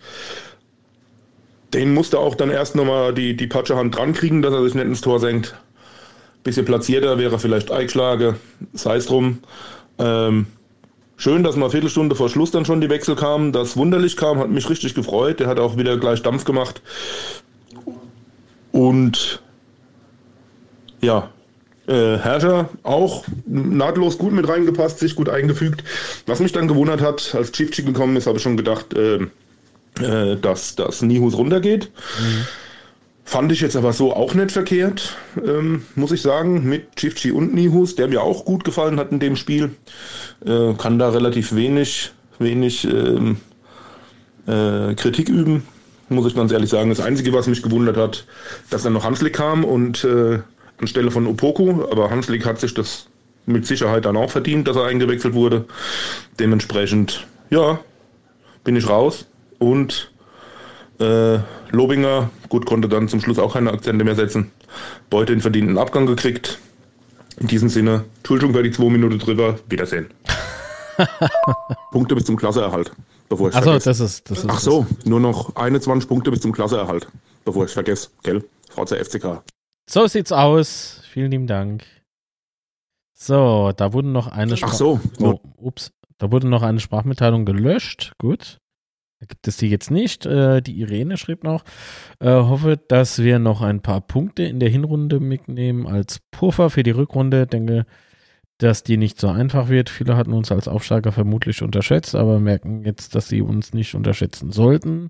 Den 1.74 1.94
musste 1.94 2.20
auch 2.20 2.36
dann 2.36 2.50
erst 2.50 2.76
nochmal 2.76 3.14
die, 3.14 3.36
die 3.36 3.48
Patschehand 3.48 3.96
dran 3.96 4.14
kriegen, 4.14 4.42
dass 4.42 4.54
er 4.54 4.64
sich 4.64 4.74
nicht 4.74 4.86
ins 4.86 5.02
Tor 5.02 5.20
senkt. 5.20 5.56
Bisschen 6.44 6.66
platzierter 6.66 7.18
wäre 7.18 7.38
vielleicht 7.38 7.72
Eichschlage, 7.72 8.36
sei 8.74 8.96
es 8.96 9.06
drum. 9.06 9.40
Ähm, 10.00 10.48
schön, 11.18 11.44
dass 11.44 11.56
mal 11.56 11.66
eine 11.66 11.72
Viertelstunde 11.72 12.16
vor 12.16 12.30
Schluss 12.30 12.52
dann 12.52 12.66
schon 12.66 12.82
die 12.82 12.90
Wechsel 12.90 13.16
kamen. 13.16 13.52
Das 13.52 13.78
Wunderlich 13.78 14.18
kam, 14.18 14.40
hat 14.40 14.50
mich 14.50 14.70
richtig 14.70 14.96
gefreut. 14.96 15.40
Der 15.40 15.48
hat 15.48 15.60
auch 15.60 15.78
wieder 15.78 15.98
gleich 15.98 16.24
Dampf 16.24 16.46
gemacht. 16.46 16.82
Und 18.72 19.42
ja, 21.02 21.30
äh, 21.88 22.18
Herrscher 22.18 22.70
auch 22.84 23.26
nahtlos 23.46 24.18
gut 24.18 24.32
mit 24.32 24.48
reingepasst, 24.48 25.00
sich 25.00 25.16
gut 25.16 25.30
eingefügt. 25.30 25.84
Was 26.26 26.40
mich 26.40 26.52
dann 26.52 26.68
gewundert 26.68 27.02
hat, 27.02 27.36
als 27.36 27.52
Chifchi 27.52 27.84
gekommen 27.84 28.16
ist, 28.16 28.28
habe 28.28 28.38
ich 28.38 28.44
schon 28.44 28.58
gedacht, 28.58 28.94
äh, 28.94 29.20
äh, 30.02 30.36
dass 30.38 30.76
das 30.76 31.02
Nihus 31.02 31.36
runtergeht. 31.38 31.92
Mhm. 32.20 32.46
Fand 33.30 33.52
ich 33.52 33.62
jetzt 33.62 33.76
aber 33.76 33.94
so 33.94 34.12
auch 34.12 34.34
nicht 34.34 34.52
verkehrt, 34.52 35.16
ähm, 35.46 35.84
muss 35.94 36.12
ich 36.12 36.24
sagen, 36.24 36.68
mit 36.68 36.96
Chifchi 36.96 37.32
und 37.32 37.54
Nihus, 37.54 37.96
der 37.96 38.08
mir 38.08 38.24
auch 38.24 38.44
gut 38.44 38.64
gefallen 38.64 39.00
hat 39.00 39.12
in 39.12 39.20
dem 39.20 39.36
Spiel. 39.36 39.70
Äh, 40.44 40.74
kann 40.74 40.98
da 40.98 41.10
relativ 41.10 41.54
wenig, 41.54 42.12
wenig 42.40 42.86
ähm, 42.86 43.38
äh, 44.48 44.96
Kritik 44.96 45.30
üben, 45.30 45.64
muss 46.10 46.26
ich 46.26 46.36
ganz 46.36 46.52
ehrlich 46.52 46.72
sagen. 46.72 46.90
Das 46.90 47.02
Einzige, 47.02 47.32
was 47.32 47.46
mich 47.46 47.62
gewundert 47.62 47.98
hat, 47.98 48.26
dass 48.72 48.82
dann 48.82 48.94
noch 48.94 49.04
Hanslik 49.04 49.34
kam 49.34 49.64
und 49.64 50.04
äh, 50.06 50.40
anstelle 50.80 51.12
von 51.12 51.28
Opoku, 51.28 51.84
aber 51.92 52.10
Hanslik 52.10 52.48
hat 52.48 52.60
sich 52.60 52.74
das 52.74 53.06
mit 53.46 53.68
Sicherheit 53.68 54.06
dann 54.06 54.18
auch 54.18 54.32
verdient, 54.32 54.68
dass 54.68 54.76
er 54.76 54.86
eingewechselt 54.86 55.36
wurde. 55.36 55.66
Dementsprechend, 56.40 57.28
ja, 57.52 57.80
bin 58.64 58.76
ich 58.76 58.90
raus 58.90 59.29
und 59.60 60.12
äh, 61.00 61.40
Lobinger, 61.72 62.30
gut, 62.50 62.66
konnte 62.66 62.90
dann 62.90 63.08
zum 63.08 63.22
Schluss 63.22 63.40
auch 63.40 63.54
keine 63.54 63.72
Akzente 63.72 64.04
mehr 64.04 64.16
setzen. 64.16 64.52
Beute 65.10 65.34
den 65.34 65.42
verdienten 65.42 65.78
Abgang 65.78 66.06
gekriegt. 66.06 66.60
In 67.40 67.48
diesem 67.48 67.70
Sinne, 67.70 68.06
Entschuldigung 68.18 68.54
für 68.54 68.64
die 68.64 68.72
zwei 68.72 68.90
Minuten 68.90 69.20
drüber. 69.20 69.60
Wiedersehen. 69.70 70.08
Punkte 71.92 72.16
bis 72.16 72.26
zum 72.26 72.36
Klasseerhalt. 72.36 72.92
Bevor 73.30 73.50
ich 73.50 73.56
Achso, 73.56 73.78
das 73.78 74.00
ist, 74.00 74.30
das 74.30 74.40
ist. 74.40 74.50
Ach 74.50 74.60
so, 74.60 74.86
nur 75.06 75.20
noch 75.20 75.56
21 75.56 76.10
Punkte 76.10 76.32
bis 76.32 76.42
zum 76.42 76.52
Klasseerhalt. 76.52 77.08
Bevor 77.46 77.66
ich 77.66 77.72
vergesse, 77.72 78.10
gell? 78.24 78.44
VC 78.70 79.06
FCK. 79.06 79.42
So 79.90 80.08
sieht's 80.08 80.32
aus. 80.32 81.02
Vielen 81.12 81.32
lieben 81.32 81.48
Dank. 81.48 81.86
So, 83.14 83.72
da 83.76 83.94
wurde 83.94 84.08
noch 84.08 84.28
eine 84.28 84.58
Sprach 84.58 84.70
Ach 84.70 84.74
so. 84.74 85.00
Oh, 85.20 85.40
ups. 85.58 85.92
Da 86.18 86.32
wurde 86.32 86.48
noch 86.48 86.64
eine 86.64 86.80
Sprachmitteilung 86.80 87.46
gelöscht. 87.46 88.14
Gut. 88.18 88.58
Gibt 89.28 89.48
es 89.48 89.58
die 89.58 89.70
jetzt 89.70 89.92
nicht. 89.92 90.26
Äh, 90.26 90.62
die 90.62 90.80
Irene 90.80 91.18
schrieb 91.18 91.44
noch, 91.44 91.64
äh, 92.20 92.30
hoffe, 92.30 92.80
dass 92.88 93.20
wir 93.20 93.38
noch 93.40 93.62
ein 93.62 93.82
paar 93.82 94.02
Punkte 94.02 94.44
in 94.44 94.60
der 94.60 94.70
Hinrunde 94.70 95.20
mitnehmen 95.20 95.88
als 95.88 96.20
Puffer 96.32 96.70
für 96.70 96.84
die 96.84 96.92
Rückrunde. 96.92 97.46
Denke, 97.46 97.86
dass 98.60 98.84
die 98.84 98.98
nicht 98.98 99.20
so 99.20 99.28
einfach 99.28 99.70
wird. 99.70 99.90
Viele 99.90 100.16
hatten 100.16 100.34
uns 100.34 100.52
als 100.52 100.68
Aufsteiger 100.68 101.12
vermutlich 101.12 101.62
unterschätzt, 101.62 102.16
aber 102.16 102.40
merken 102.40 102.84
jetzt, 102.84 103.16
dass 103.16 103.28
sie 103.28 103.42
uns 103.42 103.74
nicht 103.74 103.96
unterschätzen 103.96 104.52
sollten 104.52 105.10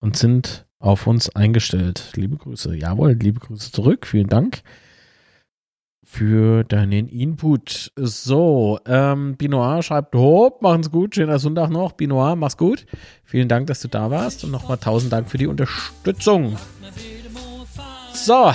und 0.00 0.16
sind 0.16 0.66
auf 0.78 1.06
uns 1.06 1.34
eingestellt. 1.34 2.12
Liebe 2.16 2.36
Grüße. 2.36 2.74
Jawohl, 2.74 3.12
liebe 3.12 3.40
Grüße 3.40 3.72
zurück. 3.72 4.06
Vielen 4.06 4.28
Dank 4.28 4.62
für 6.04 6.64
deinen 6.64 7.08
Input. 7.08 7.92
So, 7.96 8.80
ähm, 8.86 9.36
Binoir 9.36 9.82
schreibt, 9.82 10.14
hopp, 10.14 10.62
machen's 10.62 10.90
gut, 10.90 11.14
schöner 11.14 11.38
Sonntag 11.38 11.70
noch. 11.70 11.92
Binoir, 11.92 12.36
mach's 12.36 12.56
gut. 12.56 12.86
Vielen 13.24 13.48
Dank, 13.48 13.66
dass 13.68 13.80
du 13.80 13.88
da 13.88 14.10
warst 14.10 14.44
und 14.44 14.50
nochmal 14.50 14.78
tausend 14.78 15.12
Dank 15.12 15.30
für 15.30 15.38
die 15.38 15.46
Unterstützung. 15.46 16.56
So. 18.12 18.52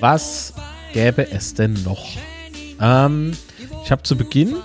Was 0.00 0.54
gäbe 0.92 1.30
es 1.30 1.54
denn 1.54 1.74
noch? 1.84 2.16
Ähm, 2.80 3.32
ich 3.84 3.90
habe 3.90 4.02
zu 4.02 4.16
Beginn 4.16 4.56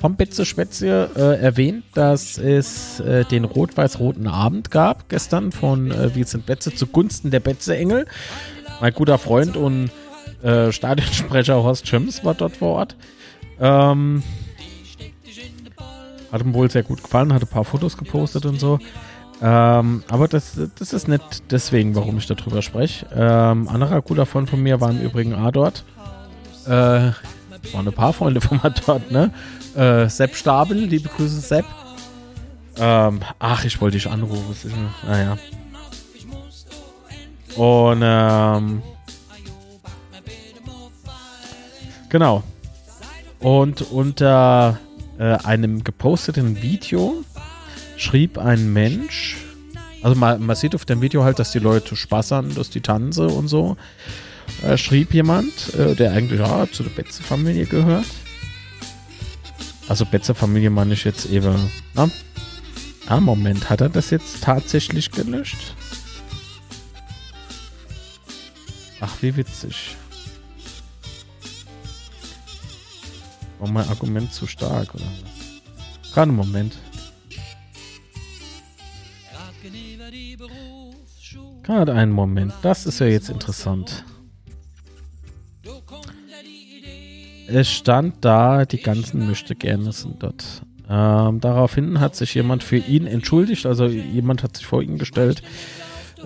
vom 0.00 0.16
Betze 0.16 0.46
Spätzle 0.46 1.10
äh, 1.14 1.42
erwähnt, 1.42 1.84
dass 1.94 2.38
es 2.38 3.00
äh, 3.00 3.24
den 3.24 3.44
rot-weiß-roten 3.44 4.26
Abend 4.26 4.70
gab 4.70 5.08
gestern 5.08 5.52
von 5.52 5.90
äh, 5.90 6.14
Vincent 6.14 6.46
Betze 6.46 6.74
zugunsten 6.74 7.30
der 7.30 7.40
Betze-Engel. 7.40 8.06
Mein 8.80 8.94
guter 8.94 9.18
Freund 9.18 9.56
und 9.56 9.90
äh, 10.42 10.72
Stadionsprecher 10.72 11.62
Horst 11.62 11.86
Schöms 11.86 12.24
war 12.24 12.34
dort 12.34 12.56
vor 12.56 12.76
Ort. 12.76 12.96
Ähm, 13.60 14.22
hat 16.32 16.40
ihm 16.42 16.54
wohl 16.54 16.70
sehr 16.70 16.82
gut 16.82 17.02
gefallen, 17.02 17.34
hat 17.34 17.42
ein 17.42 17.48
paar 17.48 17.64
Fotos 17.64 17.98
gepostet 17.98 18.46
und 18.46 18.58
so. 18.58 18.78
Ähm, 19.42 20.02
aber 20.08 20.28
das, 20.28 20.58
das 20.78 20.92
ist 20.92 21.08
nicht 21.08 21.50
deswegen, 21.50 21.94
warum 21.94 22.16
ich 22.18 22.26
darüber 22.26 22.62
spreche. 22.62 23.06
Ähm, 23.14 23.68
anderer 23.68 24.00
guter 24.00 24.24
Freund 24.24 24.48
von 24.48 24.62
mir 24.62 24.80
war 24.80 24.90
im 24.90 25.00
Übrigen 25.00 25.34
A 25.34 25.50
dort. 25.50 25.84
Äh, 26.66 26.70
waren 27.72 27.86
ein 27.86 27.92
paar 27.92 28.12
Freunde 28.12 28.40
von 28.40 28.60
mir 28.62 28.70
dort, 28.86 29.10
ne? 29.10 29.32
Äh, 29.74 30.08
Sepp 30.08 30.34
Stabel, 30.34 30.78
liebe 30.78 31.08
Grüße, 31.08 31.40
Sepp. 31.40 31.64
Ähm, 32.76 33.20
ach, 33.38 33.64
ich 33.64 33.80
wollte 33.80 33.96
dich 33.96 34.08
anrufen. 34.08 34.72
Naja. 35.06 35.36
Und, 37.56 38.00
ähm, 38.02 38.82
genau. 42.08 42.42
Und 43.40 43.82
unter 43.90 44.78
äh, 45.18 45.36
einem 45.44 45.84
geposteten 45.84 46.62
Video 46.62 47.24
schrieb 47.96 48.38
ein 48.38 48.72
Mensch, 48.72 49.36
also 50.02 50.18
man, 50.18 50.44
man 50.44 50.56
sieht 50.56 50.74
auf 50.74 50.84
dem 50.84 51.02
Video 51.02 51.24
halt, 51.24 51.38
dass 51.38 51.52
die 51.52 51.58
Leute 51.58 51.96
Spaß 51.96 52.30
haben, 52.32 52.54
dass 52.54 52.70
die 52.70 52.80
Tanze 52.80 53.26
und 53.26 53.48
so, 53.48 53.76
äh, 54.62 54.76
schrieb 54.76 55.12
jemand, 55.12 55.74
äh, 55.74 55.94
der 55.94 56.12
eigentlich 56.12 56.40
ja, 56.40 56.66
zu 56.70 56.82
der 56.82 56.90
Betze-Familie 56.90 57.66
gehört. 57.66 58.06
Also 59.90 60.06
Betze-Familie 60.06 60.70
meine 60.70 60.94
ich 60.94 61.02
jetzt 61.02 61.26
eben. 61.26 61.68
Na? 61.94 62.08
Ah, 63.08 63.18
Moment, 63.18 63.70
hat 63.70 63.80
er 63.80 63.88
das 63.88 64.10
jetzt 64.10 64.40
tatsächlich 64.40 65.10
gelöscht? 65.10 65.74
Ach, 69.00 69.10
wie 69.20 69.36
witzig. 69.36 69.96
War 73.58 73.68
mein 73.68 73.88
Argument 73.88 74.32
zu 74.32 74.46
stark, 74.46 74.94
oder? 74.94 75.10
Gerade 76.14 76.28
einen 76.28 76.36
Moment. 76.36 76.78
Gerade 81.64 81.94
einen 81.94 82.12
Moment. 82.12 82.54
Das 82.62 82.86
ist 82.86 83.00
ja 83.00 83.06
jetzt 83.06 83.28
interessant. 83.28 84.04
Es 87.52 87.68
stand 87.68 88.24
da, 88.24 88.64
die 88.64 88.80
ganzen 88.80 89.26
möchte 89.26 89.54
gerne 89.54 89.92
sind 89.92 90.22
dort. 90.22 90.44
Ähm, 90.88 91.40
daraufhin 91.40 92.00
hat 92.00 92.16
sich 92.16 92.34
jemand 92.34 92.62
für 92.62 92.76
ihn 92.76 93.06
entschuldigt, 93.06 93.66
also 93.66 93.86
jemand 93.86 94.42
hat 94.42 94.56
sich 94.56 94.66
vor 94.66 94.82
ihn 94.82 94.98
gestellt. 94.98 95.42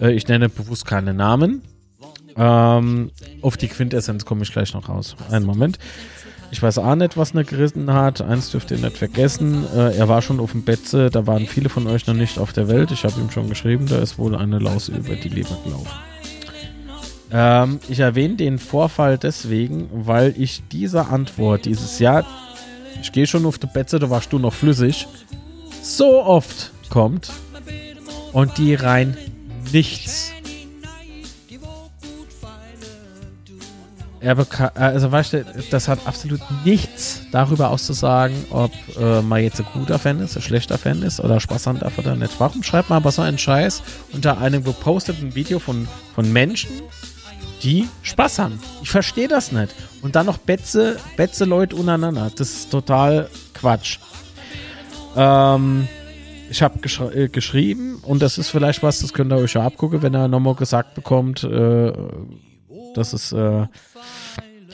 Äh, 0.01 0.13
ich 0.13 0.29
nenne 0.29 0.49
bewusst 0.49 0.87
keine 0.87 1.15
Namen. 1.15 1.63
Ähm, 2.37 3.11
auf 3.43 3.57
die 3.57 3.69
Quintessenz 3.69 4.25
komme 4.25 4.43
ich 4.43 4.53
gleich 4.53 4.75
noch 4.75 4.89
raus. 4.89 5.17
Einen 5.31 5.47
Moment. 5.47 5.79
Ich 6.51 6.63
weiß 6.63 6.79
auch 6.79 6.95
nicht, 6.95 7.17
was 7.17 7.35
er 7.35 7.45
gerissen 7.45 7.93
hat. 7.93 8.21
Eins 8.21 8.51
dürft 8.51 8.71
ihr 8.71 8.79
nicht 8.79 8.97
vergessen. 8.97 9.65
Äh, 9.75 9.97
er 9.97 10.09
war 10.09 10.23
schon 10.23 10.41
auf 10.41 10.53
dem 10.53 10.63
Betze. 10.63 11.11
Da 11.11 11.27
waren 11.27 11.47
viele 11.47 11.69
von 11.69 11.87
euch 11.87 12.07
noch 12.07 12.15
nicht 12.15 12.39
auf 12.39 12.53
der 12.53 12.69
Welt. 12.69 12.91
Ich 12.91 13.05
habe 13.05 13.21
ihm 13.21 13.31
schon 13.31 13.49
geschrieben, 13.49 13.87
da 13.87 13.99
ist 13.99 14.19
wohl 14.19 14.35
eine 14.35 14.59
Laus 14.59 14.89
über 14.89 15.15
die 15.15 15.29
Leber 15.29 15.57
gelaufen. 15.65 15.91
Ähm, 17.37 17.81
ich 17.89 17.99
erwähne 17.99 18.37
den 18.37 18.61
Vorfall 18.61 19.19
deswegen, 19.19 19.89
weil 19.93 20.35
ich 20.39 20.63
diese 20.71 21.09
Antwort 21.09 21.65
dieses 21.65 21.99
Jahr, 21.99 22.25
ich 23.03 23.11
gehe 23.11 23.27
schon 23.27 23.45
auf 23.45 23.59
die 23.59 23.67
Betze, 23.67 23.99
da 23.99 24.09
warst 24.09 24.33
du 24.33 24.39
noch 24.39 24.55
flüssig, 24.55 25.09
so 25.83 26.23
oft 26.23 26.71
kommt 26.91 27.33
und 28.33 28.57
die 28.57 28.77
rein 28.77 29.17
nichts 29.73 30.31
er 34.25 34.37
bekam, 34.37 34.71
also 34.75 35.13
weißt 35.13 35.33
du, 35.35 35.45
das 35.71 35.87
hat 35.87 36.07
absolut 36.07 36.41
nichts 36.65 37.21
darüber 37.31 37.69
auszusagen, 37.69 38.37
ob 38.51 38.73
äh, 38.99 39.21
man 39.21 39.43
jetzt 39.43 39.61
ein 39.61 39.67
guter 39.75 39.99
Fan 39.99 40.19
ist, 40.21 40.37
ein 40.37 40.43
schlechter 40.43 40.79
Fan 40.79 41.03
ist 41.03 41.21
oder 41.21 41.41
Spaß 41.41 41.67
haben 41.67 41.79
darf 41.79 41.99
oder 41.99 42.17
nicht. 42.17 42.33
Warum 42.39 42.63
schreibt 42.63 42.89
man 42.89 42.97
aber 42.97 43.13
so 43.13 43.21
einen 43.21 43.37
Scheiß 43.37 43.83
unter 44.13 44.39
einem 44.39 44.65
geposteten 44.65 45.35
Video 45.35 45.59
von, 45.59 45.87
von 46.15 46.33
Menschen, 46.33 46.71
die 47.65 47.89
Spaß 48.03 48.39
haben. 48.39 48.61
Ich 48.83 48.91
verstehe 48.91 49.29
das 49.29 49.51
nicht. 49.51 49.75
Und 50.03 50.17
dann 50.17 50.27
noch 50.27 50.39
Betze, 50.39 50.99
Betze 51.17 51.45
Leute 51.45 51.77
untereinander. 51.77 52.31
Das 52.37 52.51
ist 52.51 52.71
total 52.71 53.29
Quatsch. 53.55 53.99
Ähm, 55.17 55.89
ich 56.51 56.63
habe 56.63 56.79
äh, 57.15 57.29
geschrieben 57.29 58.01
und 58.03 58.21
das 58.21 58.39
ist 58.39 58.51
vielleicht 58.51 58.83
was, 58.83 59.01
das 59.01 59.13
könnt 59.13 59.33
ihr 59.33 59.37
euch 59.37 59.55
ja 59.55 59.65
abgucken, 59.65 60.03
wenn 60.03 60.15
er 60.15 60.29
nochmal 60.29 60.55
gesagt 60.55 60.95
bekommt, 60.95 61.43
äh, 61.45 61.93
dass 62.95 63.13
es 63.13 63.33
äh, 63.33 63.67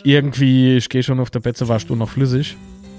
irgendwie, 0.02 0.76
ich 0.76 0.88
gehe 0.88 1.02
schon 1.02 1.20
auf 1.20 1.30
der 1.30 1.40
Betze, 1.40 1.68
warst 1.68 1.88
du 1.90 1.96
noch 1.96 2.08
flüssig. 2.08 2.56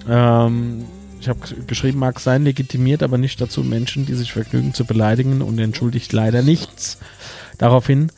Ähm, 0.10 0.86
ich 1.20 1.30
habe 1.30 1.40
geschrieben, 1.68 2.00
mag 2.00 2.20
sein, 2.20 2.44
legitimiert, 2.44 3.04
aber 3.04 3.18
nicht 3.18 3.40
dazu, 3.42 3.64
Menschen, 3.64 4.06
die 4.06 4.16
sich 4.16 4.34
vergnügen, 4.34 4.74
zu 4.74 4.86
beleidigen 4.86 5.42
und 5.42 5.60
entschuldigt 5.60 6.14
leider 6.14 6.42
nichts. 6.42 6.98
Daraufhin 7.60 8.12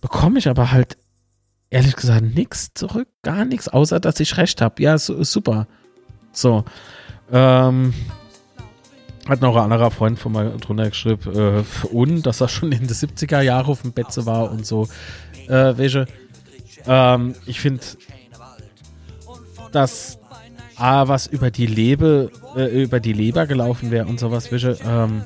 bekomme 0.00 0.40
ich 0.40 0.48
aber 0.48 0.72
halt 0.72 0.96
ehrlich 1.72 1.96
gesagt 1.96 2.22
nichts 2.34 2.72
zurück, 2.74 3.08
gar 3.22 3.44
nichts, 3.44 3.66
außer 3.66 3.98
dass 3.98 4.20
ich 4.20 4.36
recht 4.36 4.60
habe. 4.60 4.82
Ja, 4.82 4.98
so, 4.98 5.24
super. 5.24 5.66
So. 6.30 6.64
Ähm, 7.32 7.94
hat 9.26 9.40
noch 9.40 9.56
ein 9.56 9.62
anderer 9.64 9.90
Freund 9.90 10.18
von 10.18 10.32
mir 10.32 10.50
drunter 10.58 10.90
geschrieben, 10.90 11.64
äh, 11.64 11.86
und 11.86 12.26
dass 12.26 12.42
er 12.42 12.48
schon 12.48 12.72
in 12.72 12.86
den 12.86 12.88
70er 12.88 13.40
Jahren 13.40 13.66
auf 13.66 13.82
dem 13.82 13.92
Betze 13.92 14.26
war 14.26 14.50
und 14.50 14.66
so. 14.66 14.86
Äh, 15.48 15.76
welche? 15.78 16.06
Ähm, 16.86 17.34
ich 17.46 17.60
finde, 17.60 17.82
dass 19.72 20.18
A, 20.76 21.08
was 21.08 21.26
über 21.26 21.50
die 21.50 21.66
Lebe, 21.66 22.30
äh, 22.54 22.82
über 22.82 23.00
die 23.00 23.14
Leber 23.14 23.46
gelaufen 23.46 23.90
wäre 23.90 24.06
und 24.06 24.20
sowas, 24.20 24.52
welche, 24.52 24.76
ähm, 24.86 25.22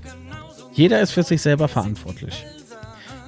jeder 0.74 1.00
ist 1.00 1.10
für 1.10 1.24
sich 1.24 1.42
selber 1.42 1.66
verantwortlich. 1.66 2.44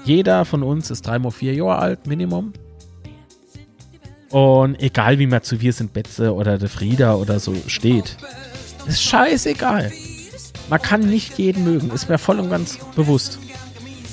Jeder 0.05 0.45
von 0.45 0.63
uns 0.63 0.91
ist 0.91 1.05
dreimal 1.05 1.33
vier 1.33 1.55
Jahre 1.55 1.79
alt, 1.79 2.07
Minimum. 2.07 2.53
Und 4.31 4.81
egal 4.83 5.19
wie 5.19 5.27
man 5.27 5.43
zu 5.43 5.61
Wir 5.61 5.73
sind 5.73 5.93
Betze 5.93 6.35
oder 6.35 6.59
der 6.59 6.69
Frieda 6.69 7.15
oder 7.15 7.41
so 7.41 7.55
steht, 7.67 8.17
ist 8.87 9.03
scheißegal. 9.03 9.91
Man 10.69 10.83
kann 10.83 11.01
nicht 11.01 11.39
jeden 11.39 11.65
mögen, 11.65 11.91
ist 11.91 12.09
mir 12.09 12.19
voll 12.19 12.39
und 12.41 12.51
ganz 12.51 12.79
bewusst. 12.95 13.39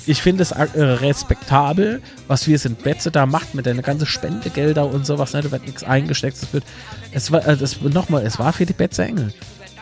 Ich 0.08 0.22
finde 0.22 0.44
es 0.44 0.52
äh, 0.52 0.64
respektabel, 0.76 2.02
was 2.28 2.48
wir 2.48 2.60
sind 2.60 2.84
Betze 2.84 3.12
da 3.12 3.26
macht 3.26 3.56
mit 3.56 3.66
den 3.66 3.82
ganzen 3.82 4.06
Spendegelder 4.06 4.86
und 4.86 5.06
sowas. 5.06 5.34
Ne? 5.34 5.42
Da 5.42 5.52
wird 5.52 5.66
nichts 5.66 5.84
eingesteckt. 5.84 6.38
Es 6.38 6.54
wird, 6.54 6.64
es 7.12 7.32
war, 7.32 7.46
äh, 7.48 7.58
das, 7.58 7.82
nochmal, 7.82 8.24
es 8.26 8.38
war 8.38 8.54
für 8.54 8.66
die 8.66 8.74
Betze 8.74 9.04
Engel. 9.04 9.34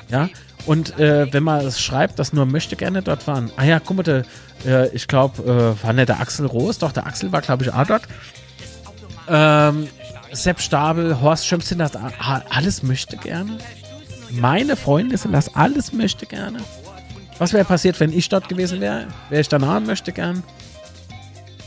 Ja. 0.10 0.30
Und 0.66 0.98
äh, 0.98 1.32
wenn 1.34 1.44
man 1.44 1.66
es 1.66 1.82
schreibt, 1.82 2.20
dass 2.20 2.32
nur 2.32 2.46
möchte 2.46 2.78
gerne 2.78 3.02
dort 3.02 3.28
waren. 3.28 3.52
Ah 3.58 3.66
ja, 3.66 3.82
guck 3.82 3.98
mal, 3.98 4.04
der, 4.04 4.24
äh, 4.66 4.88
ich 4.96 5.08
glaube, 5.10 5.44
äh, 5.44 5.86
war 5.86 5.92
nicht 5.92 6.08
der 6.08 6.22
Axel 6.22 6.46
Roos? 6.46 6.78
Doch, 6.78 6.94
der 6.94 7.06
Axel 7.06 7.34
war, 7.34 7.42
glaube 7.42 7.66
ich, 7.66 7.74
auch 7.74 7.86
dort. 7.86 8.04
Ähm, 9.28 9.88
Sepp 10.34 10.60
Stabel, 10.62 11.22
Horst 11.22 11.46
Schöms 11.48 11.70
sind 11.70 11.80
das 11.80 11.92
alles 11.96 12.84
möchte 12.84 13.18
gerne. 13.18 13.58
Meine 14.32 14.76
Freunde 14.76 15.18
sind 15.18 15.32
das 15.32 15.56
alles 15.56 15.94
möchte 15.94 16.26
gerne. 16.26 16.60
Was 17.38 17.54
wäre 17.54 17.66
passiert, 17.66 18.00
wenn 18.00 18.12
ich 18.12 18.30
dort 18.30 18.50
gewesen 18.50 18.82
wäre? 18.82 19.08
Wäre 19.30 19.42
ich 19.42 19.48
danach 19.48 19.80
möchte 19.80 20.12
gern? 20.12 20.44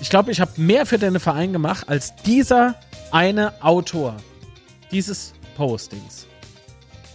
Ich 0.00 0.10
glaube, 0.10 0.30
ich 0.30 0.40
habe 0.40 0.50
mehr 0.56 0.84
für 0.84 0.98
den 0.98 1.18
Verein 1.20 1.52
gemacht 1.52 1.88
als 1.88 2.14
dieser 2.16 2.74
eine 3.12 3.52
Autor 3.62 4.16
dieses 4.90 5.32
Postings. 5.56 6.26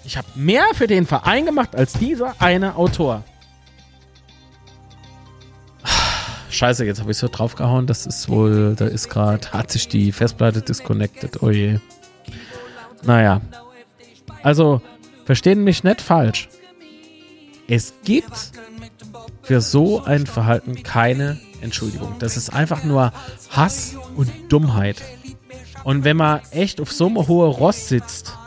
Ich 0.04 0.18
habe 0.18 0.28
mehr 0.36 0.66
für 0.74 0.88
den 0.88 1.06
Verein 1.06 1.46
gemacht 1.46 1.76
als 1.76 1.94
dieser 1.94 2.36
eine 2.40 2.76
Autor. 2.76 3.24
Scheiße, 6.52 6.86
jetzt 6.86 7.00
habe 7.00 7.12
ich 7.12 7.18
so 7.18 7.28
draufgehauen. 7.28 7.88
Das 7.88 8.06
ist 8.06 8.30
wohl, 8.30 8.76
da 8.76 8.86
ist 8.86 9.10
gerade, 9.10 9.52
hat 9.52 9.72
sich 9.72 9.88
die 9.88 10.12
Festplatte 10.12 10.62
disconnected. 10.62 11.42
Oh 11.42 11.50
je. 11.50 11.80
Naja. 13.04 13.42
Also, 14.44 14.82
verstehen 15.26 15.64
mich 15.64 15.84
nicht 15.84 16.02
falsch. 16.02 16.50
Es 17.68 17.94
gibt 18.04 18.52
für 19.44 19.62
so 19.62 20.04
ein 20.04 20.28
Verhalten 20.28 20.84
keine 20.84 21.40
Entschuldigung. 21.62 22.16
Das 22.20 22.38
ist 22.38 22.50
einfach 22.50 22.84
nur 22.84 23.14
Hass 23.50 23.96
und 24.16 24.30
Dummheit. 24.50 25.02
Und 25.84 26.04
wenn 26.04 26.18
man 26.18 26.42
echt 26.52 26.82
auf 26.82 26.92
so 26.92 27.08
einem 27.08 27.28
hohen 27.28 27.52
Ross 27.52 27.88
sitzt, 27.88 28.38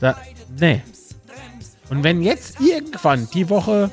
da, 0.00 0.16
nee. 0.60 0.82
Und 1.88 2.04
wenn 2.04 2.22
jetzt 2.22 2.60
irgendwann 2.60 3.28
die 3.32 3.48
Woche, 3.48 3.90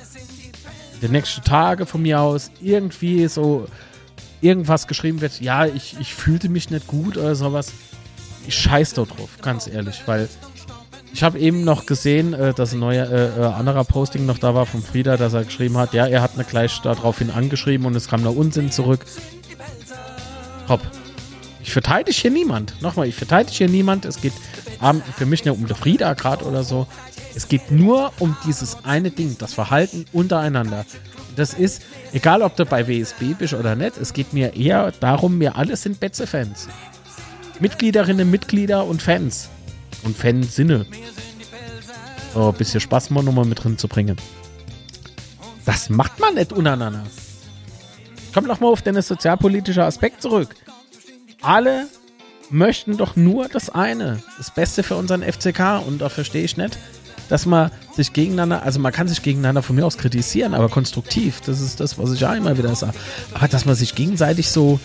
die 1.02 1.10
nächsten 1.10 1.44
Tage 1.44 1.86
von 1.86 2.02
mir 2.02 2.22
aus, 2.22 2.52
irgendwie 2.62 3.28
so 3.28 3.68
irgendwas 4.42 4.88
geschrieben 4.88 5.22
wird, 5.22 5.40
ja, 5.42 5.66
ich, 5.66 5.96
ich 6.00 6.14
fühlte 6.14 6.50
mich 6.50 6.70
nicht 6.70 6.88
gut 6.88 7.18
oder 7.18 7.36
sowas, 7.36 7.74
ich 8.48 8.56
scheiß 8.56 8.94
da 8.94 9.04
drauf, 9.04 9.30
ganz 9.42 9.68
ehrlich, 9.68 10.02
weil 10.06 10.28
ich 11.14 11.24
habe 11.24 11.40
eben 11.40 11.64
noch 11.64 11.86
gesehen, 11.86 12.34
äh, 12.34 12.54
dass 12.54 12.74
ein 12.74 12.80
neuer 12.80 13.10
äh, 13.10 13.42
äh, 13.42 13.46
anderer 13.46 13.84
Posting 13.84 14.26
noch 14.26 14.38
da 14.38 14.56
war 14.56 14.66
von 14.66 14.82
Frieda, 14.82 15.18
dass 15.18 15.34
er 15.34 15.44
geschrieben 15.44 15.78
hat, 15.78 15.94
ja, 15.94 16.08
er 16.08 16.22
hat 16.22 16.38
mir 16.38 16.44
gleich 16.44 16.80
daraufhin 16.82 17.30
angeschrieben 17.30 17.86
und 17.86 17.96
es 17.96 18.08
kam 18.08 18.22
noch 18.22 18.36
Unsinn 18.36 18.72
zurück. 18.72 19.06
Hopp. 20.68 20.82
Ich 21.64 21.72
verteidige 21.72 22.18
hier 22.18 22.32
niemand. 22.32 22.82
Nochmal, 22.82 23.08
ich 23.08 23.16
verteidige 23.16 23.56
hier 23.56 23.70
niemand. 23.70 24.06
Es 24.06 24.22
geht 24.22 24.34
für 25.18 25.26
mich 25.26 25.46
nicht 25.46 25.54
um 25.54 25.68
der 25.68 25.76
Frieda 25.76 26.14
gerade 26.14 26.46
oder 26.46 26.64
so. 26.64 26.88
Es 27.36 27.48
geht 27.48 27.72
nur 27.72 28.12
um 28.20 28.36
dieses 28.46 28.84
eine 28.84 29.12
Ding, 29.12 29.38
das 29.40 29.54
Verhalten 29.54 30.06
untereinander. 30.12 30.86
Das 31.36 31.54
ist, 31.54 31.82
egal 32.12 32.42
ob 32.42 32.56
du 32.58 32.66
bei 32.66 32.88
WSB 32.88 33.36
bist 33.38 33.54
oder 33.54 33.76
nicht, 33.76 33.98
es 33.98 34.12
geht 34.12 34.34
mir 34.34 34.56
eher 34.56 34.92
darum, 34.92 35.40
wir 35.40 35.56
alle 35.56 35.78
sind 35.78 36.00
Betze-Fans. 36.00 36.68
Mitgliederinnen, 37.60 38.30
Mitglieder 38.30 38.86
und 38.86 39.02
Fans 39.02 39.50
und 40.04 40.18
Fan-Sinne. 40.18 40.86
So 42.34 42.50
ein 42.50 42.56
bisschen 42.56 42.82
Spaß 42.82 43.12
mal 43.12 43.24
nochmal 43.24 43.46
mit 43.46 43.64
drin 43.64 43.78
zu 43.78 43.88
bringen. 43.88 44.18
Das 45.66 45.90
macht 45.90 46.20
man 46.20 46.36
nicht 46.36 46.52
untereinander. 46.52 47.04
Komm 48.34 48.46
noch 48.46 48.60
mal 48.60 48.68
auf 48.70 48.82
den 48.82 49.00
sozialpolitischen 49.02 49.84
Aspekt 49.84 50.22
zurück. 50.22 50.56
Alle 51.42 51.88
möchten 52.50 52.98
doch 52.98 53.16
nur 53.16 53.48
das 53.48 53.70
eine, 53.70 54.22
das 54.38 54.52
Beste 54.52 54.84
für 54.84 54.96
unseren 54.96 55.24
FCK 55.24 55.82
und 55.86 56.00
da 56.00 56.10
verstehe 56.10 56.44
ich 56.44 56.58
nicht, 56.58 56.78
dass 57.30 57.46
man 57.46 57.72
sich 57.96 58.14
gegeneinander, 58.14 58.64
also 58.64 58.80
man 58.80 58.92
kann 58.92 59.08
sich 59.08 59.22
gegeneinander 59.22 59.64
von 59.64 59.76
mir 59.76 59.86
aus 59.86 59.98
kritisieren, 59.98 60.54
aber 60.54 60.70
konstruktiv, 60.70 61.42
das 61.42 61.62
ist 61.62 61.80
das, 61.80 61.98
was 61.98 62.12
ich 62.12 62.20
ja 62.20 62.34
immer 62.36 62.58
wieder 62.58 62.76
sage. 62.76 62.94
Aber 63.34 63.48
dass 63.48 63.66
man 63.66 63.76
sich 63.76 63.96
gegenseitig 63.96 64.50
so 64.50 64.80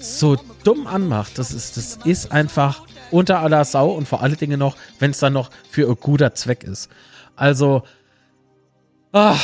so 0.00 0.36
dumm 0.64 0.86
anmacht, 0.86 1.38
das 1.38 1.52
ist 1.52 1.76
das 1.76 1.98
ist 2.04 2.32
einfach 2.32 2.82
unter 3.10 3.40
aller 3.40 3.64
Sau 3.64 3.90
und 3.90 4.08
vor 4.08 4.22
allen 4.22 4.36
Dingen 4.36 4.58
noch, 4.58 4.76
wenn 4.98 5.10
es 5.10 5.18
dann 5.18 5.34
noch 5.34 5.50
für 5.70 5.88
ein 5.88 5.96
guter 6.00 6.34
Zweck 6.34 6.64
ist. 6.64 6.88
Also, 7.36 7.82
ach, 9.12 9.38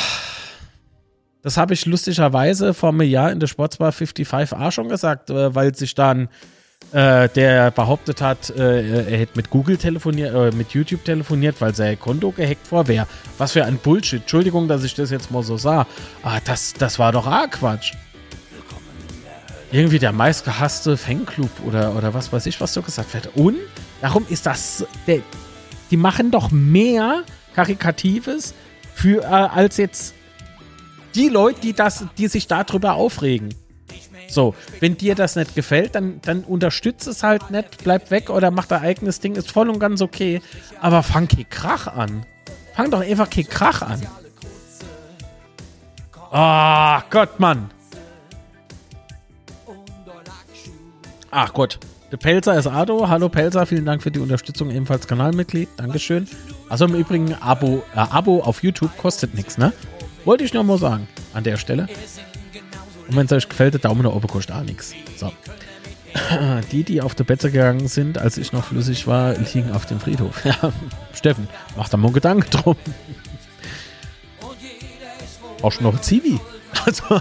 das 1.41 1.57
habe 1.57 1.73
ich 1.73 1.85
lustigerweise 1.85 2.73
vor 2.73 2.89
einem 2.89 3.01
Jahr 3.01 3.31
in 3.31 3.39
der 3.39 3.47
Sportsbar 3.47 3.91
55a 3.91 4.71
schon 4.71 4.89
gesagt, 4.89 5.29
äh, 5.29 5.53
weil 5.55 5.75
sich 5.75 5.95
dann 5.95 6.29
äh, 6.91 7.29
der 7.29 7.71
behauptet 7.71 8.21
hat, 8.21 8.49
äh, 8.49 9.03
er 9.11 9.17
hätte 9.17 9.33
mit 9.35 9.49
Google 9.49 9.77
telefoniert, 9.77 10.33
äh, 10.33 10.55
mit 10.55 10.71
YouTube 10.71 11.03
telefoniert, 11.03 11.61
weil 11.61 11.75
sein 11.75 11.99
Konto 11.99 12.31
gehackt 12.31 12.65
vor 12.65 12.87
wäre. 12.87 13.05
Was 13.37 13.51
für 13.51 13.65
ein 13.65 13.77
Bullshit. 13.77 14.21
Entschuldigung, 14.21 14.67
dass 14.67 14.83
ich 14.83 14.95
das 14.95 15.11
jetzt 15.11 15.29
mal 15.29 15.43
so 15.43 15.57
sah. 15.57 15.85
Ah, 16.23 16.39
das, 16.43 16.73
das 16.73 16.97
war 16.97 17.11
doch 17.11 17.27
auch 17.27 17.49
Quatsch 17.49 17.93
irgendwie 19.71 19.99
der 19.99 20.11
meistgehasste 20.11 20.97
Fanclub 20.97 21.49
oder, 21.65 21.95
oder 21.95 22.13
was 22.13 22.33
weiß 22.33 22.45
ich, 22.47 22.59
was 22.59 22.73
so 22.73 22.81
gesagt 22.81 23.13
wird. 23.13 23.35
Und 23.35 23.57
darum 24.01 24.25
ist 24.29 24.45
das, 24.45 24.85
der, 25.07 25.21
die 25.91 25.97
machen 25.97 26.31
doch 26.31 26.51
mehr 26.51 27.23
Karikatives 27.53 28.53
für, 28.93 29.23
äh, 29.23 29.25
als 29.25 29.77
jetzt 29.77 30.15
die 31.15 31.29
Leute, 31.29 31.61
die, 31.61 31.73
das, 31.73 32.05
die 32.17 32.27
sich 32.27 32.47
darüber 32.47 32.93
aufregen. 32.93 33.53
So, 34.27 34.53
wenn 34.79 34.95
dir 34.95 35.15
das 35.15 35.35
nicht 35.35 35.55
gefällt, 35.55 35.95
dann, 35.95 36.21
dann 36.21 36.43
unterstützt 36.43 37.07
es 37.07 37.23
halt 37.23 37.49
nicht, 37.49 37.83
bleib 37.83 38.11
weg 38.11 38.29
oder 38.29 38.51
mach 38.51 38.67
dein 38.67 38.81
eigenes 38.81 39.19
Ding, 39.19 39.35
ist 39.35 39.51
voll 39.51 39.69
und 39.69 39.79
ganz 39.79 40.01
okay. 40.01 40.41
Aber 40.79 41.01
fang 41.01 41.27
kein 41.27 41.49
Krach 41.49 41.87
an. 41.87 42.25
Fang 42.75 42.91
doch 42.91 43.01
einfach 43.01 43.29
kein 43.29 43.47
Krach 43.47 43.81
an. 43.81 44.01
Ah, 46.31 46.99
oh, 46.99 47.03
Gott, 47.09 47.39
Mann. 47.39 47.71
Ach 51.31 51.53
Gott. 51.53 51.79
Der 52.11 52.17
Pelzer 52.17 52.57
ist 52.57 52.65
Ado. 52.65 53.07
Hallo 53.07 53.29
Pelzer, 53.29 53.65
vielen 53.67 53.85
Dank 53.85 54.01
für 54.01 54.09
die 54.09 54.19
Unterstützung, 54.19 54.71
ebenfalls 54.71 55.07
Kanalmitglied. 55.07 55.69
Dankeschön. 55.77 56.27
Also 56.67 56.85
im 56.85 56.95
Übrigen, 56.95 57.35
Abo, 57.35 57.83
äh, 57.95 57.99
Abo 57.99 58.41
auf 58.41 58.63
YouTube 58.63 58.95
kostet 58.97 59.35
nichts, 59.35 59.57
ne? 59.57 59.73
Wollte 60.29 60.43
ich 60.43 60.53
nur 60.53 60.63
mal 60.63 60.77
sagen, 60.77 61.07
an 61.33 61.43
der 61.43 61.57
Stelle. 61.57 61.87
Und 63.07 63.15
wenn 63.15 63.25
es 63.25 63.31
euch 63.31 63.49
gefällt, 63.49 63.73
der 63.73 63.81
Daumen 63.81 64.03
nach 64.03 64.11
oben 64.11 64.27
kostet 64.27 64.55
auch 64.55 64.61
nichts. 64.61 64.93
So. 65.17 65.31
Die, 66.71 66.83
die 66.83 67.01
auf 67.01 67.15
der 67.15 67.23
Betze 67.23 67.49
gegangen 67.49 67.87
sind, 67.87 68.19
als 68.19 68.37
ich 68.37 68.53
noch 68.53 68.65
flüssig 68.65 69.07
war, 69.07 69.33
liegen 69.33 69.71
auf 69.71 69.87
dem 69.87 69.99
Friedhof. 69.99 70.43
Steffen, 71.13 71.47
mach 71.75 71.89
da 71.89 71.97
mal 71.97 72.11
Gedanken 72.11 72.47
drum. 72.51 72.75
Auch 75.63 75.71
schon 75.71 75.85
noch 75.85 75.99
Zivi. 75.99 76.39
Also. 76.85 77.19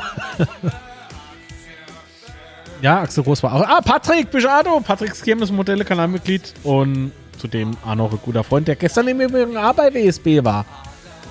Ja, 2.82 3.00
Axel 3.00 3.24
Groß 3.24 3.42
war 3.42 3.54
auch. 3.54 3.62
Ah, 3.62 3.80
Patrick 3.80 4.30
Bischado, 4.30 4.80
Patricks 4.80 5.22
Kirmes-Modelle, 5.22 5.86
Kanalmitglied 5.86 6.52
und 6.62 7.12
zudem 7.38 7.74
auch 7.86 7.94
noch 7.94 8.12
ein 8.12 8.18
guter 8.22 8.44
Freund, 8.44 8.68
der 8.68 8.76
gestern 8.76 9.08
im 9.08 9.18
Übrigen 9.18 9.56
auch 9.56 9.72
bei 9.72 9.94
WSB 9.94 10.44
war. 10.44 10.66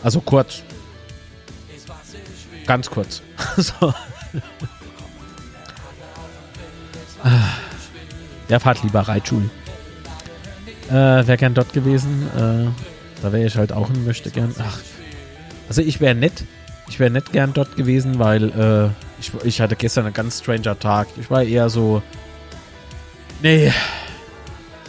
Also 0.02 0.22
kurz. 0.22 0.64
Ganz 2.68 2.90
kurz. 2.90 3.22
so. 3.58 3.94
Ah. 7.24 7.58
Der 8.50 8.60
fahrt 8.60 8.84
lieber 8.84 9.02
Reitschul. 9.02 9.50
Äh, 10.90 10.94
wäre 10.94 11.38
gern 11.38 11.54
dort 11.54 11.74
gewesen. 11.74 12.28
Äh, 12.36 12.70
da 13.22 13.34
wäre 13.34 13.46
ich 13.46 13.58
halt 13.58 13.72
auch 13.72 13.90
ein 13.90 14.06
möchte 14.06 14.30
gern. 14.30 14.54
Ach, 14.60 14.80
also 15.68 15.82
ich 15.82 16.00
wäre 16.00 16.16
nett. 16.16 16.44
Ich 16.88 17.00
wäre 17.00 17.10
nett 17.10 17.32
gern 17.34 17.54
dort 17.54 17.76
gewesen, 17.76 18.20
weil 18.20 18.50
äh, 18.52 18.90
ich, 19.20 19.32
ich 19.44 19.60
hatte 19.60 19.76
gestern 19.76 20.06
einen 20.06 20.14
ganz 20.14 20.40
stranger 20.40 20.80
Tag. 20.80 21.08
Ich 21.20 21.30
war 21.30 21.44
eher 21.44 21.70
so. 21.70 22.02
Nee. 23.42 23.74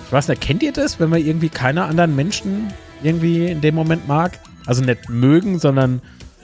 Ich 0.07 0.13
weiß 0.13 0.29
nicht, 0.29 0.41
kennt 0.41 0.63
ihr 0.63 0.73
das, 0.73 1.01
wenn 1.01 1.11
man 1.11 1.21
irgendwie 1.21 1.49
keine 1.49 1.85
anderen 1.85 2.15
Menschen 2.15 2.73
irgendwie 3.03 3.47
in 3.47 3.61
dem 3.61 3.75
Moment 3.75 4.07
mag? 4.07 4.39
Also 4.67 4.83
nicht 4.83 5.09
mögen, 5.09 5.59
sondern. 5.59 6.01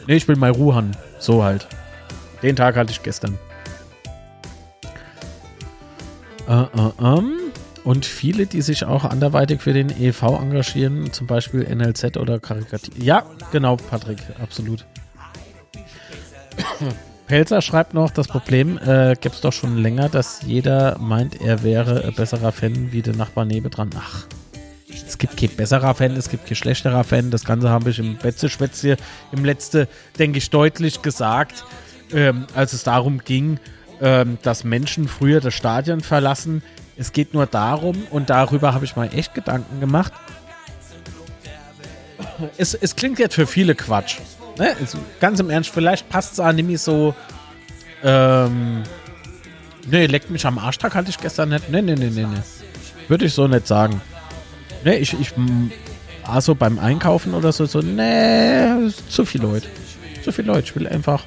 Nee, 0.07 0.17
ich 0.17 0.29
mal 0.29 0.51
Ruhe 0.51 0.75
haben. 0.75 0.93
So 1.19 1.43
halt. 1.43 1.67
Den 2.43 2.57
Tag 2.57 2.77
hatte 2.77 2.93
ich 2.93 3.03
gestern. 3.03 3.39
Äh, 6.49 6.63
äh, 6.63 6.91
ähm. 7.01 7.33
Und 7.85 8.07
viele, 8.07 8.47
die 8.47 8.63
sich 8.63 8.85
auch 8.87 9.05
anderweitig 9.05 9.61
für 9.61 9.75
den 9.75 9.91
EV 9.91 10.23
engagieren, 10.41 11.13
zum 11.13 11.27
Beispiel 11.27 11.63
NLZ 11.65 12.17
oder 12.17 12.41
Karikativ. 12.41 12.95
Ja, 12.97 13.25
genau, 13.53 13.77
Patrick, 13.77 14.21
absolut. 14.43 14.87
Pelzer 17.27 17.61
schreibt 17.61 17.93
noch, 17.93 18.11
das 18.11 18.27
Problem 18.27 18.79
äh, 18.79 19.17
gibt 19.21 19.35
es 19.35 19.41
doch 19.43 19.53
schon 19.53 19.77
länger, 19.77 20.09
dass 20.09 20.41
jeder 20.43 20.99
meint, 20.99 21.43
er 21.43 21.63
wäre 21.63 22.11
besserer 22.17 22.53
Fan 22.53 22.91
wie 22.93 23.03
der 23.03 23.17
Nachbar 23.17 23.45
nebendran. 23.45 23.91
Ach, 23.99 24.27
es 25.07 25.19
gibt 25.19 25.37
kein 25.37 25.51
besserer 25.51 25.95
Fan, 25.95 26.17
es 26.17 26.29
gibt 26.29 26.47
kein 26.47 26.57
schlechterer 26.57 27.05
Fan. 27.05 27.31
Das 27.31 27.45
Ganze 27.45 27.71
habe 27.71 27.91
ich 27.91 27.99
im 27.99 28.17
Betze-Schwätze 28.17 28.97
im 29.33 29.45
letzten, 29.45 29.87
denke 30.19 30.39
ich, 30.39 30.51
deutlich 30.51 31.03
gesagt, 31.03 31.65
ähm, 32.13 32.47
als 32.55 32.73
es 32.73 32.85
darum 32.85 33.19
ging, 33.19 33.59
ähm, 34.01 34.39
dass 34.43 34.65
Menschen 34.65 35.09
früher 35.09 35.41
das 35.41 35.55
Stadion 35.55 36.01
verlassen. 36.01 36.63
Es 36.97 37.13
geht 37.13 37.35
nur 37.35 37.47
darum, 37.47 38.07
und 38.11 38.31
darüber 38.31 38.73
habe 38.73 38.85
ich 38.85 38.97
mal 38.97 39.09
echt 39.13 39.35
Gedanken 39.35 39.81
gemacht. 39.81 40.13
Es, 42.57 42.75
es 42.75 42.97
klingt 42.97 43.19
jetzt 43.19 43.35
für 43.35 43.47
viele 43.47 43.75
Quatsch. 43.75 44.19
Ne? 44.59 44.75
Es, 44.83 44.97
ganz 45.21 45.41
im 45.41 45.51
Ernst, 45.51 45.71
vielleicht 45.71 46.09
passt 46.09 46.39
es 46.39 46.55
nämlich 46.55 46.81
so. 46.81 47.15
Ähm, 48.03 48.83
ne, 49.87 50.07
leckt 50.07 50.31
mich 50.31 50.45
am 50.47 50.59
Arschtag 50.59 50.95
hatte 50.95 51.11
ich 51.11 51.19
gestern 51.19 51.51
nicht. 51.51 51.71
Ne, 51.71 51.83
ne, 51.83 51.95
ne, 51.95 52.11
ne, 52.11 52.27
ne. 52.27 52.43
Würde 53.09 53.25
ich 53.25 53.35
so 53.35 53.47
nicht 53.49 53.67
sagen. 53.67 54.01
Ne, 54.85 54.97
ich, 54.99 55.19
ich, 55.19 55.33
also 56.25 56.55
beim 56.55 56.79
Einkaufen 56.79 57.35
oder 57.35 57.53
so, 57.53 57.65
so, 57.67 57.81
ne, 57.81 58.93
zu 59.09 59.25
viel 59.25 59.41
Leute. 59.43 59.69
Zu 60.23 60.33
viel 60.33 60.45
Leute. 60.45 60.61
Ich 60.69 60.77
will 60.77 60.87
einfach. 60.87 61.25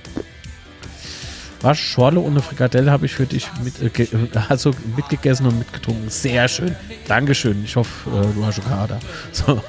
Was? 1.62 1.80
Schorle 1.80 2.20
ohne 2.20 2.42
Frikadelle 2.42 2.92
habe 2.92 3.08
ich 3.08 3.16
für 3.16 3.26
dich 3.26 3.48
mit, 3.64 3.82
äh, 3.82 3.90
ge- 3.90 4.08
also 4.48 4.72
mitgegessen 4.96 5.48
und 5.48 5.58
mitgetrunken. 5.58 6.08
Sehr 6.10 6.48
schön. 6.48 6.76
Dankeschön. 7.08 7.64
Ich 7.64 7.76
hoffe, 7.76 8.10
äh, 8.12 8.34
du 8.36 8.46
hast 8.46 8.56
Schokolade. 8.58 9.00
So. 9.32 9.62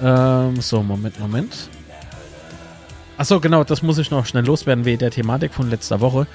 ähm, 0.00 0.60
so, 0.60 0.82
Moment, 0.82 1.18
Moment. 1.20 1.68
Achso, 3.16 3.38
genau, 3.38 3.62
das 3.62 3.82
muss 3.82 3.98
ich 3.98 4.10
noch 4.10 4.26
schnell 4.26 4.44
loswerden, 4.44 4.84
wegen 4.84 4.98
der 4.98 5.10
Thematik 5.12 5.54
von 5.54 5.70
letzter 5.70 6.00
Woche. 6.00 6.26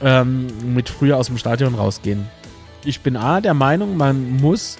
Ähm, 0.00 0.46
mit 0.74 0.88
früher 0.88 1.16
aus 1.16 1.26
dem 1.26 1.38
Stadion 1.38 1.74
rausgehen. 1.74 2.26
Ich 2.84 3.00
bin 3.00 3.16
A 3.16 3.40
der 3.40 3.54
Meinung, 3.54 3.96
man 3.96 4.36
muss, 4.36 4.76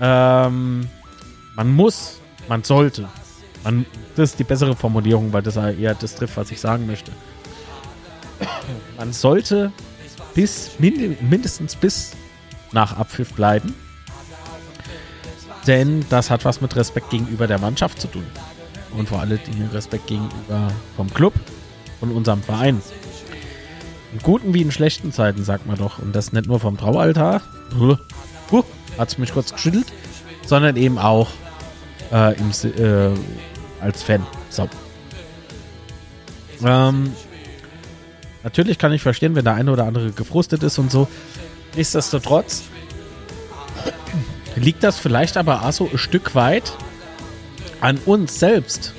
ähm, 0.00 0.88
man 1.56 1.72
muss, 1.74 2.20
man 2.48 2.62
sollte, 2.62 3.08
man, 3.64 3.84
das 4.14 4.30
ist 4.30 4.38
die 4.38 4.44
bessere 4.44 4.76
Formulierung, 4.76 5.32
weil 5.32 5.42
das 5.42 5.56
eher 5.56 5.94
das 5.94 6.14
trifft, 6.14 6.36
was 6.36 6.50
ich 6.50 6.60
sagen 6.60 6.86
möchte. 6.86 7.10
Man 8.96 9.12
sollte 9.12 9.72
bis 10.34 10.78
mind 10.78 11.22
mindestens 11.22 11.76
bis 11.76 12.12
nach 12.72 12.96
Abpfiff 12.96 13.32
bleiben. 13.34 13.74
Denn 15.66 16.04
das 16.10 16.30
hat 16.30 16.44
was 16.44 16.60
mit 16.60 16.76
Respekt 16.76 17.10
gegenüber 17.10 17.46
der 17.46 17.58
Mannschaft 17.58 18.00
zu 18.00 18.08
tun. 18.08 18.26
Und 18.96 19.08
vor 19.08 19.20
Dingen 19.38 19.70
Respekt 19.72 20.06
gegenüber 20.06 20.70
vom 20.96 21.12
Club 21.12 21.34
und 22.00 22.12
unserem 22.12 22.42
Verein. 22.42 22.82
In 24.14 24.20
guten 24.20 24.54
wie 24.54 24.62
in 24.62 24.70
schlechten 24.70 25.12
Zeiten, 25.12 25.42
sagt 25.42 25.66
man 25.66 25.76
doch. 25.76 25.98
Und 25.98 26.14
das 26.14 26.32
nicht 26.32 26.46
nur 26.46 26.60
vom 26.60 26.76
Traualtar. 26.78 27.42
Huh, 27.76 28.62
hat 28.96 29.08
es 29.08 29.18
mich 29.18 29.32
kurz 29.32 29.52
geschüttelt. 29.52 29.86
Sondern 30.46 30.76
eben 30.76 30.98
auch 30.98 31.30
äh, 32.12 32.36
im, 32.38 32.50
äh, 32.50 33.10
als 33.80 34.04
Fan. 34.04 34.24
So. 34.50 34.68
Ähm, 36.64 37.12
natürlich 38.44 38.78
kann 38.78 38.92
ich 38.92 39.02
verstehen, 39.02 39.34
wenn 39.34 39.44
der 39.44 39.54
eine 39.54 39.72
oder 39.72 39.84
andere 39.84 40.12
gefrustet 40.12 40.62
ist 40.62 40.78
und 40.78 40.92
so. 40.92 41.08
Nichtsdestotrotz 41.74 42.62
liegt 44.54 44.84
das 44.84 45.00
vielleicht 45.00 45.36
aber 45.36 45.66
auch 45.66 45.72
so 45.72 45.88
ein 45.90 45.98
Stück 45.98 46.36
weit 46.36 46.72
an 47.80 47.98
uns 48.06 48.38
selbst, 48.38 48.94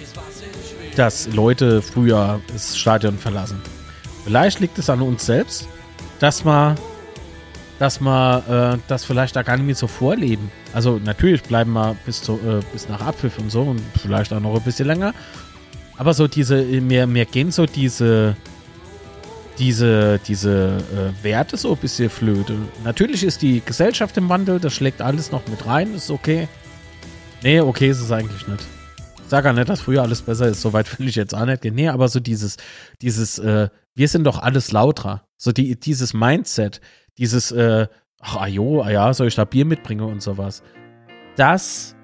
dass 0.98 1.28
Leute 1.28 1.82
früher 1.82 2.42
das 2.52 2.78
Stadion 2.78 3.18
verlassen. 3.18 3.62
Vielleicht 4.26 4.60
liegt 4.60 4.78
es 4.80 4.90
an 4.90 5.02
uns 5.02 5.26
selbst, 5.26 5.68
dass 6.20 6.44
man, 6.44 6.76
dass 7.78 8.02
man 8.02 8.42
äh, 8.50 8.78
das 8.88 9.06
vielleicht 9.06 9.36
da 9.36 9.44
gar 9.44 9.56
nicht 9.56 9.68
mehr 9.68 9.76
so 9.76 9.86
vorleben. 9.86 10.52
Also 10.74 11.00
natürlich 11.04 11.44
bleiben 11.44 11.74
wir 11.74 11.96
bis, 12.06 12.24
zu, 12.24 12.34
äh, 12.34 12.62
bis 12.74 12.90
nach 12.90 13.02
Abpfiff 13.02 13.38
und 13.38 13.52
so 13.52 13.62
und 13.62 13.82
vielleicht 14.02 14.34
auch 14.34 14.40
noch 14.40 14.56
ein 14.56 14.64
bisschen 14.64 14.88
länger. 14.88 15.14
Aber 15.98 16.16
so 16.16 16.28
diese, 16.28 16.64
mir, 16.64 17.06
mir 17.06 17.26
gehen 17.26 17.52
so 17.52 17.68
diese, 17.68 18.36
diese, 19.60 20.20
diese 20.28 20.78
äh, 21.22 21.24
Werte 21.24 21.56
so 21.56 21.74
ein 21.74 21.78
bisschen 21.78 22.10
flöte. 22.10 22.58
Natürlich 22.84 23.24
ist 23.24 23.44
die 23.44 23.62
Gesellschaft 23.64 24.18
im 24.18 24.28
Wandel, 24.28 24.60
das 24.60 24.74
schlägt 24.74 25.02
alles 25.02 25.32
noch 25.32 25.46
mit 25.48 25.68
rein, 25.68 25.94
ist 25.94 26.10
okay. 26.10 26.48
Nee, 27.44 27.62
okay 27.62 27.90
ist 27.90 28.02
es 28.02 28.12
eigentlich 28.12 28.48
nicht. 28.48 28.66
Sage 29.28 29.48
ja 29.48 29.54
nicht, 29.54 29.70
dass 29.70 29.82
früher 29.82 30.04
alles 30.04 30.22
besser 30.22 30.48
ist, 30.48 30.62
soweit 30.62 31.00
will 31.00 31.08
ich 31.08 31.16
jetzt 31.16 31.34
auch 31.34 31.46
nicht 31.46 31.62
gehen. 31.62 31.76
Nee, 31.76 31.90
aber 31.90 32.08
so 32.08 32.20
dieses, 32.20 32.58
dieses, 33.02 33.40
äh, 33.40 33.70
wir 33.96 34.08
sind 34.08 34.24
doch 34.24 34.40
alles 34.40 34.72
lauter. 34.72 35.28
So 35.38 35.52
die, 35.52 35.80
dieses 35.80 36.14
Mindset, 36.14 36.80
dieses, 37.18 37.52
äh, 37.52 37.88
ach, 38.20 38.38
ah, 38.38 38.48
jo, 38.48 38.82
ah 38.82 38.92
ja, 38.92 39.14
soll 39.14 39.28
ich 39.28 39.36
da 39.36 39.46
Bier 39.46 39.66
mitbringen 39.66 40.06
und 40.06 40.22
sowas. 40.22 40.62
Das 41.36 41.96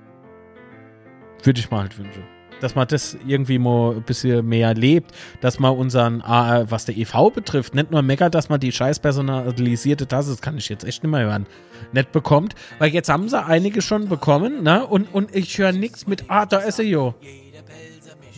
würde 1.43 1.59
ich 1.59 1.69
mal 1.69 1.81
halt 1.81 1.97
wünschen. 1.97 2.23
Dass 2.61 2.75
man 2.75 2.87
das 2.87 3.17
irgendwie 3.27 3.59
mal 3.59 3.95
ein 3.95 4.03
bisschen 4.03 4.47
mehr 4.47 4.73
lebt, 4.73 5.11
dass 5.41 5.59
man 5.59 5.75
unseren, 5.75 6.21
was 6.21 6.85
der 6.85 6.95
EV 6.97 7.31
betrifft, 7.33 7.75
nicht 7.75 7.91
nur 7.91 8.01
meckert, 8.01 8.33
dass 8.35 8.47
man 8.49 8.59
die 8.59 8.71
scheiß 8.71 8.99
personalisierte 8.99 10.07
Tasse, 10.07 10.31
das 10.31 10.41
kann 10.41 10.57
ich 10.57 10.69
jetzt 10.69 10.85
echt 10.85 11.03
nicht 11.03 11.11
mehr 11.11 11.25
hören, 11.25 11.47
nicht 11.91 12.11
bekommt, 12.11 12.55
weil 12.79 12.91
jetzt 12.91 13.09
haben 13.09 13.27
sie 13.27 13.43
einige 13.43 13.81
schon 13.81 14.07
bekommen, 14.07 14.63
ne? 14.63 14.85
Und, 14.85 15.13
und 15.13 15.35
ich 15.35 15.57
höre 15.57 15.73
nichts 15.73 16.07
mit, 16.07 16.25
ah, 16.29 16.45
da 16.45 16.59
ist 16.59 16.79
er 16.79 16.85
jo. 16.85 17.15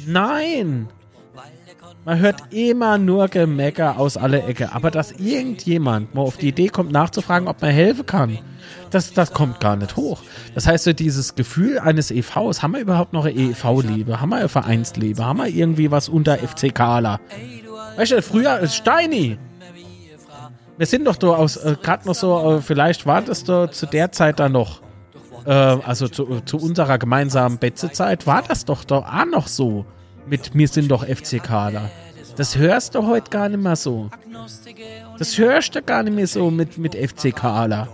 Nein! 0.08 0.88
Man 2.06 2.20
hört 2.20 2.54
immer 2.54 2.98
nur 2.98 3.30
Gemecker 3.30 3.98
aus 3.98 4.18
aller 4.18 4.46
Ecke. 4.48 4.74
Aber 4.74 4.92
dass 4.92 5.14
irgendjemand 5.14 6.14
mal 6.14 6.22
auf 6.22 6.36
die 6.36 6.50
Idee 6.50 6.68
kommt, 6.68 6.92
nachzufragen, 6.92 7.48
ob 7.48 7.62
man 7.62 7.72
helfen 7.72 8.06
kann, 8.06 8.40
das, 8.90 9.14
das 9.14 9.34
kommt 9.34 9.62
gar 9.62 9.78
nicht 9.78 9.96
hoch. 9.96 10.22
Das 10.54 10.68
heißt, 10.68 10.84
so 10.84 10.92
dieses 10.92 11.36
Gefühl 11.36 11.80
eines 11.80 12.12
EVs, 12.12 12.62
haben 12.62 12.74
wir 12.74 12.82
überhaupt 12.82 13.14
noch 13.14 13.26
eine 13.26 13.34
EV-Liebe? 13.34 14.20
Haben 14.20 14.30
wir 14.30 14.38
eine 14.38 14.50
Vereinsliebe? 14.50 15.24
Haben 15.24 15.40
wir 15.40 15.48
irgendwie 15.48 15.92
was 15.92 16.10
unter 16.10 16.38
FCKler? 16.38 17.22
Weißt 17.96 18.12
du, 18.12 18.22
früher 18.22 18.60
ist 18.60 18.76
Steini. 18.76 19.38
Wir 20.78 20.86
sind 20.88 21.06
doch 21.06 21.16
da 21.16 21.28
aus, 21.28 21.56
äh, 21.56 21.78
gerade 21.82 22.06
noch 22.08 22.16
so, 22.16 22.58
äh, 22.58 22.62
vielleicht 22.62 23.06
war 23.06 23.22
das 23.22 23.44
da 23.44 23.72
zu 23.72 23.86
der 23.86 24.12
Zeit 24.12 24.40
da 24.40 24.50
noch, 24.50 24.82
äh, 25.46 25.52
also 25.52 26.08
zu, 26.08 26.42
zu 26.42 26.58
unserer 26.58 26.98
gemeinsamen 26.98 27.60
Betze-Zeit, 27.60 28.26
war 28.26 28.42
das 28.42 28.66
doch 28.66 28.84
da 28.84 28.98
auch 28.98 29.26
noch 29.26 29.48
so 29.48 29.86
mit 30.28 30.54
wir 30.54 30.68
sind 30.68 30.90
doch 30.90 31.06
FCKler. 31.06 31.90
Das 32.36 32.58
hörst 32.58 32.96
du 32.96 33.06
heute 33.06 33.30
gar 33.30 33.50
nicht 33.50 33.62
mehr 33.62 33.76
so. 33.76 34.10
Das 35.20 35.38
hörst 35.38 35.76
du 35.76 35.82
gar 35.82 36.04
nicht 36.04 36.16
mehr 36.16 36.28
so 36.28 36.50
mit, 36.50 36.78
mit 36.78 36.96
FCKler. 36.96 37.88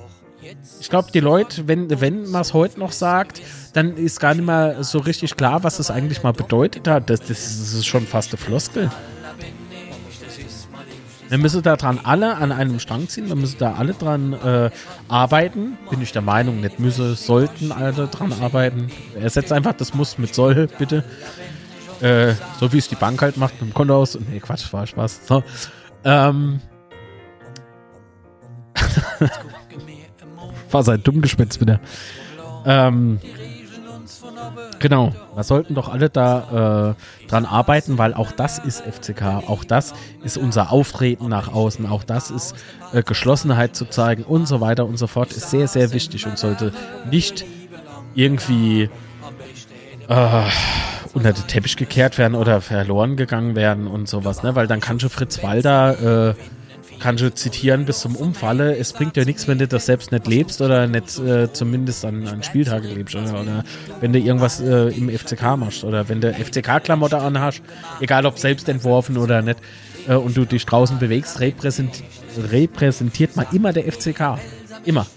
Ich 0.79 0.89
glaube, 0.89 1.11
die 1.11 1.19
Leute, 1.19 1.67
wenn, 1.67 1.89
wenn 2.01 2.29
man 2.29 2.41
es 2.41 2.53
heute 2.53 2.79
noch 2.79 2.91
sagt, 2.91 3.41
dann 3.73 3.97
ist 3.97 4.19
gar 4.19 4.33
nicht 4.33 4.45
mehr 4.45 4.83
so 4.83 4.99
richtig 4.99 5.35
klar, 5.35 5.63
was 5.63 5.79
es 5.79 5.91
eigentlich 5.91 6.23
mal 6.23 6.31
bedeutet 6.31 6.87
hat. 6.87 7.09
Das, 7.09 7.19
das 7.19 7.29
ist 7.29 7.85
schon 7.85 8.07
fast 8.07 8.31
eine 8.31 8.37
Floskel. 8.37 8.89
Wir 11.27 11.37
müssen 11.37 11.61
da 11.61 11.75
dran 11.75 11.99
alle 12.03 12.37
an 12.37 12.51
einem 12.51 12.79
Strang 12.79 13.07
ziehen, 13.07 13.27
wir 13.27 13.35
müssen 13.35 13.59
da 13.59 13.73
alle 13.73 13.93
dran 13.93 14.33
äh, 14.33 14.71
arbeiten. 15.09 15.77
Bin 15.91 16.01
ich 16.01 16.11
der 16.11 16.23
Meinung, 16.23 16.61
nicht 16.61 16.79
müsse, 16.79 17.13
sollten 17.13 17.71
alle 17.71 18.07
dran 18.07 18.33
arbeiten. 18.41 18.89
Ersetzt 19.13 19.51
einfach 19.51 19.73
das 19.73 19.93
Muss 19.93 20.17
mit 20.17 20.33
soll, 20.33 20.67
bitte. 20.79 21.03
Äh, 22.01 22.33
so 22.59 22.71
wie 22.71 22.77
es 22.77 22.87
die 22.87 22.95
Bank 22.95 23.21
halt 23.21 23.37
macht 23.37 23.61
mit 23.61 23.71
dem 23.71 23.73
Konto 23.73 23.95
aus. 23.95 24.17
Nee, 24.29 24.39
Quatsch, 24.39 24.71
war 24.71 24.87
Spaß. 24.87 25.21
So. 25.27 25.43
Ähm. 26.03 26.61
War 30.71 30.83
sein 30.83 31.01
Dummgespitz 31.01 31.59
wieder. 31.59 31.79
Ähm. 32.65 33.19
Genau, 34.79 35.13
wir 35.35 35.43
sollten 35.43 35.75
doch 35.75 35.89
alle 35.89 36.09
da 36.09 36.95
äh, 36.95 37.27
dran 37.27 37.45
arbeiten, 37.45 37.97
weil 37.97 38.13
auch 38.13 38.31
das 38.31 38.59
ist 38.59 38.81
FCK, 38.81 39.43
auch 39.47 39.65
das 39.65 39.93
ist 40.23 40.37
unser 40.37 40.71
Auftreten 40.71 41.27
nach 41.27 41.51
außen, 41.53 41.85
auch 41.85 42.05
das 42.05 42.31
ist 42.31 42.55
äh, 42.93 43.03
Geschlossenheit 43.03 43.75
zu 43.75 43.85
zeigen 43.85 44.23
und 44.23 44.47
so 44.47 44.61
weiter 44.61 44.85
und 44.85 44.97
so 44.97 45.07
fort, 45.07 45.33
ist 45.33 45.49
sehr, 45.51 45.67
sehr 45.67 45.91
wichtig 45.91 46.25
und 46.27 46.37
sollte 46.37 46.71
nicht 47.09 47.43
irgendwie 48.15 48.89
äh, 50.07 50.43
unter 51.13 51.33
den 51.33 51.47
Teppich 51.47 51.75
gekehrt 51.75 52.17
werden 52.17 52.35
oder 52.35 52.61
verloren 52.61 53.15
gegangen 53.15 53.55
werden 53.55 53.87
und 53.87 54.07
sowas, 54.07 54.43
ne? 54.43 54.55
Weil 54.55 54.67
dann 54.67 54.79
kann 54.79 54.99
schon 54.99 55.09
Fritz 55.09 55.41
Walder 55.43 56.29
äh, 56.29 56.35
kann 56.99 57.17
schon 57.17 57.35
zitieren 57.35 57.85
bis 57.85 57.99
zum 58.01 58.15
Umfalle. 58.15 58.77
Es 58.77 58.93
bringt 58.93 59.17
ja 59.17 59.25
nichts, 59.25 59.47
wenn 59.47 59.57
du 59.57 59.67
das 59.67 59.85
selbst 59.85 60.11
nicht 60.11 60.27
lebst 60.27 60.61
oder 60.61 60.85
nicht 60.87 61.17
äh, 61.19 61.51
zumindest 61.51 62.05
an, 62.05 62.27
an 62.27 62.43
Spieltage 62.43 62.89
lebst 62.89 63.15
oder, 63.15 63.41
oder 63.41 63.63
wenn 64.01 64.13
du 64.13 64.19
irgendwas 64.19 64.59
äh, 64.59 64.89
im 64.89 65.09
FCK 65.09 65.57
machst 65.57 65.83
oder 65.83 66.09
wenn 66.09 66.21
du 66.21 66.31
FCK-Klamotte 66.33 67.17
anhast, 67.17 67.61
egal 68.01 68.25
ob 68.25 68.37
selbst 68.37 68.69
entworfen 68.69 69.17
oder 69.17 69.41
nicht, 69.41 69.59
äh, 70.07 70.15
und 70.15 70.35
du 70.37 70.45
dich 70.45 70.65
draußen 70.65 70.99
bewegst, 70.99 71.39
repräsent, 71.39 72.03
repräsentiert 72.51 73.35
man 73.35 73.47
immer 73.51 73.73
der 73.73 73.91
FCK. 73.91 74.37
Immer. 74.85 75.07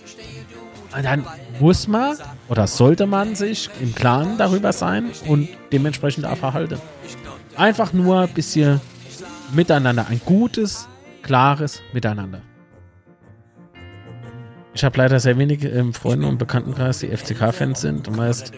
Und 0.96 1.04
dann 1.04 1.24
muss 1.62 1.86
man 1.86 2.16
oder 2.48 2.66
sollte 2.66 3.06
man 3.06 3.36
sich 3.36 3.70
im 3.80 3.94
Klaren 3.94 4.36
darüber 4.36 4.72
sein 4.72 5.12
und 5.28 5.48
dementsprechend 5.70 6.26
auch 6.26 6.36
verhalten. 6.36 6.80
Einfach 7.56 7.92
nur 7.92 8.22
ein 8.22 8.34
bisschen 8.34 8.80
miteinander. 9.52 10.08
Ein 10.08 10.20
gutes, 10.24 10.88
klares 11.22 11.80
Miteinander. 11.92 12.40
Ich 14.74 14.84
habe 14.84 14.96
leider 14.98 15.20
sehr 15.20 15.36
wenige 15.36 15.68
im 15.68 15.92
Freunde- 15.92 16.26
und 16.26 16.38
Bekanntenkreis, 16.38 17.00
die 17.00 17.08
FCK-Fans 17.08 17.80
sind. 17.80 18.14
Meist 18.16 18.52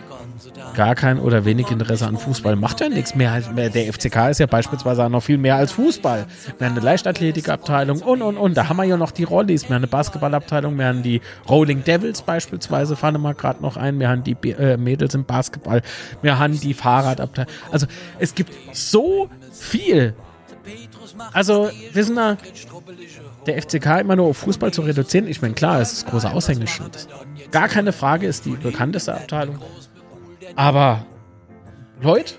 gar 0.74 0.95
kein 0.95 1.19
oder 1.19 1.45
wenig 1.45 1.70
Interesse 1.70 2.07
an 2.07 2.16
Fußball. 2.16 2.57
Macht 2.57 2.81
ja 2.81 2.89
nichts 2.89 3.15
mehr. 3.15 3.41
Der 3.41 3.93
FCK 3.93 4.31
ist 4.31 4.39
ja 4.39 4.47
beispielsweise 4.47 5.05
auch 5.05 5.09
noch 5.09 5.23
viel 5.23 5.39
mehr 5.39 5.57
als 5.57 5.73
Fußball. 5.73 6.27
Wir 6.59 6.66
haben 6.66 6.77
eine 6.77 6.85
Leichtathletikabteilung 6.85 8.01
und, 8.03 8.23
und, 8.23 8.36
und. 8.36 8.57
Da 8.57 8.69
haben 8.69 8.77
wir 8.77 8.85
ja 8.85 8.97
noch 8.97 9.11
die 9.11 9.24
Rollis. 9.24 9.65
Wir 9.65 9.70
haben 9.70 9.82
eine 9.82 9.86
Basketballabteilung. 9.89 10.78
Wir 10.78 10.86
haben 10.86 11.03
die 11.03 11.20
Rolling 11.49 11.82
Devils 11.82 12.23
beispielsweise, 12.23 12.95
fahren 12.97 13.15
wir 13.15 13.19
mal 13.19 13.35
gerade 13.35 13.62
noch 13.62 13.77
ein. 13.77 13.99
Wir 13.99 14.09
haben 14.09 14.23
die 14.23 14.36
äh, 14.51 14.77
Mädels 14.77 15.15
im 15.15 15.24
Basketball. 15.24 15.82
Wir 16.23 16.39
haben 16.39 16.59
die 16.59 16.74
Fahrradabteilung. 16.74 17.53
Also 17.73 17.86
es 18.19 18.35
gibt 18.35 18.53
so 18.73 19.28
viel. 19.53 20.15
Also, 21.32 21.70
wissen 21.93 22.15
wir, 22.15 22.39
der 23.47 23.61
FCK 23.61 24.01
immer 24.01 24.16
nur 24.16 24.27
auf 24.27 24.39
Fußball 24.39 24.73
zu 24.73 24.83
reduzieren, 24.83 25.29
ich 25.29 25.43
meine, 25.43 25.55
klar, 25.55 25.81
es 25.81 25.93
ist 25.93 26.07
großer 26.07 26.33
Aushängeschild. 26.33 27.09
Gar 27.51 27.69
keine 27.69 27.93
Frage, 27.93 28.27
ist 28.27 28.45
die 28.45 28.51
bekannteste 28.51 29.15
Abteilung. 29.15 29.59
Aber, 30.57 31.05
Leute, 32.01 32.35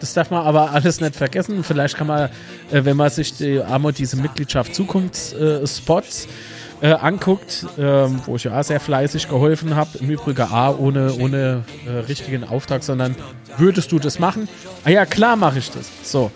das 0.00 0.14
darf 0.14 0.30
man 0.30 0.44
aber 0.44 0.70
alles 0.70 1.00
nicht 1.00 1.16
vergessen. 1.16 1.64
Vielleicht 1.64 1.96
kann 1.96 2.06
man, 2.06 2.30
äh, 2.70 2.84
wenn 2.84 2.96
man 2.96 3.10
sich 3.10 3.36
die, 3.36 3.60
einmal 3.60 3.92
diese 3.92 4.16
Mitgliedschaft 4.16 4.74
Zukunftsspots 4.74 6.28
äh, 6.80 6.92
anguckt, 6.92 7.66
ähm, 7.78 8.20
wo 8.26 8.36
ich 8.36 8.44
ja 8.44 8.62
sehr 8.62 8.80
fleißig 8.80 9.28
geholfen 9.28 9.74
habe, 9.74 9.98
im 9.98 10.10
Übrigen 10.10 10.42
A 10.42 10.70
ohne, 10.70 11.14
ohne 11.14 11.64
äh, 11.86 11.90
richtigen 12.00 12.44
Auftrag, 12.44 12.82
sondern 12.82 13.14
würdest 13.56 13.90
du 13.92 13.98
das 13.98 14.18
machen? 14.18 14.48
Ah 14.84 14.90
ja, 14.90 15.06
klar 15.06 15.36
mache 15.36 15.58
ich 15.58 15.70
das. 15.70 15.90
So. 16.02 16.30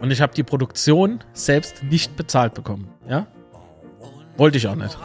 Und 0.00 0.10
ich 0.10 0.20
habe 0.20 0.34
die 0.34 0.42
Produktion 0.42 1.20
selbst 1.32 1.82
nicht 1.82 2.16
bezahlt 2.16 2.54
bekommen. 2.54 2.88
Ja? 3.08 3.26
Wollte 4.36 4.58
ich 4.58 4.66
auch 4.66 4.74
nicht. 4.74 4.96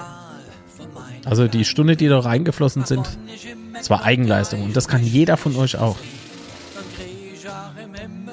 Also 1.26 1.48
die 1.48 1.66
Stunde, 1.66 1.96
die 1.96 2.08
da 2.08 2.20
reingeflossen 2.20 2.86
sind, 2.86 3.06
das 3.74 3.90
war 3.90 4.04
Eigenleistung. 4.04 4.64
Und 4.64 4.76
das 4.76 4.88
kann 4.88 5.04
jeder 5.04 5.38
von 5.38 5.56
euch 5.56 5.78
auch. 5.78 5.98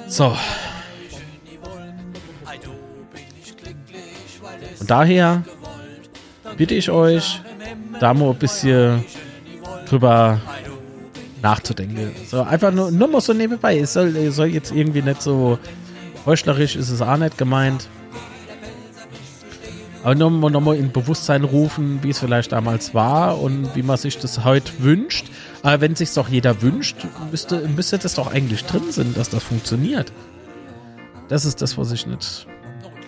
So. 0.07 0.37
Und 4.79 4.89
daher 4.89 5.43
bitte 6.57 6.75
ich 6.75 6.89
euch, 6.89 7.41
da 7.99 8.13
mal 8.13 8.29
ein 8.29 8.35
bisschen 8.37 9.03
drüber 9.89 10.39
nachzudenken. 11.41 12.11
So 12.27 12.41
einfach 12.41 12.71
nur, 12.71 12.91
nur 12.91 13.07
mal 13.07 13.21
so 13.21 13.33
nebenbei. 13.33 13.79
Es 13.79 13.93
soll, 13.93 14.15
es 14.15 14.35
soll 14.35 14.47
jetzt 14.47 14.71
irgendwie 14.71 15.01
nicht 15.01 15.21
so 15.21 15.59
heuchlerisch 16.25 16.75
ist 16.75 16.89
es 16.89 17.01
auch 17.01 17.17
nicht 17.17 17.37
gemeint. 17.37 17.87
Aber 20.03 20.15
nochmal 20.15 20.51
noch 20.51 20.61
mal 20.61 20.75
in 20.75 20.91
Bewusstsein 20.91 21.45
rufen, 21.45 21.99
wie 22.01 22.09
es 22.09 22.19
vielleicht 22.19 22.51
damals 22.51 22.93
war 22.93 23.39
und 23.39 23.73
wie 23.73 23.83
man 23.83 23.95
sich 23.95 24.17
das 24.17 24.43
heute 24.43 24.71
wünscht. 24.79 25.27
Aber 25.61 25.79
wenn 25.79 25.95
sich 25.95 26.13
doch 26.13 26.27
jeder 26.27 26.61
wünscht, 26.61 26.97
müsste, 27.31 27.67
müsste 27.69 27.97
das 27.97 28.15
doch 28.15 28.33
eigentlich 28.33 28.65
drin 28.65 28.91
sein, 28.91 29.13
dass 29.13 29.29
das 29.29 29.43
funktioniert. 29.43 30.11
Das 31.29 31.45
ist 31.45 31.61
das, 31.61 31.77
was 31.77 31.93
ich 31.93 32.05
nicht. 32.05 32.47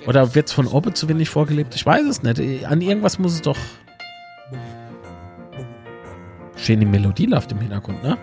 Oder 0.07 0.35
wird 0.35 0.47
es 0.47 0.53
von 0.53 0.67
oben 0.67 0.95
zu 0.95 1.09
wenig 1.09 1.29
vorgelebt? 1.29 1.75
Ich 1.75 1.85
weiß 1.85 2.05
es 2.05 2.23
nicht. 2.23 2.65
An 2.65 2.79
irgendwas 2.79 3.19
muss 3.19 3.33
es 3.33 3.41
doch. 3.41 3.57
Schöne 6.55 6.85
Melodie 6.85 7.25
läuft 7.25 7.51
im 7.51 7.59
Hintergrund, 7.59 8.03
ne? 8.03 8.17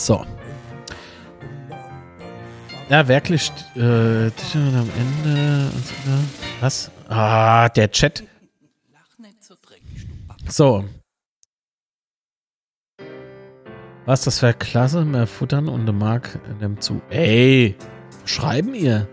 So. 0.00 0.24
Ja, 2.88 3.06
wirklich. 3.06 3.52
Äh, 3.76 4.30
am 4.54 4.90
Ende. 4.96 5.70
Was? 6.60 6.90
Ah, 7.08 7.68
der 7.68 7.90
Chat. 7.90 8.24
So. 10.48 10.84
Was, 14.06 14.22
das 14.24 14.40
wäre 14.40 14.54
klasse, 14.54 15.04
mehr 15.04 15.26
futtern 15.26 15.68
und 15.68 15.84
der 15.84 15.94
Mark 15.94 16.40
nimmt 16.60 16.82
zu. 16.82 17.02
Ey, 17.10 17.76
schreiben 18.24 18.74
ihr? 18.74 19.06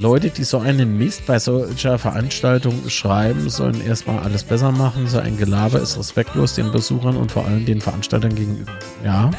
Leute, 0.00 0.30
die 0.30 0.44
so 0.44 0.58
einen 0.58 0.96
Mist 0.96 1.26
bei 1.26 1.38
solcher 1.38 1.98
Veranstaltung 1.98 2.88
schreiben, 2.88 3.50
sollen 3.50 3.84
erstmal 3.86 4.20
alles 4.20 4.44
besser 4.44 4.72
machen. 4.72 5.06
So 5.06 5.18
ein 5.18 5.36
Gelaber 5.36 5.78
ist 5.78 5.98
respektlos 5.98 6.54
den 6.54 6.72
Besuchern 6.72 7.18
und 7.18 7.30
vor 7.30 7.44
allem 7.44 7.66
den 7.66 7.82
Veranstaltern 7.82 8.34
gegenüber. 8.34 8.72
Ja. 9.04 9.30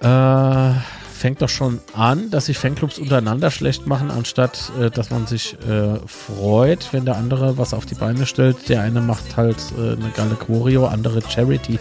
Äh, 0.00 0.80
fängt 1.12 1.42
doch 1.42 1.50
schon 1.50 1.80
an, 1.92 2.30
dass 2.30 2.46
sich 2.46 2.56
Fanclubs 2.56 2.98
untereinander 2.98 3.50
schlecht 3.50 3.86
machen, 3.86 4.10
anstatt 4.10 4.72
äh, 4.80 4.90
dass 4.90 5.10
man 5.10 5.26
sich 5.26 5.54
äh, 5.68 5.96
freut, 6.06 6.94
wenn 6.94 7.04
der 7.04 7.16
andere 7.16 7.58
was 7.58 7.74
auf 7.74 7.84
die 7.84 7.96
Beine 7.96 8.24
stellt. 8.24 8.70
Der 8.70 8.80
eine 8.80 9.02
macht 9.02 9.36
halt 9.36 9.58
äh, 9.76 9.92
eine 9.92 10.10
geile 10.16 10.36
Choreo, 10.36 10.86
andere 10.86 11.20
Charity 11.20 11.78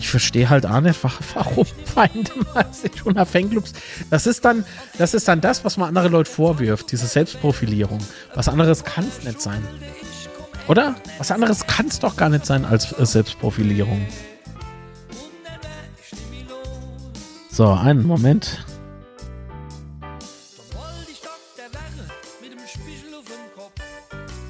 ich 0.00 0.08
verstehe 0.08 0.48
halt 0.48 0.64
auch 0.64 0.80
nicht, 0.80 0.98
warum 1.34 1.66
Feinde 1.84 2.30
man 2.54 2.72
sich 2.72 3.04
unter 3.04 3.26
Fanclubs. 3.26 3.74
Das 4.08 4.26
ist 4.26 4.44
dann, 4.46 4.64
das 4.96 5.12
ist 5.12 5.28
dann 5.28 5.42
das, 5.42 5.62
was 5.62 5.76
man 5.76 5.88
andere 5.88 6.08
Leute 6.08 6.30
vorwirft, 6.30 6.90
diese 6.90 7.06
Selbstprofilierung. 7.06 7.98
Was 8.34 8.48
anderes 8.48 8.82
kann 8.82 9.06
es 9.06 9.22
nicht 9.24 9.42
sein. 9.42 9.62
Oder? 10.68 10.94
Was 11.18 11.30
anderes 11.30 11.66
kann 11.66 11.86
es 11.86 11.98
doch 11.98 12.16
gar 12.16 12.30
nicht 12.30 12.46
sein 12.46 12.64
als 12.64 12.92
äh, 12.98 13.04
Selbstprofilierung. 13.04 14.06
So, 17.50 17.68
einen 17.70 18.06
Moment. 18.06 18.64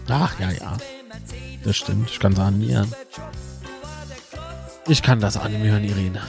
Ach, 0.08 0.38
ja, 0.38 0.50
ja. 0.52 0.76
Das 1.64 1.76
stimmt. 1.76 2.08
Ich 2.10 2.20
kann 2.20 2.34
es 2.34 2.38
animieren. 2.38 2.92
Ich 4.88 5.02
kann 5.02 5.20
das 5.20 5.36
animieren, 5.36 5.84
Irene. 5.84 6.22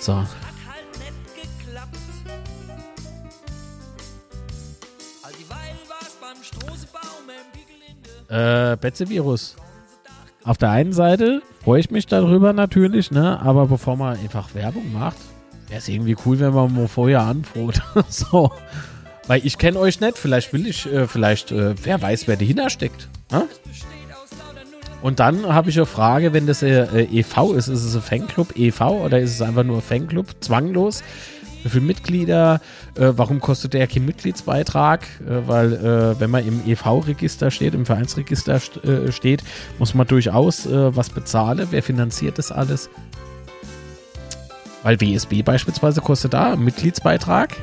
So. 0.00 0.24
Äh, 8.28 8.76
Betze-Virus. 8.78 9.56
Auf 10.44 10.56
der 10.56 10.70
einen 10.70 10.92
Seite 10.92 11.42
freue 11.62 11.80
ich 11.80 11.90
mich 11.90 12.06
darüber 12.06 12.52
natürlich, 12.52 13.10
ne? 13.10 13.38
Aber 13.40 13.66
bevor 13.66 13.96
man 13.96 14.18
einfach 14.18 14.54
Werbung 14.54 14.92
macht, 14.92 15.18
wäre 15.68 15.78
es 15.78 15.88
irgendwie 15.88 16.16
cool, 16.24 16.40
wenn 16.40 16.54
man 16.54 16.74
mal 16.74 16.88
vorher 16.88 17.20
anfroht. 17.22 17.82
so. 18.08 18.50
Weil 19.26 19.46
ich 19.46 19.58
kenne 19.58 19.78
euch 19.78 20.00
nicht, 20.00 20.18
vielleicht 20.18 20.52
will 20.52 20.66
ich, 20.66 20.86
äh, 20.86 21.06
vielleicht, 21.06 21.52
äh, 21.52 21.74
wer 21.84 22.00
weiß, 22.00 22.26
wer 22.26 22.36
dahinter 22.36 22.70
steckt. 22.70 23.08
Ne? 23.30 23.46
Und 25.02 25.18
dann 25.18 25.52
habe 25.52 25.68
ich 25.68 25.76
eine 25.76 25.86
Frage, 25.86 26.32
wenn 26.32 26.46
das 26.46 26.62
äh, 26.62 27.02
e.V. 27.10 27.54
ist, 27.54 27.68
ist 27.68 27.84
es 27.84 27.94
ein 27.94 28.02
Fanclub 28.02 28.56
e.V. 28.56 29.04
oder 29.04 29.18
ist 29.18 29.32
es 29.32 29.42
einfach 29.42 29.64
nur 29.64 29.82
Fanclub, 29.82 30.26
zwanglos? 30.40 31.02
wie 31.62 31.68
viele 31.68 31.84
Mitglieder, 31.84 32.60
äh, 32.96 33.12
warum 33.16 33.40
kostet 33.40 33.74
der 33.74 33.86
keinen 33.86 34.06
Mitgliedsbeitrag? 34.06 35.02
Äh, 35.20 35.48
weil 35.48 35.72
äh, 35.72 36.20
wenn 36.20 36.30
man 36.30 36.46
im 36.46 36.60
EV-Register 36.66 37.50
steht, 37.50 37.74
im 37.74 37.86
Vereinsregister 37.86 38.58
st 38.58 38.84
äh, 38.84 39.12
steht, 39.12 39.42
muss 39.78 39.94
man 39.94 40.06
durchaus 40.06 40.66
äh, 40.66 40.96
was 40.96 41.10
bezahlen. 41.10 41.68
Wer 41.70 41.82
finanziert 41.82 42.38
das 42.38 42.52
alles? 42.52 42.90
Weil 44.82 45.00
WSB 45.00 45.42
beispielsweise 45.42 46.00
kostet 46.00 46.34
da 46.34 46.52
einen 46.52 46.64
Mitgliedsbeitrag. 46.64 47.54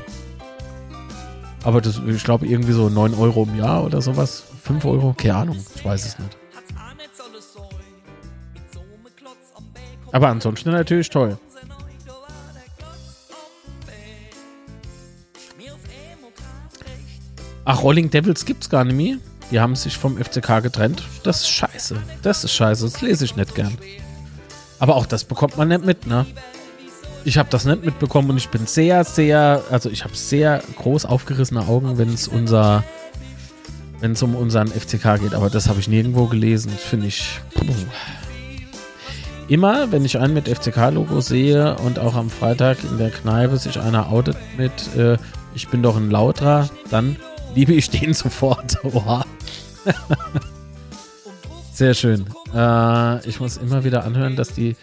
Aber 1.62 1.82
das, 1.82 2.00
ich 2.06 2.24
glaube, 2.24 2.46
irgendwie 2.46 2.72
so 2.72 2.88
9 2.88 3.12
Euro 3.14 3.42
im 3.42 3.58
Jahr 3.58 3.84
oder 3.84 4.00
sowas. 4.00 4.44
5 4.64 4.84
Euro, 4.86 5.14
keine 5.16 5.34
Ahnung, 5.34 5.56
ich 5.74 5.84
weiß 5.84 6.06
es 6.06 6.18
nicht. 6.18 6.39
Aber 10.12 10.28
ansonsten 10.28 10.70
natürlich 10.70 11.10
toll. 11.10 11.38
Ach, 17.64 17.82
Rolling 17.82 18.10
Devils 18.10 18.44
gibt's 18.44 18.68
gar 18.68 18.84
nicht 18.84 18.96
mehr. 18.96 19.16
Die 19.50 19.60
haben 19.60 19.76
sich 19.76 19.96
vom 19.96 20.16
FCK 20.16 20.62
getrennt. 20.62 21.02
Das 21.22 21.40
ist 21.40 21.48
scheiße. 21.50 21.96
Das 22.22 22.44
ist 22.44 22.52
scheiße. 22.52 22.84
Das 22.84 23.00
lese 23.00 23.24
ich 23.24 23.36
nicht 23.36 23.54
gern. 23.54 23.76
Aber 24.78 24.96
auch 24.96 25.06
das 25.06 25.24
bekommt 25.24 25.56
man 25.56 25.68
nicht 25.68 25.84
mit, 25.84 26.06
ne? 26.06 26.26
Ich 27.24 27.36
habe 27.36 27.50
das 27.50 27.66
nicht 27.66 27.84
mitbekommen 27.84 28.30
und 28.30 28.38
ich 28.38 28.48
bin 28.48 28.66
sehr, 28.66 29.04
sehr, 29.04 29.62
also 29.70 29.90
ich 29.90 30.04
habe 30.04 30.16
sehr 30.16 30.62
groß 30.76 31.04
aufgerissene 31.04 31.68
Augen, 31.68 31.98
wenn 31.98 32.08
es 32.12 32.28
unser, 32.28 32.82
wenn 34.00 34.12
es 34.12 34.22
um 34.22 34.34
unseren 34.34 34.68
FCK 34.68 35.20
geht. 35.20 35.34
Aber 35.34 35.50
das 35.50 35.68
habe 35.68 35.80
ich 35.80 35.88
nirgendwo 35.88 36.26
gelesen. 36.26 36.70
Finde 36.70 37.08
ich. 37.08 37.40
Puh. 37.54 37.74
Immer, 39.50 39.90
wenn 39.90 40.04
ich 40.04 40.16
einen 40.16 40.32
mit 40.32 40.48
FCK-Logo 40.48 41.20
sehe 41.20 41.74
und 41.78 41.98
auch 41.98 42.14
am 42.14 42.30
Freitag 42.30 42.84
in 42.84 42.98
der 42.98 43.10
Kneipe 43.10 43.56
sich 43.56 43.80
einer 43.80 44.12
outet 44.12 44.36
mit, 44.56 44.70
äh, 44.96 45.18
ich 45.56 45.66
bin 45.66 45.82
doch 45.82 45.96
ein 45.96 46.08
Lauter, 46.08 46.70
dann 46.88 47.16
liebe 47.56 47.74
ich 47.74 47.90
den 47.90 48.14
sofort. 48.14 48.78
Sehr 51.72 51.94
schön. 51.94 52.26
Äh, 52.54 53.28
ich 53.28 53.40
muss 53.40 53.56
immer 53.56 53.82
wieder 53.82 54.04
anhören, 54.04 54.36
dass 54.36 54.52
die 54.52 54.76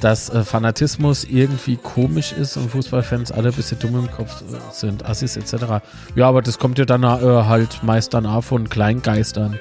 dass 0.00 0.28
äh, 0.28 0.44
Fanatismus 0.44 1.24
irgendwie 1.24 1.76
komisch 1.76 2.32
ist 2.32 2.56
und 2.56 2.70
Fußballfans 2.70 3.32
alle 3.32 3.48
ein 3.48 3.54
bisschen 3.54 3.80
dumm 3.80 3.98
im 3.98 4.10
Kopf 4.12 4.42
äh, 4.42 4.44
sind, 4.70 5.04
Assis 5.06 5.36
etc. 5.36 5.82
Ja, 6.14 6.28
aber 6.28 6.42
das 6.42 6.60
kommt 6.60 6.78
ja 6.78 6.84
dann 6.84 7.02
äh, 7.02 7.06
halt 7.06 7.82
meist 7.82 8.14
dann 8.14 8.26
auch 8.26 8.44
von 8.44 8.68
Kleingeistern. 8.68 9.58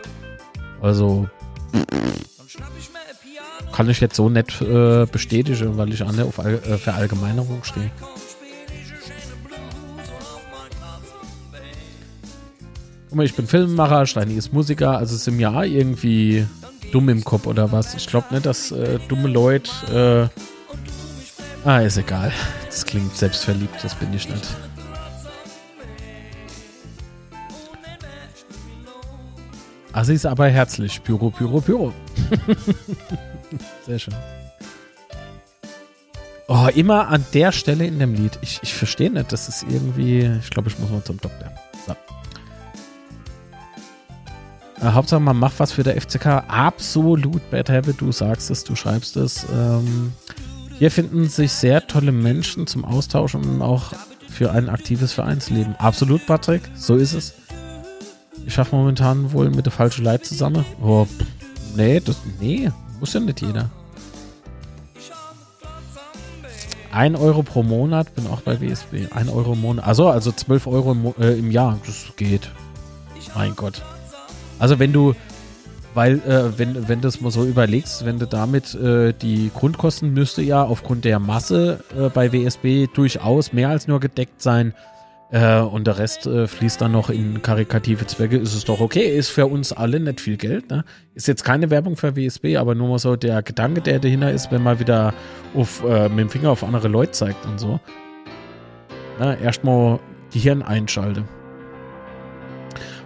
Also 0.79 1.27
kann 3.77 3.89
ich 3.91 3.99
jetzt 3.99 4.15
so 4.15 4.27
nicht 4.27 4.59
äh, 4.59 5.05
bestätigen, 5.05 5.77
weil 5.77 5.93
ich 5.93 6.03
an 6.03 6.19
auf 6.21 6.39
All 6.39 6.55
äh, 6.55 6.79
Verallgemeinerung 6.79 7.63
stehe. 7.63 7.91
Guck 13.07 13.15
mal, 13.15 13.23
ich 13.23 13.35
bin 13.35 13.45
Filmemacher, 13.45 14.07
Steini 14.07 14.33
ist 14.33 14.51
Musiker, 14.51 14.97
also 14.97 15.15
sind 15.15 15.39
ja 15.39 15.61
irgendwie 15.61 16.47
dumm 16.91 17.09
im 17.09 17.23
Kopf 17.23 17.45
oder 17.45 17.71
was. 17.71 17.93
Ich 17.93 18.07
glaube 18.07 18.33
nicht, 18.33 18.47
dass 18.47 18.71
äh, 18.71 18.97
dumme 19.09 19.27
Leute. 19.27 20.31
Äh 21.63 21.69
ah, 21.69 21.77
ist 21.81 21.97
egal. 21.97 22.31
Das 22.65 22.83
klingt 22.83 23.15
selbstverliebt, 23.15 23.75
das 23.83 23.93
bin 23.93 24.11
ich 24.11 24.27
nicht. 24.27 24.47
Assi 29.97 30.13
ist 30.13 30.27
aber 30.27 30.47
herzlich. 30.47 31.01
Pyro, 31.03 31.31
Pyro, 31.31 31.59
Pyro. 31.59 31.91
Sehr 33.87 33.97
schön. 33.97 34.13
Oh, 36.47 36.67
immer 36.75 37.07
an 37.07 37.25
der 37.33 37.51
Stelle 37.51 37.87
in 37.87 37.97
dem 37.97 38.13
Lied. 38.13 38.37
Ich, 38.41 38.59
ich 38.61 38.75
verstehe 38.75 39.09
nicht, 39.09 39.31
das 39.31 39.49
ist 39.49 39.65
irgendwie. 39.67 40.19
Ich 40.39 40.51
glaube, 40.51 40.69
ich 40.69 40.77
muss 40.77 40.91
mal 40.91 41.03
zum 41.03 41.19
Doktor. 41.19 41.51
So. 41.87 41.93
Äh, 44.85 44.91
Hauptsache, 44.91 45.19
man 45.19 45.35
macht 45.35 45.59
was 45.59 45.71
für 45.71 45.81
der 45.81 45.99
FCK. 45.99 46.43
Absolut, 46.47 47.49
Bad 47.49 47.71
Habit. 47.71 47.99
Du 47.99 48.11
sagst 48.11 48.51
es, 48.51 48.63
du 48.63 48.75
schreibst 48.75 49.17
es. 49.17 49.47
Ähm, 49.51 50.13
hier 50.77 50.91
finden 50.91 51.27
sich 51.27 51.51
sehr 51.51 51.87
tolle 51.87 52.11
Menschen 52.11 52.67
zum 52.67 52.85
Austausch 52.85 53.33
und 53.33 53.63
auch 53.63 53.93
für 54.29 54.51
ein 54.51 54.69
aktives 54.69 55.13
Vereinsleben. 55.13 55.75
Absolut, 55.79 56.23
Patrick. 56.27 56.61
So 56.75 56.97
ist 56.97 57.13
es. 57.13 57.33
Ich 58.47 58.53
schaffe 58.53 58.77
momentan 58.77 59.33
wohl 59.33 59.49
mit 59.49 59.65
der 59.65 59.73
falschen 59.73 60.05
Leid 60.05 60.25
zusammen. 60.25 60.63
Oh, 60.81 61.05
nee, 61.75 61.99
das, 61.99 62.15
nee, 62.39 62.71
muss 62.97 63.13
ja 63.13 63.19
nicht 63.19 63.41
jeder. 63.41 63.69
1 66.93 67.19
Euro 67.19 67.43
pro 67.43 67.61
Monat, 67.61 68.15
bin 68.15 68.25
auch 68.27 68.39
bei 68.39 68.61
WSB. 68.61 69.07
1 69.11 69.29
Euro 69.29 69.51
im 69.51 69.59
Monat. 69.59 69.85
Also, 69.85 70.07
also 70.07 70.31
12 70.31 70.65
Euro 70.67 70.93
im, 70.93 71.13
äh, 71.19 71.37
im 71.37 71.51
Jahr. 71.51 71.77
Das 71.85 72.13
geht. 72.15 72.49
Mein 73.35 73.53
Gott. 73.53 73.81
Also 74.59 74.79
wenn 74.79 74.93
du, 74.93 75.13
weil, 75.93 76.19
äh, 76.21 76.57
wenn, 76.57 76.87
wenn 76.87 77.01
du 77.01 77.09
es 77.09 77.19
mal 77.19 77.31
so 77.31 77.43
überlegst, 77.43 78.05
wenn 78.05 78.17
du 78.17 78.27
damit 78.27 78.73
äh, 78.75 79.11
die 79.11 79.51
Grundkosten 79.53 80.13
müsste 80.13 80.41
ja 80.41 80.63
aufgrund 80.63 81.03
der 81.03 81.19
Masse 81.19 81.83
äh, 81.99 82.07
bei 82.07 82.31
WSB 82.31 82.87
durchaus 82.93 83.51
mehr 83.51 83.67
als 83.67 83.89
nur 83.89 83.99
gedeckt 83.99 84.41
sein. 84.41 84.73
Äh, 85.29 85.59
und 85.59 85.87
der 85.87 85.97
Rest 85.97 86.25
äh, 86.25 86.47
fließt 86.47 86.79
dann 86.79 86.93
noch 86.93 87.09
in 87.09 87.41
karikative 87.41 88.07
Zwecke, 88.07 88.37
ist 88.37 88.55
es 88.55 88.63
doch 88.63 88.79
okay, 88.79 89.17
ist 89.17 89.29
für 89.29 89.45
uns 89.45 89.73
alle 89.73 89.99
nicht 89.99 90.21
viel 90.21 90.37
Geld. 90.37 90.69
Ne? 90.69 90.85
Ist 91.15 91.27
jetzt 91.27 91.43
keine 91.43 91.69
Werbung 91.69 91.97
für 91.97 92.15
WSB, 92.15 92.57
aber 92.57 92.75
nur 92.75 92.87
mal 92.87 92.99
so 92.99 93.15
der 93.15 93.43
Gedanke, 93.43 93.81
der 93.81 93.99
dahinter 93.99 94.31
ist, 94.31 94.51
wenn 94.51 94.63
man 94.63 94.79
wieder 94.79 95.13
auf, 95.53 95.83
äh, 95.83 96.07
mit 96.07 96.19
dem 96.19 96.29
Finger 96.29 96.51
auf 96.51 96.63
andere 96.63 96.87
Leute 96.87 97.11
zeigt 97.11 97.45
und 97.45 97.59
so. 97.59 97.79
Erstmal 99.19 99.99
Gehirn 100.31 100.61
einschalte. 100.61 101.23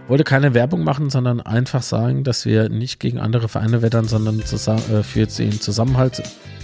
Wollte 0.09 0.25
keine 0.25 0.53
Werbung 0.53 0.83
machen, 0.83 1.09
sondern 1.09 1.39
einfach 1.39 1.81
sagen, 1.81 2.25
dass 2.25 2.45
wir 2.45 2.67
nicht 2.67 2.99
gegen 2.99 3.17
andere 3.17 3.47
Vereine 3.47 3.81
wettern, 3.81 4.09
sondern 4.09 4.43
zusammen, 4.43 4.83
äh, 4.91 5.03
für 5.03 5.25
den 5.25 5.61
Zusammenhalt. 5.61 6.21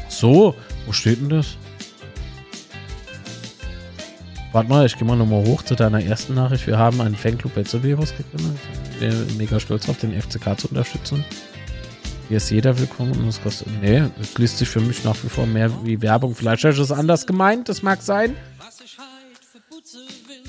So, 0.09 0.53
wo 0.85 0.91
steht 0.91 1.21
denn 1.21 1.29
das? 1.29 1.57
Warte 4.57 4.71
mal, 4.71 4.87
ich 4.87 4.97
gehe 4.97 5.07
mal 5.07 5.15
nochmal 5.15 5.45
hoch 5.45 5.61
zu 5.61 5.75
deiner 5.75 6.03
ersten 6.03 6.33
Nachricht. 6.33 6.65
Wir 6.65 6.79
haben 6.79 6.99
einen 6.99 7.15
Fanclub 7.15 7.53
Betzevirus 7.53 8.15
gegründet. 8.17 8.57
Wir 8.97 9.11
sind 9.11 9.37
mega 9.37 9.59
stolz 9.59 9.87
auf 9.87 9.99
den 9.99 10.19
FCK 10.19 10.59
zu 10.59 10.69
unterstützen. 10.69 11.23
Hier 12.27 12.37
ist 12.37 12.49
jeder 12.49 12.75
willkommen 12.79 13.11
und 13.11 13.27
es 13.27 13.39
kostet. 13.39 13.67
Nee, 13.83 14.05
es 14.19 14.35
liest 14.39 14.57
sich 14.57 14.67
für 14.67 14.79
mich 14.79 15.03
nach 15.03 15.15
wie 15.23 15.29
vor 15.29 15.45
mehr 15.45 15.69
wie 15.85 16.01
Werbung. 16.01 16.33
Vielleicht 16.33 16.63
ist 16.63 16.79
es 16.79 16.91
anders 16.91 17.27
gemeint, 17.27 17.69
das 17.69 17.83
mag 17.83 18.01
sein. 18.01 18.35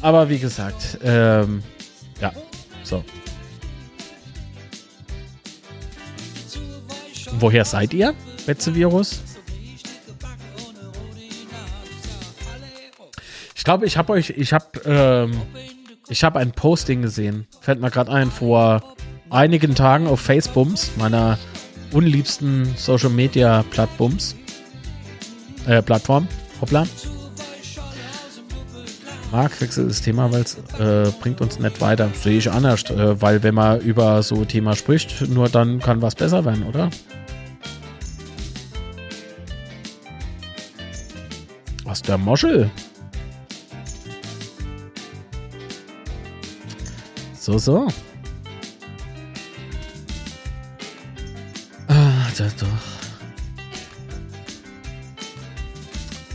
Aber 0.00 0.30
wie 0.30 0.38
gesagt, 0.38 0.96
ähm, 1.04 1.62
ja, 2.18 2.32
so. 2.84 3.04
Woher 7.38 7.66
seid 7.66 7.92
ihr, 7.92 8.14
Betzevirus? 8.46 9.20
Glaube, 13.68 13.84
ich 13.84 13.98
habe 13.98 14.14
euch, 14.14 14.30
ich 14.30 14.54
habe, 14.54 14.64
ähm, 14.86 15.42
ich 16.08 16.24
habe 16.24 16.38
ein 16.38 16.52
Posting 16.52 17.02
gesehen. 17.02 17.46
Fällt 17.60 17.82
mir 17.82 17.90
gerade 17.90 18.10
ein 18.10 18.30
vor 18.30 18.82
einigen 19.28 19.74
Tagen 19.74 20.06
auf 20.06 20.22
Facebooks, 20.22 20.92
meiner 20.96 21.38
unliebsten 21.92 22.74
Social 22.76 23.10
Media 23.10 23.62
Plattbums, 23.70 24.36
äh, 25.66 25.82
Plattform. 25.82 26.26
Hoppla. 26.62 26.86
Marc, 29.32 29.60
wechsel 29.60 29.86
das 29.86 30.00
Thema, 30.00 30.32
weil 30.32 30.40
es 30.40 30.56
äh, 30.78 31.12
bringt 31.20 31.42
uns 31.42 31.58
nicht 31.58 31.78
weiter. 31.82 32.08
Sehe 32.14 32.38
ich 32.38 32.50
anders, 32.50 32.84
äh, 32.84 33.20
weil 33.20 33.42
wenn 33.42 33.54
man 33.54 33.82
über 33.82 34.22
so 34.22 34.36
ein 34.36 34.48
Thema 34.48 34.76
spricht, 34.76 35.28
nur 35.28 35.50
dann 35.50 35.78
kann 35.78 36.00
was 36.00 36.14
besser 36.14 36.42
werden, 36.46 36.62
oder? 36.62 36.88
Was 41.84 42.00
der 42.00 42.16
Moschel? 42.16 42.70
So, 47.48 47.56
so. 47.56 47.88
Ah, 51.86 52.26
das 52.36 52.54
doch. 52.56 52.66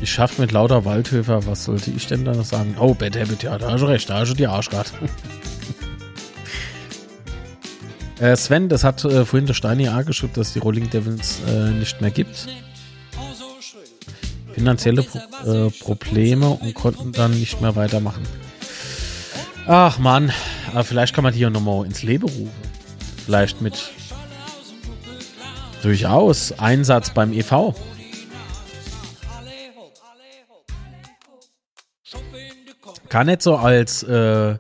Ich 0.01 0.11
schaff 0.11 0.39
mit 0.39 0.51
lauter 0.51 0.85
Waldhöfer, 0.85 1.45
was 1.45 1.65
sollte 1.65 1.91
ich 1.91 2.07
denn 2.07 2.25
da 2.25 2.33
noch 2.33 2.43
sagen? 2.43 2.75
Oh, 2.79 2.95
Bad 2.95 3.15
Habit, 3.15 3.43
ja, 3.43 3.59
da 3.59 3.73
hast 3.73 3.81
du 3.81 3.85
recht, 3.85 4.09
da 4.09 4.21
hast 4.21 4.29
du 4.29 4.33
die 4.33 4.47
Arschrad. 4.47 4.91
äh, 8.19 8.35
Sven, 8.35 8.67
das 8.67 8.83
hat 8.83 9.05
äh, 9.05 9.23
vorhin 9.23 9.45
der 9.45 9.53
Steini 9.53 9.89
A 9.89 10.01
geschrieben, 10.01 10.33
dass 10.33 10.53
die 10.53 10.59
Rolling 10.59 10.89
Devils 10.89 11.41
äh, 11.47 11.69
nicht 11.69 12.01
mehr 12.01 12.09
gibt. 12.09 12.47
Finanzielle 14.53 15.03
Pro 15.03 15.19
äh, 15.45 15.69
Probleme 15.69 16.49
und 16.49 16.73
konnten 16.73 17.11
dann 17.11 17.39
nicht 17.39 17.61
mehr 17.61 17.75
weitermachen. 17.75 18.23
Ach 19.65 19.97
man, 19.97 20.31
aber 20.71 20.83
vielleicht 20.83 21.15
kann 21.15 21.23
man 21.23 21.33
die 21.33 21.39
ja 21.39 21.49
nochmal 21.49 21.85
ins 21.85 22.03
Leben 22.03 22.27
rufen. 22.27 22.51
Vielleicht 23.25 23.61
mit 23.61 23.91
durchaus 25.81 26.57
Einsatz 26.59 27.13
beim 27.13 27.33
EV. 27.33 27.73
gar 33.13 33.23
nicht 33.23 33.43
so 33.43 33.55
als, 33.57 34.01
äh, 34.01 34.57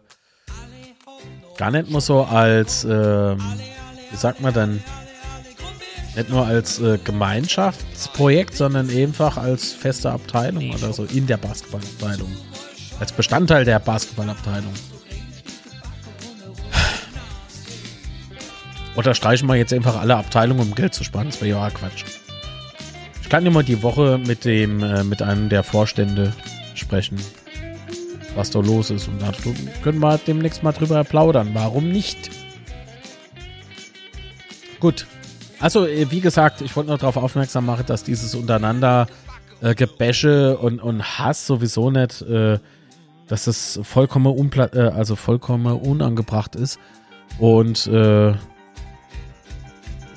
gar 1.57 1.71
nicht 1.71 1.89
nur 1.89 2.01
so 2.01 2.21
als, 2.23 2.83
ähm, 2.83 3.39
wie 4.11 4.15
sagt 4.15 4.41
man 4.41 4.53
dann, 4.53 4.83
nicht 6.15 6.29
nur 6.29 6.45
als 6.45 6.79
äh, 6.79 6.99
Gemeinschaftsprojekt, 7.03 8.55
sondern 8.55 8.91
einfach 8.91 9.37
als 9.37 9.73
feste 9.73 10.11
Abteilung 10.11 10.69
oder 10.69 10.93
so 10.93 11.05
in 11.05 11.25
der 11.25 11.37
Basketballabteilung. 11.37 12.31
Als 12.99 13.11
Bestandteil 13.11 13.65
der 13.65 13.79
Basketballabteilung. 13.79 14.73
Oder 18.95 19.15
streichen 19.15 19.47
wir 19.47 19.55
jetzt 19.55 19.73
einfach 19.73 19.99
alle 19.99 20.15
Abteilungen, 20.15 20.61
um 20.61 20.75
Geld 20.75 20.93
zu 20.93 21.03
sparen? 21.03 21.27
Das 21.27 21.41
wäre 21.41 21.59
ja 21.59 21.69
Quatsch. 21.69 22.03
Ich 23.21 23.29
kann 23.29 23.45
immer 23.45 23.63
die 23.63 23.81
Woche 23.81 24.19
mit 24.19 24.45
dem, 24.45 24.83
äh, 24.83 25.03
mit 25.03 25.21
einem 25.21 25.49
der 25.49 25.63
Vorstände 25.63 26.33
sprechen, 26.75 27.17
was 28.35 28.51
da 28.51 28.59
los 28.59 28.91
ist. 28.91 29.07
Und 29.07 29.21
da 29.21 29.31
können 29.81 29.99
wir 29.99 30.17
demnächst 30.19 30.61
mal 30.61 30.71
drüber 30.71 31.03
plaudern. 31.03 31.49
Warum 31.53 31.89
nicht? 31.89 32.29
Gut. 34.79 35.07
Also, 35.59 35.87
äh, 35.87 36.11
wie 36.11 36.19
gesagt, 36.19 36.61
ich 36.61 36.75
wollte 36.75 36.91
noch 36.91 36.99
darauf 36.99 37.17
aufmerksam 37.17 37.65
machen, 37.65 37.85
dass 37.87 38.03
dieses 38.03 38.35
untereinander 38.35 39.07
äh, 39.61 39.73
Gebäsche 39.73 40.57
und, 40.57 40.79
und 40.81 41.17
Hass 41.17 41.47
sowieso 41.47 41.89
nicht, 41.89 42.21
äh, 42.21 42.59
dass 43.27 43.45
das 43.45 43.79
vollkommen, 43.81 44.27
unpla 44.27 44.69
äh, 44.73 44.91
also 44.93 45.15
vollkommen 45.15 45.65
unangebracht 45.65 46.55
ist. 46.55 46.77
Und 47.39 47.87
äh, 47.87 48.33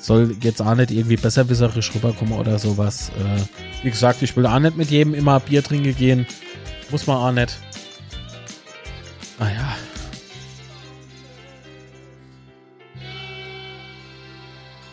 soll 0.07 0.37
jetzt 0.41 0.61
auch 0.61 0.73
nicht 0.73 0.89
irgendwie 0.89 1.17
besserwisserisch 1.17 1.93
rüberkommen 1.93 2.33
oder 2.33 2.57
sowas. 2.57 3.09
Äh, 3.09 3.83
wie 3.83 3.91
gesagt, 3.91 4.21
ich 4.21 4.35
will 4.37 4.45
auch 4.45 4.59
nicht 4.59 4.77
mit 4.77 4.89
jedem 4.89 5.13
immer 5.13 5.39
Bier 5.41 5.61
trinken 5.61 5.95
gehen. 5.95 6.25
Muss 6.89 7.05
man 7.07 7.17
auch 7.17 7.31
nicht. 7.33 7.59
Naja. 9.37 9.75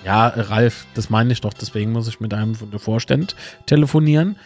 Ja, 0.05 0.27
Ralf, 0.27 0.85
das 0.95 1.09
meine 1.09 1.33
ich 1.33 1.41
doch. 1.41 1.55
Deswegen 1.55 1.93
muss 1.93 2.09
ich 2.09 2.19
mit 2.19 2.35
einem 2.35 2.57
von 2.57 2.73
der 2.73 2.81
Vorstand 2.81 3.37
telefonieren. 3.67 4.37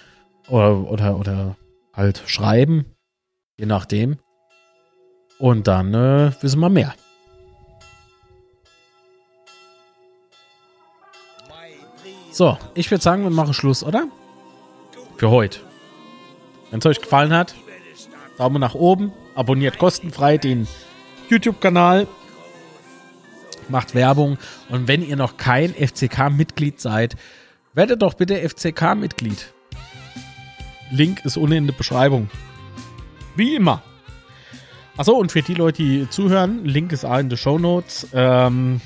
Oder, 0.49 0.77
oder, 0.79 1.17
oder 1.19 1.57
halt 1.95 2.23
schreiben. 2.27 2.85
Je 3.57 3.67
nachdem. 3.67 4.19
Und 5.39 5.67
dann 5.67 5.95
äh, 5.95 6.31
wissen 6.43 6.61
wir 6.61 6.69
mehr. 6.69 6.95
So, 12.39 12.57
ich 12.75 12.89
würde 12.93 13.03
sagen, 13.03 13.25
wir 13.25 13.31
machen 13.31 13.53
Schluss, 13.53 13.83
oder? 13.83 14.07
Für 15.17 15.29
heute. 15.29 15.59
Wenn 16.71 16.79
es 16.79 16.87
euch 16.87 17.01
gefallen 17.01 17.33
hat, 17.33 17.57
Daumen 18.37 18.61
nach 18.61 18.77
oben, 18.77 19.11
abonniert 19.35 19.77
kostenfrei 19.77 20.39
den 20.39 20.69
YouTube-Kanal, 21.29 22.07
macht 23.69 23.97
Werbung 23.97 24.39
und 24.69 24.87
wenn 24.87 25.03
ihr 25.03 25.17
noch 25.17 25.37
kein 25.37 25.75
FCK-Mitglied 25.75 26.81
seid, 26.81 27.17
werdet 27.75 28.03
doch 28.03 28.15
bitte 28.15 28.37
FCK-Mitglied. 28.49 29.53
Link 30.93 31.25
ist 31.25 31.39
unten 31.39 31.55
in 31.55 31.67
der 31.67 31.75
Beschreibung. 31.75 32.31
Wie 33.35 33.57
immer. 33.57 33.83
Achso, 34.97 35.15
und 35.15 35.33
für 35.33 35.43
die 35.43 35.55
Leute, 35.55 35.83
die 35.83 36.09
zuhören, 36.09 36.65
Link 36.65 36.93
ist 36.93 37.05
auch 37.05 37.19
in 37.19 37.31
den 37.31 37.37
Show 37.37 37.59
Notes. 37.59 38.07
Ähm, 38.13 38.81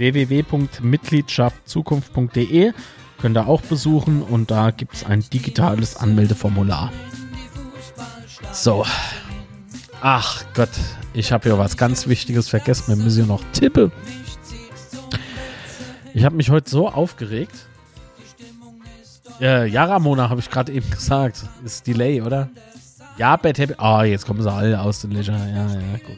www.mitgliedschaftzukunft.de 0.00 2.72
könnt 3.20 3.36
ihr 3.36 3.46
auch 3.46 3.60
besuchen 3.60 4.22
und 4.22 4.50
da 4.50 4.70
gibt 4.70 4.94
es 4.94 5.04
ein 5.04 5.20
digitales 5.20 5.96
Anmeldeformular. 5.96 6.90
So. 8.52 8.86
Ach 10.00 10.42
Gott, 10.54 10.70
ich 11.12 11.32
habe 11.32 11.50
ja 11.50 11.58
was 11.58 11.76
ganz 11.76 12.08
Wichtiges 12.08 12.48
vergessen. 12.48 12.96
Wir 12.96 13.04
müssen 13.04 13.20
ja 13.20 13.26
noch 13.26 13.44
tippen. 13.52 13.92
Ich 16.14 16.24
habe 16.24 16.34
mich 16.34 16.48
heute 16.48 16.70
so 16.70 16.88
aufgeregt. 16.88 17.66
Äh, 19.40 19.68
ja, 19.68 19.84
Ramona, 19.84 20.30
habe 20.30 20.40
ich 20.40 20.50
gerade 20.50 20.72
eben 20.72 20.90
gesagt. 20.90 21.44
Ist 21.64 21.86
Delay, 21.86 22.20
oder? 22.22 22.48
Ja, 23.18 23.36
Bad 23.36 23.58
Happy. 23.58 23.74
Ah, 23.76 24.00
oh, 24.00 24.02
jetzt 24.02 24.26
kommen 24.26 24.42
sie 24.42 24.50
alle 24.50 24.80
aus 24.80 25.02
den 25.02 25.10
Leisure. 25.10 25.36
Ja, 25.36 25.66
ja, 25.66 25.98
gut. 26.06 26.16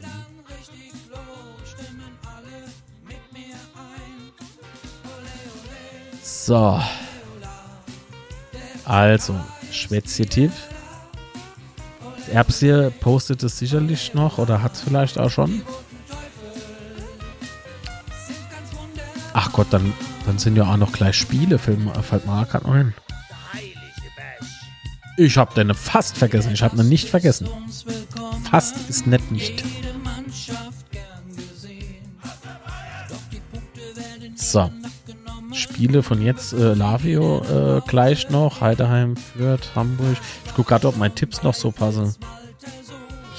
So. 6.44 6.80
Also, 8.84 9.38
Schwätzchetiv. 9.70 10.50
Erbsie 12.32 12.90
postet 13.00 13.44
es 13.44 13.58
sicherlich 13.58 14.12
noch 14.14 14.38
oder 14.38 14.60
hat 14.60 14.74
es 14.74 14.80
vielleicht 14.80 15.18
auch 15.18 15.30
schon. 15.30 15.62
Ach 19.34 19.52
Gott, 19.52 19.68
dann, 19.70 19.92
dann 20.26 20.38
sind 20.38 20.56
ja 20.56 20.64
auch 20.64 20.76
noch 20.76 20.90
gleich 20.90 21.16
Spiele, 21.16 21.60
fällt 21.60 21.78
mir 21.78 21.92
gerade 21.92 22.66
noch 22.66 22.74
hin. 22.74 22.92
Ich 25.16 25.36
habe 25.36 25.54
deine 25.54 25.74
fast 25.74 26.16
vergessen. 26.16 26.52
Ich 26.52 26.62
habe 26.64 26.74
eine 26.74 26.84
nicht 26.84 27.08
vergessen. 27.08 27.48
Fast 28.50 28.76
ist 28.88 29.06
nett 29.06 29.30
nicht. 29.30 29.62
So. 34.34 34.72
Spiele 35.52 36.02
von 36.02 36.22
jetzt 36.22 36.52
äh, 36.52 36.74
Lavio 36.74 37.42
äh, 37.42 37.80
gleich 37.86 38.30
noch. 38.30 38.60
Heideheim, 38.60 39.16
Fürth, 39.16 39.74
Hamburg. 39.74 40.16
Ich 40.46 40.54
gucke 40.54 40.68
gerade, 40.68 40.88
ob 40.88 40.96
meine 40.96 41.14
Tipps 41.14 41.42
noch 41.42 41.54
so 41.54 41.70
passen. 41.70 42.14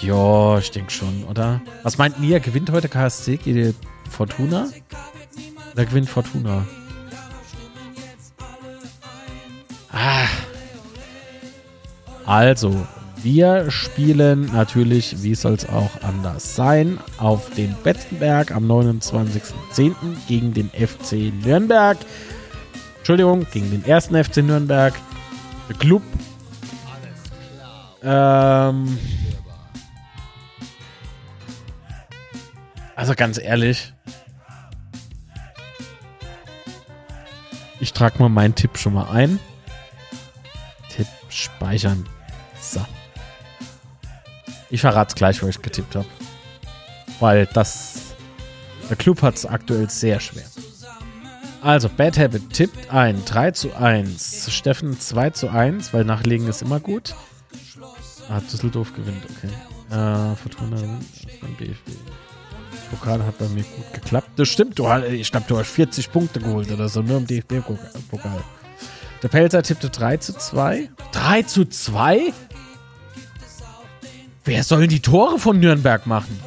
Ja, 0.02 0.58
ich 0.58 0.72
denke 0.72 0.92
schon, 0.92 1.24
oder? 1.30 1.62
Was 1.84 1.98
meint 1.98 2.20
ihr? 2.20 2.40
Gewinnt 2.40 2.72
heute 2.72 2.90
KSC 2.90 3.38
gegen 3.38 3.76
Fortuna? 4.10 4.68
Oder 5.74 5.86
gewinnt 5.86 6.10
Fortuna? 6.10 6.66
Ah. 9.92 10.28
Also, 12.26 12.86
wir 13.24 13.72
spielen 13.72 14.52
natürlich, 14.54 15.24
wie 15.24 15.36
soll 15.36 15.54
es 15.54 15.68
auch 15.68 15.92
anders 16.02 16.56
sein, 16.56 17.00
auf 17.18 17.50
den 17.52 17.76
Betzenberg 17.84 18.52
am 18.52 18.70
29.10. 18.70 19.96
gegen 20.28 20.54
den 20.54 20.70
FC 20.70 21.34
Nürnberg. 21.46 21.98
Entschuldigung, 22.98 23.48
gegen 23.52 23.72
den 23.72 23.86
ersten 23.86 24.22
FC 24.22 24.38
Nürnberg. 24.38 24.94
Club. 25.80 26.04
Ähm, 28.04 28.98
also 32.96 33.14
ganz 33.16 33.38
ehrlich. 33.38 33.94
Ich 37.80 37.94
trage 37.94 38.20
mal 38.20 38.30
meinen 38.30 38.56
Tipp 38.56 38.78
schon 38.78 38.94
mal 38.94 39.10
ein. 39.10 39.40
Tipp 40.90 41.08
speichern. 41.30 42.06
So. 42.62 42.86
Ich 44.74 44.82
verrate 44.82 45.10
es 45.10 45.16
gleich, 45.16 45.44
wo 45.44 45.48
ich 45.48 45.62
getippt 45.62 45.96
habe. 45.96 46.08
Weil 47.20 47.46
das. 47.54 48.16
Der 48.90 48.98
Club 48.98 49.22
hat 49.22 49.36
es 49.36 49.46
aktuell 49.46 49.88
sehr 49.88 50.20
schwer. 50.20 50.46
Also, 51.62 51.90
Bad 51.90 52.18
Habit 52.18 52.52
tippt 52.52 52.92
ein 52.92 53.24
3 53.24 53.52
zu 53.52 53.76
1. 53.76 54.52
Steffen 54.52 55.00
2 55.00 55.30
zu 55.30 55.50
1, 55.50 55.94
weil 55.94 56.06
nachlegen 56.06 56.48
ist 56.48 56.64
immer 56.64 56.80
gut. 56.80 57.14
Ah, 58.30 58.40
Düsseldorf 58.52 58.92
gewinnt, 58.96 59.24
okay. 59.30 59.54
Äh, 59.92 60.36
Fortuna 60.38 60.78
beim 61.40 61.58
DFB. 61.58 61.92
Pokal 62.90 63.24
hat 63.24 63.38
bei 63.38 63.48
mir 63.50 63.64
gut 63.64 63.94
geklappt. 63.94 64.32
Das 64.38 64.50
stimmt, 64.50 64.80
du, 64.80 64.88
ich 65.08 65.30
glaube, 65.30 65.46
du 65.48 65.60
hast 65.60 65.70
40 65.70 66.12
Punkte 66.12 66.40
geholt 66.40 66.72
oder 66.72 66.90
so, 66.90 67.04
nur 67.04 67.18
im 67.18 67.28
DFB-Pokal. 67.28 68.44
Der 69.22 69.28
Pelzer 69.28 69.62
tippte 69.62 69.92
3 69.92 70.18
zu 70.18 70.34
2. 70.34 70.90
3 71.12 71.44
zu 71.44 71.66
2? 71.66 72.34
Wer 74.46 74.64
soll 74.64 74.88
die 74.88 75.00
Tore 75.00 75.40
von 75.40 75.60
Nürnberg 75.60 76.06
machen? 76.06 76.40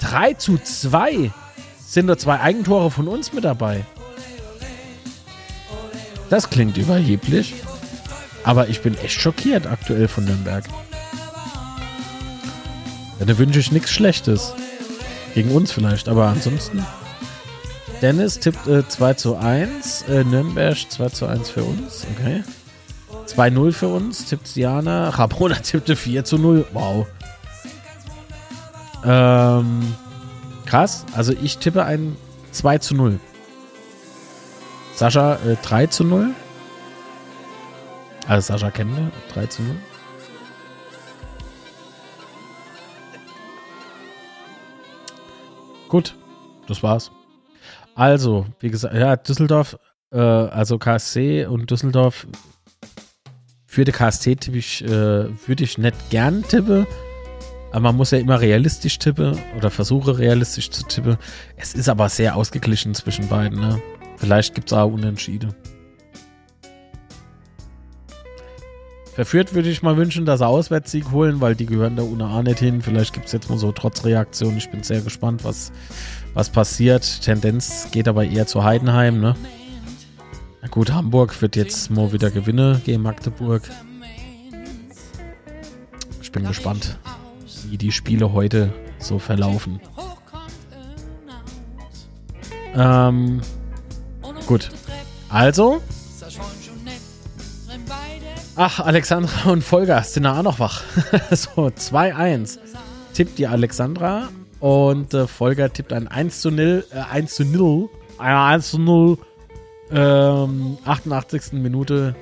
3 0.00 0.34
zu 0.34 0.58
2 0.58 1.30
sind 1.86 2.06
nur 2.06 2.18
zwei 2.18 2.40
Eigentore 2.40 2.90
von 2.90 3.08
uns 3.08 3.32
mit 3.32 3.44
dabei. 3.44 3.84
Das 6.28 6.50
klingt 6.50 6.76
überheblich. 6.76 7.54
Aber 8.42 8.68
ich 8.68 8.80
bin 8.80 8.96
echt 8.98 9.20
schockiert 9.20 9.66
aktuell 9.66 10.08
von 10.08 10.24
Nürnberg. 10.24 10.64
Ja, 13.18 13.26
da 13.26 13.36
wünsche 13.36 13.60
ich 13.60 13.72
nichts 13.72 13.90
Schlechtes. 13.90 14.54
Gegen 15.34 15.50
uns 15.50 15.72
vielleicht, 15.72 16.08
aber 16.08 16.26
ansonsten. 16.28 16.84
Dennis 18.00 18.38
tippt 18.38 18.66
äh, 18.66 18.88
2 18.88 19.14
zu 19.14 19.36
1. 19.36 20.02
Äh, 20.02 20.24
Nürnberg 20.24 20.76
2 20.90 21.08
zu 21.10 21.26
1 21.26 21.50
für 21.50 21.64
uns. 21.64 22.06
Okay. 22.16 22.42
2-0 23.36 23.72
für 23.72 23.88
uns, 23.88 24.26
tippt 24.26 24.54
Diana. 24.56 25.10
Rabona 25.10 25.54
tippte 25.62 25.94
4-0. 25.94 26.64
Wow. 26.72 27.06
Ähm, 29.04 29.94
krass. 30.66 31.04
Also 31.14 31.32
ich 31.32 31.58
tippe 31.58 31.84
ein 31.84 32.16
2-0. 32.52 33.18
Sascha 34.94 35.34
äh, 35.46 35.56
3-0. 35.64 36.30
Also 38.26 38.52
Sascha 38.52 38.70
Kende 38.70 39.02
ne? 39.02 39.12
3-0. 39.34 39.60
Gut, 45.88 46.14
das 46.68 46.82
war's. 46.84 47.10
Also, 47.96 48.46
wie 48.60 48.70
gesagt, 48.70 48.94
ja, 48.94 49.16
Düsseldorf, 49.16 49.76
äh, 50.12 50.18
also 50.18 50.78
KSC 50.78 51.46
und 51.46 51.68
Düsseldorf 51.68 52.28
für 53.70 53.84
die 53.84 53.92
KSC 53.92 54.34
tippe 54.34 54.58
ich, 54.58 54.84
äh, 54.84 54.88
würde 54.88 55.62
ich 55.62 55.78
nicht 55.78 55.94
gern 56.10 56.42
tippen. 56.42 56.88
Aber 57.70 57.80
man 57.80 57.96
muss 57.96 58.10
ja 58.10 58.18
immer 58.18 58.40
realistisch 58.40 58.98
tippen 58.98 59.38
oder 59.56 59.70
versuche 59.70 60.18
realistisch 60.18 60.70
zu 60.70 60.82
tippen. 60.82 61.16
Es 61.56 61.74
ist 61.74 61.88
aber 61.88 62.08
sehr 62.08 62.34
ausgeglichen 62.34 62.94
zwischen 62.94 63.28
beiden. 63.28 63.60
Ne? 63.60 63.80
Vielleicht 64.16 64.56
gibt 64.56 64.72
es 64.72 64.76
auch 64.76 64.90
Unentschiede. 64.90 65.54
Verführt 69.14 69.54
würde 69.54 69.70
ich 69.70 69.84
mal 69.84 69.96
wünschen, 69.96 70.24
dass 70.24 70.40
sie 70.40 70.46
Auswärtssieg 70.48 71.12
holen, 71.12 71.40
weil 71.40 71.54
die 71.54 71.66
gehören 71.66 71.94
da 71.94 72.02
ohne 72.02 72.24
A 72.24 72.42
nicht 72.42 72.58
hin. 72.58 72.82
Vielleicht 72.82 73.12
gibt 73.12 73.26
es 73.26 73.32
jetzt 73.32 73.50
mal 73.50 73.58
so 73.58 73.70
Trotzreaktion. 73.70 74.56
Ich 74.56 74.68
bin 74.70 74.82
sehr 74.82 75.00
gespannt, 75.00 75.44
was, 75.44 75.70
was 76.34 76.50
passiert. 76.50 77.22
Tendenz 77.22 77.86
geht 77.92 78.08
aber 78.08 78.24
eher 78.24 78.48
zu 78.48 78.64
Heidenheim. 78.64 79.20
Ne? 79.20 79.36
Na 80.62 80.68
gut, 80.68 80.92
Hamburg 80.92 81.40
wird 81.40 81.56
jetzt 81.56 81.90
mal 81.90 82.12
wieder 82.12 82.30
gewinnen 82.30 82.82
gegen 82.84 83.02
Magdeburg. 83.02 83.62
Ich 86.20 86.30
bin 86.30 86.46
gespannt, 86.46 86.98
wie 87.68 87.78
die 87.78 87.90
Spiele 87.90 88.32
heute 88.32 88.72
so 88.98 89.18
verlaufen. 89.18 89.80
Ähm, 92.74 93.40
gut. 94.46 94.70
Also. 95.30 95.80
Ach, 98.56 98.80
Alexandra 98.80 99.50
und 99.50 99.64
Volker 99.64 100.02
sind 100.02 100.24
da 100.24 100.38
auch 100.38 100.42
noch 100.42 100.58
wach. 100.58 100.82
so, 101.30 101.68
2-1. 101.68 102.58
Tippt 103.14 103.38
die 103.38 103.46
Alexandra 103.46 104.28
und 104.60 105.14
äh, 105.14 105.26
Volker 105.26 105.72
tippt 105.72 105.94
ein 105.94 106.06
1 106.06 106.42
zu 106.42 106.50
0. 106.50 106.84
Äh, 106.92 106.98
1 106.98 107.34
zu 107.34 107.44
0. 107.46 107.88
Äh, 108.18 108.22
1 108.22 108.70
zu 108.70 108.78
0 108.78 109.18
ähm, 109.92 110.78
88. 110.84 111.52
Minute 111.52 112.14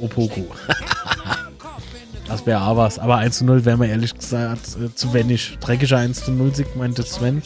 Opoku. 0.00 0.42
das 2.28 2.46
wäre 2.46 2.62
auch 2.62 2.76
was. 2.76 2.98
Aber 2.98 3.16
1 3.16 3.38
zu 3.38 3.44
0 3.44 3.64
wäre 3.64 3.76
mir 3.76 3.88
ehrlich 3.88 4.14
gesagt 4.14 4.76
äh, 4.80 4.94
zu 4.94 5.12
wenig. 5.12 5.58
Dreckiger 5.60 5.98
1 5.98 6.24
zu 6.24 6.32
0 6.32 6.54
Sieg 6.54 6.76
meinte 6.76 7.02
Sven. 7.02 7.42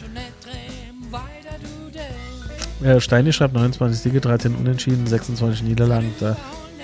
Äh, 2.83 3.01
Steini 3.01 3.33
schreibt 3.33 3.55
29 3.55 4.01
Siege, 4.01 4.21
13 4.21 4.55
Unentschieden, 4.55 5.07
26 5.07 5.63
Niederlagen. 5.63 6.15
Da, 6.19 6.37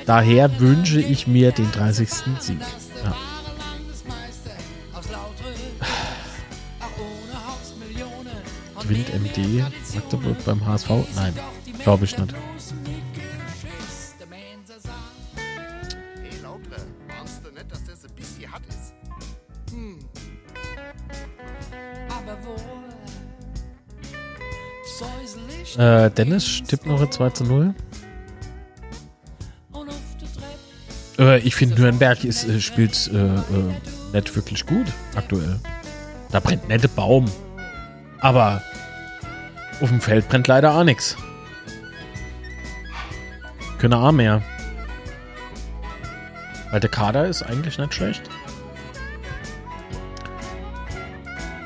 daher 0.05 0.60
wünsche 0.60 1.01
ich 1.01 1.27
mir 1.27 1.52
den 1.52 1.70
30. 1.73 2.09
Sieg. 2.40 2.59
Ja. 3.02 3.16
Gewinnt 8.82 9.09
MD 9.14 9.64
Magdeburg 9.94 10.44
beim 10.44 10.64
HSV? 10.66 10.90
Nein, 11.16 11.32
glaube 11.82 12.05
ich 12.05 12.16
nicht. 12.18 12.35
Äh, 25.78 26.11
Dennis 26.11 26.62
tippt 26.66 26.86
noch 26.86 27.01
ein 27.01 27.12
2 27.12 27.31
zu 27.31 27.44
0. 27.44 27.74
Äh, 31.19 31.39
ich 31.40 31.55
finde, 31.55 31.81
Nürnberg 31.81 32.24
ist, 32.24 32.48
äh, 32.48 32.61
spielt 32.61 33.11
äh, 33.12 33.16
äh, 33.16 33.40
nicht 34.12 34.35
wirklich 34.35 34.65
gut 34.66 34.86
aktuell. 35.15 35.61
Da 36.31 36.40
brennt 36.40 36.69
nette 36.69 36.89
Baum. 36.89 37.27
Aber 38.20 38.62
auf 39.81 39.89
dem 39.89 40.01
Feld 40.01 40.28
brennt 40.28 40.48
leider 40.48 40.74
auch 40.74 40.85
nichts. 40.85 41.16
Können 43.78 43.94
auch 43.94 44.12
mehr. 44.12 44.43
Weil 46.70 46.81
der 46.81 46.90
Kader 46.90 47.27
ist 47.27 47.43
eigentlich 47.43 47.78
nicht 47.78 47.94
schlecht. 47.94 48.23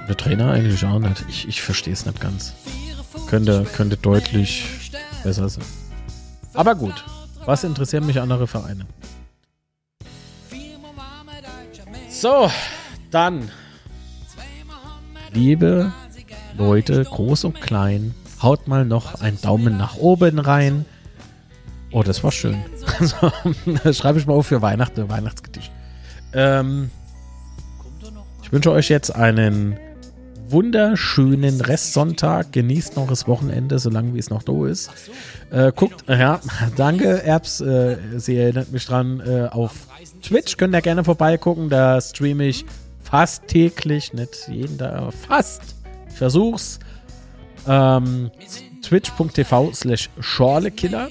Der 0.09 0.17
Trainer 0.17 0.51
eigentlich 0.51 0.85
auch 0.85 0.99
nicht. 0.99 1.25
Ich, 1.29 1.47
ich 1.47 1.63
verstehe 1.63 1.93
es 1.93 2.05
nicht 2.05 2.21
ganz. 2.21 2.55
Könnte, 3.31 3.65
könnte 3.77 3.97
deutlich 3.97 4.91
besser 5.23 5.49
sein. 5.49 5.65
Aber 6.53 6.75
gut. 6.75 7.05
Was 7.45 7.63
interessieren 7.63 8.05
mich 8.05 8.21
andere 8.21 8.49
Vereine? 8.49 8.87
So, 12.09 12.51
dann. 13.13 13.49
Liebe 15.33 15.93
Leute, 16.59 17.05
groß 17.05 17.45
und 17.45 17.61
klein, 17.61 18.17
haut 18.43 18.67
mal 18.67 18.85
noch 18.85 19.21
einen 19.21 19.41
Daumen 19.41 19.77
nach 19.79 19.97
oben 19.97 20.41
rein. 20.41 20.85
Oh, 21.93 22.03
das 22.03 22.25
war 22.25 22.33
schön. 22.33 22.57
Also, 22.99 23.33
das 23.85 23.97
schreibe 23.97 24.19
ich 24.19 24.27
mal 24.27 24.35
auf 24.35 24.49
für 24.49 24.61
Weihnachten, 24.61 25.09
Weihnachtsgedicht. 25.09 25.71
Ähm, 26.35 26.91
ich 28.43 28.53
wünsche 28.53 28.73
euch 28.73 28.89
jetzt 28.91 29.15
einen 29.15 29.79
wunderschönen 30.51 31.61
Restsonntag. 31.61 32.53
Genießt 32.53 32.97
noch 32.97 33.09
das 33.09 33.27
Wochenende, 33.27 33.79
solange 33.79 34.15
wie 34.15 34.19
es 34.19 34.31
noch 34.31 34.43
da 34.43 34.67
ist. 34.67 34.91
Äh, 35.51 35.73
guckt, 35.75 36.05
ja, 36.09 36.41
danke, 36.77 37.23
Erbs. 37.23 37.61
Äh, 37.61 37.97
sie 38.17 38.37
erinnert 38.37 38.73
mich 38.73 38.87
dran 38.87 39.21
äh, 39.21 39.49
auf 39.51 39.73
Twitch. 40.23 40.57
Könnt 40.57 40.75
ihr 40.75 40.83
gerne 40.83 41.05
vorbeigucken. 41.05 41.69
Da 41.69 42.01
streame 42.01 42.47
ich 42.47 42.65
fast 43.03 43.49
täglich, 43.49 44.13
nicht 44.13 44.49
jeden 44.49 44.79
Tag, 44.79 44.95
aber 44.95 45.13
fast. 45.13 45.63
Ich 46.09 46.17
versuch's. 46.17 46.79
Ähm, 47.67 48.31
Twitch.tv 48.83 49.73
slash 49.75 50.11
Schorlekiller. 50.19 51.09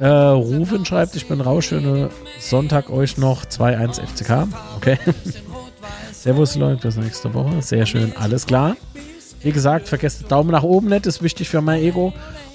Äh, 0.00 0.06
Rufen 0.06 0.84
schreibt, 0.84 1.16
ich 1.16 1.26
bin 1.26 1.40
raus. 1.40 1.64
Schöne 1.66 2.10
Sonntag 2.38 2.90
euch 2.90 3.18
noch. 3.18 3.44
2-1 3.44 4.00
FCK. 4.00 4.48
Okay. 4.76 4.98
Servus 6.18 6.56
Leute, 6.56 6.88
bis 6.88 6.96
nächste 6.96 7.32
Woche. 7.32 7.62
Sehr 7.62 7.86
schön, 7.86 8.12
alles 8.16 8.44
klar. 8.44 8.76
Wie 9.40 9.52
gesagt, 9.52 9.86
vergesst 9.86 10.24
Daumen 10.28 10.50
nach 10.50 10.64
oben 10.64 10.88
nicht, 10.88 11.06
ist 11.06 11.22
wichtig 11.22 11.48
für 11.48 11.60
mein 11.60 11.80
Ego. 11.80 12.12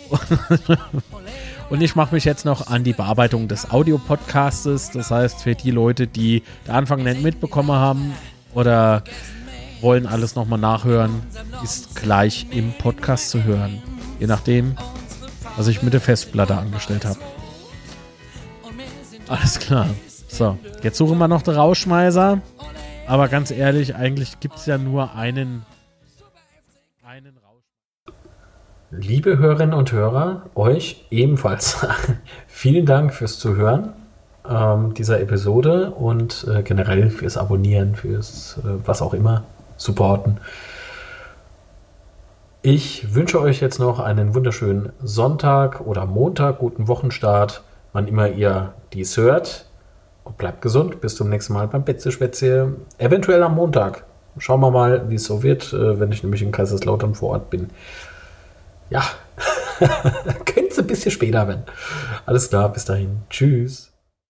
Und 1.69 1.81
ich 1.81 1.95
mache 1.95 2.13
mich 2.13 2.25
jetzt 2.25 2.43
noch 2.43 2.67
an 2.67 2.83
die 2.83 2.91
Bearbeitung 2.91 3.47
des 3.47 3.71
Audio-Podcastes. 3.71 4.91
Das 4.91 5.11
heißt, 5.11 5.43
für 5.43 5.55
die 5.55 5.71
Leute, 5.71 6.07
die 6.07 6.43
den 6.67 6.73
Anfang 6.75 7.03
nicht 7.03 7.23
mitbekommen 7.23 7.71
haben 7.71 8.13
oder 8.53 9.01
wollen 9.79 10.07
alles 10.07 10.35
nochmal 10.35 10.59
nachhören, 10.59 11.23
ist 11.63 11.95
gleich 11.95 12.47
im 12.51 12.73
Podcast 12.73 13.29
zu 13.29 13.45
hören. 13.45 13.81
Je 14.19 14.27
nachdem, 14.27 14.75
was 15.55 15.67
ich 15.67 15.81
mit 15.81 15.93
der 15.93 16.01
Festplatte 16.01 16.57
angestellt 16.57 17.05
habe. 17.05 17.19
Alles 19.29 19.57
klar. 19.57 19.87
So, 20.27 20.57
jetzt 20.81 20.97
suchen 20.97 21.17
wir 21.17 21.29
noch 21.29 21.43
den 21.43 21.55
Rauschmeißer. 21.55 22.41
Aber 23.05 23.27
ganz 23.27 23.51
ehrlich, 23.51 23.95
eigentlich 23.95 24.39
gibt 24.39 24.55
es 24.55 24.65
ja 24.65 24.77
nur 24.77 25.13
einen, 25.15 25.65
einen 27.05 27.37
Rausch. 27.37 28.15
Liebe 28.91 29.37
Hörerinnen 29.37 29.73
und 29.73 29.91
Hörer, 29.91 30.43
euch 30.55 31.05
ebenfalls 31.11 31.85
vielen 32.47 32.85
Dank 32.85 33.13
fürs 33.13 33.39
Zuhören 33.39 33.93
ähm, 34.49 34.93
dieser 34.93 35.19
Episode 35.19 35.91
und 35.91 36.47
äh, 36.49 36.63
generell 36.63 37.09
fürs 37.09 37.37
Abonnieren, 37.37 37.95
fürs 37.95 38.57
äh, 38.59 38.85
was 38.85 39.01
auch 39.01 39.13
immer, 39.13 39.43
supporten. 39.75 40.39
Ich 42.61 43.13
wünsche 43.13 43.41
euch 43.41 43.59
jetzt 43.59 43.79
noch 43.79 43.99
einen 43.99 44.33
wunderschönen 44.33 44.93
Sonntag 45.01 45.81
oder 45.81 46.05
Montag, 46.05 46.59
guten 46.59 46.87
Wochenstart, 46.87 47.63
wann 47.91 48.07
immer 48.07 48.29
ihr 48.29 48.73
dies 48.93 49.17
hört. 49.17 49.65
Und 50.23 50.37
bleibt 50.37 50.61
gesund. 50.61 51.01
Bis 51.01 51.15
zum 51.15 51.29
nächsten 51.29 51.53
Mal 51.53 51.67
beim 51.67 51.83
Betze 51.83 52.77
Eventuell 52.97 53.43
am 53.43 53.55
Montag. 53.55 54.05
Schauen 54.37 54.61
wir 54.61 54.71
mal, 54.71 55.09
wie 55.09 55.15
es 55.15 55.25
so 55.25 55.43
wird, 55.43 55.73
äh, 55.73 55.99
wenn 55.99 56.11
ich 56.11 56.23
nämlich 56.23 56.41
in 56.41 56.51
Kaiserslautern 56.51 57.13
vor 57.13 57.31
Ort 57.31 57.49
bin. 57.49 57.69
Ja, 58.89 59.03
könnte 60.45 60.69
es 60.69 60.79
ein 60.79 60.87
bisschen 60.87 61.11
später 61.11 61.47
werden. 61.47 61.63
Alles 62.25 62.49
klar, 62.49 62.71
bis 62.71 62.85
dahin. 62.85 63.21
Tschüss. 63.29 63.92